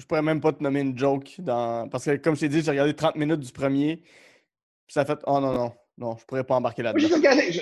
Je 0.00 0.06
pourrais 0.06 0.22
même 0.22 0.40
pas 0.40 0.52
te 0.52 0.62
nommer 0.62 0.80
une 0.80 0.96
joke 0.98 1.34
dans. 1.38 1.88
Parce 1.88 2.04
que 2.06 2.16
comme 2.16 2.34
je 2.34 2.40
t'ai 2.40 2.48
dit, 2.48 2.62
j'ai 2.62 2.70
regardé 2.70 2.94
30 2.94 3.16
minutes 3.16 3.40
du 3.40 3.52
premier. 3.52 3.96
Puis 3.98 4.94
ça 4.94 5.02
a 5.02 5.04
fait 5.04 5.18
Oh 5.26 5.38
non, 5.40 5.52
non, 5.52 5.72
non, 5.98 6.16
je 6.16 6.24
pourrais 6.24 6.44
pas 6.44 6.56
embarquer 6.56 6.82
là-dedans. 6.82 7.08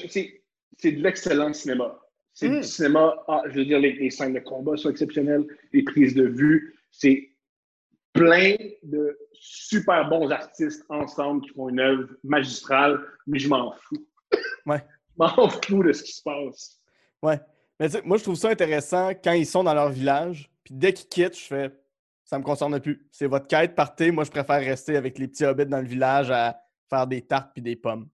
c'est- 0.09 0.43
c'est 0.79 0.93
de 0.93 1.03
l'excellent 1.03 1.53
cinéma. 1.53 1.99
C'est 2.33 2.49
Mm. 2.49 2.61
du 2.61 2.67
cinéma, 2.67 3.17
ah, 3.27 3.43
je 3.49 3.55
veux 3.59 3.65
dire, 3.65 3.81
les, 3.81 3.93
les 3.95 4.11
scènes 4.11 4.33
de 4.35 4.39
combat 4.39 4.77
sont 4.77 4.91
exceptionnelles, 4.91 5.45
les 5.73 5.83
prises 5.83 6.15
de 6.15 6.25
vue, 6.27 6.77
c'est 6.93 7.31
plein 8.13 8.55
de 8.85 9.19
super 9.33 10.09
bons 10.09 10.31
artistes 10.31 10.85
ensemble 10.89 11.43
qui 11.43 11.49
font 11.51 11.69
une 11.69 11.81
œuvre 11.81 12.09
magistrale, 12.23 13.01
mais 13.27 13.39
je 13.41 13.49
m'en 13.49 13.73
fous. 13.73 14.07
Ouais. 14.67 14.83
Je 15.21 15.25
m'en 15.25 15.49
fous 15.49 15.83
de 15.83 15.93
ce 15.93 16.05
qui 16.05 16.13
se 16.13 16.23
passe. 16.23 16.81
Ouais. 17.25 17.41
Mais 17.81 17.89
tu 17.89 17.97
sais, 17.97 18.03
moi, 18.05 18.19
je 18.19 18.23
trouve 18.23 18.37
ça 18.37 18.51
intéressant 18.51 19.09
quand 19.11 19.33
ils 19.33 19.47
sont 19.47 19.65
dans 19.65 19.75
leur 19.75 19.91
village. 19.91 20.49
Puis 20.63 20.75
dès 20.75 20.93
qu'ils 20.93 21.09
quittent, 21.09 21.37
je 21.37 21.45
fais 21.45 21.71
Ça 22.29 22.39
me 22.39 22.45
concerne 22.45 22.79
plus. 22.79 23.09
C'est 23.11 23.27
votre 23.27 23.47
quête, 23.47 23.75
partez. 23.75 24.11
Moi, 24.11 24.25
je 24.25 24.31
préfère 24.31 24.61
rester 24.61 24.97
avec 24.97 25.19
les 25.19 25.29
petits 25.29 25.45
hobbits 25.47 25.65
dans 25.65 25.81
le 25.81 25.87
village 25.87 26.31
à 26.31 26.61
faire 26.91 27.07
des 27.07 27.23
tartes 27.23 27.53
puis 27.55 27.63
des 27.63 27.75
pommes. 27.75 28.07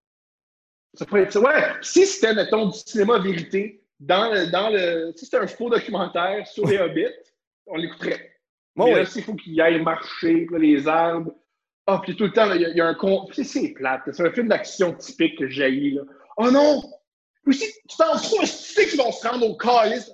Ça 0.94 1.04
pourrait 1.04 1.22
être, 1.22 1.36
ouais, 1.40 1.72
si 1.82 2.06
c'était, 2.06 2.32
mettons, 2.32 2.66
du 2.68 2.78
cinéma 2.78 3.18
vérité, 3.18 3.82
dans 3.98 4.30
le, 4.32 4.52
dans 4.52 4.70
le, 4.70 5.12
si 5.16 5.24
c'était 5.24 5.38
un 5.38 5.48
faux 5.48 5.68
documentaire 5.68 6.46
sur 6.46 6.64
les 6.68 6.78
hobbits, 6.78 7.08
on 7.66 7.74
l'écouterait. 7.76 8.36
Moi, 8.76 8.86
Mais 8.90 8.94
là, 8.98 9.04
s'il 9.06 9.24
faut 9.24 9.34
qu'il 9.34 9.60
aille 9.60 9.82
marcher, 9.82 10.46
là, 10.48 10.58
les 10.58 10.86
arbres. 10.86 11.32
Ah, 11.86 12.00
puis 12.00 12.14
tout 12.14 12.24
le 12.24 12.32
temps, 12.32 12.52
il 12.52 12.60
y, 12.60 12.64
a- 12.66 12.68
il 12.68 12.76
y 12.76 12.80
a 12.80 12.86
un 12.86 12.94
con. 12.94 13.26
puis 13.28 13.44
C'est 13.44 13.70
plate. 13.70 14.02
C'est 14.12 14.24
un 14.26 14.30
film 14.32 14.46
d'action 14.46 14.94
typique 14.94 15.38
que 15.38 15.48
j'ai 15.48 15.70
là. 15.90 16.02
Oh 16.36 16.50
non! 16.52 16.82
Puis 17.44 17.54
si 17.56 17.72
tu 17.88 17.96
t'en 17.96 18.16
fous, 18.16 18.38
tu 18.40 18.46
sais 18.46 18.86
qu'ils 18.86 18.98
vont 18.98 19.10
se 19.12 19.26
rendre 19.26 19.46
au 19.48 19.56
calice. 19.56 20.08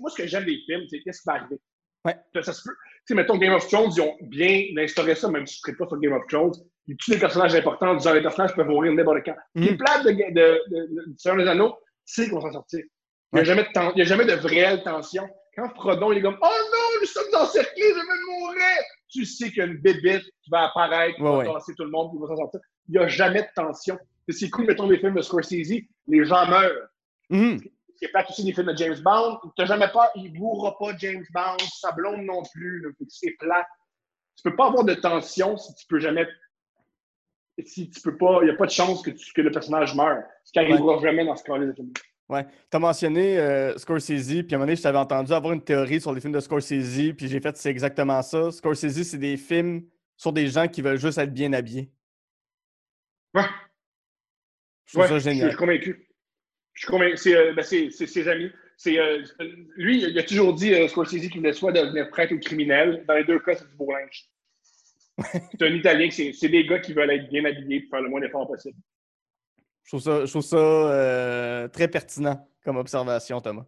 Moi, 0.00 0.10
ce 0.10 0.16
que 0.16 0.26
j'aime 0.26 0.44
des 0.46 0.58
films, 0.66 0.84
c'est 0.88 1.00
qu'est-ce 1.00 1.20
qui 1.20 1.26
va 1.26 1.34
arriver. 1.34 1.58
Ouais. 2.04 2.16
Ça, 2.34 2.42
ça 2.42 2.52
se 2.52 2.62
peut. 2.62 2.74
Tu 2.74 3.02
sais, 3.08 3.14
mettons, 3.14 3.36
Game 3.36 3.52
of 3.52 3.66
Thrones, 3.68 3.90
ils 3.96 4.00
ont 4.00 4.16
bien 4.22 4.64
instauré 4.78 5.14
ça, 5.14 5.28
même 5.30 5.46
si 5.46 5.60
je 5.66 5.70
ne 5.72 5.76
pas 5.76 5.86
sur 5.86 5.98
Game 5.98 6.12
of 6.12 6.26
Thrones. 6.28 6.52
Ils 6.86 6.96
tuent 6.96 7.12
les 7.12 7.18
personnages 7.18 7.54
importants, 7.54 7.94
disant 7.94 8.14
les 8.14 8.22
personnages 8.22 8.54
peuvent 8.54 8.66
mourir 8.68 8.92
n'importe 8.92 9.18
quand. 9.24 9.34
Ce 9.54 9.60
qui 9.60 9.68
est 9.68 9.70
Mhm. 9.72 9.76
plate 9.78 10.04
de, 10.04 10.10
de, 10.10 10.16
de, 10.70 10.94
de, 10.94 11.14
Seigneur 11.18 11.44
des 11.44 11.50
Anneaux, 11.50 11.76
c'est 12.04 12.28
qu'on 12.28 12.40
s'en 12.40 12.52
sortir. 12.52 12.80
Il 13.32 13.36
n'y 13.36 13.40
a, 13.40 13.44
jamais 13.44 13.62
de 13.62 13.68
ten- 13.72 13.92
il 13.94 13.98
y 13.98 14.02
a 14.02 14.04
jamais 14.04 14.24
de 14.24 14.32
réelle 14.32 14.82
tension. 14.82 15.28
Quand 15.56 15.68
Frodon 15.74 16.10
il 16.12 16.18
est 16.18 16.22
comme 16.22 16.38
Oh 16.42 16.46
non, 16.72 17.00
nous 17.00 17.06
sommes 17.06 17.32
encerclés, 17.34 17.90
je 17.90 17.94
vais 17.94 18.38
mourir! 18.40 18.82
Tu 19.08 19.24
sais 19.24 19.48
qu'il 19.48 19.58
y 19.58 19.60
a 19.60 19.66
une 19.66 19.76
bébite 19.78 20.24
qui 20.42 20.50
va 20.50 20.66
apparaître, 20.68 21.16
qui 21.16 21.22
Ouais, 21.22 21.28
va 21.44 21.52
ouais. 21.54 21.74
tout 21.76 21.84
le 21.84 21.90
monde, 21.90 22.12
qui 22.12 22.18
va 22.20 22.26
s'en 22.28 22.36
sortir. 22.36 22.60
Il 22.88 22.92
n'y 22.92 22.98
a 22.98 23.08
jamais 23.08 23.42
de 23.42 23.48
tension. 23.54 23.98
C'est 24.28 24.48
cool, 24.50 24.66
mettons, 24.66 24.88
les 24.88 24.98
films 24.98 25.14
de 25.16 25.22
Scorsese, 25.22 25.72
les 26.08 26.24
gens 26.24 26.46
meurent. 26.48 26.88
Mhm. 27.30 27.60
Il 28.00 28.06
y 28.06 28.08
a 28.08 28.12
pas 28.12 28.28
aussi 28.28 28.44
des 28.44 28.52
films 28.52 28.72
de 28.72 28.76
James 28.76 28.98
Bond. 29.02 29.38
Tu 29.56 29.66
jamais 29.66 29.88
pas, 29.88 30.10
il 30.14 30.32
ne 30.32 30.38
mourra 30.38 30.76
pas 30.78 30.96
James 30.96 31.24
Bond, 31.34 31.56
sa 31.80 31.92
blonde 31.92 32.22
non 32.22 32.42
plus. 32.52 32.80
là. 32.80 32.88
C'est 33.08 33.32
plat. 33.38 33.66
Tu 34.36 34.42
peux 34.42 34.56
pas 34.56 34.68
avoir 34.68 34.84
de 34.84 34.94
tension 34.94 35.56
si 35.58 35.74
tu 35.74 35.86
peux 35.86 35.98
jamais. 36.00 36.26
Si 37.66 37.90
tu 37.90 38.00
peux 38.00 38.16
pas, 38.16 38.38
il 38.40 38.44
n'y 38.46 38.50
a 38.50 38.54
pas 38.56 38.64
de 38.64 38.70
chance 38.70 39.02
que, 39.02 39.10
tu- 39.10 39.32
que 39.34 39.42
le 39.42 39.50
personnage 39.50 39.94
meure. 39.94 40.22
Ce 40.44 40.52
qui 40.52 40.58
n'arrivera 40.60 40.98
jamais 41.00 41.26
dans 41.26 41.36
ce 41.36 41.44
cas-là. 41.44 41.66
de 41.66 41.72
film. 41.74 41.92
Ouais. 42.30 42.46
Tu 42.70 42.76
as 42.76 42.78
mentionné 42.78 43.38
euh, 43.38 43.76
Scorsese, 43.76 44.44
puis 44.44 44.46
à 44.52 44.54
un 44.54 44.58
moment 44.58 44.60
donné, 44.66 44.76
je 44.76 44.82
t'avais 44.82 44.96
entendu 44.98 45.32
avoir 45.32 45.52
une 45.52 45.62
théorie 45.62 46.00
sur 46.00 46.14
les 46.14 46.20
films 46.22 46.32
de 46.32 46.40
Scorsese, 46.40 47.12
puis 47.16 47.28
j'ai 47.28 47.40
fait 47.40 47.54
c'est 47.58 47.68
exactement 47.70 48.22
ça. 48.22 48.50
Scorsese, 48.50 49.02
c'est 49.02 49.18
des 49.18 49.36
films 49.36 49.82
sur 50.16 50.32
des 50.32 50.46
gens 50.46 50.68
qui 50.68 50.80
veulent 50.80 50.96
juste 50.98 51.18
être 51.18 51.34
bien 51.34 51.52
habillés. 51.52 51.92
Ouais. 53.34 53.42
Je 54.86 54.92
trouve 54.92 55.02
Ouais, 55.02 55.08
ça 55.08 55.18
Je 55.18 55.24
génial. 55.24 55.48
suis 55.50 55.58
convaincu. 55.58 56.09
Je 56.74 56.80
suis 56.80 56.88
convaincu. 56.88 57.16
C'est 57.16 57.36
euh, 57.36 57.52
ben, 57.52 57.62
ses 57.62 58.28
amis. 58.28 58.50
C'est, 58.76 58.98
euh, 58.98 59.22
lui, 59.76 60.02
il 60.04 60.18
a 60.18 60.22
toujours 60.22 60.54
dit, 60.54 60.72
euh, 60.72 60.88
Scorsese, 60.88 61.28
qu'il 61.28 61.36
voulait 61.36 61.52
soit 61.52 61.72
devenir 61.72 62.08
prêtre 62.08 62.32
ou 62.34 62.38
criminel. 62.38 63.04
Dans 63.06 63.14
les 63.14 63.24
deux 63.24 63.38
cas, 63.40 63.54
c'est 63.54 63.68
du 63.68 63.76
beau 63.76 63.92
linge. 63.92 64.24
c'est 65.32 65.62
un 65.62 65.74
Italien, 65.74 66.08
c'est, 66.10 66.32
c'est 66.32 66.48
des 66.48 66.66
gars 66.66 66.78
qui 66.78 66.94
veulent 66.94 67.10
être 67.10 67.28
bien 67.28 67.44
habillés 67.44 67.80
pour 67.80 67.90
faire 67.90 68.02
le 68.02 68.08
moins 68.08 68.20
d'efforts 68.20 68.48
possible. 68.48 68.78
Je 69.84 69.90
trouve 69.90 70.00
ça, 70.02 70.24
je 70.24 70.30
trouve 70.30 70.42
ça 70.42 70.56
euh, 70.56 71.68
très 71.68 71.88
pertinent 71.88 72.48
comme 72.64 72.76
observation, 72.76 73.40
Thomas. 73.40 73.66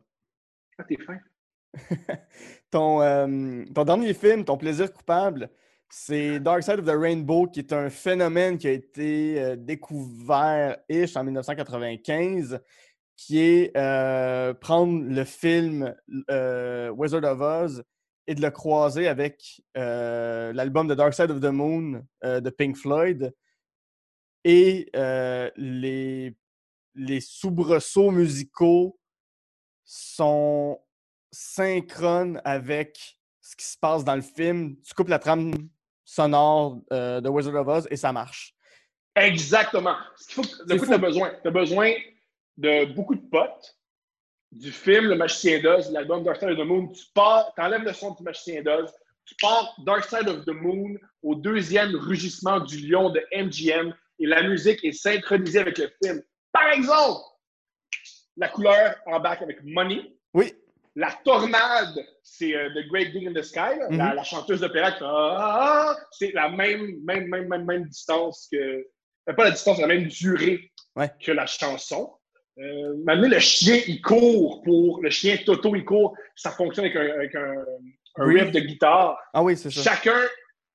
Ah, 0.79 0.85
t'es 0.85 0.97
fin. 0.97 1.19
ton, 2.71 3.03
euh, 3.03 3.65
ton 3.75 3.85
dernier 3.85 4.15
film, 4.15 4.45
Ton 4.45 4.57
plaisir 4.57 4.93
coupable, 4.93 5.51
c'est 5.89 6.39
Dark 6.41 6.63
Side 6.63 6.79
of 6.79 6.85
the 6.85 6.97
Rainbow, 6.97 7.47
qui 7.47 7.61
est 7.61 7.73
un 7.73 7.91
phénomène 7.91 8.57
qui 8.57 8.69
a 8.69 8.73
été 8.73 9.43
euh, 9.43 9.57
découvert 9.57 10.77
ish 10.89 11.17
en 11.17 11.25
1995, 11.25 12.61
qui 13.27 13.39
est 13.39 13.77
euh, 13.77 14.53
prendre 14.53 15.05
le 15.05 15.25
film 15.25 15.95
euh, 16.29 16.91
Wizard 16.91 17.23
of 17.23 17.41
Oz 17.41 17.85
et 18.27 18.35
de 18.35 18.43
le 18.43 18.51
croiser 18.51 19.07
avec 19.07 19.63
euh, 19.77 20.53
l'album 20.53 20.89
de 20.89 20.95
Dark 20.95 21.15
Side 21.15 21.31
of 21.31 21.41
the 21.41 21.53
Moon 21.53 22.05
de 22.23 22.51
Pink 22.51 22.77
Floyd 22.77 23.33
et 24.45 24.91
les, 25.57 26.37
les 26.95 27.21
soubresauts 27.21 28.11
musicaux 28.11 28.99
sont 29.85 30.81
synchrones 31.31 32.41
avec 32.45 33.19
ce 33.41 33.55
qui 33.55 33.67
se 33.67 33.79
passe 33.79 34.05
dans 34.05 34.17
le 34.17 34.23
film. 34.23 34.77
Tu 34.83 34.95
coupes 34.95 35.09
la 35.09 35.21
trame 35.21 35.53
sonore 36.05 36.81
de 36.91 37.29
Wizard 37.29 37.55
of 37.55 37.69
Oz 37.69 37.89
et 37.91 37.97
ça 37.97 38.13
marche. 38.13 38.55
Exactement. 39.15 39.97
Ce 40.17 40.27
qu'il 40.27 40.45
faut 40.45 40.65
de 40.65 40.77
quoi 40.77 40.87
tu 40.87 40.95
as 40.95 40.99
besoin? 40.99 41.31
Tu 41.43 41.49
as 41.49 41.51
besoin 41.51 41.93
de 42.57 42.85
beaucoup 42.93 43.15
de 43.15 43.27
potes, 43.31 43.77
du 44.51 44.71
film 44.71 45.07
Le 45.07 45.17
Magicien 45.17 45.61
d'Oz, 45.61 45.91
l'album 45.93 46.23
Dark 46.25 46.39
Side 46.39 46.51
of 46.51 46.59
the 46.59 46.65
Moon. 46.67 46.89
Tu 46.89 47.05
pars, 47.15 47.53
enlèves 47.59 47.83
le 47.85 47.93
son 47.93 48.11
du 48.15 48.23
Magicien 48.23 48.63
d'Oz, 48.63 48.93
tu 49.25 49.35
pars 49.41 49.75
Dark 49.87 50.05
Side 50.05 50.29
of 50.29 50.45
the 50.45 50.51
Moon 50.51 50.95
au 51.23 51.35
deuxième 51.35 51.95
rugissement 51.97 52.61
du 52.61 52.87
lion 52.89 53.11
de 53.11 53.25
MGM 53.35 53.95
et 54.19 54.27
la 54.27 54.43
musique 54.43 54.85
est 54.85 54.93
synchronisée 54.93 55.61
avec 55.61 55.79
le 55.79 55.91
film. 56.05 56.23
Par 56.53 56.69
exemple, 56.73 57.21
la 58.37 58.49
couleur 58.49 58.97
embarque 59.07 59.43
avec 59.43 59.63
Money. 59.65 60.13
Oui, 60.35 60.53
La 60.95 61.11
tornade, 61.25 61.99
c'est 62.23 62.55
euh, 62.55 62.69
The 62.75 62.87
Great 62.89 63.13
Thing 63.13 63.27
in 63.29 63.33
the 63.33 63.43
Sky, 63.43 63.79
la, 63.79 63.89
Mhm. 63.89 64.15
la 64.15 64.25
chanteuse 64.25 64.61
d'opéra 64.61 64.93
qui 64.93 64.99
fait 64.99 65.05
Ah, 65.07 65.39
ah, 65.39 65.95
ah 65.97 66.07
c'est 66.11 66.33
la 66.33 66.51
même, 66.51 66.99
même, 67.03 67.29
même, 67.29 67.49
même, 67.49 67.65
même 67.65 67.85
distance 67.87 68.47
que. 68.53 68.57
euh, 68.59 69.33
Pas 69.35 69.45
la 69.45 69.51
distance, 69.53 69.79
la 69.79 69.87
même 69.87 70.07
durée 70.09 70.71
Ouais. 70.95 71.11
que 71.25 71.33
la 71.33 71.47
chanson. 71.47 72.13
Euh, 72.63 72.95
maintenant, 73.05 73.29
le 73.29 73.39
chien, 73.41 73.81
il 73.89 74.01
court 74.01 74.63
pour. 74.63 75.03
Le 75.03 75.11
chien 75.11 75.37
Toto, 75.45 75.75
il 75.75 75.85
court. 75.85 76.15
Ça 76.37 76.51
fonctionne 76.51 76.85
avec 76.87 76.97
un, 76.97 77.15
avec 77.15 77.35
un, 77.35 77.55
un 78.19 78.27
Oui. 78.27 78.41
riff 78.41 78.53
de 78.53 78.61
guitare. 78.61 79.19
ah 79.35 79.43
oui, 79.43 79.57
c'est 79.57 79.71
ça. 79.71 79.83
Chacun, 79.83 80.21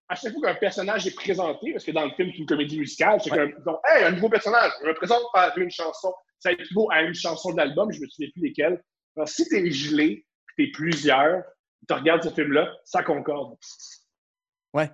à 0.09 0.15
chaque 0.15 0.33
fois 0.33 0.41
qu'un 0.49 0.55
personnage 0.55 1.07
est 1.07 1.15
présenté, 1.15 1.71
parce 1.71 1.85
que 1.85 1.91
dans 1.91 2.05
le 2.05 2.11
film, 2.11 2.29
c'est 2.31 2.39
une 2.39 2.45
comédie 2.45 2.79
musicale, 2.79 3.19
c'est 3.23 3.31
Ouais. 3.31 3.53
hey, 3.85 4.03
un 4.05 4.11
nouveau 4.11 4.29
personnage, 4.29 4.71
je 4.83 4.88
me 4.88 4.93
présente 4.93 5.23
par 5.33 5.57
une 5.57 5.71
chanson. 5.71 6.13
Ça 6.39 6.51
équivaut 6.51 6.89
à 6.91 7.01
une 7.01 7.13
chanson 7.15 7.51
de 7.53 7.57
l'album, 7.57 7.91
je 7.91 8.01
me 8.01 8.07
souviens 8.07 8.29
plus 8.33 8.43
lesquelles. 8.43 8.81
Alors, 9.15 9.27
si 9.27 9.47
t'es 9.49 9.71
gelé, 9.71 10.25
t'es 10.57 10.67
plusieurs, 10.73 11.43
tu 11.88 11.93
regardes 11.93 12.23
ce 12.23 12.29
film-là, 12.29 12.71
ça 12.83 13.01
concorde. 13.03 13.55
Ouais. 14.73 14.89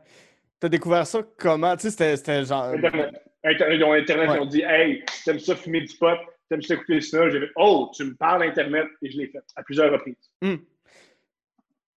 T'as 0.60 0.70
découvert 0.70 1.06
ça 1.08 1.22
comment? 1.38 1.76
Tu 1.76 1.90
sais, 1.90 2.16
c'était- 2.16 2.46
genre. 2.46 2.66
Internet. 2.66 3.12
Internet, 3.44 3.78
ils 3.78 3.84
ont 3.84 3.92
Internet, 3.94 4.30
Ouais. 4.30 4.36
ils 4.38 4.42
ont 4.42 4.46
dit, 4.46 4.62
hey, 4.62 5.04
t'aimes 5.26 5.40
ça 5.40 5.56
fumer 5.56 5.82
du 5.82 5.94
pot, 5.98 6.18
t'aimes 6.50 6.62
ça 6.62 6.74
écouter 6.76 7.02
cinéma. 7.02 7.30
J'ai 7.30 7.40
fait, 7.40 7.52
oh, 7.56 7.90
tu 7.96 8.04
me 8.04 8.16
parles 8.16 8.44
Internet, 8.44 8.88
et 9.02 9.10
je 9.12 9.18
l'ai 9.18 9.28
fait 9.28 9.40
à 9.56 9.64
plusieurs 9.64 9.92
reprises. 9.92 10.16
Hmm. 10.42 10.56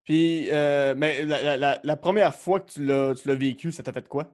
Puis, 0.05 0.49
euh, 0.53 0.94
mais 0.97 1.24
la, 1.24 1.42
la- 1.42 1.57
la- 1.57 1.80
la 1.82 1.97
première 1.97 2.34
fois 2.34 2.61
que 2.61 2.70
tu 2.70 2.84
l'as 2.84 3.34
vécu, 3.34 3.72
ça 3.72 3.82
t'a 3.82 3.92
fait 3.92 4.07
quoi? 4.07 4.32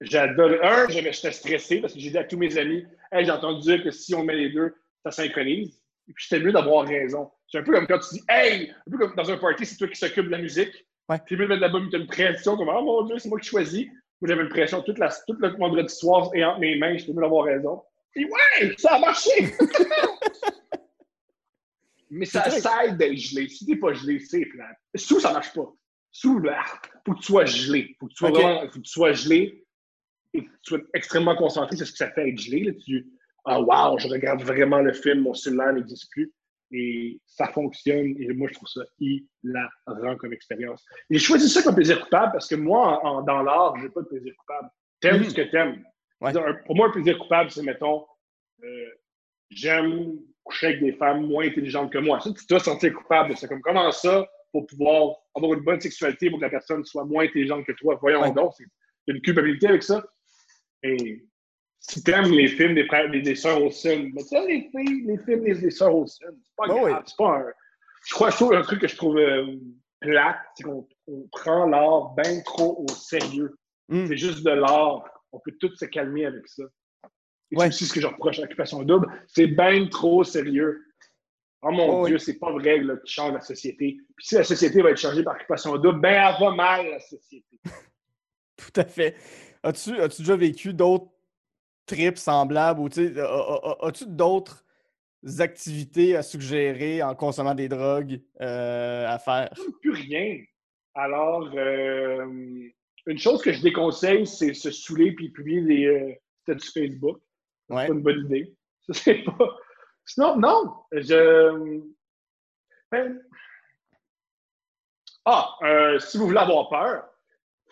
J'adore. 0.00 0.50
Un, 0.62 0.88
j'étais 0.88 1.12
stressé 1.32 1.80
parce 1.80 1.92
que 1.94 2.00
j'ai 2.00 2.10
dit 2.10 2.18
à 2.18 2.24
tous 2.24 2.38
mes 2.38 2.56
amis, 2.58 2.84
hey, 3.12 3.24
j'ai 3.24 3.30
entendu 3.30 3.60
dire 3.60 3.84
que 3.84 3.90
si 3.90 4.14
on 4.14 4.24
met 4.24 4.34
les 4.34 4.48
deux, 4.50 4.74
ça 5.04 5.10
synchronise. 5.10 5.80
Et 6.08 6.12
puis, 6.12 6.26
c'était 6.26 6.42
mieux 6.42 6.52
d'avoir 6.52 6.86
raison. 6.86 7.30
C'est 7.46 7.58
un 7.58 7.62
peu 7.62 7.72
comme 7.72 7.86
quand 7.86 7.98
tu 7.98 8.14
dis, 8.16 8.22
hey, 8.28 8.70
un 8.86 8.90
peu 8.90 8.98
comme 8.98 9.14
dans 9.14 9.30
un 9.30 9.36
party, 9.36 9.66
c'est 9.66 9.76
toi 9.76 9.88
qui 9.88 9.96
s'occupe 9.96 10.24
de 10.26 10.30
la 10.30 10.38
musique. 10.38 10.86
Ouais. 11.08 11.18
Puis, 11.26 11.36
mieux 11.36 11.44
de 11.44 11.48
mettre 11.48 11.60
de 11.60 11.66
la 11.66 11.72
bonne, 11.72 11.88
tu 11.90 11.96
as 11.96 11.98
une 12.00 12.06
pression, 12.06 12.56
comme, 12.56 12.68
oh 12.68 12.82
mon 12.82 13.02
Dieu, 13.04 13.18
c'est 13.18 13.28
moi 13.28 13.38
qui 13.38 13.48
choisis. 13.48 13.86
Moi, 14.20 14.28
j'avais 14.28 14.42
une 14.42 14.48
pression 14.48 14.82
toute, 14.82 14.98
la, 14.98 15.08
toute 15.26 15.38
le 15.38 15.48
vendredi 15.56 15.94
soir 15.94 16.30
et 16.34 16.44
entre 16.44 16.60
mes 16.60 16.76
mains, 16.76 16.96
j'étais 16.96 17.12
mieux 17.12 17.20
d'avoir 17.22 17.44
raison. 17.44 17.82
Et 18.16 18.24
ouais, 18.24 18.74
ça 18.78 18.94
a 18.96 18.98
marché! 18.98 19.30
Mais 22.12 22.26
ça, 22.26 22.50
ça 22.50 22.84
aide 22.86 22.96
d'être 22.96 23.16
gelé. 23.16 23.48
Si 23.48 23.64
t'es 23.66 23.76
pas 23.76 23.92
gelé, 23.92 24.18
c'est 24.18 24.44
plate. 24.46 24.76
Sous, 24.96 25.20
ça 25.20 25.32
marche 25.32 25.52
pas. 25.54 25.72
Sous, 26.10 26.40
là, 26.40 26.64
faut 27.06 27.12
que 27.12 27.18
tu 27.20 27.26
sois 27.26 27.44
gelé. 27.44 27.94
Faut 28.00 28.06
que 28.06 28.12
tu 28.12 28.16
sois 28.16 28.30
vraiment, 28.30 28.60
faut 28.62 28.78
que 28.80 28.84
tu 28.84 28.90
sois 28.90 29.12
gelé 29.12 29.64
et 30.34 30.40
que 30.44 30.50
tu 30.50 30.58
sois 30.64 30.78
extrêmement 30.92 31.36
concentré 31.36 31.76
sur 31.76 31.86
ce 31.86 31.92
que 31.92 31.98
ça 31.98 32.10
fait 32.10 32.28
être 32.30 32.38
gelé. 32.38 32.64
Là. 32.64 32.72
Tu, 32.84 33.06
ah, 33.44 33.60
wow, 33.60 33.96
je 33.98 34.08
regarde 34.08 34.42
vraiment 34.42 34.80
le 34.80 34.92
film, 34.92 35.20
mon 35.20 35.34
cellulaire 35.34 35.72
n'existe 35.72 36.10
plus. 36.10 36.32
Et 36.72 37.20
ça 37.26 37.46
fonctionne. 37.52 38.16
Et 38.18 38.32
moi, 38.32 38.48
je 38.48 38.54
trouve 38.54 38.68
ça 38.68 38.80
hilarant 38.98 40.16
comme 40.18 40.32
expérience. 40.32 40.84
Et 41.10 41.14
J'ai 41.14 41.20
choisi 41.24 41.48
ça 41.48 41.62
comme 41.62 41.76
plaisir 41.76 42.00
coupable 42.00 42.32
parce 42.32 42.48
que 42.48 42.56
moi, 42.56 43.04
en- 43.06 43.22
dans 43.22 43.42
l'art, 43.42 43.74
j'ai 43.80 43.88
pas 43.88 44.02
de 44.02 44.06
plaisir 44.08 44.32
coupable. 44.36 44.68
T'aimes 45.00 45.18
Mhm. 45.20 45.30
ce 45.30 45.34
que 45.34 45.42
t'aimes. 45.42 45.84
Ouais. 46.20 46.32
Pour 46.66 46.76
moi, 46.76 46.88
un 46.88 46.90
plaisir 46.90 47.18
coupable, 47.18 47.50
c'est, 47.50 47.62
mettons, 47.62 48.04
euh, 48.62 48.86
j'aime 49.50 50.18
coucher 50.44 50.66
avec 50.68 50.80
des 50.80 50.92
femmes 50.92 51.26
moins 51.26 51.46
intelligentes 51.46 51.92
que 51.92 51.98
moi. 51.98 52.20
Ça, 52.20 52.30
tu 52.32 52.44
dois 52.48 52.60
sentir 52.60 52.92
coupable. 52.94 53.36
C'est 53.36 53.48
comme 53.48 53.60
comment 53.62 53.90
ça, 53.92 54.26
pour 54.52 54.66
pouvoir 54.66 55.14
avoir 55.34 55.54
une 55.54 55.60
bonne 55.64 55.80
sexualité, 55.80 56.28
pour 56.30 56.38
que 56.38 56.44
la 56.44 56.50
personne 56.50 56.84
soit 56.84 57.04
moins 57.04 57.24
intelligente 57.24 57.64
que 57.64 57.72
toi? 57.72 57.98
Voyons 58.00 58.22
Ouais. 58.22 58.32
donc, 58.32 58.52
c'est 58.56 58.64
il 59.06 59.12
y 59.12 59.12
a 59.12 59.16
une 59.16 59.22
culpabilité 59.22 59.66
avec 59.68 59.82
ça. 59.82 60.04
Et 60.82 61.24
si 61.78 62.02
t'aimes 62.04 62.30
les 62.32 62.48
films 62.48 62.74
des, 62.74 62.84
frères- 62.86 63.10
des, 63.10 63.22
des 63.22 63.34
sœurs 63.34 63.62
Olsen, 63.62 64.10
mais 64.14 64.22
ça, 64.22 64.44
les 64.44 64.68
filles, 64.70 65.04
les 65.06 65.18
films 65.24 65.42
des, 65.44 65.54
des 65.54 65.70
sœurs 65.70 65.94
Olsen, 65.96 66.28
c'est 66.32 66.56
pas 66.56 66.66
Ben 66.68 66.74
grave. 66.74 66.84
oui. 66.84 67.02
C'est 67.06 67.16
pas 67.16 67.36
un. 67.38 67.46
Je 68.06 68.14
crois, 68.14 68.30
je 68.30 68.36
trouve 68.36 68.52
un 68.54 68.62
truc 68.62 68.80
que 68.82 68.88
je 68.88 68.96
trouve 68.96 69.16
euh, 69.18 69.46
plate, 70.00 70.36
c'est 70.54 70.64
qu'on 70.64 70.86
on 71.06 71.26
prend 71.32 71.66
l'art 71.66 72.14
bien 72.14 72.40
trop 72.42 72.84
au 72.86 72.88
sérieux. 72.92 73.56
Hmm. 73.88 74.06
C'est 74.06 74.16
juste 74.18 74.42
de 74.44 74.50
l'art. 74.50 75.04
On 75.32 75.38
peut 75.40 75.52
tous 75.60 75.74
se 75.76 75.84
calmer 75.84 76.26
avec 76.26 76.46
ça. 76.48 76.62
Et 77.52 77.56
Ouais. 77.56 77.64
c'est 77.64 77.68
aussi 77.68 77.86
ce 77.86 77.94
que 77.94 78.00
je 78.00 78.06
reproche 78.06 78.38
à 78.38 78.42
l'occupation 78.42 78.82
double? 78.82 79.08
C'est 79.26 79.46
bien 79.48 79.86
trop 79.88 80.22
sérieux. 80.24 80.82
Oh 81.62 81.70
mon 81.70 81.88
Oh 82.00 82.02
oui. 82.04 82.10
Dieu, 82.10 82.18
c'est 82.18 82.38
pas 82.38 82.50
vrai 82.52 82.78
là, 82.78 82.96
qui 83.04 83.12
change 83.12 83.34
la 83.34 83.40
société. 83.40 83.98
Puis 84.16 84.26
si 84.26 84.34
la 84.36 84.44
société 84.44 84.80
va 84.82 84.90
être 84.90 84.96
changée 84.98 85.22
par 85.22 85.34
occupation 85.34 85.76
double, 85.76 86.00
ben 86.00 86.12
elle 86.34 86.40
va 86.40 86.54
mal, 86.54 86.86
la 86.90 87.00
société. 87.00 87.58
Tout 88.56 88.72
à 88.80 88.84
fait. 88.84 89.16
As-tu 89.62 90.00
as-tu 90.00 90.22
déjà 90.22 90.36
vécu 90.36 90.72
d'autres 90.72 91.10
trips 91.86 92.18
semblables 92.18 92.80
ou 92.80 92.86
as-tu 92.86 94.06
d'autres 94.06 94.64
activités 95.38 96.16
à 96.16 96.22
suggérer 96.22 97.02
en 97.02 97.14
consommant 97.14 97.54
des 97.54 97.68
drogues 97.68 98.22
euh, 98.40 99.06
à 99.06 99.18
faire? 99.18 99.50
Plus 99.82 99.90
rien. 99.92 100.38
Alors, 100.94 101.50
euh, 101.54 102.26
une 103.06 103.18
chose 103.18 103.42
que 103.42 103.52
je 103.52 103.60
déconseille, 103.62 104.26
c'est 104.26 104.54
se 104.54 104.70
saouler 104.70 105.12
puis 105.12 105.30
publier 105.30 105.62
des 105.62 105.86
euh, 105.86 106.12
statuts 106.42 106.70
Facebook. 106.72 107.18
Ouais. 107.68 107.82
C'est 107.82 107.86
pas 107.88 107.92
une 107.94 108.02
bonne 108.02 108.24
idée. 108.26 108.54
Ça, 108.86 108.94
c'est 108.94 109.22
pas. 109.24 109.56
Sinon, 110.04 110.36
non. 110.38 110.74
Je. 110.92 111.80
Ben- 112.90 113.20
Ah, 115.24 115.54
euh, 115.62 115.98
si 115.98 116.16
vous 116.18 116.26
voulez 116.26 116.38
avoir 116.38 116.68
peur, 116.70 117.04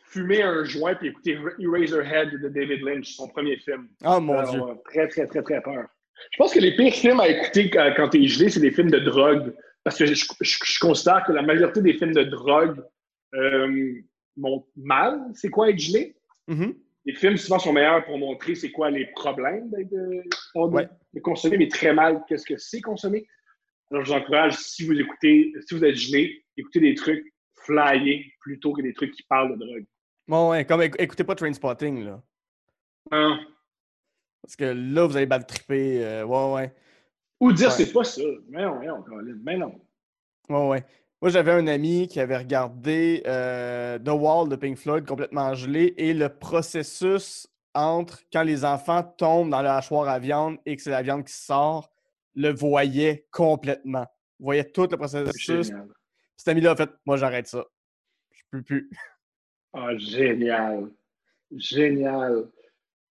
fumez 0.05 0.43
un 0.43 0.65
joint 0.65 0.95
puis 0.95 1.09
écoutez 1.09 1.39
Eraserhead 1.59 2.31
de 2.41 2.49
David 2.49 2.83
Lynch, 2.83 3.15
son 3.15 3.29
premier 3.29 3.57
film. 3.57 3.89
Oh 4.05 4.21
mon 4.21 4.39
Alors, 4.39 4.51
Dieu. 4.53 4.61
euh, 4.63 4.75
très, 4.85 5.09
très, 5.09 5.27
très, 5.27 5.43
très 5.43 5.61
peur. 5.63 5.87
Je 6.33 6.37
pense 6.37 6.53
que 6.53 6.61
les 6.61 6.77
pires 6.77 6.93
films 6.93 7.21
à 7.21 7.29
écouter 7.29 7.71
quand, 7.71 7.91
quand 7.97 8.09
t'es 8.11 8.25
gelé, 8.27 8.51
c'est 8.51 8.61
des 8.61 8.71
films 8.71 8.91
de 8.91 8.99
drogue. 8.99 9.55
Parce 9.85 9.97
que 9.99 10.05
je, 10.07 10.15
je- 10.15 10.59
je 10.63 10.79
considère 10.81 11.25
que 11.25 11.33
la 11.33 11.43
majorité 11.43 11.81
des 11.81 11.95
films 11.95 12.13
de 12.13 12.25
drogue 12.25 12.85
euh, 13.35 13.95
montrent 14.39 14.69
mal 14.77 15.21
c'est 15.35 15.51
quoi 15.51 15.71
être 15.71 15.79
gelé? 15.79 16.17
Mhm. 16.47 16.75
Les 17.05 17.15
films 17.15 17.37
souvent 17.37 17.59
sont 17.59 17.73
meilleurs 17.73 18.05
pour 18.05 18.19
montrer 18.19 18.55
c'est 18.55 18.71
quoi 18.71 18.91
les 18.91 19.07
problèmes 19.13 19.71
d'être- 19.71 19.91
de, 19.91 20.23
de- 20.23 20.61
Ouais. 20.75 20.89
de 21.15 21.21
consommer, 21.21 21.57
mais 21.59 21.69
très 21.69 21.93
mal 21.95 22.23
qu'est-ce 22.29 22.45
que 22.47 22.57
c'est 22.59 22.81
consommer? 22.81 23.27
Alors 23.91 24.05
je 24.05 24.13
vous 24.13 24.19
encourage, 24.19 24.55
si 24.57 24.87
vous 24.87 24.93
écoutez, 24.99 25.53
si 25.67 25.75
vous 25.75 25.85
êtes 25.85 25.95
gelé, 25.95 26.45
écoutez 26.57 26.81
des 26.81 26.95
trucs 26.95 27.33
flyés 27.57 28.33
plutôt 28.41 28.73
que 28.73 28.83
des 28.83 28.93
trucs 28.93 29.13
qui 29.13 29.23
parlent 29.25 29.59
de 29.59 29.65
drogue. 29.65 29.87
Bon, 30.27 30.51
ouais, 30.51 30.65
comme 30.67 30.81
éc- 30.83 30.97
écoutez 30.99 31.25
pas 31.25 31.35
Trainspotting, 31.35 32.05
là. 32.05 32.23
Hein? 33.11 33.41
Parce 34.43 34.57
que 34.57 34.65
là, 34.65 35.07
vous 35.07 35.17
allez 35.17 35.27
battre 35.27 35.47
triper. 35.47 36.05
euh, 36.05 36.25
ouais, 36.27 36.53
ouais. 36.55 36.75
Ou 37.41 37.53
dire 37.53 37.69
Ouais. 37.69 37.75
c'est 37.75 37.93
pas 37.93 38.05
ça. 38.05 38.23
Mais 38.49 38.63
non, 38.63 38.79
mais 38.79 38.87
non, 38.87 39.05
mais 39.43 39.57
non. 39.57 39.81
Ouais, 40.51 40.67
ouais. 40.69 40.85
Moi, 41.21 41.31
j'avais 41.31 41.51
un 41.51 41.67
ami 41.67 42.07
qui 42.07 42.21
avait 42.21 42.37
regardé 42.37 43.25
euh, 43.27 43.99
The 43.99 44.11
Wall 44.11 44.49
de 44.49 44.55
Pink 44.55 44.79
Floyd 44.79 45.05
complètement 45.05 45.53
gelé 45.55 45.93
et 45.97 46.15
le 46.15 46.29
processus 46.29 47.49
entre 47.75 48.21
quand 48.33 48.45
les 48.45 48.65
enfants 48.65 49.03
tombent 49.03 49.51
dans 49.51 49.63
le 49.63 49.69
hachoir 49.69 50.09
à 50.09 50.21
viande 50.21 50.59
et 50.65 50.77
que 50.77 50.83
c'est 50.83 50.91
la 50.91 51.03
viande 51.03 51.25
qui 51.25 51.33
sort, 51.35 51.91
le 52.37 52.51
voyait 52.51 53.27
complètement. 53.33 54.07
Voyait 54.39 54.65
tout 54.65 54.87
le 54.89 54.97
processus. 54.97 55.73
Cet 56.37 56.49
ami-là 56.49 56.73
a 56.73 56.77
fait 56.77 56.91
Moi, 57.05 57.17
j'arrête 57.17 57.49
ça. 57.49 57.65
Je 58.31 58.43
peux 58.53 58.63
plus. 58.63 58.89
Ah, 59.73 59.97
génial. 59.99 60.89
Génial. 61.57 62.45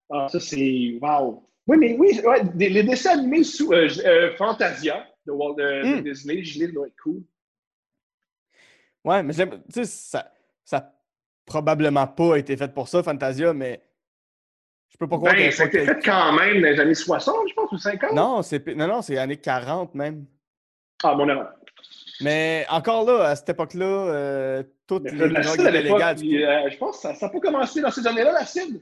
Ah, 0.09 0.27
ça, 0.29 0.39
c'est. 0.39 0.97
Wow. 1.01 1.43
Oui, 1.67 1.77
mais 1.77 1.97
oui, 1.99 2.21
ouais, 2.23 2.41
les 2.55 2.83
dessins 2.83 3.19
animés 3.19 3.43
sous 3.43 3.73
euh, 3.73 3.89
euh, 4.05 4.33
Fantasia 4.37 5.05
de, 5.25 5.33
Walt, 5.33 5.55
de, 5.55 5.63
de 5.63 5.99
Mm. 5.99 6.03
Disney, 6.03 6.43
je 6.43 6.59
l'ai, 6.59 6.71
doit 6.71 6.87
être 6.87 6.95
cool. 7.03 7.21
Ouais, 9.07 9.23
mais 9.23 9.33
tu 9.33 9.41
sais, 9.73 9.85
ça, 9.85 10.31
ça 10.65 10.77
a 10.77 10.93
probablement 11.45 12.07
pas 12.07 12.35
été 12.37 12.57
fait 12.57 12.73
pour 12.73 12.87
ça, 12.89 13.01
Fantasia, 13.03 13.53
mais 13.53 13.81
je 14.89 14.97
peux 14.97 15.07
pas 15.07 15.17
croire 15.17 15.33
Ben, 15.33 15.37
qu'il 15.37 15.45
y 15.45 15.47
ait 15.47 15.51
ça 15.51 15.63
a 15.63 15.67
pas 15.67 15.77
été 15.77 15.85
quel- 15.85 15.95
fait 15.95 16.01
quand 16.05 16.33
même 16.33 16.61
dans 16.61 16.67
les 16.69 16.79
années 16.79 16.93
60, 16.93 17.35
je 17.49 17.53
pense, 17.53 17.71
ou 17.71 17.77
50. 17.77 18.11
Non, 18.13 18.41
c'est 18.41 18.65
non, 18.75 18.87
non, 18.87 19.01
c'est 19.01 19.17
années 19.17 19.37
40 19.37 19.95
même. 19.95 20.25
Ah, 21.03 21.15
mon 21.15 21.27
erreur. 21.29 21.53
Mais 22.21 22.65
encore 22.69 23.05
là, 23.05 23.25
à 23.29 23.35
cette 23.35 23.49
époque-là, 23.49 23.85
euh, 23.85 24.63
toutes 24.87 25.03
Mais 25.03 25.11
les 25.11 25.41
drogues 25.41 25.59
étaient 25.59 25.81
légales. 25.83 26.15
puis, 26.15 26.43
euh, 26.43 26.69
je 26.69 26.77
pense 26.77 26.97
que 26.97 27.01
ça 27.03 27.13
n'a 27.21 27.29
pas 27.29 27.39
commencé 27.39 27.79
dans 27.81 27.91
ces 27.91 28.05
années-là, 28.07 28.31
la 28.31 28.45
CID. 28.45 28.81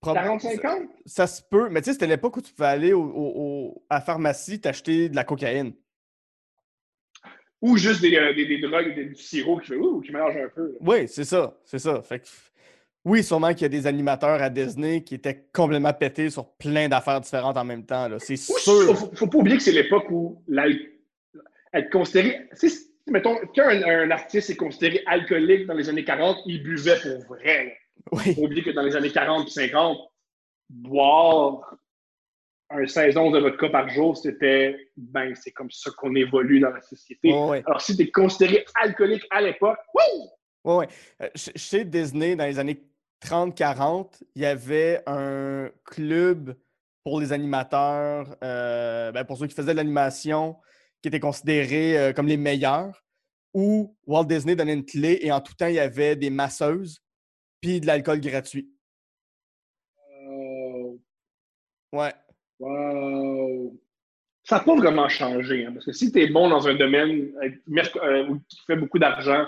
Prob- 0.00 0.14
40-50. 0.16 0.88
Ça 1.06 1.26
se 1.26 1.42
peut, 1.42 1.68
mais 1.68 1.80
tu 1.82 1.86
sais, 1.86 1.92
c'était 1.92 2.06
l'époque 2.06 2.36
où 2.38 2.40
tu 2.42 2.52
pouvais 2.52 2.68
aller 2.68 2.92
au, 2.92 3.02
au- 3.02 3.32
au- 3.36 3.86
à 3.90 3.96
la 3.96 4.00
pharmacie 4.00 4.60
t'acheter 4.60 5.08
de 5.08 5.16
la 5.16 5.24
cocaïne. 5.24 5.72
Ou 7.66 7.76
juste 7.78 8.02
des, 8.02 8.14
euh, 8.16 8.34
des, 8.34 8.44
des 8.46 8.58
drogues, 8.58 8.94
des, 8.94 9.06
du 9.06 9.14
sirop 9.14 9.58
qui, 9.58 9.68
fait, 9.68 9.76
ouh, 9.76 10.00
qui 10.02 10.12
mélange 10.12 10.36
un 10.36 10.48
peu. 10.54 10.66
là. 10.72 10.78
Oui, 10.80 11.08
c'est 11.08 11.24
ça, 11.24 11.56
c'est 11.64 11.78
ça. 11.78 12.02
Fait 12.02 12.18
que, 12.18 12.26
oui, 13.06 13.24
sûrement 13.24 13.52
qu'il 13.52 13.62
y 13.62 13.64
a 13.64 13.68
des 13.70 13.86
animateurs 13.86 14.42
à 14.42 14.50
Disney 14.50 15.02
qui 15.02 15.14
étaient 15.14 15.46
complètement 15.52 15.92
pétés 15.94 16.28
sur 16.28 16.46
plein 16.56 16.88
d'affaires 16.88 17.20
différentes 17.22 17.56
en 17.56 17.64
même 17.64 17.86
temps. 17.86 18.06
C'est 18.18 18.36
sûr. 18.36 18.96
faut, 18.96 19.10
faut 19.14 19.26
pas 19.28 19.38
oublier 19.38 19.56
que 19.56 19.62
c'est 19.62 19.72
l'époque 19.72 20.10
où 20.10 20.42
être 21.72 21.90
considéré. 21.90 22.48
Mettons, 23.06 23.36
quand 23.54 23.68
un, 23.68 23.82
un 23.82 24.10
artiste 24.10 24.50
est 24.50 24.56
considéré 24.56 25.02
alcoolique 25.06 25.66
dans 25.66 25.74
les 25.74 25.88
années 25.88 26.04
40, 26.04 26.38
il 26.46 26.62
buvait 26.62 26.98
pour 27.02 27.36
vrai. 27.36 27.64
là. 27.64 27.72
Oui, 28.12 28.34
Faut 28.34 28.42
oublier 28.44 28.62
que 28.62 28.70
dans 28.70 28.82
les 28.82 28.94
années 28.96 29.10
40 29.10 29.46
et 29.48 29.50
50, 29.50 29.98
boire 30.70 31.76
un 32.74 32.84
16-11 32.84 33.32
de 33.34 33.38
vodka 33.40 33.68
par 33.70 33.88
jour, 33.88 34.16
c'était, 34.16 34.90
ben, 34.96 35.34
c'est 35.34 35.52
comme 35.52 35.70
ça 35.70 35.90
qu'on 35.96 36.14
évolue 36.14 36.60
dans 36.60 36.70
la 36.70 36.82
société. 36.82 37.32
ouais. 37.32 37.62
Alors, 37.66 37.80
si 37.80 37.96
tu 37.96 38.02
es 38.02 38.10
considéré 38.10 38.64
alcoolique 38.74 39.24
à 39.30 39.40
l'époque, 39.40 39.78
wouh! 39.94 40.28
Ouais, 40.64 40.76
ouais. 40.78 40.88
Euh, 41.22 41.28
ch- 41.34 41.56
Chez 41.56 41.84
Disney, 41.84 42.36
dans 42.36 42.46
les 42.46 42.58
années 42.58 42.82
30-40, 43.24 44.22
il 44.34 44.42
y 44.42 44.46
avait 44.46 45.02
un 45.06 45.70
club 45.84 46.56
pour 47.04 47.20
les 47.20 47.32
animateurs, 47.32 48.34
euh, 48.42 49.12
ben, 49.12 49.24
pour 49.24 49.36
ceux 49.38 49.46
qui 49.46 49.54
faisaient 49.54 49.72
de 49.72 49.76
l'animation, 49.76 50.56
qui 51.02 51.08
étaient 51.08 51.20
considérés 51.20 51.98
euh, 51.98 52.12
comme 52.12 52.26
les 52.26 52.38
meilleurs, 52.38 53.04
où 53.52 53.94
Walt 54.06 54.24
Disney 54.24 54.56
donnait 54.56 54.72
une 54.74 54.84
clé 54.86 55.18
et 55.22 55.30
en 55.30 55.40
tout 55.40 55.54
temps, 55.54 55.66
il 55.66 55.74
y 55.74 55.78
avait 55.80 56.16
des 56.16 56.30
masseuses 56.30 57.00
puis 57.60 57.80
de 57.80 57.86
l'alcool 57.86 58.20
gratuit. 58.20 58.70
Ouais. 61.92 62.12
Wow! 62.64 63.78
Ça 64.42 64.56
n'a 64.56 64.62
pas 64.62 64.74
vraiment 64.74 65.08
changé, 65.08 65.64
hein, 65.64 65.72
parce 65.72 65.86
que 65.86 65.92
si 65.92 66.12
tu 66.12 66.20
es 66.20 66.26
bon 66.26 66.48
dans 66.48 66.68
un 66.68 66.74
domaine 66.74 67.32
euh, 67.42 67.82
euh, 68.02 68.28
où 68.28 68.38
tu 68.38 68.56
fais 68.66 68.76
beaucoup 68.76 68.98
d'argent, 68.98 69.46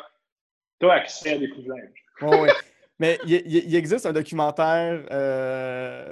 tu 0.81 0.87
as 0.87 0.93
accès 0.93 1.35
à 1.35 1.39
des 1.39 1.49
privilèges. 1.49 2.05
Ouais. 2.23 2.51
Mais 2.99 3.19
il, 3.27 3.75
existe 3.75 4.07
un 4.07 4.13
documentaire 4.15 5.05
euh, 5.11 6.11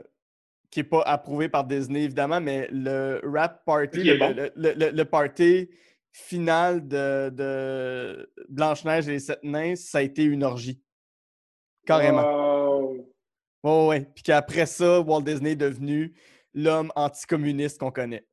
qui 0.71 0.81
n'est 0.81 0.85
pas 0.85 1.01
approuvé 1.03 1.49
par 1.49 1.65
Disney, 1.65 2.03
évidemment, 2.03 2.43
mais 2.43 2.69
le 2.71 3.23
rap 3.25 3.65
party, 3.65 4.03
le, 4.03 4.19
bon? 4.19 4.35
le- 4.37 4.53
le- 4.55 4.75
le- 4.75 4.91
le 4.91 5.05
party 5.07 5.71
final 6.13 6.87
de, 6.87 7.31
de 7.31 8.31
Blanche-Neige 8.51 9.09
et 9.09 9.13
les 9.13 9.19
Sept 9.19 9.43
Nains, 9.43 9.77
ça 9.77 9.99
a 9.99 10.03
été 10.03 10.25
une 10.25 10.45
orgie. 10.45 10.79
Carrément. 11.87 12.81
Wow. 12.83 13.07
Ouais, 13.63 13.87
ouais. 13.89 14.09
Puis 14.15 14.23
qu'après 14.23 14.67
ça, 14.67 15.01
Walt 15.01 15.23
Disney 15.23 15.53
est 15.53 15.57
devenu 15.57 16.13
l'homme 16.55 16.91
anticommuniste 16.97 17.79
qu'on 17.79 17.91
connaît. 17.91 18.25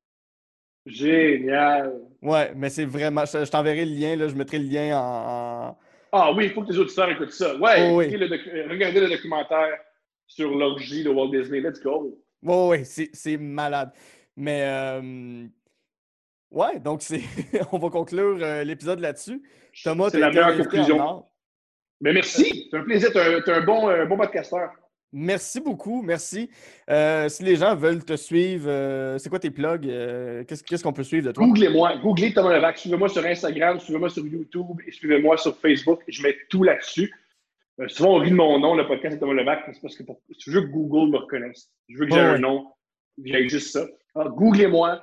Génial! 0.86 1.94
Ouais, 2.22 2.54
mais 2.56 2.70
c'est 2.70 2.86
vraiment. 2.86 3.26
Je, 3.26 3.46
je 3.46 3.52
t'enverrai 3.52 3.86
le 3.86 3.94
lien, 3.94 4.16
là, 4.16 4.28
je 4.28 4.36
mettrai 4.36 4.58
le 4.60 4.66
lien 4.68 4.98
en- 5.00 5.78
Ah 6.12 6.32
oui, 6.34 6.46
il 6.46 6.52
faut 6.52 6.64
que 6.64 6.72
les 6.72 6.80
auditeurs 6.80 7.10
écoutent 7.12 7.32
ça. 7.32 7.56
Ouais, 7.58 7.90
Oh, 7.92 7.98
oui. 7.98 8.10
le 8.10 8.26
euh, 8.32 8.68
regardez 8.70 9.00
le 9.00 9.10
documentaire 9.10 9.78
sur 10.28 10.50
l'orgie 10.56 11.04
de 11.04 11.10
Walt 11.10 11.30
Disney. 11.30 11.62
Let's 11.62 11.80
go! 11.82 12.20
Ouais, 12.44 12.68
ouais, 12.68 12.84
c'est, 12.84 13.10
c'est 13.14 13.38
malade. 13.38 13.92
Mais 14.36 14.64
euh, 14.64 15.46
ouais, 16.50 16.80
donc 16.80 17.04
c'est 17.04 17.22
on 17.72 17.78
va 17.78 17.90
conclure 17.90 18.40
euh, 18.42 18.64
l'épisode 18.64 19.00
là-dessus. 19.00 19.42
Thomas, 19.84 20.10
C'est 20.10 20.20
la 20.20 20.30
meilleure 20.30 20.58
conclusion. 20.58 21.26
Mais 22.02 22.12
merci! 22.14 22.68
C'est 22.72 22.78
un 22.78 22.84
plaisir. 22.84 23.12
T'es 23.14 23.20
un, 23.20 23.42
t'es 23.42 23.52
un 23.52 23.62
bon, 23.62 23.88
un 23.88 24.06
bon 24.08 24.18
podcasteur. 24.18 24.72
Merci 25.14 25.60
beaucoup, 25.60 26.02
merci. 26.02 26.50
Euh, 26.90 27.28
si 27.28 27.44
les 27.44 27.58
gens 27.58 27.76
veulent 27.76 28.04
te 28.06 28.16
suivre, 28.16 28.70
euh, 28.70 29.18
c'est 29.18 29.30
quoi 29.30 29.40
tes 29.40 29.52
plugs? 29.52 29.86
Euh, 29.88 30.46
qu'est-ce, 30.46 30.84
qu'on 30.84 30.94
peut 30.94 31.04
suivre 31.04 31.28
de 31.28 31.32
toi? 31.34 31.46
Googlez-moi, 31.46 31.98
googlez 31.98 32.34
Thomas 32.34 32.56
Levac. 32.56 32.78
Suivez-moi 32.78 33.10
sur 33.10 33.26
Instagram, 33.26 33.80
suivez-moi 33.80 34.10
sur 34.10 34.26
YouTube 34.26 34.78
et 34.88 34.92
suivez-moi 34.92 35.36
sur 35.38 35.58
Facebook. 35.58 36.02
Je 36.08 36.24
mets 36.24 36.38
tout 36.50 36.64
là-dessus. 36.64 37.14
Souvent, 37.88 38.16
on 38.16 38.20
rit 38.20 38.30
de 38.30 38.36
mon 38.36 38.60
nom, 38.60 38.76
le 38.76 38.88
podcast 38.88 39.16
de 39.16 39.20
Thomas 39.20 39.34
Levac, 39.34 39.64
mais 39.68 39.74
c'est 39.74 39.82
parce 39.82 39.98
que 39.98 40.04
pour- 40.04 40.22
je 40.38 40.52
veux 40.52 40.62
que 40.62 40.68
Google 40.72 41.12
me 41.12 41.18
reconnaisse. 41.18 41.72
Je 41.90 41.98
veux 41.98 42.06
que 42.06 42.14
j'ai 42.14 42.20
Ouais, 42.20 42.26
un 42.28 42.34
ouais. 42.34 42.40
nom. 42.40 42.68
J'ai 43.24 43.50
juste 43.50 43.72
ça. 43.74 43.86
Googlez-moi, 44.16 45.02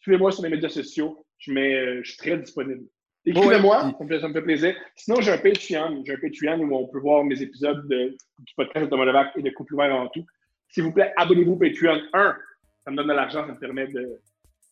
suivez-moi 0.00 0.30
sur 0.30 0.42
mes 0.42 0.50
médias 0.50 0.68
sociaux. 0.68 1.24
Je, 1.38 1.52
mets, 1.52 2.02
je 2.02 2.08
suis 2.10 2.18
très 2.18 2.36
disponible. 2.38 2.84
Écrivez-moi, 3.26 3.84
Ouais. 3.86 3.92
ça, 3.98 4.04
me 4.04 4.08
fait, 4.08 4.20
ça 4.20 4.28
me 4.28 4.32
fait 4.32 4.42
plaisir. 4.42 4.74
Sinon, 4.96 5.20
j'ai 5.20 5.32
un 5.32 5.38
Patreon. 5.38 6.02
J'ai 6.06 6.14
un 6.14 6.18
Patreon 6.18 6.60
où 6.64 6.74
on 6.76 6.88
peut 6.88 7.00
voir 7.00 7.24
mes 7.24 7.40
épisodes 7.42 7.86
de- 7.88 8.16
du 8.38 8.54
podcast 8.56 8.90
de 8.90 8.96
Levac 8.96 9.28
et 9.36 9.42
de 9.42 9.50
Couple 9.50 9.74
ouvert 9.74 9.92
avant 9.94 10.08
tout. 10.08 10.24
S'il 10.70 10.84
vous 10.84 10.92
plaît, 10.92 11.12
abonnez-vous 11.16 11.52
au 11.52 11.56
Patreon. 11.56 12.00
Un, 12.14 12.36
ça 12.84 12.90
me 12.90 12.96
donne 12.96 13.08
de 13.08 13.12
l'argent, 13.12 13.44
ça 13.46 13.52
me 13.52 13.58
permet 13.58 13.86
de, 13.88 14.18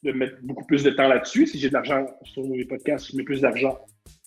de 0.05 0.13
mettre 0.13 0.37
beaucoup 0.43 0.65
plus 0.65 0.83
de 0.85 0.91
temps 0.91 1.09
là-dessus. 1.09 1.47
Si 1.47 1.59
j'ai 1.59 1.69
de 1.69 1.75
l'argent 1.75 2.07
sur 2.25 2.45
mes 2.49 2.65
podcasts, 2.65 3.11
je 3.11 3.17
mets 3.17 3.25
plus 3.25 3.41
d'argent 3.43 3.79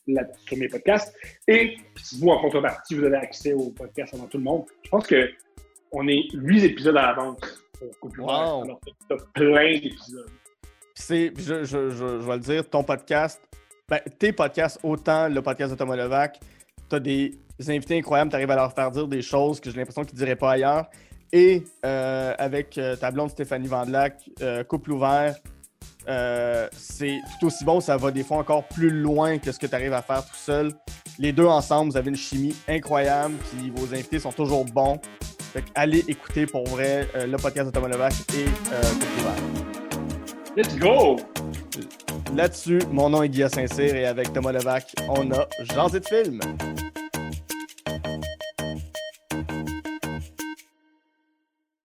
là- 0.08 0.28
sur 0.48 0.58
mes 0.58 0.68
podcasts. 0.68 1.16
Et 1.48 1.78
si 1.96 2.20
vous, 2.20 2.30
en 2.30 2.40
contrepartie, 2.42 2.96
vous 2.96 3.04
avez 3.06 3.18
accès 3.18 3.54
aux 3.54 3.72
podcasts 3.72 4.14
avant 4.14 4.28
tout 4.28 4.38
le 4.38 4.44
monde, 4.44 4.66
je 4.84 4.90
pense 4.90 5.08
que 5.08 5.30
on 5.92 6.08
est 6.08 6.24
huit 6.34 6.64
épisodes 6.66 6.98
à 6.98 7.08
l'avance 7.08 7.64
pour 7.80 7.90
Couple 8.00 8.22
ouvert. 8.22 8.36
Wow. 8.58 8.64
Alors, 8.64 8.80
t'as 9.08 9.16
t'as 9.18 9.24
plein 9.34 9.74
d'épisodes. 9.80 10.30
Puis 10.62 11.04
c'est, 11.04 11.32
je- 11.38 11.64
je- 11.64 11.90
je 11.90 12.06
vais 12.28 12.34
le 12.34 12.40
dire, 12.40 12.70
ton 12.70 12.84
podcast, 12.84 13.42
ben, 13.90 14.00
tes 14.18 14.32
podcasts, 14.32 14.80
autant 14.84 15.28
le 15.28 15.42
podcast 15.42 15.72
de 15.72 15.78
Thomas 15.78 15.96
Levac, 15.96 16.40
tu 16.90 16.96
as 16.96 17.00
des 17.00 17.40
invités 17.68 17.98
incroyables, 17.98 18.30
tu 18.30 18.36
arrives 18.36 18.52
à 18.52 18.56
leur 18.56 18.74
faire 18.74 18.92
dire 18.92 19.08
des 19.08 19.22
choses 19.22 19.60
que 19.60 19.70
j'ai 19.70 19.78
l'impression 19.78 20.04
qu'ils 20.04 20.16
ne 20.16 20.24
diraient 20.24 20.36
pas 20.36 20.52
ailleurs. 20.52 20.86
Et 21.32 21.64
euh, 21.86 22.34
avec 22.38 22.78
euh, 22.78 22.96
ta 22.96 23.12
blonde 23.12 23.30
Stéphanie 23.30 23.68
Vandelac, 23.68 24.30
euh, 24.42 24.64
couple 24.64 24.92
ouvert, 24.92 25.36
euh, 26.08 26.68
c'est 26.72 27.20
tout 27.40 27.48
aussi 27.48 27.64
bon, 27.64 27.80
ça 27.80 27.98
va 27.98 28.10
des 28.10 28.24
fois 28.24 28.38
encore 28.38 28.64
plus 28.68 28.90
loin 28.90 29.38
que 29.38 29.52
ce 29.52 29.60
que 29.60 29.68
tu 29.68 29.76
arrives 29.76 29.94
à 29.94 30.02
faire 30.02 30.26
tout 30.26 30.36
seul. 30.36 30.72
Les 31.20 31.32
deux 31.32 31.46
ensemble, 31.46 31.92
vous 31.92 31.98
avez 31.98 32.10
une 32.10 32.16
chimie 32.16 32.56
incroyable, 32.68 33.36
puis 33.52 33.72
vos 33.76 33.94
invités 33.94 34.20
sont 34.20 34.32
toujours 34.32 34.66
bons. 34.66 35.00
Fait 35.54 35.64
allez 35.76 36.04
écouter 36.08 36.46
pour 36.46 36.64
vrai 36.68 37.08
euh, 37.16 37.28
le 37.28 37.38
podcast 37.38 37.68
de 37.68 37.72
Thomas 37.72 37.90
Levac 37.90 38.14
et 38.36 38.46
couple 38.46 39.20
ouvert. 39.20 39.36
Let's 40.56 40.78
go! 40.78 41.18
Là-dessus, 42.36 42.80
mon 42.92 43.10
nom 43.10 43.24
est 43.24 43.30
Guillaume 43.30 43.50
Saint-Cyr 43.50 43.96
et 43.96 44.06
avec 44.06 44.32
Thomas 44.34 44.52
Levac, 44.52 44.94
on 45.10 45.32
a 45.32 45.48
Jasé 45.74 46.00
de 46.00 46.06
film. 46.06 46.40